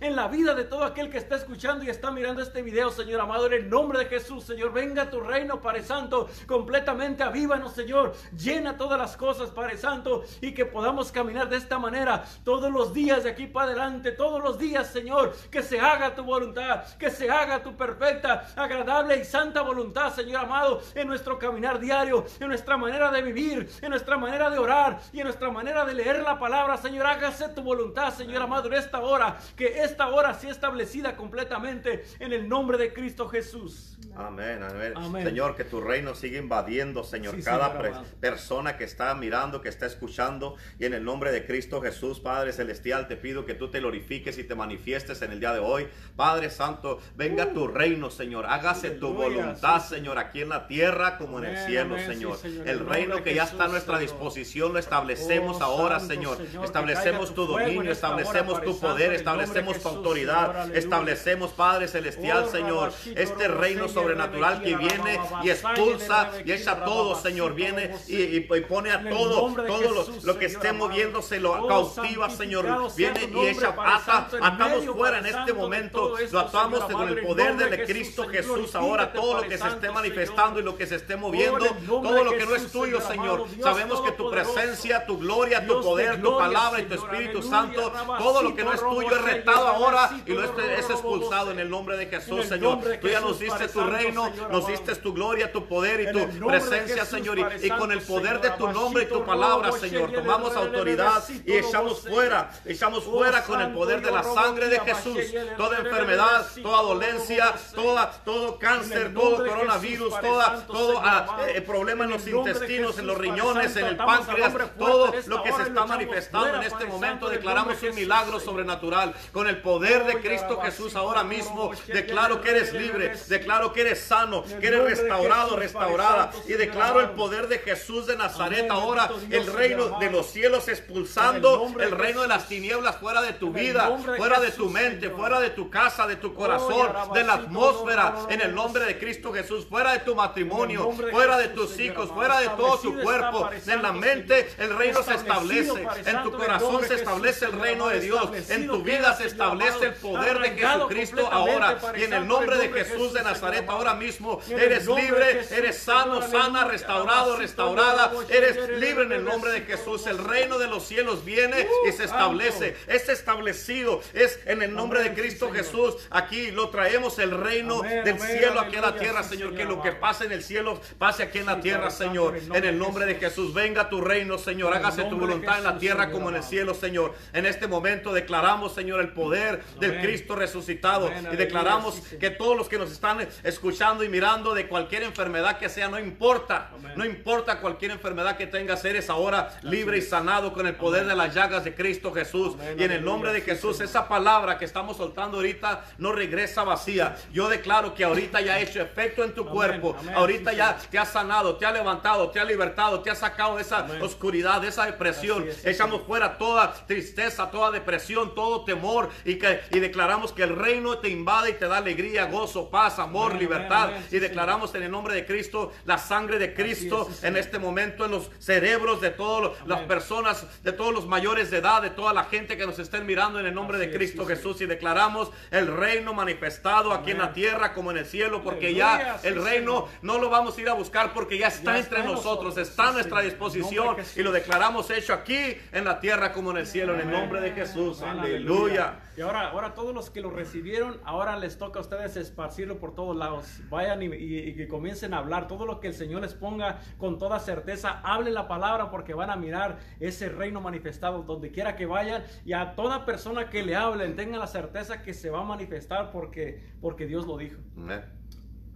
en 0.00 0.16
la 0.16 0.28
vida 0.28 0.54
de 0.54 0.64
todo 0.64 0.84
aquel 0.84 1.10
que 1.10 1.18
está 1.18 1.36
escuchando 1.36 1.84
y 1.84 1.90
está 1.90 2.10
mirando 2.10 2.42
este 2.42 2.62
video, 2.62 2.90
Señor 2.90 3.20
amado, 3.20 3.46
en 3.46 3.52
el 3.52 3.70
nombre 3.70 3.98
de 3.98 4.06
Jesús, 4.06 4.44
Señor, 4.44 4.72
venga 4.72 5.10
tu 5.10 5.20
reino, 5.20 5.60
Padre 5.60 5.82
Santo, 5.82 6.28
completamente 6.46 7.22
avívanos, 7.22 7.72
Señor, 7.72 8.14
llena 8.36 8.76
todas 8.76 8.98
las 8.98 9.16
cosas, 9.16 9.50
Padre 9.50 9.76
Santo, 9.76 10.24
y 10.40 10.52
que 10.52 10.66
podamos 10.66 11.12
caminar 11.12 11.48
de 11.48 11.56
esta 11.56 11.78
manera 11.78 12.24
todos 12.44 12.72
los 12.72 12.92
días 12.92 13.24
de 13.24 13.30
aquí 13.30 13.46
para 13.46 13.66
adelante, 13.66 14.12
todos 14.12 14.42
los 14.42 14.58
días, 14.58 14.90
Señor, 14.90 15.34
que 15.50 15.62
se 15.62 15.78
haga 15.78 16.14
tu 16.14 16.22
voluntad, 16.22 16.84
que 16.98 17.10
se 17.10 17.30
haga 17.30 17.62
tu 17.62 17.76
perfecta, 17.76 18.48
agradable 18.56 19.16
y 19.18 19.24
santa 19.24 19.62
voluntad, 19.62 20.12
Señor 20.12 20.44
amado, 20.44 20.82
en 20.94 21.06
nuestro 21.06 21.38
caminar 21.38 21.78
diario, 21.78 22.24
en 22.40 22.48
nuestra 22.48 22.76
manera 22.76 23.10
de 23.10 23.22
vivir, 23.22 23.70
en 23.80 23.90
nuestra 23.90 24.16
manera 24.18 24.50
de 24.50 24.58
orar 24.58 24.98
y 25.12 25.18
en 25.18 25.24
nuestra 25.24 25.50
manera 25.50 25.84
de 25.84 25.94
leer 25.94 26.22
la 26.22 26.38
palabra, 26.38 26.76
Señor, 26.76 27.06
hágase 27.06 27.48
tu 27.50 27.62
voluntad, 27.62 28.12
Señor 28.12 28.42
amado, 28.42 28.68
en 28.68 28.74
esta 28.74 29.00
hora 29.00 29.25
que 29.56 29.82
esta 29.82 30.08
hora 30.08 30.34
sea 30.34 30.50
establecida 30.50 31.16
completamente 31.16 32.04
en 32.18 32.32
el 32.32 32.48
nombre 32.48 32.78
de 32.78 32.92
Cristo 32.92 33.28
Jesús. 33.28 33.98
Amén, 34.16 34.62
amén, 34.62 34.94
Señor, 35.22 35.56
que 35.56 35.64
tu 35.64 35.80
reino 35.80 36.14
siga 36.14 36.38
invadiendo, 36.38 37.04
Señor, 37.04 37.42
cada 37.42 37.78
persona 38.20 38.76
que 38.76 38.84
está 38.84 39.14
mirando, 39.14 39.60
que 39.60 39.68
está 39.68 39.86
escuchando. 39.86 40.56
Y 40.78 40.86
en 40.86 40.94
el 40.94 41.04
nombre 41.04 41.32
de 41.32 41.44
Cristo 41.44 41.82
Jesús, 41.82 42.20
Padre 42.20 42.52
Celestial, 42.52 43.08
te 43.08 43.16
pido 43.16 43.44
que 43.44 43.54
tú 43.54 43.70
te 43.70 43.80
glorifiques 43.80 44.38
y 44.38 44.44
te 44.44 44.54
manifiestes 44.54 45.20
en 45.22 45.32
el 45.32 45.40
día 45.40 45.52
de 45.52 45.58
hoy. 45.58 45.88
Padre 46.16 46.50
Santo, 46.50 46.98
venga 47.14 47.52
tu 47.52 47.68
reino, 47.68 48.10
Señor. 48.10 48.46
Hágase 48.46 48.90
tu 48.90 49.12
voluntad, 49.12 49.82
Señor, 49.82 50.18
aquí 50.18 50.42
en 50.42 50.48
la 50.48 50.66
tierra 50.66 51.18
como 51.18 51.38
en 51.38 51.46
el 51.46 51.66
cielo, 51.66 51.98
Señor. 51.98 52.38
El 52.64 52.86
reino 52.86 53.22
que 53.22 53.34
ya 53.34 53.44
está 53.44 53.64
a 53.64 53.68
nuestra 53.68 53.98
disposición 53.98 54.72
lo 54.72 54.78
establecemos 54.78 55.60
oh, 55.60 55.64
ahora, 55.64 56.00
Señor. 56.00 56.38
Establecemos 56.62 57.34
tu 57.34 57.46
dominio, 57.46 57.92
establecemos 57.92 58.62
tu 58.62 58.78
poder, 58.78 59.12
establecemos 59.16 59.80
tu 59.80 59.88
autoridad, 59.88 60.74
establecemos, 60.74 61.52
Padre 61.52 61.88
Celestial, 61.88 62.48
Señor, 62.50 62.92
este 63.14 63.48
reino 63.48 63.88
sobrenatural 63.88 64.62
que 64.62 64.76
viene 64.76 65.20
y 65.42 65.50
expulsa 65.50 66.30
y 66.44 66.52
echa 66.52 66.84
todo, 66.84 67.16
Señor, 67.16 67.54
viene 67.54 67.94
y, 68.06 68.40
pone 68.40 68.90
a 68.90 69.08
todo, 69.08 69.54
todo 69.54 70.06
lo, 70.22 70.38
que 70.38 70.46
esté 70.46 70.72
moviéndose, 70.72 71.40
lo 71.40 71.52
oh, 71.52 71.66
cautiva, 71.66 72.30
Señor, 72.30 72.66
viene 72.96 73.30
y 73.32 73.46
echa, 73.46 73.74
ata, 73.78 74.28
atamos 74.40 74.84
fuera 74.86 75.18
en 75.18 75.26
este 75.26 75.52
momento, 75.52 76.14
lo 76.30 76.38
atamos 76.38 76.80
con 76.84 77.08
el 77.08 77.22
poder 77.22 77.56
de 77.56 77.84
Cristo 77.84 78.28
Jesús. 78.28 78.74
Ahora, 78.74 79.12
todo 79.12 79.42
lo 79.42 79.48
que 79.48 79.58
se 79.58 79.68
esté 79.68 79.90
manifestando 79.90 80.60
y 80.60 80.62
lo 80.62 80.76
que 80.76 80.86
se 80.86 80.96
esté 80.96 81.16
moviendo, 81.16 81.66
todo 81.86 82.24
lo 82.24 82.30
que 82.32 82.46
no 82.46 82.54
es 82.54 82.70
tuyo, 82.70 83.00
Señor, 83.00 83.46
sabemos 83.62 84.00
que 84.00 84.12
tu 84.12 84.30
presencia, 84.30 85.06
tu 85.06 85.18
gloria, 85.18 85.66
tu 85.66 85.80
poder, 85.82 86.20
tu 86.20 86.36
palabra 86.36 86.80
y 86.80 86.84
tu 86.84 86.94
Espíritu 86.94 87.42
Santo, 87.42 87.92
todo 88.18 88.42
lo 88.42 88.54
que 88.54 88.64
no 88.64 88.72
es 88.72 88.80
tuyo 88.80 89.05
es 89.14 89.22
retado 89.22 89.68
ahora 89.68 90.10
y 90.26 90.32
lo 90.32 90.42
es 90.42 90.90
expulsado 90.90 91.50
en 91.50 91.60
el 91.60 91.70
nombre 91.70 91.96
de 91.96 92.06
Jesús, 92.06 92.46
Señor. 92.46 92.80
Tú 93.00 93.08
ya 93.08 93.20
nos 93.20 93.38
diste 93.38 93.68
tu 93.68 93.80
reino, 93.80 94.30
nos 94.50 94.66
diste 94.66 94.94
tu 94.96 95.12
gloria, 95.12 95.52
tu 95.52 95.66
poder 95.66 96.00
y 96.00 96.12
tu 96.12 96.46
presencia, 96.46 97.04
Señor. 97.04 97.38
Y, 97.62 97.68
con 97.70 97.92
el 97.92 98.00
poder 98.00 98.40
de 98.40 98.50
tu 98.50 98.68
nombre 98.68 99.04
y 99.04 99.06
tu 99.06 99.24
palabra, 99.24 99.72
Señor, 99.72 100.12
tomamos 100.12 100.56
autoridad 100.56 101.22
y 101.44 101.52
echamos 101.52 102.00
fuera, 102.00 102.50
echamos 102.64 103.04
fuera 103.04 103.42
con 103.44 103.60
el 103.60 103.72
poder 103.72 104.02
de 104.02 104.10
la 104.10 104.22
sangre 104.22 104.68
de 104.68 104.80
Jesús 104.80 105.16
toda 105.56 105.78
enfermedad, 105.78 106.46
toda 106.62 106.82
dolencia, 106.82 107.54
toda, 107.74 108.10
todo 108.24 108.58
cáncer, 108.58 109.12
todo 109.14 109.36
coronavirus, 109.36 110.20
toda, 110.20 110.66
todo 110.66 111.00
ah, 111.02 111.46
eh, 111.48 111.60
problema 111.60 112.04
en 112.04 112.10
los 112.10 112.26
intestinos, 112.26 112.98
en 112.98 113.06
los 113.06 113.18
riñones, 113.18 113.76
en 113.76 113.86
el 113.86 113.96
páncreas, 113.96 114.54
todo 114.78 115.12
lo 115.26 115.42
que 115.42 115.52
se 115.52 115.62
está 115.62 115.86
manifestando 115.86 116.56
en 116.56 116.62
este 116.62 116.84
momento. 116.86 117.28
Declaramos 117.28 117.82
un 117.82 117.94
milagro 117.94 118.40
sobrenatural 118.86 119.14
con 119.32 119.48
el 119.48 119.58
poder 119.58 120.04
de 120.04 120.20
Cristo 120.20 120.60
Jesús 120.62 120.96
ahora 120.96 121.24
mismo. 121.24 121.70
Declaro 121.86 122.40
que 122.40 122.50
eres 122.50 122.72
libre, 122.72 123.14
declaro 123.28 123.72
que 123.72 123.82
eres 123.82 124.00
sano, 124.00 124.44
que 124.60 124.66
eres 124.66 124.82
restaurado, 124.84 125.56
restaurada. 125.56 126.32
Y 126.46 126.52
declaro 126.54 127.00
el 127.00 127.10
poder 127.10 127.48
de 127.48 127.58
Jesús 127.58 128.06
de 128.06 128.16
Nazaret 128.16 128.70
ahora, 128.70 129.10
el 129.30 129.52
reino 129.52 129.98
de 129.98 130.10
los 130.10 130.26
cielos 130.26 130.68
expulsando 130.68 131.72
el 131.80 131.90
reino 131.90 132.22
de 132.22 132.28
las 132.28 132.48
tinieblas 132.48 132.96
fuera 132.96 133.22
de 133.22 133.32
tu 133.32 133.52
vida, 133.52 133.98
fuera 134.16 134.40
de 134.40 134.50
tu 134.50 134.70
mente, 134.70 135.10
fuera 135.10 135.40
de 135.40 135.50
tu 135.50 135.70
casa, 135.70 136.06
de 136.06 136.16
tu 136.16 136.34
corazón, 136.34 136.88
de 137.12 137.24
la 137.24 137.34
atmósfera, 137.34 138.26
en 138.28 138.40
el 138.40 138.54
nombre 138.54 138.84
de 138.84 138.98
Cristo 138.98 139.32
Jesús, 139.32 139.66
fuera 139.66 139.92
de 139.92 140.00
tu 140.00 140.14
matrimonio, 140.14 140.92
fuera 141.10 141.38
de 141.38 141.48
tus 141.48 141.78
hijos, 141.78 142.10
fuera 142.10 142.40
de 142.40 142.48
todo 142.50 142.78
tu 142.78 143.00
cuerpo, 143.00 143.50
en 143.66 143.82
la 143.82 143.92
mente 143.92 144.48
el 144.58 144.76
reino 144.76 145.02
se 145.02 145.14
establece, 145.14 145.86
en 146.04 146.22
tu 146.22 146.32
corazón 146.32 146.84
se 146.86 146.94
establece 146.94 147.46
el 147.46 147.52
reino 147.52 147.88
de 147.88 148.00
Dios, 148.00 148.50
en 148.50 148.66
tu 148.66 148.75
vida 148.82 149.14
se 149.16 149.26
establece 149.26 149.86
el 149.86 149.94
poder 149.94 150.38
de 150.38 150.50
Jesucristo 150.50 151.28
ahora, 151.30 151.78
y 151.96 152.04
en 152.04 152.12
el 152.12 152.26
nombre 152.26 152.56
de 152.58 152.68
Jesús 152.68 153.12
de 153.12 153.22
Nazaret 153.22 153.64
ahora 153.68 153.94
mismo. 153.94 154.40
Eres 154.48 154.86
libre, 154.86 155.44
eres 155.50 155.78
sano, 155.78 156.22
sana, 156.22 156.64
restaurado, 156.64 157.36
restaurada. 157.36 158.12
Eres 158.28 158.68
libre 158.78 159.04
en 159.04 159.12
el 159.12 159.24
nombre 159.24 159.52
de 159.52 159.62
Jesús. 159.62 160.06
El 160.06 160.18
reino 160.18 160.58
de 160.58 160.66
los 160.66 160.86
cielos 160.86 161.24
viene 161.24 161.66
y 161.88 161.92
se 161.92 162.04
establece. 162.04 162.76
Es 162.86 163.08
establecido. 163.08 164.00
Es 164.12 164.40
en 164.46 164.62
el 164.62 164.74
nombre 164.74 165.02
de 165.02 165.14
Cristo 165.14 165.50
Jesús. 165.52 165.96
Aquí 166.10 166.50
lo 166.50 166.70
traemos 166.70 167.18
el 167.18 167.30
reino 167.30 167.82
del 167.82 168.18
cielo 168.20 168.60
aquí 168.60 168.76
en 168.76 168.82
la 168.82 168.96
tierra, 168.96 169.22
Señor. 169.22 169.54
Que 169.54 169.64
lo 169.64 169.82
que 169.82 169.92
pasa 169.92 170.24
en 170.24 170.32
el 170.32 170.42
cielo 170.42 170.80
pase 170.98 171.22
aquí 171.22 171.38
en 171.38 171.46
la 171.46 171.60
tierra, 171.60 171.90
Señor. 171.90 172.36
En 172.36 172.64
el 172.64 172.78
nombre 172.78 173.06
de 173.06 173.16
Jesús. 173.16 173.54
Venga 173.54 173.88
tu 173.88 174.00
reino, 174.00 174.38
Señor. 174.38 174.74
Hágase 174.74 175.04
tu 175.04 175.18
voluntad 175.18 175.58
en 175.58 175.64
la 175.64 175.78
tierra 175.78 176.10
como 176.10 176.28
en 176.30 176.36
el 176.36 176.42
cielo, 176.42 176.74
Señor. 176.74 177.14
En 177.32 177.46
este 177.46 177.66
momento 177.66 178.12
declaramos, 178.12 178.65
Señor, 178.68 179.00
el 179.00 179.12
poder 179.12 179.62
del 179.80 180.00
Cristo 180.00 180.34
resucitado. 180.36 181.10
Y 181.32 181.36
declaramos 181.36 182.00
que 182.20 182.30
todos 182.30 182.56
los 182.56 182.68
que 182.68 182.78
nos 182.78 182.90
están 182.90 183.26
escuchando 183.42 184.04
y 184.04 184.08
mirando 184.08 184.54
de 184.54 184.68
cualquier 184.68 185.02
enfermedad 185.02 185.58
que 185.58 185.68
sea, 185.68 185.88
no 185.88 185.98
importa, 185.98 186.70
no 186.96 187.04
importa 187.04 187.60
cualquier 187.60 187.92
enfermedad 187.92 188.36
que 188.36 188.46
tengas, 188.46 188.84
eres 188.84 189.10
ahora 189.10 189.58
libre 189.62 189.98
y 189.98 190.02
sanado 190.02 190.52
con 190.52 190.66
el 190.66 190.74
poder 190.74 191.06
de 191.06 191.16
las 191.16 191.34
llagas 191.34 191.64
de 191.64 191.74
Cristo 191.74 192.12
Jesús. 192.12 192.54
Y 192.78 192.82
en 192.82 192.92
el 192.92 193.04
nombre 193.04 193.32
de 193.32 193.40
Jesús, 193.40 193.80
esa 193.80 194.08
palabra 194.08 194.58
que 194.58 194.64
estamos 194.64 194.96
soltando 194.96 195.38
ahorita 195.38 195.84
no 195.98 196.12
regresa 196.12 196.64
vacía. 196.64 197.16
Yo 197.32 197.48
declaro 197.48 197.94
que 197.94 198.04
ahorita 198.04 198.40
ya 198.40 198.54
ha 198.54 198.60
hecho 198.60 198.80
efecto 198.80 199.24
en 199.24 199.34
tu 199.34 199.46
cuerpo, 199.46 199.96
ahorita 200.14 200.52
ya 200.52 200.76
te 200.90 200.98
ha 200.98 201.04
sanado, 201.04 201.56
te 201.56 201.66
ha 201.66 201.72
levantado, 201.72 202.30
te 202.30 202.40
ha 202.40 202.44
libertado, 202.44 203.00
te 203.00 203.10
ha 203.10 203.14
sacado 203.14 203.56
de 203.56 203.62
esa 203.62 203.86
oscuridad, 204.00 204.60
de 204.60 204.68
esa 204.68 204.86
depresión. 204.86 205.46
Echamos 205.64 206.02
fuera 206.02 206.38
toda 206.38 206.72
tristeza, 206.86 207.50
toda 207.50 207.70
depresión, 207.70 208.34
todo 208.34 208.55
todo 208.56 208.64
temor 208.64 209.10
y, 209.24 209.36
que, 209.36 209.60
y 209.70 209.78
declaramos 209.78 210.32
que 210.32 210.42
el 210.42 210.56
reino 210.56 210.98
te 210.98 211.08
invade 211.08 211.50
y 211.50 211.52
te 211.54 211.66
da 211.66 211.78
alegría, 211.78 212.26
gozo, 212.26 212.70
paz, 212.70 212.98
amor, 212.98 213.32
Amén, 213.32 213.42
libertad. 213.42 213.84
amén, 213.84 213.96
amén, 213.96 214.06
sí, 214.10 214.16
y 214.16 214.18
declaramos 214.20 214.74
en 214.74 214.82
el 214.82 214.90
nombre 214.90 215.14
de 215.14 215.26
Cristo 215.26 215.72
la 215.84 215.98
sangre 215.98 216.38
de 216.38 216.54
Cristo 216.54 217.08
es, 217.10 217.18
sí, 217.18 217.26
en 217.26 217.36
este 217.36 217.58
momento 217.58 218.04
en 218.04 218.12
los 218.12 218.30
cerebros 218.38 219.00
de 219.00 219.10
todas 219.10 219.52
las 219.66 219.80
personas, 219.82 220.46
de 220.62 220.72
todos 220.72 220.92
los 220.92 221.06
mayores 221.06 221.50
de 221.50 221.58
edad, 221.58 221.82
de 221.82 221.90
toda 221.90 222.12
la 222.12 222.24
gente 222.24 222.56
que 222.56 222.66
nos 222.66 222.78
estén 222.78 223.06
mirando 223.06 223.40
en 223.40 223.46
el 223.46 223.54
nombre 223.54 223.78
Así 223.78 223.86
de 223.86 223.92
Cristo 223.92 224.26
Jesús. 224.26 224.60
Y 224.60 224.66
declaramos 224.66 225.30
el 225.50 225.66
reino 225.66 226.14
manifestado 226.14 226.92
aquí 226.92 227.10
en 227.10 227.18
la 227.18 227.32
tierra 227.32 227.72
como 227.74 227.90
en 227.90 227.98
el 227.98 228.06
cielo, 228.06 228.42
porque 228.42 228.66
Aleluya, 228.68 229.20
ya 229.22 229.28
el 229.28 229.42
reino 229.42 229.88
no 230.02 230.18
lo 230.18 230.30
vamos 230.30 230.56
a 230.56 230.60
ir 230.60 230.68
a 230.68 230.74
buscar 230.74 231.12
porque 231.12 231.38
ya 231.38 231.48
está 231.48 231.72
Ya 231.72 231.78
entre 231.78 231.98
está 232.00 232.10
nosotros, 232.10 232.54
nosotros, 232.54 232.68
está 232.68 232.88
a 232.88 232.92
nuestra 232.92 233.20
disposición 233.20 233.96
y 234.14 234.22
lo 234.22 234.32
declaramos 234.32 234.90
hecho 234.90 235.12
aquí 235.12 235.56
en 235.72 235.84
la 235.84 236.00
tierra 236.00 236.32
como 236.32 236.50
en 236.52 236.58
el 236.58 236.66
cielo, 236.66 236.94
en 236.94 237.00
el 237.00 237.10
nombre 237.10 237.40
de 237.40 237.52
Jesús. 237.52 238.02
Aleluya. 238.50 239.00
Y 239.16 239.20
ahora, 239.22 239.50
ahora 239.50 239.74
todos 239.74 239.94
los 239.94 240.10
que 240.10 240.20
lo 240.20 240.30
recibieron, 240.30 240.98
ahora 241.04 241.36
les 241.38 241.58
toca 241.58 241.78
a 241.78 241.82
ustedes 241.82 242.16
esparcirlo 242.16 242.78
por 242.78 242.94
todos 242.94 243.16
lados. 243.16 243.46
Vayan 243.70 244.02
y, 244.02 244.06
y- 244.06 244.38
y 244.48 244.54
que 244.54 244.68
comiencen 244.68 245.14
a 245.14 245.18
hablar. 245.18 245.48
Todo 245.48 245.66
lo 245.66 245.80
que 245.80 245.88
el 245.88 245.94
Señor 245.94 246.22
les 246.22 246.34
ponga 246.34 246.80
con 246.98 247.18
toda 247.18 247.38
certeza, 247.40 248.00
hable 248.02 248.30
la 248.30 248.46
palabra 248.48 248.90
porque 248.90 249.14
van 249.14 249.30
a 249.30 249.36
mirar 249.36 249.78
ese 250.00 250.28
reino 250.28 250.60
manifestado 250.60 251.22
donde 251.22 251.50
quiera 251.50 251.76
que 251.76 251.86
vayan. 251.86 252.24
Y 252.44 252.52
a 252.52 252.74
toda 252.74 253.04
persona 253.06 253.50
que 253.50 253.62
le 253.62 253.74
hablen, 253.76 254.16
tengan 254.16 254.40
la 254.40 254.46
certeza 254.46 255.02
que 255.02 255.14
se 255.14 255.30
va 255.30 255.40
a 255.40 255.44
manifestar 255.44 256.10
porque, 256.10 256.74
porque 256.80 257.06
Dios 257.06 257.26
lo 257.26 257.36
dijo. 257.38 257.58
Amén. 257.76 258.02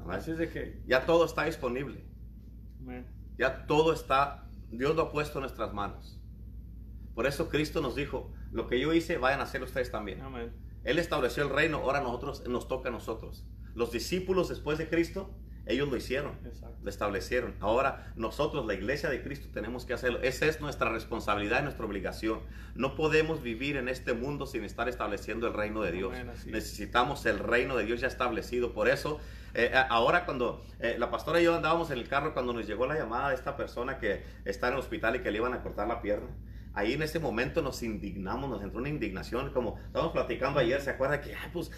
Amén. 0.00 0.16
Así 0.16 0.30
es 0.30 0.38
de 0.38 0.48
que... 0.48 0.80
Ya 0.86 1.04
todo 1.06 1.24
está 1.26 1.44
disponible. 1.44 2.02
amén. 2.80 3.06
Ya 3.38 3.66
todo 3.66 3.92
está, 3.92 4.46
Dios 4.70 4.94
lo 4.96 5.02
ha 5.02 5.10
puesto 5.12 5.38
en 5.38 5.42
nuestras 5.42 5.72
manos. 5.72 6.18
Por 7.14 7.26
eso 7.26 7.48
Cristo 7.48 7.80
nos 7.80 7.94
dijo, 7.96 8.32
lo 8.52 8.66
que 8.66 8.80
yo 8.80 8.92
hice, 8.92 9.18
vayan 9.18 9.40
a 9.40 9.44
hacer 9.44 9.62
ustedes 9.62 9.90
también. 9.90 10.20
Amén. 10.22 10.52
Él 10.84 10.98
estableció 10.98 11.42
el 11.42 11.50
reino, 11.50 11.78
ahora 11.78 12.00
nosotros 12.00 12.46
nos 12.48 12.66
toca 12.68 12.88
a 12.88 12.92
nosotros. 12.92 13.44
Los 13.74 13.92
discípulos 13.92 14.48
después 14.48 14.78
de 14.78 14.88
Cristo, 14.88 15.30
ellos 15.66 15.88
lo 15.88 15.96
hicieron, 15.96 16.32
Exacto. 16.44 16.78
lo 16.82 16.88
establecieron. 16.90 17.54
Ahora 17.60 18.12
nosotros, 18.16 18.66
la 18.66 18.74
iglesia 18.74 19.08
de 19.10 19.22
Cristo, 19.22 19.48
tenemos 19.52 19.84
que 19.84 19.92
hacerlo. 19.92 20.20
Esa 20.22 20.46
es 20.46 20.60
nuestra 20.60 20.90
responsabilidad 20.90 21.60
y 21.60 21.64
nuestra 21.64 21.84
obligación. 21.84 22.40
No 22.74 22.96
podemos 22.96 23.42
vivir 23.42 23.76
en 23.76 23.88
este 23.88 24.14
mundo 24.14 24.46
sin 24.46 24.64
estar 24.64 24.88
estableciendo 24.88 25.46
el 25.46 25.52
reino 25.52 25.82
de 25.82 25.92
Dios. 25.92 26.12
Amén. 26.18 26.34
Necesitamos 26.46 27.26
el 27.26 27.38
reino 27.38 27.76
de 27.76 27.84
Dios 27.84 28.00
ya 28.00 28.08
establecido. 28.08 28.72
Por 28.72 28.88
eso, 28.88 29.20
eh, 29.54 29.70
a- 29.74 29.82
ahora 29.82 30.24
cuando 30.24 30.64
eh, 30.80 30.96
la 30.98 31.10
pastora 31.10 31.40
y 31.40 31.44
yo 31.44 31.54
andábamos 31.54 31.90
en 31.90 31.98
el 31.98 32.08
carro, 32.08 32.32
cuando 32.32 32.52
nos 32.54 32.66
llegó 32.66 32.86
la 32.86 32.96
llamada 32.96 33.28
de 33.28 33.34
esta 33.36 33.56
persona 33.56 33.98
que 33.98 34.24
está 34.46 34.68
en 34.68 34.72
el 34.74 34.80
hospital 34.80 35.16
y 35.16 35.18
que 35.20 35.30
le 35.30 35.38
iban 35.38 35.52
a 35.52 35.62
cortar 35.62 35.86
la 35.86 36.00
pierna, 36.02 36.28
ahí 36.74 36.92
en 36.94 37.02
ese 37.02 37.18
momento 37.18 37.62
nos 37.62 37.82
indignamos, 37.82 38.48
nos 38.50 38.62
entró 38.62 38.80
una 38.80 38.88
indignación, 38.88 39.50
como 39.52 39.78
estábamos 39.86 40.12
platicando 40.12 40.60
ayer, 40.60 40.80
¿se 40.80 40.90
acuerda 40.90 41.20
que, 41.20 41.34
ay, 41.34 41.50
pues, 41.52 41.70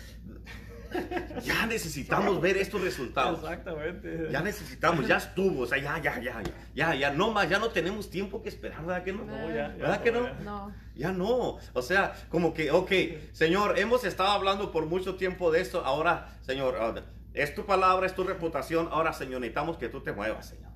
ya 1.44 1.66
necesitamos 1.66 2.40
ver 2.40 2.56
estos 2.56 2.82
resultados? 2.82 3.40
Exactamente. 3.42 4.28
Ya 4.30 4.42
necesitamos, 4.42 5.06
ya 5.06 5.16
estuvo, 5.16 5.62
o 5.62 5.66
sea, 5.66 5.78
ya, 5.78 5.98
ya, 5.98 6.20
ya, 6.20 6.42
ya, 6.42 6.52
ya, 6.74 6.94
ya, 6.94 7.10
no 7.10 7.30
más, 7.30 7.48
ya 7.48 7.58
no 7.58 7.70
tenemos 7.70 8.10
tiempo 8.10 8.42
que 8.42 8.48
esperar, 8.48 8.84
¿verdad 8.84 9.02
que 9.02 9.12
no? 9.12 9.24
No, 9.24 9.48
ya, 9.48 9.54
ya, 9.54 9.68
¿Verdad 9.76 10.02
que 10.02 10.12
no? 10.12 10.24
ya. 10.24 10.34
No. 10.44 10.74
Ya 10.94 11.10
no, 11.10 11.58
o 11.72 11.82
sea, 11.82 12.12
como 12.28 12.52
que, 12.52 12.70
ok, 12.70 12.92
Señor, 13.32 13.78
hemos 13.78 14.04
estado 14.04 14.30
hablando 14.30 14.70
por 14.70 14.84
mucho 14.84 15.14
tiempo 15.14 15.50
de 15.50 15.62
esto, 15.62 15.82
ahora, 15.84 16.36
Señor, 16.42 16.76
ah, 16.78 17.02
es 17.32 17.54
tu 17.54 17.64
palabra, 17.64 18.06
es 18.06 18.14
tu 18.14 18.24
reputación, 18.24 18.88
ahora, 18.90 19.14
Señor, 19.14 19.40
necesitamos 19.40 19.78
que 19.78 19.88
tú 19.88 20.02
te 20.02 20.12
muevas, 20.12 20.48
Señor. 20.48 20.71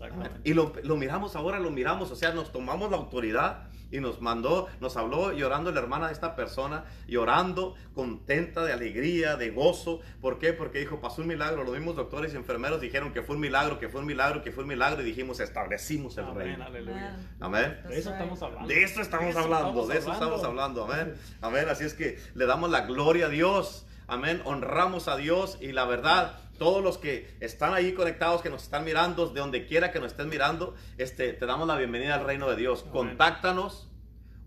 Exactamente. 0.00 0.40
Y 0.44 0.54
lo, 0.54 0.72
lo 0.82 0.96
miramos 0.96 1.36
ahora, 1.36 1.58
lo 1.58 1.70
miramos, 1.70 2.10
o 2.10 2.16
sea, 2.16 2.32
nos 2.32 2.52
tomamos 2.52 2.90
la 2.90 2.96
autoridad 2.96 3.68
y 3.90 4.00
nos 4.00 4.20
mandó, 4.20 4.68
nos 4.80 4.96
habló 4.98 5.32
llorando 5.32 5.72
la 5.72 5.80
hermana 5.80 6.08
de 6.08 6.12
esta 6.12 6.36
persona, 6.36 6.84
llorando, 7.06 7.74
contenta, 7.94 8.62
de 8.64 8.72
alegría, 8.74 9.36
de 9.36 9.50
gozo. 9.50 10.00
¿Por 10.20 10.38
qué? 10.38 10.52
Porque 10.52 10.78
dijo, 10.80 11.00
pasó 11.00 11.22
un 11.22 11.28
milagro. 11.28 11.64
Los 11.64 11.74
mismos 11.74 11.96
doctores 11.96 12.34
y 12.34 12.36
enfermeros 12.36 12.80
dijeron 12.82 13.14
que 13.14 13.22
fue 13.22 13.36
un 13.36 13.40
milagro, 13.40 13.78
que 13.78 13.88
fue 13.88 14.02
un 14.02 14.06
milagro, 14.06 14.42
que 14.42 14.52
fue 14.52 14.64
un 14.64 14.68
milagro 14.68 15.00
y 15.00 15.04
dijimos, 15.06 15.40
establecimos 15.40 16.18
el 16.18 16.24
Amén, 16.24 16.36
reino. 16.36 16.64
aleluya. 16.64 17.16
Amén. 17.40 17.80
De 17.88 17.98
eso 17.98 18.10
estamos 18.12 18.42
hablando. 18.42 18.68
De 18.68 18.82
eso 18.84 19.00
estamos 19.00 19.24
De 19.24 19.30
eso 19.30 19.40
hablando, 19.40 19.86
de 19.86 19.98
eso 19.98 20.12
estamos 20.12 20.44
hablando, 20.44 20.84
amén. 20.84 21.14
Amén, 21.40 21.66
así 21.70 21.84
es 21.84 21.94
que 21.94 22.18
le 22.34 22.44
damos 22.44 22.70
la 22.70 22.82
gloria 22.82 23.26
a 23.26 23.28
Dios, 23.30 23.86
amén, 24.06 24.42
honramos 24.44 25.08
a 25.08 25.16
Dios 25.16 25.56
y 25.62 25.72
la 25.72 25.86
verdad, 25.86 26.36
todos 26.58 26.82
los 26.82 26.98
que 26.98 27.36
están 27.40 27.74
ahí 27.74 27.92
conectados, 27.92 28.42
que 28.42 28.50
nos 28.50 28.64
están 28.64 28.84
mirando, 28.84 29.28
de 29.28 29.40
donde 29.40 29.66
quiera 29.66 29.92
que 29.92 30.00
nos 30.00 30.12
estén 30.12 30.28
mirando, 30.28 30.74
este, 30.98 31.32
te 31.32 31.46
damos 31.46 31.66
la 31.66 31.76
bienvenida 31.76 32.14
al 32.14 32.24
reino 32.24 32.48
de 32.50 32.56
Dios. 32.56 32.80
Amén. 32.82 32.92
Contáctanos, 32.92 33.88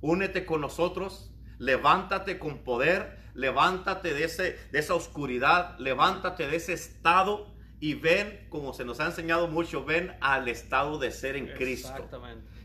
únete 0.02 0.46
con 0.46 0.62
nosotros, 0.62 1.32
levántate 1.58 2.38
con 2.38 2.60
poder, 2.60 3.18
levántate 3.34 4.14
de, 4.14 4.26
ese, 4.26 4.60
de 4.72 4.80
esa 4.80 4.94
oscuridad, 4.94 5.78
levántate 5.80 6.48
de 6.48 6.56
ese 6.58 6.74
estado 6.74 7.48
y 7.80 7.96
ven, 7.96 8.46
como 8.50 8.74
se 8.74 8.86
nos 8.86 9.00
ha 9.00 9.08
enseñado 9.08 9.48
mucho, 9.48 9.84
ven 9.84 10.16
al 10.22 10.48
estado 10.48 11.00
de 11.00 11.12
ser 11.12 11.36
en 11.36 11.48
Cristo 11.48 12.10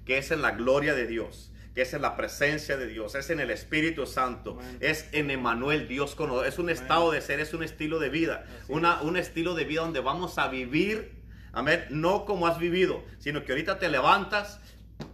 que 0.06 0.18
es 0.18 0.30
en 0.30 0.40
la 0.40 0.52
gloria 0.52 0.94
de 0.94 1.06
Dios, 1.06 1.52
que 1.76 1.82
es 1.82 1.92
en 1.92 2.00
la 2.00 2.16
presencia 2.16 2.78
de 2.78 2.86
Dios, 2.86 3.14
es 3.14 3.28
en 3.28 3.38
el 3.38 3.50
Espíritu 3.50 4.06
Santo, 4.06 4.58
es 4.80 5.10
en 5.12 5.30
Emanuel, 5.30 5.86
Dios 5.86 6.14
con 6.14 6.28
nosotros. 6.28 6.54
es 6.54 6.58
un 6.58 6.70
estado 6.70 7.12
de 7.12 7.20
ser, 7.20 7.38
es 7.38 7.52
un 7.52 7.62
estilo 7.62 7.98
de 7.98 8.08
vida, 8.08 8.46
una, 8.68 9.02
un 9.02 9.18
estilo 9.18 9.54
de 9.54 9.66
vida 9.66 9.82
donde 9.82 10.00
vamos 10.00 10.38
a 10.38 10.48
vivir, 10.48 11.22
amén, 11.52 11.84
no 11.90 12.24
como 12.24 12.46
has 12.46 12.58
vivido, 12.58 13.04
sino 13.18 13.44
que 13.44 13.52
ahorita 13.52 13.78
te 13.78 13.90
levantas, 13.90 14.58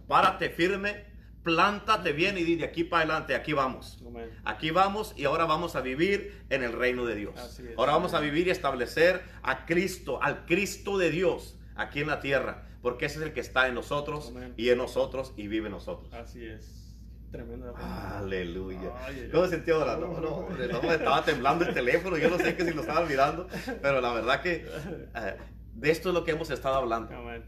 párate 0.07 0.49
firme, 0.51 1.03
plántate 1.43 2.13
bien 2.13 2.37
y 2.37 2.43
di 2.43 2.55
de 2.55 2.63
aquí 2.63 2.85
para 2.85 3.03
adelante, 3.03 3.35
aquí 3.35 3.51
vamos. 3.51 4.01
Aquí 4.45 4.71
vamos 4.71 5.13
y 5.17 5.25
ahora 5.25 5.43
vamos 5.43 5.75
a 5.75 5.81
vivir 5.81 6.45
en 6.49 6.63
el 6.63 6.71
reino 6.71 7.05
de 7.05 7.15
Dios. 7.15 7.59
Ahora 7.75 7.91
vamos 7.91 8.13
a 8.13 8.21
vivir 8.21 8.47
y 8.47 8.51
establecer 8.51 9.21
a 9.41 9.65
Cristo, 9.65 10.23
al 10.23 10.45
Cristo 10.45 10.97
de 10.97 11.11
Dios 11.11 11.57
aquí 11.75 11.99
en 11.99 12.07
la 12.07 12.21
tierra, 12.21 12.69
porque 12.83 13.05
ese 13.05 13.17
es 13.19 13.25
el 13.25 13.33
que 13.33 13.39
está 13.39 13.67
en 13.67 13.75
nosotros 13.75 14.27
Amén. 14.35 14.53
y 14.57 14.69
en 14.69 14.77
nosotros 14.77 15.33
y 15.37 15.47
vive 15.47 15.67
en 15.67 15.71
nosotros. 15.71 16.13
Así 16.13 16.45
es. 16.45 16.93
Tremendo. 17.31 17.73
Aleluya. 17.75 18.91
Ay, 19.07 19.29
¿Cómo 19.31 19.47
sintió 19.47 19.77
ahora? 19.77 19.95
No, 19.95 20.19
no, 20.19 20.29
hombre, 20.29 20.67
no, 20.67 20.81
me 20.83 20.93
estaba 20.93 21.23
temblando 21.23 21.65
el 21.65 21.73
teléfono, 21.73 22.17
yo 22.17 22.29
no 22.29 22.37
sé 22.37 22.55
que 22.55 22.65
si 22.65 22.73
lo 22.73 22.81
estaba 22.81 23.05
mirando, 23.07 23.47
pero 23.81 24.01
la 24.01 24.13
verdad 24.13 24.41
que 24.41 24.67
eh, 25.15 25.37
de 25.73 25.91
esto 25.91 26.09
es 26.09 26.13
lo 26.13 26.25
que 26.25 26.31
hemos 26.31 26.51
estado 26.51 26.75
hablando. 26.75 27.15
Amén. 27.15 27.43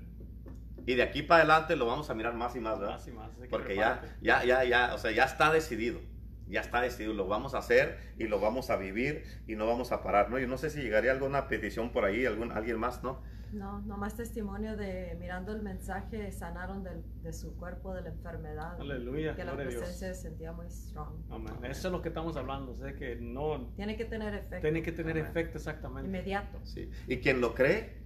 Y 0.87 0.95
de 0.95 1.03
aquí 1.03 1.21
para 1.21 1.41
adelante 1.41 1.75
lo 1.75 1.85
vamos 1.85 2.09
a 2.09 2.15
mirar 2.15 2.33
más 2.33 2.55
y 2.55 2.61
más, 2.61 2.79
¿verdad? 2.79 2.95
Más 2.95 3.07
y 3.07 3.11
más. 3.11 3.31
Porque 3.49 3.75
ya, 3.75 4.01
ya, 4.21 4.43
ya, 4.45 4.63
ya, 4.63 4.93
o 4.95 4.97
sea, 4.97 5.11
ya 5.11 5.25
está 5.25 5.51
decidido. 5.51 5.99
Ya 6.47 6.61
está 6.61 6.79
decidido, 6.79 7.13
lo 7.13 7.27
vamos 7.27 7.55
a 7.55 7.57
hacer 7.57 7.97
y 8.17 8.25
lo 8.27 8.39
vamos 8.39 8.69
a 8.69 8.77
vivir 8.77 9.23
y 9.47 9.55
no 9.55 9.67
vamos 9.67 9.91
a 9.91 10.01
parar, 10.01 10.29
¿no? 10.29 10.39
Yo 10.39 10.47
no 10.47 10.57
sé 10.57 10.69
si 10.69 10.81
llegaría 10.81 11.11
alguna 11.11 11.47
petición 11.47 11.91
por 11.91 12.05
ahí, 12.05 12.25
algún, 12.25 12.51
alguien 12.51 12.79
más, 12.79 13.03
¿no? 13.03 13.21
No, 13.55 13.79
nomás 13.81 14.15
testimonio 14.15 14.75
de 14.75 15.15
mirando 15.19 15.53
el 15.53 15.61
mensaje, 15.61 16.29
sanaron 16.31 16.83
del- 16.83 17.03
de 17.23 17.31
su 17.31 17.55
cuerpo 17.55 17.93
de 17.93 18.01
la 18.01 18.09
enfermedad. 18.09 18.79
Aleluya. 18.81 19.33
Que 19.35 19.45
la 19.45 19.53
gloria 19.53 19.67
a 19.67 19.69
Dios. 19.69 19.81
presencia 19.83 20.13
se 20.13 20.21
sentía 20.23 20.51
muy 20.51 20.67
strong. 20.69 21.13
Amén. 21.31 21.53
Eso 21.63 21.87
es 21.87 21.91
lo 21.93 22.01
que 22.01 22.09
estamos 22.09 22.35
hablando. 22.35 22.73
O 22.73 22.75
sea 22.75 22.93
que 22.93 23.15
no. 23.15 23.71
Tiene 23.77 23.95
que 23.95 24.05
tener 24.05 24.33
efecto. 24.33 24.59
Tiene 24.61 24.83
que 24.83 24.91
tener 24.91 25.13
Amén. 25.17 25.25
efecto 25.29 25.57
exactamente. 25.57 26.07
Inmediato. 26.09 26.59
Sí. 26.63 26.89
Y 27.07 27.17
quien 27.21 27.39
lo 27.39 27.55
cree, 27.55 28.01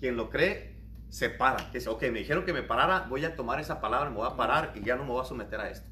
quien 0.00 0.16
lo 0.16 0.28
cree, 0.28 0.80
se 1.08 1.30
para. 1.30 1.70
Que 1.70 1.78
dice, 1.78 1.88
ok, 1.88 2.02
me 2.10 2.18
dijeron 2.20 2.44
que 2.44 2.52
me 2.52 2.62
parara, 2.62 3.06
voy 3.08 3.24
a 3.24 3.36
tomar 3.36 3.60
esa 3.60 3.80
palabra, 3.80 4.10
me 4.10 4.16
voy 4.16 4.28
a 4.28 4.36
parar 4.36 4.72
y 4.74 4.82
ya 4.82 4.96
no 4.96 5.04
me 5.04 5.10
voy 5.10 5.20
a 5.22 5.24
someter 5.24 5.60
a 5.60 5.70
esto. 5.70 5.89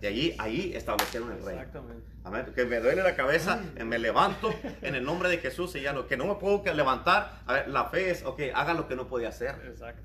Y 0.00 0.06
allí, 0.06 0.36
ahí 0.38 0.72
establecieron 0.74 1.32
el 1.32 1.38
reino. 1.44 1.60
Exactamente. 1.60 2.08
Amén. 2.24 2.46
Que 2.54 2.64
me 2.64 2.80
duele 2.80 3.02
la 3.02 3.14
cabeza, 3.14 3.60
me 3.84 3.98
levanto 3.98 4.54
en 4.82 4.94
el 4.94 5.04
nombre 5.04 5.28
de 5.28 5.38
Jesús 5.38 5.74
y 5.76 5.82
ya 5.82 5.92
lo 5.92 6.06
que 6.06 6.16
no 6.16 6.26
me 6.26 6.34
puedo 6.36 6.62
levantar, 6.72 7.42
a 7.46 7.52
ver, 7.52 7.68
la 7.68 7.86
fe 7.86 8.10
es, 8.10 8.24
ok, 8.24 8.40
haga 8.54 8.74
lo 8.74 8.88
que 8.88 8.96
no 8.96 9.08
podía 9.08 9.28
hacer. 9.28 9.54
Exacto. 9.66 10.02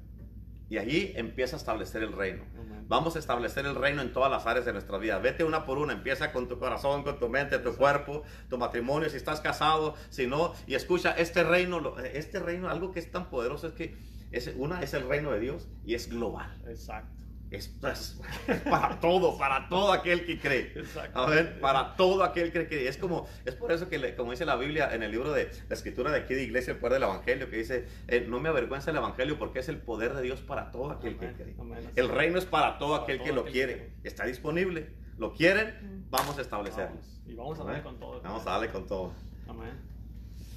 Y 0.69 0.77
allí 0.77 1.13
empieza 1.15 1.55
a 1.55 1.59
establecer 1.59 2.03
el 2.03 2.13
reino. 2.13 2.43
Amén. 2.53 2.85
Vamos 2.87 3.15
a 3.15 3.19
establecer 3.19 3.65
el 3.65 3.75
reino 3.75 4.01
en 4.03 4.13
todas 4.13 4.29
las 4.31 4.45
áreas 4.45 4.65
de 4.65 4.73
nuestra 4.73 4.99
vida. 4.99 5.17
Vete 5.17 5.43
una 5.43 5.65
por 5.65 5.79
una. 5.79 5.93
Empieza 5.93 6.31
con 6.31 6.47
tu 6.47 6.59
corazón, 6.59 7.03
con 7.03 7.19
tu 7.19 7.27
mente, 7.27 7.57
tu 7.57 7.75
cuerpo, 7.75 8.23
tu 8.49 8.57
matrimonio, 8.59 9.09
si 9.09 9.17
estás 9.17 9.41
casado, 9.41 9.95
si 10.09 10.27
no. 10.27 10.53
Y 10.67 10.75
escucha, 10.75 11.11
este 11.11 11.43
reino, 11.43 11.97
este 11.99 12.39
reino, 12.39 12.69
algo 12.69 12.91
que 12.91 12.99
es 12.99 13.09
tan 13.11 13.29
poderoso 13.31 13.67
es 13.67 13.73
que 13.73 13.95
es, 14.31 14.53
una 14.57 14.81
es 14.81 14.93
el 14.93 15.07
reino 15.07 15.31
de 15.31 15.39
Dios 15.39 15.67
y 15.85 15.95
es 15.95 16.07
global. 16.07 16.61
Exacto. 16.67 17.18
Es, 17.51 17.73
es- 17.83 18.21
es 18.47 18.59
para 18.61 18.99
todo, 18.99 19.35
para 19.39 19.67
todo 19.69 19.91
aquel 19.91 20.23
que 20.23 20.39
cree. 20.39 20.71
Exacto. 20.75 21.17
A 21.19 21.25
ver, 21.27 21.59
para 21.59 21.95
todo 21.95 22.23
aquel 22.23 22.51
que 22.51 22.67
cree. 22.67 22.87
Es 22.87 22.97
como, 22.97 23.27
es 23.43 23.55
por 23.55 23.71
eso 23.71 23.89
que, 23.89 23.97
le- 23.97 24.15
como 24.15 24.31
dice 24.31 24.45
la 24.45 24.55
Biblia 24.55 24.93
en 24.93 25.01
el 25.01 25.09
libro 25.11 25.31
de 25.33 25.49
la 25.67 25.73
escritura 25.75 26.11
de 26.11 26.19
aquí 26.19 26.35
de 26.35 26.43
Iglesia, 26.43 26.73
el 26.73 26.77
poder 26.79 26.93
del 26.93 27.03
Evangelio, 27.03 27.49
que 27.49 27.57
dice, 27.57 27.87
eh, 28.07 28.25
no 28.29 28.39
me 28.39 28.49
avergüenza 28.49 28.91
el 28.91 28.97
Evangelio 28.97 29.39
porque 29.39 29.59
es 29.59 29.69
el 29.69 29.77
poder 29.77 30.13
de 30.13 30.21
Dios 30.21 30.41
para 30.41 30.69
todo 30.69 30.91
aquel 30.91 31.17
que 31.17 31.33
cree. 31.33 31.55
amén, 31.59 31.89
El 31.95 32.09
reino 32.09 32.37
es 32.37 32.45
para 32.45 32.77
todo 32.77 32.91
Para 32.91 33.03
aquel 33.03 33.17
todo 33.17 33.25
que 33.27 33.33
lo 33.33 33.41
aquel 33.41 33.53
quiere. 33.53 33.93
Está 34.03 34.25
disponible. 34.25 34.93
¿Lo 35.17 35.33
quieren? 35.33 36.05
Vamos 36.11 36.37
a 36.37 36.41
establecerlo. 36.41 36.89
Vamos. 36.95 37.21
Y 37.25 37.33
vamos 37.33 37.59
a 37.59 37.63
darle 37.63 37.81
con 37.81 37.99
todo. 37.99 38.21
Vamos 38.21 38.45
a 38.45 38.51
darle 38.51 38.69
con 38.69 38.85
todo. 38.87 39.11
Amén. 39.47 39.71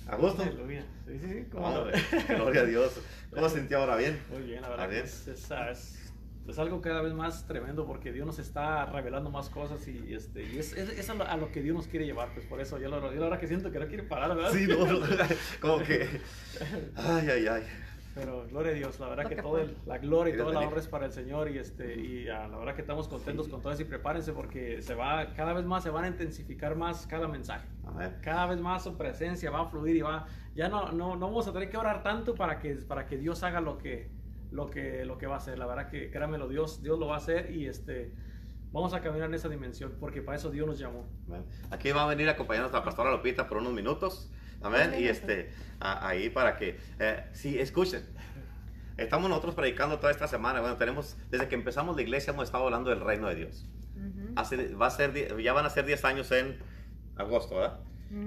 ¿A 0.09 0.17
gusto? 0.17 0.43
Aleluya. 0.43 0.85
Sí, 1.07 1.19
sí, 1.19 1.29
sí. 1.29 1.47
Gloria 1.51 2.61
a 2.61 2.65
Dios. 2.65 3.01
¿Cómo 3.33 3.49
se 3.49 3.57
sintió 3.61 3.79
ahora? 3.79 3.97
¿Bien? 3.97 4.21
Muy 4.31 4.43
bien, 4.43 4.61
la 4.61 4.69
¿Está 4.69 4.71
verdad. 4.71 4.89
que 4.89 4.93
bien? 4.95 5.05
Es, 5.07 5.27
es, 5.29 5.51
es 5.51 6.02
es 6.49 6.59
algo 6.59 6.81
cada 6.81 7.03
vez 7.03 7.13
más 7.13 7.47
tremendo 7.47 7.87
porque 7.87 8.13
Dios 8.13 8.27
nos 8.27 8.39
está 8.39 8.87
revelando 8.87 9.31
más 9.31 9.49
cosas 9.49 9.87
y, 9.87 10.13
este, 10.13 10.43
y 10.43 10.59
es, 10.59 10.73
es, 10.73 11.11
a, 11.11 11.37
lo, 11.37 11.53
que 11.53 11.63
Dios 11.63 11.77
nos 11.77 11.87
quiere 11.87 12.05
llevar. 12.05 12.33
Pues 12.35 12.47
por 12.47 12.61
eso 12.61 12.79
yo, 12.79 12.89
lo, 12.89 13.13
yo 13.15 13.25
ahora 13.25 13.39
que 13.39 13.47
siento 13.47 13.71
que 13.71 13.79
no 13.79 13.87
quiere 13.87 14.03
parar, 14.03 14.35
¿verdad? 14.35 14.51
Sí, 14.53 14.67
no, 14.67 14.87
como 15.61 15.79
que... 15.85 16.09
Ay, 16.97 17.29
ay, 17.29 17.47
ay. 17.47 17.63
Pero 18.15 18.47
gloria 18.51 18.73
a 18.73 18.75
Dios, 18.75 19.01
la 19.01 19.09
verdad 19.09 19.27
que 19.27 19.37
toda 19.37 19.65
la 19.87 19.97
gloria 19.97 20.35
y 20.35 20.37
toda 20.37 20.53
la 20.53 20.61
honra 20.61 20.81
es 20.81 20.87
para 20.87 21.07
el 21.07 21.13
Señor 21.13 21.51
y 21.51 21.57
este 21.57 21.95
y 21.95 22.25
la 22.25 22.47
verdad 22.49 22.75
que 22.75 22.83
estamos 22.83 23.09
contentos 23.09 23.49
con 23.49 23.63
todo 23.63 23.73
eso 23.73 23.83
y 23.83 23.85
prepárense 23.87 24.35
porque 24.35 24.83
se 24.83 24.95
va 24.95 25.33
cada 25.35 25.55
vez 25.55 25.65
más 25.65 25.83
se 25.83 25.89
van 25.89 26.05
a 26.05 26.09
intensificar 26.09 26.77
más 26.77 27.07
cada 27.07 27.27
mensaje. 27.27 27.67
Cada 28.21 28.47
vez 28.47 28.61
más 28.61 28.85
su 28.85 28.99
presencia 28.99 29.51
va 29.51 29.63
a 29.63 29.65
fluir 29.67 29.97
y 29.97 30.03
va 30.03 30.27
ya 30.55 30.69
no 30.69 30.93
no 30.93 31.17
no 31.17 31.27
vamos 31.29 31.49
a 31.49 31.55
tener 31.55 31.71
que 31.71 31.79
orar 31.79 32.03
tanto 32.03 32.35
para 32.35 32.59
que 32.59 32.75
para 32.75 33.07
que 33.07 33.17
Dios 33.17 33.43
haga 33.45 33.63
lo 33.63 33.79
que 33.79 34.11
lo 34.53 34.71
que 34.71 35.05
lo 35.05 35.19
que 35.19 35.27
va 35.27 35.35
a 35.35 35.39
hacer. 35.39 35.59
La 35.59 35.67
verdad 35.67 35.89
que 35.89 36.11
créanmelo, 36.11 36.49
Dios 36.49 36.83
Dios 36.83 36.99
lo 36.99 37.07
va 37.07 37.15
a 37.15 37.19
hacer 37.19 37.51
y 37.51 37.67
este 37.67 38.13
vamos 38.73 38.95
a 38.95 39.01
caminar 39.01 39.29
en 39.29 39.35
esa 39.35 39.49
dimensión 39.49 39.95
porque 40.01 40.23
para 40.23 40.37
eso 40.37 40.51
Dios 40.51 40.67
nos 40.67 40.79
llamó. 40.79 41.07
Aquí 41.71 41.91
va 41.93 42.05
a 42.05 42.07
venir 42.07 42.29
acompañándonos 42.29 42.73
la 42.73 42.85
pastora 42.85 43.11
Lopita 43.11 43.49
por 43.49 43.59
unos 43.59 43.73
minutos. 43.73 44.31
Amén. 44.63 44.95
Y 44.99 45.09
este, 45.09 45.51
ahí 45.81 46.31
para 46.31 46.57
que, 46.57 46.79
eh, 46.99 47.25
sí, 47.33 47.59
escuchen. 47.59 48.03
Estamos 48.97 49.29
nosotros 49.29 49.55
predicando 49.55 49.99
toda 49.99 50.13
esta 50.13 50.29
semana. 50.29 50.61
Bueno, 50.61 50.77
tenemos, 50.77 51.17
desde 51.31 51.49
que 51.49 51.55
empezamos 51.55 51.97
la 51.97 52.03
iglesia 52.03 52.33
hemos 52.33 52.45
estado 52.45 52.65
hablando 52.65 52.91
del 52.91 53.01
reino 53.01 53.29
de 53.29 53.35
Dios. 53.35 53.67
va 54.37 54.87
a 54.87 54.91
ser, 54.91 55.43
ya 55.43 55.53
van 55.53 55.67
a 55.67 55.71
ser 55.71 55.85
10 55.87 56.05
años 56.05 56.31
en 56.31 56.59
agosto, 57.17 57.57
¿verdad? 57.57 57.81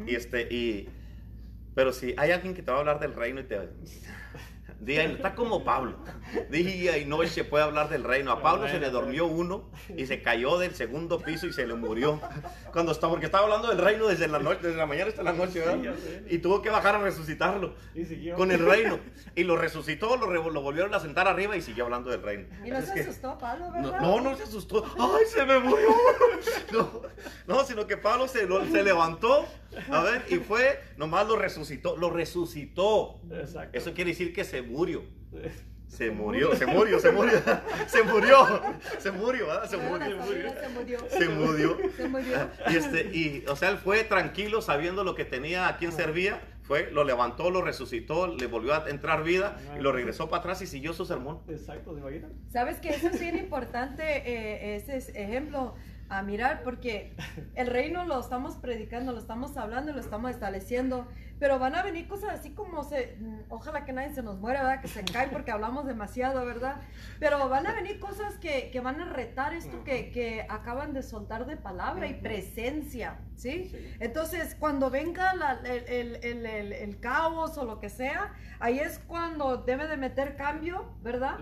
Y 0.08 0.16
este, 0.16 0.42
y, 0.52 0.90
pero 1.76 1.94
si 1.94 2.16
hay 2.18 2.32
alguien 2.32 2.56
que 2.56 2.64
te 2.64 2.72
va 2.72 2.78
a 2.78 2.80
hablar 2.80 3.00
del 3.00 3.14
reino 3.14 3.40
y 3.40 3.44
te 3.44 3.58
Día 4.80 5.04
está 5.06 5.36
como 5.36 5.64
Pablo. 5.64 5.98
Día 6.50 6.98
y 6.98 7.06
noche 7.06 7.44
puede 7.44 7.64
hablar 7.64 7.90
del 7.90 8.04
reino. 8.04 8.32
A 8.32 8.42
Pablo 8.42 8.68
se 8.68 8.80
le 8.80 8.90
durmió 8.90 9.26
uno 9.26 9.70
y 9.96 10.06
se 10.06 10.22
cayó 10.22 10.58
del 10.58 10.76
segundo 10.76 11.20
piso 11.20 11.48
y 11.48 11.54
se 11.54 11.66
le 11.66 11.76
murió. 11.76 12.20
Cuando 12.74 12.92
está, 12.92 13.08
porque 13.10 13.26
estaba 13.26 13.46
hablando 13.46 13.70
del 13.70 13.78
reino 13.78 14.08
desde 14.08 14.28
la 14.28 14.40
noche, 14.40 14.60
desde 14.64 14.78
la 14.78 14.86
mañana 14.86 15.10
hasta 15.10 15.24
la 15.24 15.34
noche, 15.34 15.64
y 16.30 16.40
tuvo 16.40 16.62
que 16.62 16.70
bajar 16.70 16.96
a 16.96 17.00
resucitarlo 17.00 17.76
con 18.36 18.52
el 18.52 18.66
reino. 18.66 19.00
Y 19.38 19.44
lo 19.44 19.58
resucitó, 19.58 20.16
lo, 20.16 20.32
lo, 20.32 20.62
volvieron 20.62 20.94
a 20.94 21.00
sentar 21.00 21.28
arriba 21.28 21.58
y 21.58 21.62
siguió 21.62 21.86
hablando 21.86 22.10
del 22.10 22.22
reino. 22.22 22.48
Y 22.64 22.70
no 22.70 22.82
se 22.82 23.02
asustó 23.02 23.38
Pablo, 23.38 23.70
¿verdad? 23.70 24.00
No, 24.00 24.22
no, 24.22 24.36
se 24.38 24.44
asustó. 24.44 24.86
¡Ay, 24.98 25.26
se 25.28 25.46
me 25.46 25.60
murió! 25.60 25.90
No, 26.72 27.02
no 27.48 27.64
sino 27.66 27.86
que 27.86 27.98
Pablo 27.98 28.30
se, 28.30 28.48
se 28.72 28.84
levantó 28.84 29.46
a 29.92 30.02
ver, 30.04 30.26
y 30.30 30.36
fue, 30.38 30.80
nomás 30.98 31.28
lo 31.28 31.36
resucitó, 31.36 31.98
lo 31.98 32.10
resucitó. 32.10 33.20
Eso 33.74 33.94
quiere 33.94 34.12
decir 34.12 34.34
que 34.34 34.44
se 34.44 34.62
murió. 34.66 35.04
Se 35.88 36.12
murió, 36.12 36.56
se 36.56 36.66
murió, 36.66 37.00
se 37.00 37.12
murió, 37.12 37.40
se 37.88 38.04
murió, 38.04 38.50
se 38.98 39.12
murió, 39.12 39.66
se 39.68 39.78
murió, 39.78 40.28
se 40.50 40.70
murió, 40.70 41.00
se 41.10 41.30
murió, 41.30 41.78
se 41.96 42.08
murió. 42.08 42.50
Y, 42.70 42.76
este, 42.76 43.02
y, 43.14 43.46
o 43.48 43.56
sea, 43.56 43.70
él 43.70 43.78
fue 43.78 44.04
tranquilo 44.04 44.62
sabiendo 44.62 45.04
lo 45.04 45.16
que 45.16 45.26
tenía, 45.26 45.68
a 45.68 45.78
quién 45.78 45.92
servía, 45.92 46.42
fue, 46.64 46.92
lo 46.92 47.04
levantó, 47.04 47.50
lo 47.50 47.62
resucitó, 47.62 48.28
le 48.28 48.48
volvió 48.48 48.74
a 48.74 48.90
entrar 48.90 49.24
vida 49.24 49.58
y 49.78 49.82
lo 49.82 49.92
regresó 49.92 50.30
para 50.30 50.42
atrás 50.42 50.62
y 50.64 50.68
siguió 50.68 50.94
su 50.94 51.06
sermón. 51.06 51.40
Exacto. 51.48 51.96
Sabes 52.52 52.80
que 52.80 52.90
eso 52.90 53.08
es 53.08 53.20
bien 53.20 53.38
importante, 53.38 54.04
eh, 54.04 54.76
ese 54.76 54.98
ejemplo 55.22 55.76
a 56.10 56.22
mirar, 56.24 56.62
porque 56.64 57.14
el 57.56 57.68
reino 57.68 58.06
lo 58.06 58.20
estamos 58.20 58.56
predicando, 58.56 59.12
lo 59.12 59.20
estamos 59.20 59.56
hablando, 59.58 59.94
lo 59.94 60.00
estamos 60.00 60.32
estableciendo, 60.32 61.08
pero 61.40 61.60
van 61.60 61.76
a 61.76 61.84
venir 61.84 62.08
cosas 62.08 62.40
así 62.40 62.52
como 62.52 62.84
se, 62.84 63.18
mm, 63.20 63.40
ojalá 63.50 63.86
que 63.86 63.94
nadie 63.94 64.14
se 64.14 64.24
nos 64.24 64.40
muera, 64.40 64.64
¿verdad? 64.64 64.82
Que 64.82 64.88
se 64.88 65.04
cae 65.04 65.28
porque 65.28 65.52
hablamos 65.52 65.86
demasiado, 65.86 66.46
¿verdad? 66.46 66.82
Pero 67.20 67.50
van 67.50 67.68
a 67.68 67.74
venir 67.74 68.00
cosas 68.00 68.38
que, 68.38 68.70
que 68.72 68.80
van 68.80 69.02
a 69.02 69.12
retar 69.12 69.54
esto 69.54 69.84
que, 69.84 70.12
que, 70.12 70.46
acaban 70.50 70.94
de 70.94 71.04
soltar 71.04 71.46
de 71.46 71.58
palabra 71.58 72.08
y 72.08 72.14
presencia, 72.14 73.20
¿sí? 73.36 73.72
Entonces, 74.00 74.56
cuando 74.56 74.90
venga 74.90 75.34
el, 75.66 76.16
el, 76.24 76.46
el, 76.46 76.74
el, 76.74 77.00
caos 77.00 77.58
o 77.58 77.66
lo 77.66 77.80
que 77.80 77.90
sea, 77.90 78.34
ahí 78.60 78.80
es 78.80 79.00
cuando 79.00 79.58
debe 79.58 79.88
de 79.88 79.98
meter 79.98 80.36
cambio, 80.36 80.86
¿verdad? 81.02 81.40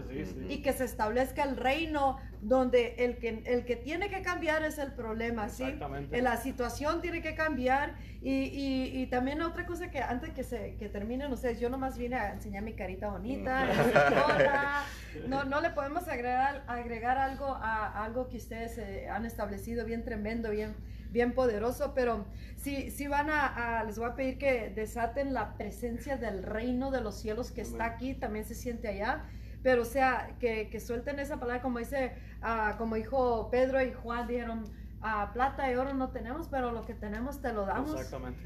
Y 0.50 0.62
que 0.62 0.74
se 0.74 0.86
establezca 0.86 1.44
el 1.44 1.58
reino 1.58 2.18
donde 2.44 2.96
el 2.98 3.18
que, 3.18 3.42
el 3.46 3.64
que 3.64 3.78
tiene 3.78 4.10
que 4.10 4.22
cambiar 4.22 4.64
es 4.64 4.78
el 4.78 4.92
problema, 4.92 5.48
¿sí? 5.48 5.64
La 6.12 6.38
situación 6.38 7.02
tiene 7.02 7.22
que 7.22 7.36
cambiar. 7.36 7.96
Y, 8.22 8.32
y, 8.32 9.02
y 9.02 9.08
también 9.08 9.42
otra 9.42 9.66
cosa 9.66 9.90
que 9.92 10.00
antes 10.02 10.32
que 10.32 10.44
se 10.44 10.76
que 10.76 10.90
terminen 10.90 11.32
ustedes, 11.32 11.60
yo 11.60 11.70
nomás 11.70 11.98
vine 11.98 12.16
a 12.16 12.34
enseñar 12.34 12.64
mi 12.64 12.74
carita 12.74 13.10
bonita, 13.10 13.66
no, 15.28 15.44
no 15.44 15.62
le 15.62 15.70
podemos 15.72 16.08
agregar, 16.08 16.64
agregar 16.68 17.18
algo 17.18 17.48
a, 17.48 18.04
algo 18.04 18.28
que 18.30 18.38
ustedes 18.38 18.78
eh, 18.78 19.10
han 19.10 19.26
establecido 19.26 19.86
bien 19.86 20.04
tremendo, 20.04 20.52
bien, 20.52 20.74
bien 21.12 21.34
poderoso, 21.34 21.94
pero 21.94 22.26
si, 22.58 22.92
si 22.92 23.08
van 23.08 23.30
a, 23.30 23.84
les 23.86 23.98
voy 23.98 24.10
a 24.10 24.16
pedir 24.16 24.38
que 24.38 24.70
desaten 24.70 25.34
la 25.34 25.56
presencia 25.58 26.18
del 26.18 26.44
reino 26.44 26.92
de 26.92 27.02
los 27.02 27.16
cielos 27.16 27.52
que 27.52 27.62
está 27.62 27.86
aquí, 27.86 28.14
también 28.14 28.46
se 28.46 28.56
siente 28.56 28.88
allá 28.88 29.24
pero 29.64 29.82
o 29.82 29.86
sea, 29.86 30.36
que, 30.40 30.70
que 30.70 30.80
suelten 30.80 31.20
esa 31.20 31.40
palabra, 31.40 31.62
como 31.62 31.80
dice, 31.80 32.14
uh, 32.44 32.78
como 32.78 32.96
dijo 32.96 33.50
Pedro 33.50 33.82
y 33.82 33.94
Juan, 33.94 34.28
dijeron, 34.28 34.66
plata 35.34 35.70
y 35.70 35.76
oro 35.76 35.94
no 35.94 36.12
tenemos, 36.12 36.48
pero 36.48 36.72
lo 36.72 36.86
que 36.86 36.94
tenemos 36.94 37.42
te 37.42 37.52
lo 37.52 37.66
damos 37.66 37.94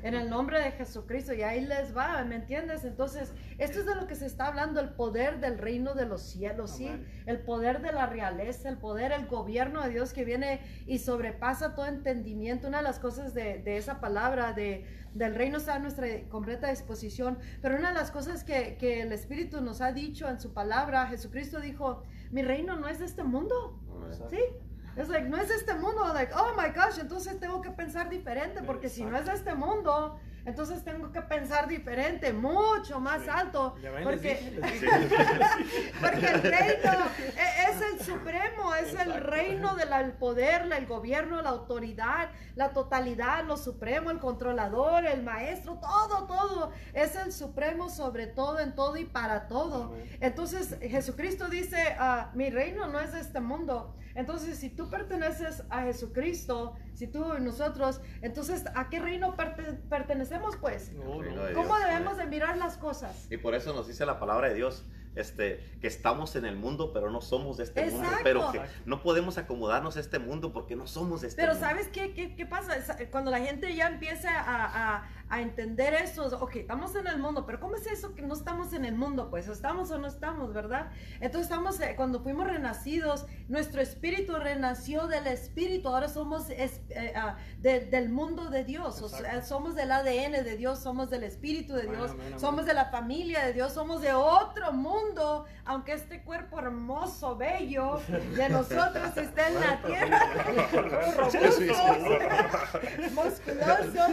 en 0.01 0.15
el 0.15 0.29
nombre 0.29 0.59
de 0.59 0.71
Jesucristo 0.71 1.33
y 1.33 1.43
ahí 1.43 1.63
les 1.63 1.95
va, 1.95 2.23
¿me 2.23 2.35
entiendes? 2.35 2.83
Entonces, 2.83 3.31
esto 3.59 3.79
es 3.79 3.85
de 3.85 3.93
lo 3.93 4.07
que 4.07 4.15
se 4.15 4.25
está 4.25 4.47
hablando, 4.47 4.79
el 4.79 4.89
poder 4.89 5.39
del 5.39 5.59
reino 5.59 5.93
de 5.93 6.05
los 6.05 6.21
cielos, 6.21 6.71
¿sí? 6.71 6.89
El 7.27 7.39
poder 7.41 7.81
de 7.81 7.91
la 7.91 8.07
realeza, 8.07 8.69
el 8.69 8.77
poder, 8.77 9.11
el 9.11 9.27
gobierno 9.27 9.83
de 9.83 9.89
Dios 9.89 10.13
que 10.13 10.25
viene 10.25 10.61
y 10.87 10.97
sobrepasa 10.97 11.75
todo 11.75 11.85
entendimiento. 11.85 12.67
Una 12.67 12.77
de 12.77 12.83
las 12.83 12.99
cosas 12.99 13.33
de, 13.35 13.59
de 13.59 13.77
esa 13.77 13.99
palabra 13.99 14.53
de, 14.53 14.85
del 15.13 15.35
reino 15.35 15.57
está 15.57 15.75
a 15.75 15.79
nuestra 15.79 16.07
completa 16.29 16.69
disposición, 16.69 17.37
pero 17.61 17.77
una 17.77 17.89
de 17.89 17.95
las 17.95 18.09
cosas 18.09 18.43
que, 18.43 18.77
que 18.77 19.01
el 19.01 19.11
Espíritu 19.11 19.61
nos 19.61 19.81
ha 19.81 19.91
dicho 19.91 20.27
en 20.27 20.39
su 20.39 20.53
palabra, 20.53 21.05
Jesucristo 21.07 21.59
dijo, 21.59 22.03
mi 22.31 22.41
reino 22.41 22.75
no 22.77 22.87
es 22.87 22.99
de 22.99 23.05
este 23.05 23.23
mundo, 23.23 23.79
¿sí? 24.29 24.39
Es 24.97 25.09
like, 25.09 25.29
no 25.29 25.37
es 25.37 25.49
este 25.51 25.75
mundo, 25.75 26.11
like, 26.13 26.33
oh 26.33 26.53
my 26.57 26.69
gosh, 26.69 26.99
entonces 26.99 27.39
tengo 27.39 27.61
que 27.61 27.69
pensar 27.69 28.09
diferente, 28.09 28.63
porque 28.63 28.89
si 28.89 29.05
no 29.05 29.15
es 29.17 29.27
este 29.27 29.53
mundo, 29.53 30.19
entonces 30.47 30.81
tengo 30.81 31.11
que 31.11 31.21
pensar 31.21 31.67
diferente, 31.67 32.31
mucho 32.31 33.01
más 33.01 33.27
alto. 33.27 33.75
Porque, 34.01 34.57
porque 36.01 36.25
el 36.25 36.41
reino 36.41 37.05
e, 37.35 37.69
es 37.69 37.81
el 37.81 37.99
supremo, 37.99 38.73
es 38.75 38.93
el 38.93 39.13
reino 39.13 39.75
del 39.75 40.13
poder, 40.13 40.71
el 40.71 40.87
gobierno, 40.87 41.41
la 41.41 41.49
autoridad, 41.49 42.29
la 42.55 42.69
totalidad, 42.69 43.43
lo 43.43 43.57
supremo, 43.57 44.09
el 44.09 44.19
controlador, 44.19 45.05
el 45.05 45.21
maestro, 45.21 45.81
todo, 45.81 46.27
todo. 46.27 46.71
Es 46.93 47.17
el 47.17 47.33
supremo 47.33 47.89
sobre 47.89 48.27
todo, 48.27 48.61
en 48.61 48.73
todo 48.73 48.95
y 48.95 49.03
para 49.03 49.49
todo. 49.49 49.95
Entonces 50.21 50.77
Jesucristo 50.79 51.49
dice, 51.49 51.97
ah, 51.99 52.31
mi 52.35 52.49
reino 52.49 52.87
no 52.87 53.01
es 53.01 53.11
de 53.11 53.19
este 53.19 53.41
mundo. 53.41 53.93
Entonces, 54.17 54.57
si 54.57 54.71
tú 54.71 54.89
perteneces 54.89 55.63
a 55.69 55.83
Jesucristo, 55.83 56.75
si 56.95 57.05
tú 57.05 57.23
y 57.37 57.41
nosotros, 57.41 58.01
entonces, 58.23 58.65
¿a 58.73 58.89
qué 58.89 58.99
reino 58.99 59.35
pertenecemos, 59.89 60.57
pues? 60.57 60.91
¿Cómo 61.53 61.77
debemos 61.77 62.17
de 62.17 62.25
mirar 62.25 62.57
las 62.57 62.77
cosas? 62.77 63.27
Y 63.29 63.37
por 63.37 63.53
eso 63.53 63.75
nos 63.75 63.87
dice 63.87 64.07
la 64.07 64.19
palabra 64.19 64.49
de 64.49 64.55
Dios, 64.55 64.83
este, 65.13 65.63
que 65.81 65.87
estamos 65.87 66.35
en 66.35 66.45
el 66.45 66.55
mundo, 66.55 66.91
pero 66.93 67.11
no 67.11 67.21
somos 67.21 67.57
de 67.57 67.65
este 67.65 67.91
mundo. 67.91 68.07
Pero 68.23 68.51
que 68.51 68.61
no 68.85 69.03
podemos 69.03 69.37
acomodarnos 69.37 69.97
a 69.97 69.99
este 69.99 70.17
mundo 70.17 70.51
porque 70.51 70.75
no 70.75 70.87
somos 70.87 71.21
de 71.21 71.27
este 71.27 71.39
pero 71.39 71.53
mundo. 71.53 71.67
Pero 71.67 71.77
¿sabes 71.79 71.91
qué, 71.93 72.13
qué, 72.15 72.35
qué, 72.35 72.45
pasa? 72.47 72.75
Cuando 73.11 73.29
la 73.29 73.39
gente 73.39 73.75
ya 73.75 73.87
empieza 73.87 74.31
a, 74.31 74.95
a, 74.95 75.09
a, 75.29 75.41
entender 75.41 75.93
eso, 75.93 76.25
ok, 76.39 76.57
estamos 76.57 76.95
en 76.95 77.07
el 77.07 77.19
mundo, 77.19 77.45
pero 77.45 77.59
¿cómo 77.59 77.75
es 77.75 77.87
eso 77.87 78.15
que 78.15 78.21
no 78.21 78.33
estamos 78.33 78.73
en 78.73 78.85
el 78.85 78.95
mundo? 78.95 79.29
Pues 79.29 79.47
estamos 79.47 79.91
o 79.91 79.97
no 79.97 80.07
estamos, 80.07 80.53
¿verdad? 80.53 80.91
Entonces 81.19 81.49
estamos, 81.49 81.79
eh, 81.79 81.93
cuando 81.95 82.21
fuimos 82.21 82.47
renacidos, 82.47 83.25
nuestro 83.47 83.81
espíritu 83.81 84.35
renació 84.35 85.07
del 85.07 85.27
espíritu, 85.27 85.89
ahora 85.89 86.07
somos 86.07 86.49
eh, 86.49 86.69
ah, 87.15 87.37
del 87.59 88.09
mundo 88.09 88.49
de 88.49 88.63
Dios, 88.63 89.01
o 89.01 89.09
sea, 89.09 89.41
somos 89.43 89.75
del 89.75 89.91
ADN 89.91 90.43
de 90.43 90.57
Dios, 90.57 90.79
somos 90.79 91.09
del 91.09 91.23
espíritu 91.23 91.73
de 91.73 91.87
Dios, 91.87 92.15
somos 92.37 92.65
de 92.65 92.73
la 92.73 92.85
familia 92.85 93.45
de 93.45 93.53
Dios, 93.53 93.73
somos 93.73 94.01
de 94.01 94.13
otro 94.13 94.71
mundo 94.73 95.45
aunque 95.65 95.93
este 95.93 96.21
cuerpo 96.21 96.59
hermoso, 96.59 97.35
bello 97.35 97.99
de 98.35 98.49
nosotros 98.57 99.15
esté 99.17 99.47
en 99.47 99.59
la 99.59 99.81
tierra, 99.81 100.33
robustos, 101.15 101.59
musculosos, 103.13 104.09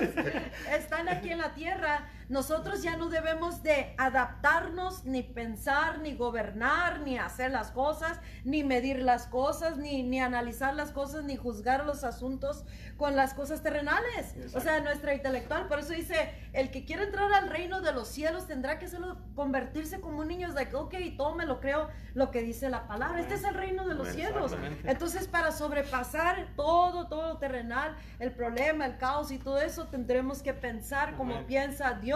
están 0.73 1.04
aquí 1.09 1.31
en 1.31 1.39
la 1.39 1.55
tierra, 1.55 2.05
nosotros 2.29 2.83
ya 2.83 2.97
no 2.97 3.09
debemos 3.09 3.63
de 3.63 3.95
adaptarnos, 3.99 5.05
ni 5.05 5.23
pensar, 5.23 5.99
ni 5.99 6.15
gobernar, 6.15 7.01
ni 7.01 7.19
hacer 7.19 7.51
las 7.51 7.71
cosas, 7.71 8.21
ni 8.45 8.65
medir 8.65 9.03
las 9.03 9.27
cosas, 9.27 9.77
ni, 9.77 10.03
ni 10.03 10.21
analizar 10.21 10.75
las 10.75 10.91
cosas, 10.91 11.25
ni 11.25 11.37
juzgar 11.37 11.85
los 11.85 12.05
asuntos 12.05 12.65
con 12.97 13.17
las 13.17 13.35
cosas 13.35 13.63
terrenales. 13.63 14.35
O 14.55 14.61
sea, 14.61 14.81
nuestra 14.81 15.15
intelectual. 15.15 15.69
Por 15.69 15.81
eso 15.81 15.93
dice, 15.93 16.33
el 16.53 16.71
que 16.71 16.85
quiere 16.85 17.05
entrar 17.05 17.33
al 17.33 17.51
reino 17.51 17.81
de 17.81 17.93
los 17.93 18.09
cielos 18.09 18.47
tendrá 18.47 18.79
que 18.79 18.89
solo 18.89 19.19
convertirse 19.35 20.01
como 20.01 20.21
un 20.21 20.29
niño. 20.29 20.49
Es 20.49 20.55
like, 20.55 20.75
ok, 20.75 20.95
todo 21.17 21.35
me 21.35 21.47
lo 21.47 21.61
creo 21.61 21.89
lo 22.15 22.31
que 22.31 22.43
dice 22.43 22.71
la 22.71 22.87
palabra. 22.87 23.21
Este 23.21 23.35
es 23.35 23.45
el 23.45 23.55
reino 23.55 23.87
de 23.87 23.95
los 23.95 24.09
cielos. 24.09 24.57
Entonces, 24.85 25.27
para 25.27 25.53
sobrepasar 25.53 26.47
todo, 26.57 27.09
todo 27.09 27.39
terrenal, 27.39 27.97
el 28.19 28.33
problema, 28.33 28.87
el 28.87 28.97
caos 28.97 29.31
y 29.31 29.39
todo 29.39 29.61
eso, 29.61 29.89
tendremos 29.89 30.43
que 30.43 30.55
pensar 30.55 31.17
como 31.17 31.47
piensa 31.47 31.95
Dios. 31.95 32.14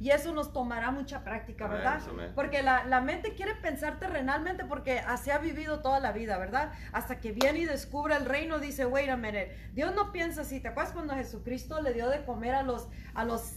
Y 0.00 0.10
eso 0.10 0.32
nos 0.32 0.52
tomará 0.52 0.90
mucha 0.90 1.22
práctica, 1.24 1.66
¿verdad? 1.66 2.00
Porque 2.34 2.62
la, 2.62 2.84
la 2.84 3.00
mente 3.00 3.34
quiere 3.34 3.54
pensar 3.54 3.98
terrenalmente 3.98 4.64
porque 4.64 4.98
así 5.00 5.30
ha 5.30 5.38
vivido 5.38 5.80
toda 5.80 6.00
la 6.00 6.12
vida, 6.12 6.38
¿verdad? 6.38 6.72
Hasta 6.92 7.20
que 7.20 7.32
viene 7.32 7.60
y 7.60 7.64
descubre 7.64 8.14
el 8.16 8.24
reino, 8.24 8.58
dice, 8.58 8.86
wait 8.86 9.08
a 9.08 9.16
minute, 9.16 9.56
Dios 9.72 9.94
no 9.94 10.12
piensa 10.12 10.42
así. 10.42 10.60
¿Te 10.60 10.68
acuerdas 10.68 10.92
cuando 10.92 11.14
Jesucristo 11.14 11.80
le 11.80 11.92
dio 11.92 12.08
de 12.08 12.24
comer 12.24 12.54
a 12.54 12.62
los, 12.62 12.88
a 13.14 13.24
los 13.24 13.52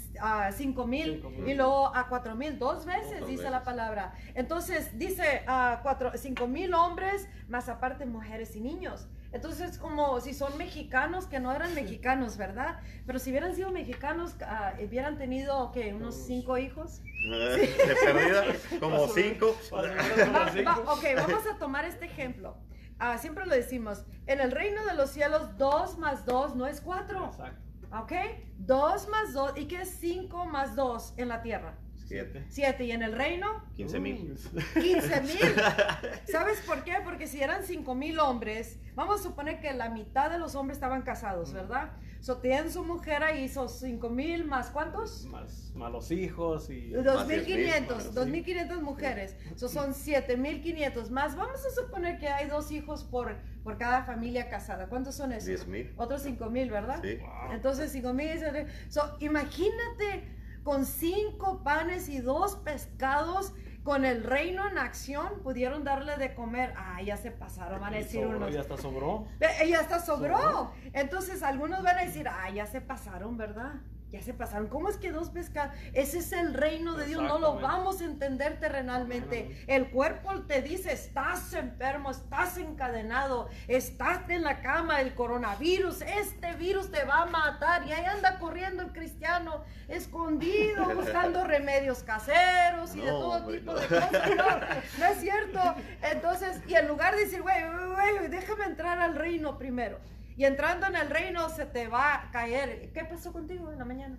cinco 0.51 0.87
mil 0.87 1.23
y 1.45 1.53
luego 1.53 1.95
a 1.95 2.07
cuatro 2.07 2.35
mil? 2.35 2.57
Dos 2.59 2.85
veces, 2.85 3.27
dice 3.27 3.49
la 3.49 3.63
palabra. 3.63 4.13
Entonces, 4.33 4.97
dice 4.97 5.43
a 5.47 5.79
cuatro, 5.83 6.11
cinco 6.15 6.47
mil 6.47 6.73
hombres, 6.73 7.27
más 7.47 7.69
aparte 7.69 8.05
mujeres 8.05 8.55
y 8.55 8.61
niños. 8.61 9.07
Entonces, 9.35 9.77
como 9.77 10.21
si 10.21 10.33
son 10.33 10.57
mexicanos 10.57 11.25
que 11.25 11.41
no 11.41 11.51
eran 11.51 11.75
mexicanos, 11.75 12.37
¿verdad? 12.37 12.79
Pero 13.05 13.19
si 13.19 13.31
hubieran 13.31 13.53
sido 13.53 13.69
mexicanos, 13.69 14.33
uh, 14.39 14.81
hubieran 14.81 15.17
tenido, 15.17 15.73
¿qué? 15.73 15.93
¿Unos 15.93 16.15
cinco 16.15 16.57
hijos? 16.57 17.01
Eh, 17.27 17.75
de 17.87 17.95
perdida, 17.95 18.45
como 18.79 19.07
cinco. 19.07 19.47
ok, 19.71 21.03
vamos 21.15 21.47
a 21.51 21.57
tomar 21.57 21.83
este 21.83 22.05
ejemplo. 22.05 22.55
Ah, 22.99 23.17
siempre 23.17 23.47
lo 23.47 23.55
decimos, 23.55 24.05
en 24.27 24.39
el 24.41 24.51
reino 24.51 24.85
de 24.85 24.93
los 24.93 25.09
cielos, 25.09 25.57
dos 25.57 25.97
más 25.97 26.27
dos 26.27 26.55
no 26.55 26.67
es 26.67 26.81
cuatro. 26.81 27.25
Exacto. 27.25 27.87
¿Ok? 27.99 28.11
Dos 28.57 29.09
más 29.09 29.33
dos. 29.33 29.53
¿Y 29.55 29.65
qué 29.65 29.81
es 29.81 29.89
cinco 29.89 30.45
más 30.45 30.75
dos 30.75 31.15
en 31.17 31.29
la 31.29 31.41
tierra? 31.41 31.79
Siete. 32.05 32.45
Siete. 32.49 32.85
¿Y 32.85 32.91
en 32.91 33.01
el 33.01 33.13
reino? 33.13 33.63
Quince 33.75 33.99
mil. 33.99 34.37
Quince 34.73 35.21
mil. 35.21 35.55
¿Sabes 36.31 36.61
por 36.61 36.83
qué? 36.83 36.93
Porque 37.03 37.25
si 37.25 37.41
eran 37.41 37.63
cinco 37.63 37.95
mil 37.95 38.19
hombres, 38.19 38.79
vamos 38.93 39.19
a 39.19 39.23
suponer 39.23 39.59
que 39.59 39.73
la 39.73 39.89
mitad 39.89 40.29
de 40.29 40.37
los 40.37 40.53
hombres 40.53 40.77
estaban 40.77 41.01
casados, 41.01 41.51
¿verdad? 41.51 41.93
So, 42.21 42.37
tienen 42.37 42.71
su 42.71 42.83
mujer 42.83 43.23
ahí, 43.23 43.43
hizo 43.43 43.67
cinco 43.67 44.09
mil 44.09 44.45
más 44.45 44.69
cuántos? 44.69 45.25
Más, 45.25 45.71
más 45.75 45.91
los 45.91 46.11
hijos 46.11 46.69
y... 46.69 46.91
2.500, 46.91 48.13
2.500 48.13 48.81
mujeres. 48.81 49.35
So, 49.55 49.67
son 49.67 49.93
7.500 49.93 51.09
más. 51.09 51.35
Vamos 51.35 51.63
a 51.65 51.69
suponer 51.69 52.19
que 52.19 52.27
hay 52.27 52.47
dos 52.47 52.71
hijos 52.71 53.03
por, 53.03 53.35
por 53.63 53.77
cada 53.77 54.03
familia 54.03 54.49
casada. 54.49 54.87
¿Cuántos 54.87 55.15
son 55.15 55.33
esos? 55.33 55.67
10.000. 55.67 55.93
Otros 55.97 56.25
5.000, 56.25 56.71
¿verdad? 56.71 56.99
Sí. 57.03 57.19
Entonces 57.51 57.95
5.000. 57.95 58.67
So, 58.89 59.17
imagínate 59.19 60.35
con 60.65 60.87
cinco 60.87 61.61
panes 61.63 62.09
y 62.09 62.19
dos 62.19 62.55
pescados 62.55 63.53
con 63.83 64.03
el 64.03 64.23
reino 64.23 64.67
en 64.67 64.79
acción 64.79 65.43
pudieron 65.43 65.83
darle 65.83 66.17
de 66.17 66.33
comer. 66.33 66.73
Ah, 66.75 67.03
ya 67.03 67.17
se 67.17 67.29
pasaron, 67.29 67.79
van 67.79 67.93
a 67.93 67.97
decir 67.97 68.25
unos. 68.25 68.51
Ya 68.51 68.61
hasta 68.61 68.75
sobró. 68.75 69.27
Eh, 69.39 69.69
ya 69.69 69.81
hasta 69.81 69.99
sobró. 69.99 70.71
Entonces 70.91 71.43
algunos 71.43 71.83
van 71.83 71.99
a 71.99 72.01
decir, 72.05 72.27
ah, 72.27 72.49
ya 72.49 72.65
se 72.65 72.81
pasaron, 72.81 73.37
¿verdad? 73.37 73.75
Ya 74.15 74.21
se 74.21 74.33
pasaron. 74.33 74.67
¿Cómo 74.67 74.89
es 74.89 74.97
que 74.97 75.11
dos 75.11 75.29
pescados? 75.29 75.75
Ese 75.93 76.19
es 76.19 76.31
el 76.31 76.53
reino 76.53 76.95
de 76.95 77.05
Dios, 77.05 77.21
no 77.21 77.37
lo 77.37 77.59
vamos 77.59 78.01
a 78.01 78.05
entender 78.05 78.59
terrenalmente. 78.59 79.63
El 79.67 79.89
cuerpo 79.89 80.41
te 80.43 80.61
dice, 80.61 80.93
estás 80.93 81.53
enfermo, 81.53 82.11
estás 82.11 82.57
encadenado, 82.57 83.49
estás 83.67 84.29
en 84.29 84.43
la 84.43 84.61
cama, 84.61 85.01
el 85.01 85.15
coronavirus, 85.15 86.01
este 86.01 86.53
virus 86.53 86.91
te 86.91 87.03
va 87.03 87.23
a 87.23 87.25
matar. 87.25 87.85
Y 87.85 87.91
ahí 87.91 88.05
anda 88.05 88.39
corriendo 88.39 88.83
el 88.83 88.93
cristiano, 88.93 89.63
escondido, 89.87 90.85
buscando 90.95 91.43
remedios 91.43 92.03
caseros 92.03 92.95
y 92.95 93.01
de 93.01 93.07
todo 93.07 93.51
tipo 93.51 93.73
de 93.73 93.87
cosas. 93.87 94.11
No, 94.35 94.99
no 94.99 95.05
es 95.05 95.19
cierto. 95.19 95.59
Entonces, 96.01 96.61
y 96.67 96.75
en 96.75 96.87
lugar 96.87 97.15
de 97.15 97.25
decir, 97.25 97.41
güey, 97.41 97.57
güey, 97.65 98.27
déjame 98.29 98.65
entrar 98.65 98.99
al 98.99 99.15
reino 99.15 99.57
primero. 99.57 99.99
Y 100.37 100.45
entrando 100.45 100.87
en 100.87 100.95
el 100.95 101.09
reino 101.09 101.47
se 101.49 101.65
te 101.65 101.87
va 101.87 102.15
a 102.15 102.31
caer. 102.31 102.91
¿Qué 102.93 103.05
pasó 103.05 103.31
contigo 103.31 103.71
en 103.71 103.79
la 103.79 103.85
mañana? 103.85 104.17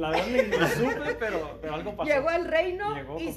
La 0.00 0.10
verdad 0.10 0.26
ni, 0.28 0.56
no 0.56 0.68
supe, 0.68 1.14
pero, 1.18 1.58
pero, 1.60 1.74
algo 1.74 1.96
pasó. 1.96 2.10
Llegó 2.10 2.28
al 2.28 2.46
reino 2.46 3.18
y, 3.18 3.34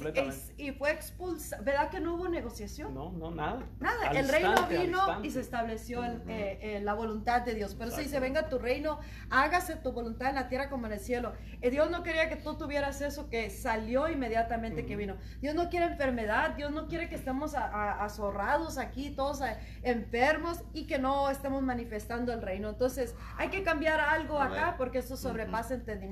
y, 0.56 0.72
fue 0.72 0.92
expulsado. 0.92 1.62
¿Verdad 1.64 1.90
que 1.90 2.00
no 2.00 2.14
hubo 2.14 2.28
negociación? 2.28 2.94
No, 2.94 3.12
no, 3.12 3.30
nada. 3.30 3.66
Nada, 3.80 4.10
el 4.12 4.28
reino 4.28 4.66
vino 4.68 5.22
y 5.22 5.30
se 5.30 5.40
estableció 5.40 6.04
el, 6.04 6.22
eh, 6.28 6.58
eh, 6.62 6.80
la 6.80 6.94
voluntad 6.94 7.42
de 7.42 7.54
Dios. 7.54 7.74
Pero 7.74 7.90
se 7.90 8.02
dice, 8.02 8.20
venga 8.20 8.48
tu 8.48 8.58
reino, 8.58 9.00
hágase 9.30 9.76
tu 9.76 9.92
voluntad 9.92 10.28
en 10.30 10.36
la 10.36 10.48
tierra 10.48 10.70
como 10.70 10.86
en 10.86 10.92
el 10.92 11.00
cielo. 11.00 11.32
Y 11.60 11.70
Dios 11.70 11.90
no 11.90 12.02
quería 12.02 12.28
que 12.28 12.36
tú 12.36 12.56
tuvieras 12.56 13.00
eso 13.00 13.28
que 13.28 13.50
salió 13.50 14.08
inmediatamente 14.08 14.86
que 14.86 14.96
vino. 14.96 15.16
Dios 15.40 15.54
no 15.54 15.68
quiere 15.68 15.86
enfermedad, 15.86 16.50
Dios 16.50 16.70
no 16.70 16.86
quiere 16.86 17.08
que 17.08 17.16
estemos 17.16 17.54
azorrados 17.54 18.78
aquí, 18.78 19.10
todos 19.10 19.40
enfermos 19.82 20.62
y 20.72 20.86
que 20.86 20.98
no 20.98 21.30
estemos 21.30 21.62
manifestando 21.62 22.32
el 22.32 22.42
reino. 22.42 22.70
Entonces, 22.70 23.14
hay 23.36 23.48
que 23.48 23.62
cambiar 23.62 24.00
algo 24.00 24.38
acá 24.38 24.76
porque 24.78 24.98
eso 24.98 25.16
sobrepasa 25.16 25.74
entendimiento 25.74 26.03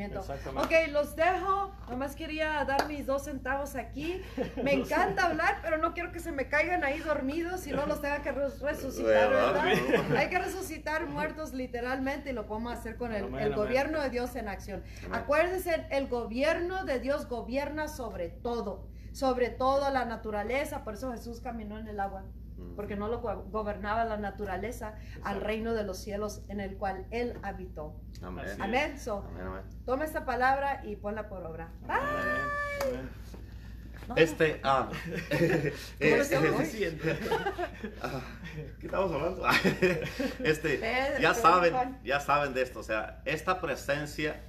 Ok, 0.56 0.72
los 0.90 1.16
dejo. 1.16 1.72
Nomás 1.88 2.16
quería 2.16 2.64
dar 2.64 2.88
mis 2.88 3.06
dos 3.06 3.24
centavos 3.24 3.74
aquí. 3.76 4.22
Me 4.62 4.72
encanta 4.74 5.26
hablar, 5.26 5.58
pero 5.62 5.78
no 5.78 5.94
quiero 5.94 6.12
que 6.12 6.20
se 6.20 6.32
me 6.32 6.48
caigan 6.48 6.84
ahí 6.84 7.00
dormidos 7.00 7.66
y 7.66 7.72
no 7.72 7.86
los 7.86 8.00
tenga 8.00 8.22
que 8.22 8.32
resucitar, 8.32 9.30
¿verdad? 9.30 9.64
Hay 10.16 10.28
que 10.28 10.38
resucitar 10.38 11.06
muertos 11.06 11.52
literalmente 11.52 12.30
y 12.30 12.32
lo 12.32 12.46
podemos 12.46 12.72
hacer 12.72 12.96
con 12.96 13.12
el, 13.12 13.54
gobierno 13.54 14.00
de 14.00 14.10
Dios 14.10 14.34
en 14.36 14.48
acción. 14.48 14.82
Acuérdense, 15.10 15.86
el 15.90 16.08
gobierno 16.08 16.84
de 16.84 17.00
Dios 17.00 17.28
gobierna 17.28 17.88
sobre 17.88 18.28
todo, 18.28 18.88
sobre 19.12 19.50
todo 19.50 19.90
la 19.90 20.04
naturaleza. 20.04 20.84
Por 20.84 20.94
eso 20.94 21.12
Jesús 21.12 21.40
caminó 21.40 21.78
en 21.78 21.88
el 21.88 22.00
agua 22.00 22.24
porque 22.74 22.96
no 22.96 23.08
lo 23.08 23.20
gobernaba 23.20 24.04
la 24.04 24.16
naturaleza 24.16 24.94
al 25.22 25.40
reino 25.40 25.74
de 25.74 25.84
los 25.84 25.98
cielos 25.98 26.42
en 26.48 26.60
el 26.60 26.76
cual 26.76 27.06
él 27.10 27.38
habitó. 27.42 27.96
Amén. 28.22 28.46
Amén. 28.60 28.96
Toma 29.84 30.04
esta 30.04 30.24
palabra 30.24 30.82
y 30.84 30.96
ponla 30.96 31.28
por 31.28 31.44
obra. 31.44 31.72
Bye. 31.86 33.22
Este, 34.16 34.60
ah, 34.62 34.90
eh, 35.30 35.72
ah, 38.02 38.20
¿qué 38.80 38.86
estamos 38.86 39.12
hablando? 39.12 39.46
este, 40.44 40.80
ya 41.20 41.34
saben, 41.34 41.98
ya 42.04 42.20
saben 42.20 42.52
de 42.52 42.62
esto, 42.62 42.80
o 42.80 42.82
sea, 42.82 43.22
esta 43.24 43.60
presencia 43.60 44.42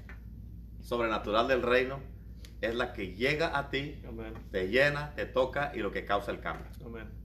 sobrenatural 0.82 1.48
del 1.48 1.62
reino 1.62 2.00
es 2.62 2.76
la 2.76 2.94
que 2.94 3.14
llega 3.14 3.58
a 3.58 3.70
ti, 3.70 4.02
te 4.52 4.70
llena, 4.70 5.14
te 5.16 5.26
toca 5.26 5.72
y 5.76 5.80
lo 5.80 5.92
que 5.92 6.06
causa 6.06 6.32
el 6.32 6.40
cambio. 6.40 6.66
Amén. 6.86 7.23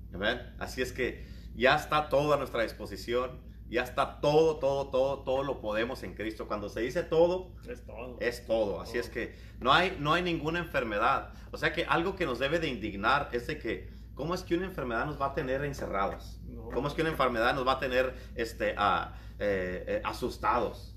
Así 0.59 0.83
es 0.83 0.93
que 0.93 1.27
ya 1.55 1.77
está 1.77 2.09
todo 2.09 2.33
a 2.35 2.37
nuestra 2.37 2.63
disposición. 2.63 3.49
Ya 3.71 3.83
está 3.83 4.21
todo, 4.21 4.57
todo, 4.57 4.89
todo, 4.89 5.19
todo 5.25 5.43
lo 5.43 5.61
podemos 5.61 6.03
en 6.03 6.15
Cristo. 6.15 6.49
Cuando 6.49 6.71
se 6.71 6.81
dice 6.81 7.03
todo, 7.03 7.53
es 7.69 7.85
todo. 7.85 8.17
Es 8.19 8.47
todo. 8.47 8.81
Así 8.81 8.97
es 8.97 9.11
que 9.11 9.35
no 9.61 9.73
hay, 9.73 9.97
no 10.01 10.15
hay 10.15 10.23
ninguna 10.23 10.59
enfermedad. 10.59 11.35
O 11.51 11.59
sea 11.59 11.73
que 11.73 11.85
algo 11.85 12.17
que 12.17 12.25
nos 12.25 12.39
debe 12.39 12.61
de 12.61 12.69
indignar 12.69 13.29
es 13.33 13.47
de 13.47 13.59
que, 13.59 13.91
¿cómo 14.15 14.35
es 14.35 14.43
que 14.43 14.57
una 14.57 14.65
enfermedad 14.65 15.05
nos 15.05 15.21
va 15.21 15.27
a 15.27 15.35
tener 15.35 15.65
encerrados? 15.65 16.41
¿Cómo 16.73 16.89
es 16.89 16.95
que 16.95 17.03
una 17.03 17.11
enfermedad 17.11 17.55
nos 17.55 17.67
va 17.67 17.73
a 17.73 17.79
tener 17.79 18.15
este, 18.37 18.75
a, 18.79 19.15
eh, 19.39 19.85
eh, 19.87 20.03
asustados? 20.03 20.95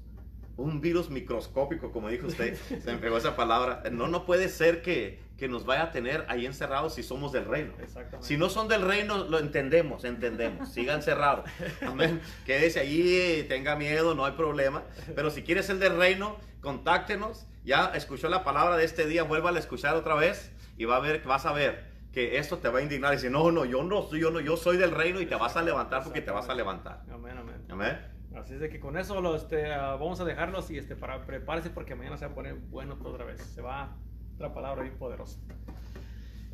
Un 0.55 0.79
virus 0.79 1.09
microscópico, 1.09 1.91
como 1.91 2.07
dijo 2.07 2.27
usted, 2.27 2.55
se 2.83 2.93
me 2.93 2.99
pegó 2.99 3.17
esa 3.17 3.35
palabra. 3.35 3.83
No, 3.91 4.07
no 4.07 4.25
puede 4.25 4.47
ser 4.47 4.81
que, 4.81 5.19
que 5.41 5.47
nos 5.47 5.65
vaya 5.65 5.85
a 5.85 5.91
tener 5.91 6.23
ahí 6.27 6.45
encerrados 6.45 6.93
si 6.93 7.01
somos 7.01 7.31
del 7.31 7.45
reino. 7.45 7.73
Si 8.19 8.37
no 8.37 8.47
son 8.47 8.67
del 8.67 8.83
reino, 8.83 9.23
lo 9.23 9.39
entendemos, 9.39 10.05
entendemos. 10.05 10.69
Sigan 10.69 11.01
cerrados. 11.01 11.49
Amén. 11.81 12.21
Quédese 12.45 12.79
allí, 12.79 13.43
tenga 13.49 13.75
miedo, 13.75 14.13
no 14.13 14.23
hay 14.23 14.33
problema. 14.33 14.83
Pero 15.15 15.31
si 15.31 15.41
quieres 15.41 15.67
el 15.71 15.79
del 15.79 15.97
reino, 15.97 16.37
contáctenos. 16.61 17.47
Ya 17.65 17.87
escuchó 17.95 18.29
la 18.29 18.43
palabra 18.43 18.77
de 18.77 18.83
este 18.85 19.07
día, 19.07 19.23
vuelva 19.23 19.49
a 19.49 19.57
escuchar 19.57 19.95
otra 19.95 20.13
vez 20.13 20.51
y 20.77 20.85
va 20.85 20.97
a 20.97 20.99
ver, 20.99 21.23
vas 21.23 21.47
a 21.47 21.53
ver 21.53 21.85
que 22.13 22.37
esto 22.37 22.59
te 22.59 22.69
va 22.69 22.77
a 22.77 22.83
indignar 22.83 23.13
y 23.13 23.15
decir, 23.15 23.31
no, 23.31 23.51
no, 23.51 23.65
yo 23.65 23.81
no, 23.81 24.11
yo 24.11 24.29
no, 24.29 24.41
yo 24.41 24.57
soy 24.57 24.77
del 24.77 24.91
reino 24.91 25.21
y 25.21 25.25
te 25.25 25.33
vas 25.33 25.57
a 25.57 25.63
levantar 25.63 26.03
porque 26.03 26.21
te 26.21 26.29
vas 26.29 26.49
a 26.49 26.53
levantar. 26.53 27.01
Amén, 27.11 27.35
amén. 27.35 27.65
Amén. 27.67 27.97
Así 28.35 28.53
es 28.53 28.59
de 28.59 28.69
que 28.69 28.79
con 28.79 28.95
eso 28.95 29.19
lo, 29.21 29.35
este, 29.35 29.73
ah, 29.73 29.93
vamos 29.93 30.19
a 30.19 30.23
dejarlos 30.23 30.69
y 30.69 30.77
este, 30.77 30.95
para 30.95 31.25
prepárese 31.25 31.71
porque 31.71 31.95
mañana 31.95 32.15
se 32.17 32.27
va 32.27 32.31
a 32.31 32.35
poner 32.35 32.53
bueno 32.53 32.95
otra 33.03 33.25
vez. 33.25 33.41
Se 33.41 33.61
va 33.61 33.97
otra 34.41 34.53
palabra 34.53 34.81
bien 34.81 34.97
poderosa. 34.97 35.39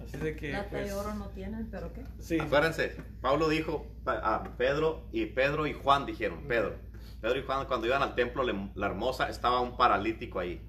Así 0.03 0.17
de 0.17 0.35
que. 0.35 0.49
Plata 0.49 0.69
pues, 0.69 0.93
oro 0.93 1.13
no 1.15 1.29
tienen, 1.29 1.69
pero 1.71 1.93
¿qué? 1.93 2.03
Sí. 2.19 2.39
Acuérdense, 2.39 2.95
Pablo 3.21 3.47
dijo 3.47 3.87
a 4.05 4.43
Pedro 4.57 5.07
y 5.11 5.27
Pedro 5.27 5.67
y 5.67 5.73
Juan 5.73 6.05
dijeron, 6.05 6.43
Pedro, 6.47 6.75
Pedro 7.21 7.39
y 7.39 7.43
Juan 7.43 7.65
cuando 7.65 7.87
iban 7.87 8.01
al 8.01 8.15
templo, 8.15 8.43
la 8.43 8.85
hermosa 8.85 9.29
estaba 9.29 9.61
un 9.61 9.77
paralítico 9.77 10.39
ahí. 10.39 10.61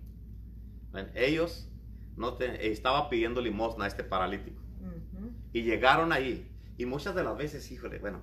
Ellos 1.15 1.69
no 2.17 2.35
te, 2.35 2.71
estaba 2.71 3.09
pidiendo 3.09 3.41
limosna 3.41 3.85
a 3.85 3.89
este 3.89 4.05
paralítico. 4.05 4.61
Ujú. 4.81 5.31
Y 5.53 5.63
llegaron 5.63 6.13
ahí. 6.13 6.51
Y 6.77 6.87
muchas 6.87 7.15
de 7.15 7.25
las 7.25 7.37
veces, 7.37 7.71
híjole, 7.71 7.99
bueno, 7.99 8.21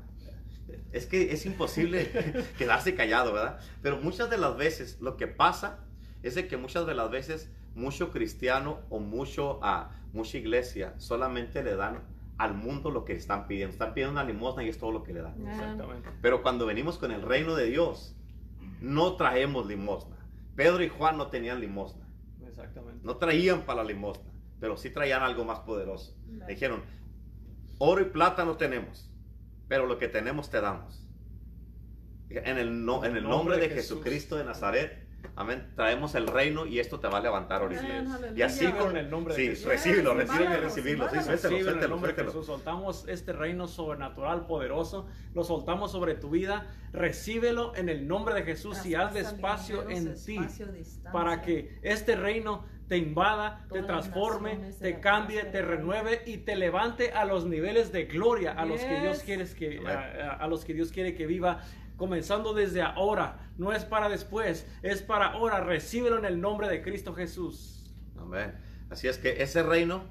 es 0.91 1.05
que 1.05 1.33
es 1.33 1.45
imposible 1.45 2.09
quedarse 2.57 2.95
callado, 2.95 3.33
¿verdad? 3.33 3.59
Pero 3.81 3.97
muchas 3.97 4.29
de 4.29 4.37
las 4.37 4.57
veces 4.57 4.99
lo 5.01 5.17
que 5.17 5.27
pasa 5.27 5.79
es 6.23 6.35
de 6.35 6.47
que 6.47 6.57
muchas 6.57 6.87
de 6.87 6.95
las 6.95 7.11
veces 7.11 7.51
mucho 7.75 8.11
cristiano 8.11 8.79
o 8.89 8.99
mucho 8.99 9.59
a 9.63 9.91
mucha 10.13 10.37
iglesia 10.37 10.93
solamente 10.97 11.61
le 11.63 11.75
dan 11.75 12.01
al 12.37 12.53
mundo 12.53 12.89
lo 12.91 13.05
que 13.05 13.13
están 13.13 13.47
pidiendo. 13.47 13.71
Están 13.73 13.93
pidiendo 13.93 14.13
una 14.13 14.23
limosna 14.23 14.63
y 14.63 14.69
es 14.69 14.77
todo 14.77 14.91
lo 14.91 15.03
que 15.03 15.13
le 15.13 15.21
dan. 15.21 15.35
Exactamente. 15.47 16.09
Pero 16.21 16.41
cuando 16.41 16.65
venimos 16.65 16.97
con 16.97 17.11
el 17.11 17.21
reino 17.21 17.55
de 17.55 17.65
Dios, 17.67 18.15
no 18.81 19.15
traemos 19.15 19.65
limosna. 19.67 20.15
Pedro 20.55 20.83
y 20.83 20.89
Juan 20.89 21.17
no 21.17 21.27
tenían 21.27 21.59
limosna. 21.61 22.07
Exactamente. 22.47 23.01
No 23.05 23.17
traían 23.17 23.61
para 23.61 23.83
la 23.83 23.89
limosna, 23.89 24.31
pero 24.59 24.75
sí 24.77 24.89
traían 24.89 25.21
algo 25.21 25.43
más 25.45 25.59
poderoso. 25.59 26.15
Dijeron, 26.47 26.81
oro 27.77 28.01
y 28.01 28.05
plata 28.05 28.43
no 28.45 28.55
tenemos, 28.57 29.09
pero 29.67 29.85
lo 29.85 29.97
que 29.97 30.07
tenemos 30.07 30.49
te 30.49 30.59
damos. 30.61 31.01
En 32.29 32.57
el, 32.57 32.85
no- 32.85 33.05
en 33.05 33.15
el 33.15 33.23
nombre 33.23 33.57
de 33.57 33.69
Jesús. 33.69 33.97
Jesucristo 33.99 34.35
de 34.37 34.43
Nazaret, 34.45 35.04
amén, 35.35 35.71
traemos 35.75 36.15
el 36.15 36.27
reino 36.27 36.65
y 36.65 36.79
esto 36.79 36.99
te 36.99 37.07
va 37.07 37.17
a 37.17 37.21
levantar 37.21 37.61
ahorita. 37.61 37.81
Amén, 37.81 38.33
Y 38.35 38.41
así 38.41 38.65
con 38.67 38.95
el 38.97 39.09
nombre 39.09 39.33
de 39.35 39.39
Sí, 39.41 39.47
Jesús. 39.49 39.65
recíbelo, 39.67 40.11
Yes, 40.13 40.17
recíbelo, 40.27 40.43
hermanos, 40.51 40.63
recibirlo. 40.63 41.05
Sí, 41.09 41.15
suéltelo, 41.15 41.31
Recibe 41.31 41.49
en 41.49 41.57
el 41.57 41.63
suéltelo, 41.65 41.87
nombre 41.89 42.11
de 42.11 42.15
suéltelo. 42.15 42.31
Jesús. 42.31 42.45
Soltamos 42.45 43.05
este 43.07 43.33
reino 43.33 43.67
sobrenatural 43.67 44.45
poderoso, 44.47 45.07
lo 45.33 45.43
soltamos 45.43 45.91
sobre 45.91 46.15
tu 46.15 46.29
vida. 46.29 46.67
Recíbelo 46.93 47.75
en 47.75 47.89
el 47.89 48.07
nombre 48.07 48.33
de 48.35 48.43
Jesús 48.43 48.85
y 48.85 48.95
haz 48.95 49.11
Traspasa 49.13 49.35
espacio 49.73 49.89
linderos, 49.89 50.27
en 50.29 50.47
ti 50.47 50.47
para 51.11 51.41
que 51.41 51.79
este 51.83 52.15
reino 52.15 52.65
te 52.87 52.97
invada, 52.97 53.63
te 53.63 53.79
Todas 53.79 53.81
las 53.83 53.87
transforme, 54.11 54.71
te 54.79 54.99
cambie, 54.99 55.43
te 55.45 55.61
renueve 55.63 56.21
y 56.27 56.37
te 56.37 56.55
levante 56.55 57.11
a 57.11 57.25
los 57.25 57.45
niveles 57.45 57.91
de 57.91 58.05
gloria 58.05 58.51
a 58.53 58.63
los 58.65 58.79
que 58.79 58.99
Dios 59.01 59.17
Yes. 59.17 59.55
quiere 59.55 59.79
que 59.81 59.87
a- 59.87 60.33
a 60.35 60.47
los 60.47 60.63
que 60.65 60.73
Dios 60.75 60.91
quiere 60.91 61.15
que 61.15 61.25
viva. 61.25 61.61
Comenzando 61.97 62.53
desde 62.53 62.81
ahora, 62.81 63.51
no 63.57 63.71
es 63.71 63.85
para 63.85 64.09
después, 64.09 64.67
es 64.81 65.01
para 65.01 65.27
ahora. 65.27 65.61
Recíbelo 65.61 66.17
en 66.17 66.25
el 66.25 66.41
nombre 66.41 66.67
de 66.67 66.81
Cristo 66.81 67.13
Jesús. 67.13 67.95
Amén. 68.17 68.53
Así 68.89 69.07
es 69.07 69.17
que 69.17 69.41
ese 69.41 69.63
reino, 69.63 70.03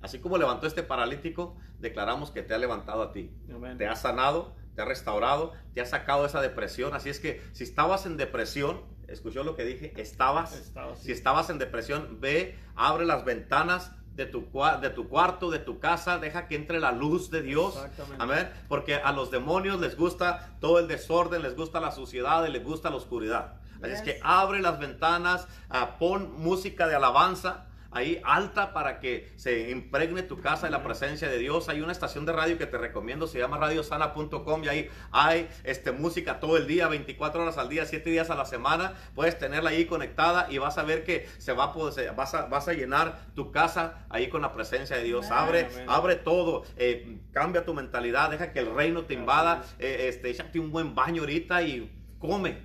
así 0.00 0.18
como 0.18 0.38
levantó 0.38 0.66
este 0.66 0.82
paralítico, 0.82 1.56
declaramos 1.78 2.30
que 2.30 2.42
te 2.42 2.54
ha 2.54 2.58
levantado 2.58 3.02
a 3.02 3.12
ti. 3.12 3.34
Amén. 3.52 3.76
Te 3.76 3.86
ha 3.86 3.96
sanado, 3.96 4.54
te 4.74 4.82
ha 4.82 4.84
restaurado, 4.84 5.52
te 5.74 5.80
ha 5.80 5.86
sacado 5.86 6.22
de 6.22 6.28
esa 6.28 6.40
depresión. 6.40 6.94
Así 6.94 7.08
es 7.10 7.18
que 7.18 7.42
si 7.52 7.64
estabas 7.64 8.06
en 8.06 8.16
depresión, 8.16 8.82
escuchó 9.08 9.42
lo 9.44 9.56
que 9.56 9.64
dije, 9.64 9.92
estabas. 10.00 10.54
Estaba 10.54 10.92
así. 10.92 11.06
Si 11.06 11.12
estabas 11.12 11.50
en 11.50 11.58
depresión, 11.58 12.20
ve, 12.20 12.58
abre 12.74 13.04
las 13.04 13.24
ventanas 13.24 13.92
de 14.14 14.26
tu, 14.26 14.48
de 14.80 14.90
tu 14.90 15.08
cuarto, 15.08 15.50
de 15.50 15.58
tu 15.58 15.78
casa, 15.78 16.18
deja 16.18 16.46
que 16.46 16.56
entre 16.56 16.80
la 16.80 16.92
luz 16.92 17.30
de 17.30 17.42
Dios. 17.42 17.78
Amén. 18.18 18.50
Porque 18.68 18.96
a 18.96 19.12
los 19.12 19.30
demonios 19.30 19.80
les 19.80 19.96
gusta 19.96 20.50
todo 20.60 20.78
el 20.78 20.88
desorden, 20.88 21.42
les 21.42 21.56
gusta 21.56 21.80
la 21.80 21.92
suciedad 21.92 22.46
y 22.46 22.50
les 22.50 22.64
gusta 22.64 22.90
la 22.90 22.96
oscuridad. 22.96 23.54
Así 23.82 23.92
es 23.92 24.02
que 24.02 24.20
abre 24.22 24.60
las 24.60 24.78
ventanas, 24.78 25.48
ah, 25.68 25.96
pon 25.98 26.32
música 26.38 26.86
de 26.86 26.94
alabanza. 26.94 27.66
Ahí 27.94 28.20
alta 28.24 28.72
para 28.72 29.00
que 29.00 29.30
se 29.36 29.70
impregne 29.70 30.22
tu 30.22 30.40
casa 30.40 30.66
de 30.66 30.72
la 30.72 30.82
presencia 30.82 31.28
de 31.28 31.38
Dios. 31.38 31.68
Hay 31.68 31.80
una 31.82 31.92
estación 31.92 32.24
de 32.24 32.32
radio 32.32 32.56
que 32.58 32.66
te 32.66 32.78
recomiendo, 32.78 33.26
se 33.26 33.38
llama 33.38 33.58
radiosana.com 33.58 34.64
y 34.64 34.68
ahí 34.68 34.90
hay 35.10 35.48
este, 35.64 35.92
música 35.92 36.40
todo 36.40 36.56
el 36.56 36.66
día, 36.66 36.88
24 36.88 37.42
horas 37.42 37.58
al 37.58 37.68
día, 37.68 37.84
7 37.84 38.08
días 38.10 38.30
a 38.30 38.34
la 38.34 38.44
semana. 38.46 38.94
Puedes 39.14 39.38
tenerla 39.38 39.70
ahí 39.70 39.84
conectada 39.84 40.46
y 40.50 40.58
vas 40.58 40.78
a 40.78 40.84
ver 40.84 41.04
que 41.04 41.28
se 41.38 41.52
va 41.52 41.64
a 41.64 41.72
poder- 41.72 42.14
vas, 42.14 42.34
a, 42.34 42.46
vas 42.46 42.66
a 42.68 42.72
llenar 42.72 43.26
tu 43.34 43.52
casa 43.52 44.06
ahí 44.08 44.28
con 44.28 44.42
la 44.42 44.52
presencia 44.52 44.96
de 44.96 45.02
Dios. 45.02 45.30
Abre, 45.30 45.66
Amén. 45.66 45.86
abre 45.88 46.16
todo, 46.16 46.64
eh, 46.76 47.18
cambia 47.32 47.64
tu 47.64 47.74
mentalidad, 47.74 48.30
deja 48.30 48.52
que 48.52 48.60
el 48.60 48.74
reino 48.74 49.02
te 49.02 49.14
invada, 49.14 49.64
eh, 49.78 50.06
este, 50.08 50.30
échate 50.30 50.58
un 50.58 50.70
buen 50.72 50.94
baño 50.94 51.22
ahorita 51.22 51.62
y 51.62 51.90
come, 52.18 52.58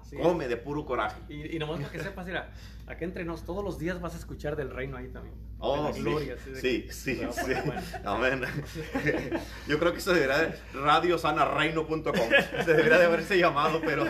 Así 0.00 0.16
come 0.16 0.44
es. 0.44 0.50
de 0.50 0.56
puro 0.56 0.84
coraje. 0.86 1.20
Y, 1.28 1.56
y 1.56 1.58
nomás 1.58 1.80
para 1.80 1.92
que 1.92 2.00
sepas, 2.00 2.24
mira, 2.26 2.50
acá 2.90 3.04
entre 3.04 3.24
nos 3.24 3.44
todos 3.44 3.64
los 3.64 3.78
días 3.78 4.00
vas 4.00 4.14
a 4.14 4.18
escuchar 4.18 4.56
del 4.56 4.70
reino 4.70 4.96
ahí 4.96 5.08
también. 5.08 5.34
Oh, 5.58 5.92
sí, 5.92 6.00
gloria, 6.00 6.36
de 6.36 6.60
sí, 6.60 6.82
que 6.82 6.92
sí, 6.92 7.16
se 7.16 7.32
sí. 7.32 7.52
bueno. 7.64 7.82
Amén. 8.04 8.42
Yo 9.68 9.78
creo 9.78 9.92
que 9.92 9.98
eso 9.98 10.12
debería 10.12 10.38
de 10.38 10.54
radiosanarreino.com. 10.72 12.14
Se 12.64 12.74
debería 12.74 12.98
de 12.98 13.04
haberse 13.04 13.38
llamado, 13.38 13.80
pero, 13.84 14.06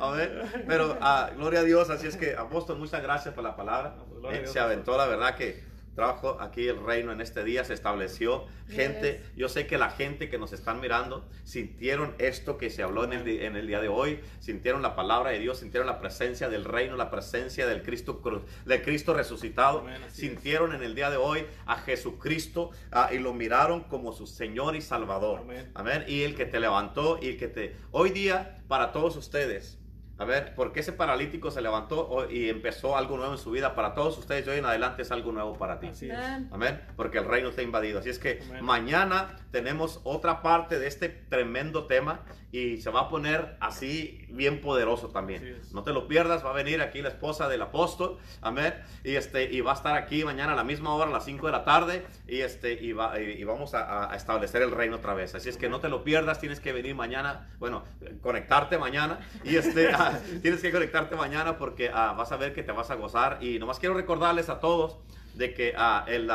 amén. 0.00 0.30
Pero, 0.66 0.96
ah, 1.00 1.30
gloria 1.36 1.60
a 1.60 1.64
Dios. 1.64 1.90
Así 1.90 2.06
es 2.06 2.16
que, 2.16 2.34
apóstol, 2.34 2.78
muchas 2.78 3.02
gracias 3.02 3.34
por 3.34 3.44
la 3.44 3.54
palabra. 3.56 3.94
Pues, 4.20 4.34
Eh, 4.34 4.46
se 4.46 4.58
aventó, 4.58 4.96
la 4.96 5.06
verdad, 5.06 5.36
que 5.36 5.62
trajo 5.96 6.40
aquí 6.40 6.68
el 6.68 6.80
reino 6.84 7.10
en 7.10 7.20
este 7.20 7.42
día, 7.42 7.64
se 7.64 7.74
estableció. 7.74 8.44
Gente, 8.68 9.22
Yes. 9.24 9.36
yo 9.36 9.48
sé 9.48 9.66
que 9.66 9.78
la 9.78 9.90
gente 9.90 10.28
que 10.28 10.38
nos 10.38 10.52
están 10.52 10.80
mirando 10.80 11.28
sintieron 11.44 12.14
esto 12.18 12.58
que 12.58 12.70
se 12.70 12.82
habló 12.82 13.04
en 13.04 13.12
el, 13.14 13.24
di- 13.24 13.40
en 13.40 13.56
el 13.56 13.66
día 13.66 13.80
de 13.80 13.88
hoy, 13.88 14.20
sintieron 14.40 14.82
la 14.82 14.94
palabra 14.94 15.30
de 15.30 15.38
Dios, 15.38 15.58
sintieron 15.58 15.86
la 15.86 15.98
presencia 15.98 16.48
del 16.48 16.64
reino, 16.64 16.96
la 16.96 17.10
presencia 17.10 17.66
del 17.66 17.82
Cristo, 17.82 18.22
del 18.66 18.82
Cristo 18.82 19.14
resucitado, 19.14 19.84
es. 19.88 20.12
sintieron 20.12 20.74
en 20.74 20.82
el 20.82 20.94
día 20.94 21.10
de 21.10 21.16
hoy 21.16 21.46
a 21.64 21.76
Jesucristo 21.76 22.70
ah, 22.92 23.08
y 23.12 23.18
lo 23.18 23.32
miraron 23.32 23.84
como 23.84 24.12
su 24.12 24.26
Señor 24.26 24.76
y 24.76 24.82
Salvador. 24.82 25.44
Amén. 25.74 26.04
Y 26.06 26.22
el 26.22 26.34
que 26.34 26.44
te 26.44 26.60
levantó 26.60 27.18
y 27.22 27.28
el 27.30 27.36
que 27.38 27.48
te... 27.48 27.74
Hoy 27.90 28.10
día, 28.10 28.58
para 28.68 28.92
todos 28.92 29.16
ustedes, 29.16 29.78
a 30.18 30.24
ver, 30.24 30.54
porque 30.54 30.80
ese 30.80 30.92
paralítico 30.92 31.50
se 31.50 31.60
levantó 31.60 32.08
hoy 32.08 32.38
y 32.38 32.48
empezó 32.48 32.96
algo 32.96 33.18
nuevo 33.18 33.32
en 33.32 33.38
su 33.38 33.50
vida? 33.50 33.74
Para 33.74 33.94
todos 33.94 34.16
ustedes, 34.16 34.46
de 34.46 34.52
hoy 34.52 34.58
en 34.58 34.64
adelante 34.64 35.02
es 35.02 35.10
algo 35.10 35.30
nuevo 35.30 35.58
para 35.58 35.78
ti. 35.78 35.88
Así 35.88 36.08
es. 36.08 36.16
Amén. 36.16 36.48
Amén. 36.52 36.80
Porque 36.96 37.18
el 37.18 37.26
reino 37.26 37.50
está 37.50 37.62
invadido. 37.62 37.98
Así 37.98 38.08
es 38.08 38.18
que 38.18 38.40
Amén. 38.48 38.64
mañana 38.64 39.36
tenemos 39.50 40.00
otra 40.04 40.42
parte 40.42 40.78
de 40.78 40.86
este 40.86 41.10
tremendo 41.10 41.86
tema 41.86 42.20
y 42.52 42.78
se 42.78 42.90
va 42.90 43.00
a 43.00 43.08
poner 43.08 43.56
así 43.60 44.24
bien 44.28 44.60
poderoso 44.60 45.08
también. 45.08 45.60
No 45.72 45.82
te 45.82 45.92
lo 45.92 46.06
pierdas. 46.08 46.44
Va 46.44 46.50
a 46.50 46.54
venir 46.54 46.80
aquí 46.80 47.02
la 47.02 47.08
esposa 47.08 47.48
del 47.48 47.60
apóstol. 47.60 48.18
Amén. 48.40 48.72
Y 49.04 49.16
este 49.16 49.52
y 49.52 49.60
va 49.60 49.72
a 49.72 49.74
estar 49.74 49.94
aquí 49.96 50.24
mañana 50.24 50.52
a 50.52 50.56
la 50.56 50.64
misma 50.64 50.94
hora, 50.94 51.10
a 51.10 51.12
las 51.12 51.24
5 51.24 51.44
de 51.46 51.52
la 51.52 51.64
tarde. 51.64 52.06
Y 52.26 52.40
este 52.40 52.72
y, 52.72 52.92
va- 52.92 53.20
y- 53.20 53.42
vamos 53.44 53.74
a, 53.74 54.10
a 54.10 54.16
establecer 54.16 54.62
el 54.62 54.70
reino 54.70 54.96
otra 54.96 55.12
vez. 55.12 55.34
Así 55.34 55.48
es 55.48 55.56
que 55.58 55.68
no 55.68 55.80
te 55.80 55.88
lo 55.88 56.04
pierdas. 56.04 56.40
Tienes 56.40 56.60
que 56.60 56.72
venir 56.72 56.94
mañana. 56.94 57.48
Bueno, 57.58 57.84
conectarte 58.22 58.78
mañana. 58.78 59.18
Y 59.44 59.56
este 59.56 59.90
ah, 59.94 60.18
tienes 60.40 60.62
que 60.62 60.70
conectarte 60.72 61.16
mañana 61.16 61.58
porque 61.58 61.90
ah, 61.92 62.14
vas 62.16 62.32
a 62.32 62.36
ver 62.36 62.54
que 62.54 62.62
te 62.62 62.72
vas 62.72 62.90
a 62.90 62.94
gozar. 62.94 63.38
Y 63.42 63.58
nomás 63.58 63.78
quiero 63.78 63.94
recordarles 63.94 64.48
a 64.48 64.60
todos 64.60 64.98
de 65.34 65.52
que 65.52 65.74
ah, 65.76 66.04
el, 66.08 66.30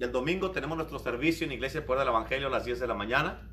el 0.00 0.12
domingo 0.12 0.50
tenemos 0.50 0.76
nuestro 0.76 0.98
servicio 0.98 1.46
en 1.46 1.52
Iglesia 1.52 1.86
Poder 1.86 2.00
del 2.00 2.08
Evangelio 2.08 2.48
a 2.48 2.50
las 2.50 2.64
10 2.64 2.80
de 2.80 2.86
la 2.86 2.94
mañana. 2.94 3.47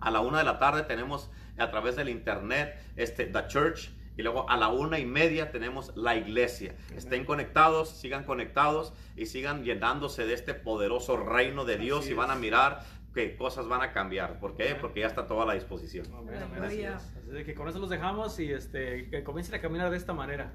A 0.00 0.10
la 0.10 0.20
1 0.20 0.38
de 0.38 0.44
la 0.44 0.58
tarde 0.58 0.82
tenemos 0.82 1.30
a 1.58 1.70
través 1.70 1.96
del 1.96 2.08
internet 2.08 2.78
este, 2.96 3.26
The 3.26 3.46
Church. 3.48 3.90
Y 4.16 4.22
luego 4.22 4.50
a 4.50 4.56
la 4.58 4.68
una 4.68 4.98
y 4.98 5.06
media 5.06 5.50
tenemos 5.50 5.96
la 5.96 6.14
iglesia. 6.14 6.74
Estén 6.94 7.24
conectados, 7.24 7.88
sigan 7.88 8.24
conectados 8.24 8.92
y 9.16 9.26
sigan 9.26 9.64
llenándose 9.64 10.26
de 10.26 10.34
este 10.34 10.52
poderoso 10.52 11.16
reino 11.16 11.64
de 11.64 11.78
Dios 11.78 12.00
Así 12.00 12.10
y 12.10 12.14
van 12.14 12.30
a 12.30 12.34
mirar 12.34 12.82
que 13.14 13.36
cosas 13.36 13.66
van 13.66 13.82
a 13.82 13.92
cambiar. 13.92 14.38
¿Por 14.38 14.56
qué? 14.56 14.76
Porque 14.78 15.00
ya 15.00 15.06
está 15.06 15.26
toda 15.26 15.46
la 15.46 15.54
disposición. 15.54 16.06
Amén, 16.14 16.42
amén, 16.42 16.62
así 16.62 16.82
es. 16.82 16.94
Así 16.94 17.30
de 17.30 17.44
que 17.44 17.54
con 17.54 17.68
eso 17.68 17.78
los 17.78 17.88
dejamos 17.88 18.38
y 18.40 18.52
este, 18.52 19.08
que 19.08 19.24
comiencen 19.24 19.54
a 19.54 19.60
caminar 19.60 19.90
de 19.90 19.96
esta 19.96 20.12
manera, 20.12 20.52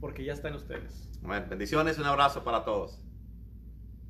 porque 0.00 0.24
ya 0.24 0.32
está 0.32 0.48
en 0.48 0.54
ustedes. 0.54 1.08
Amén. 1.22 1.44
Bendiciones, 1.48 1.98
un 1.98 2.06
abrazo 2.06 2.42
para 2.42 2.64
todos. 2.64 3.03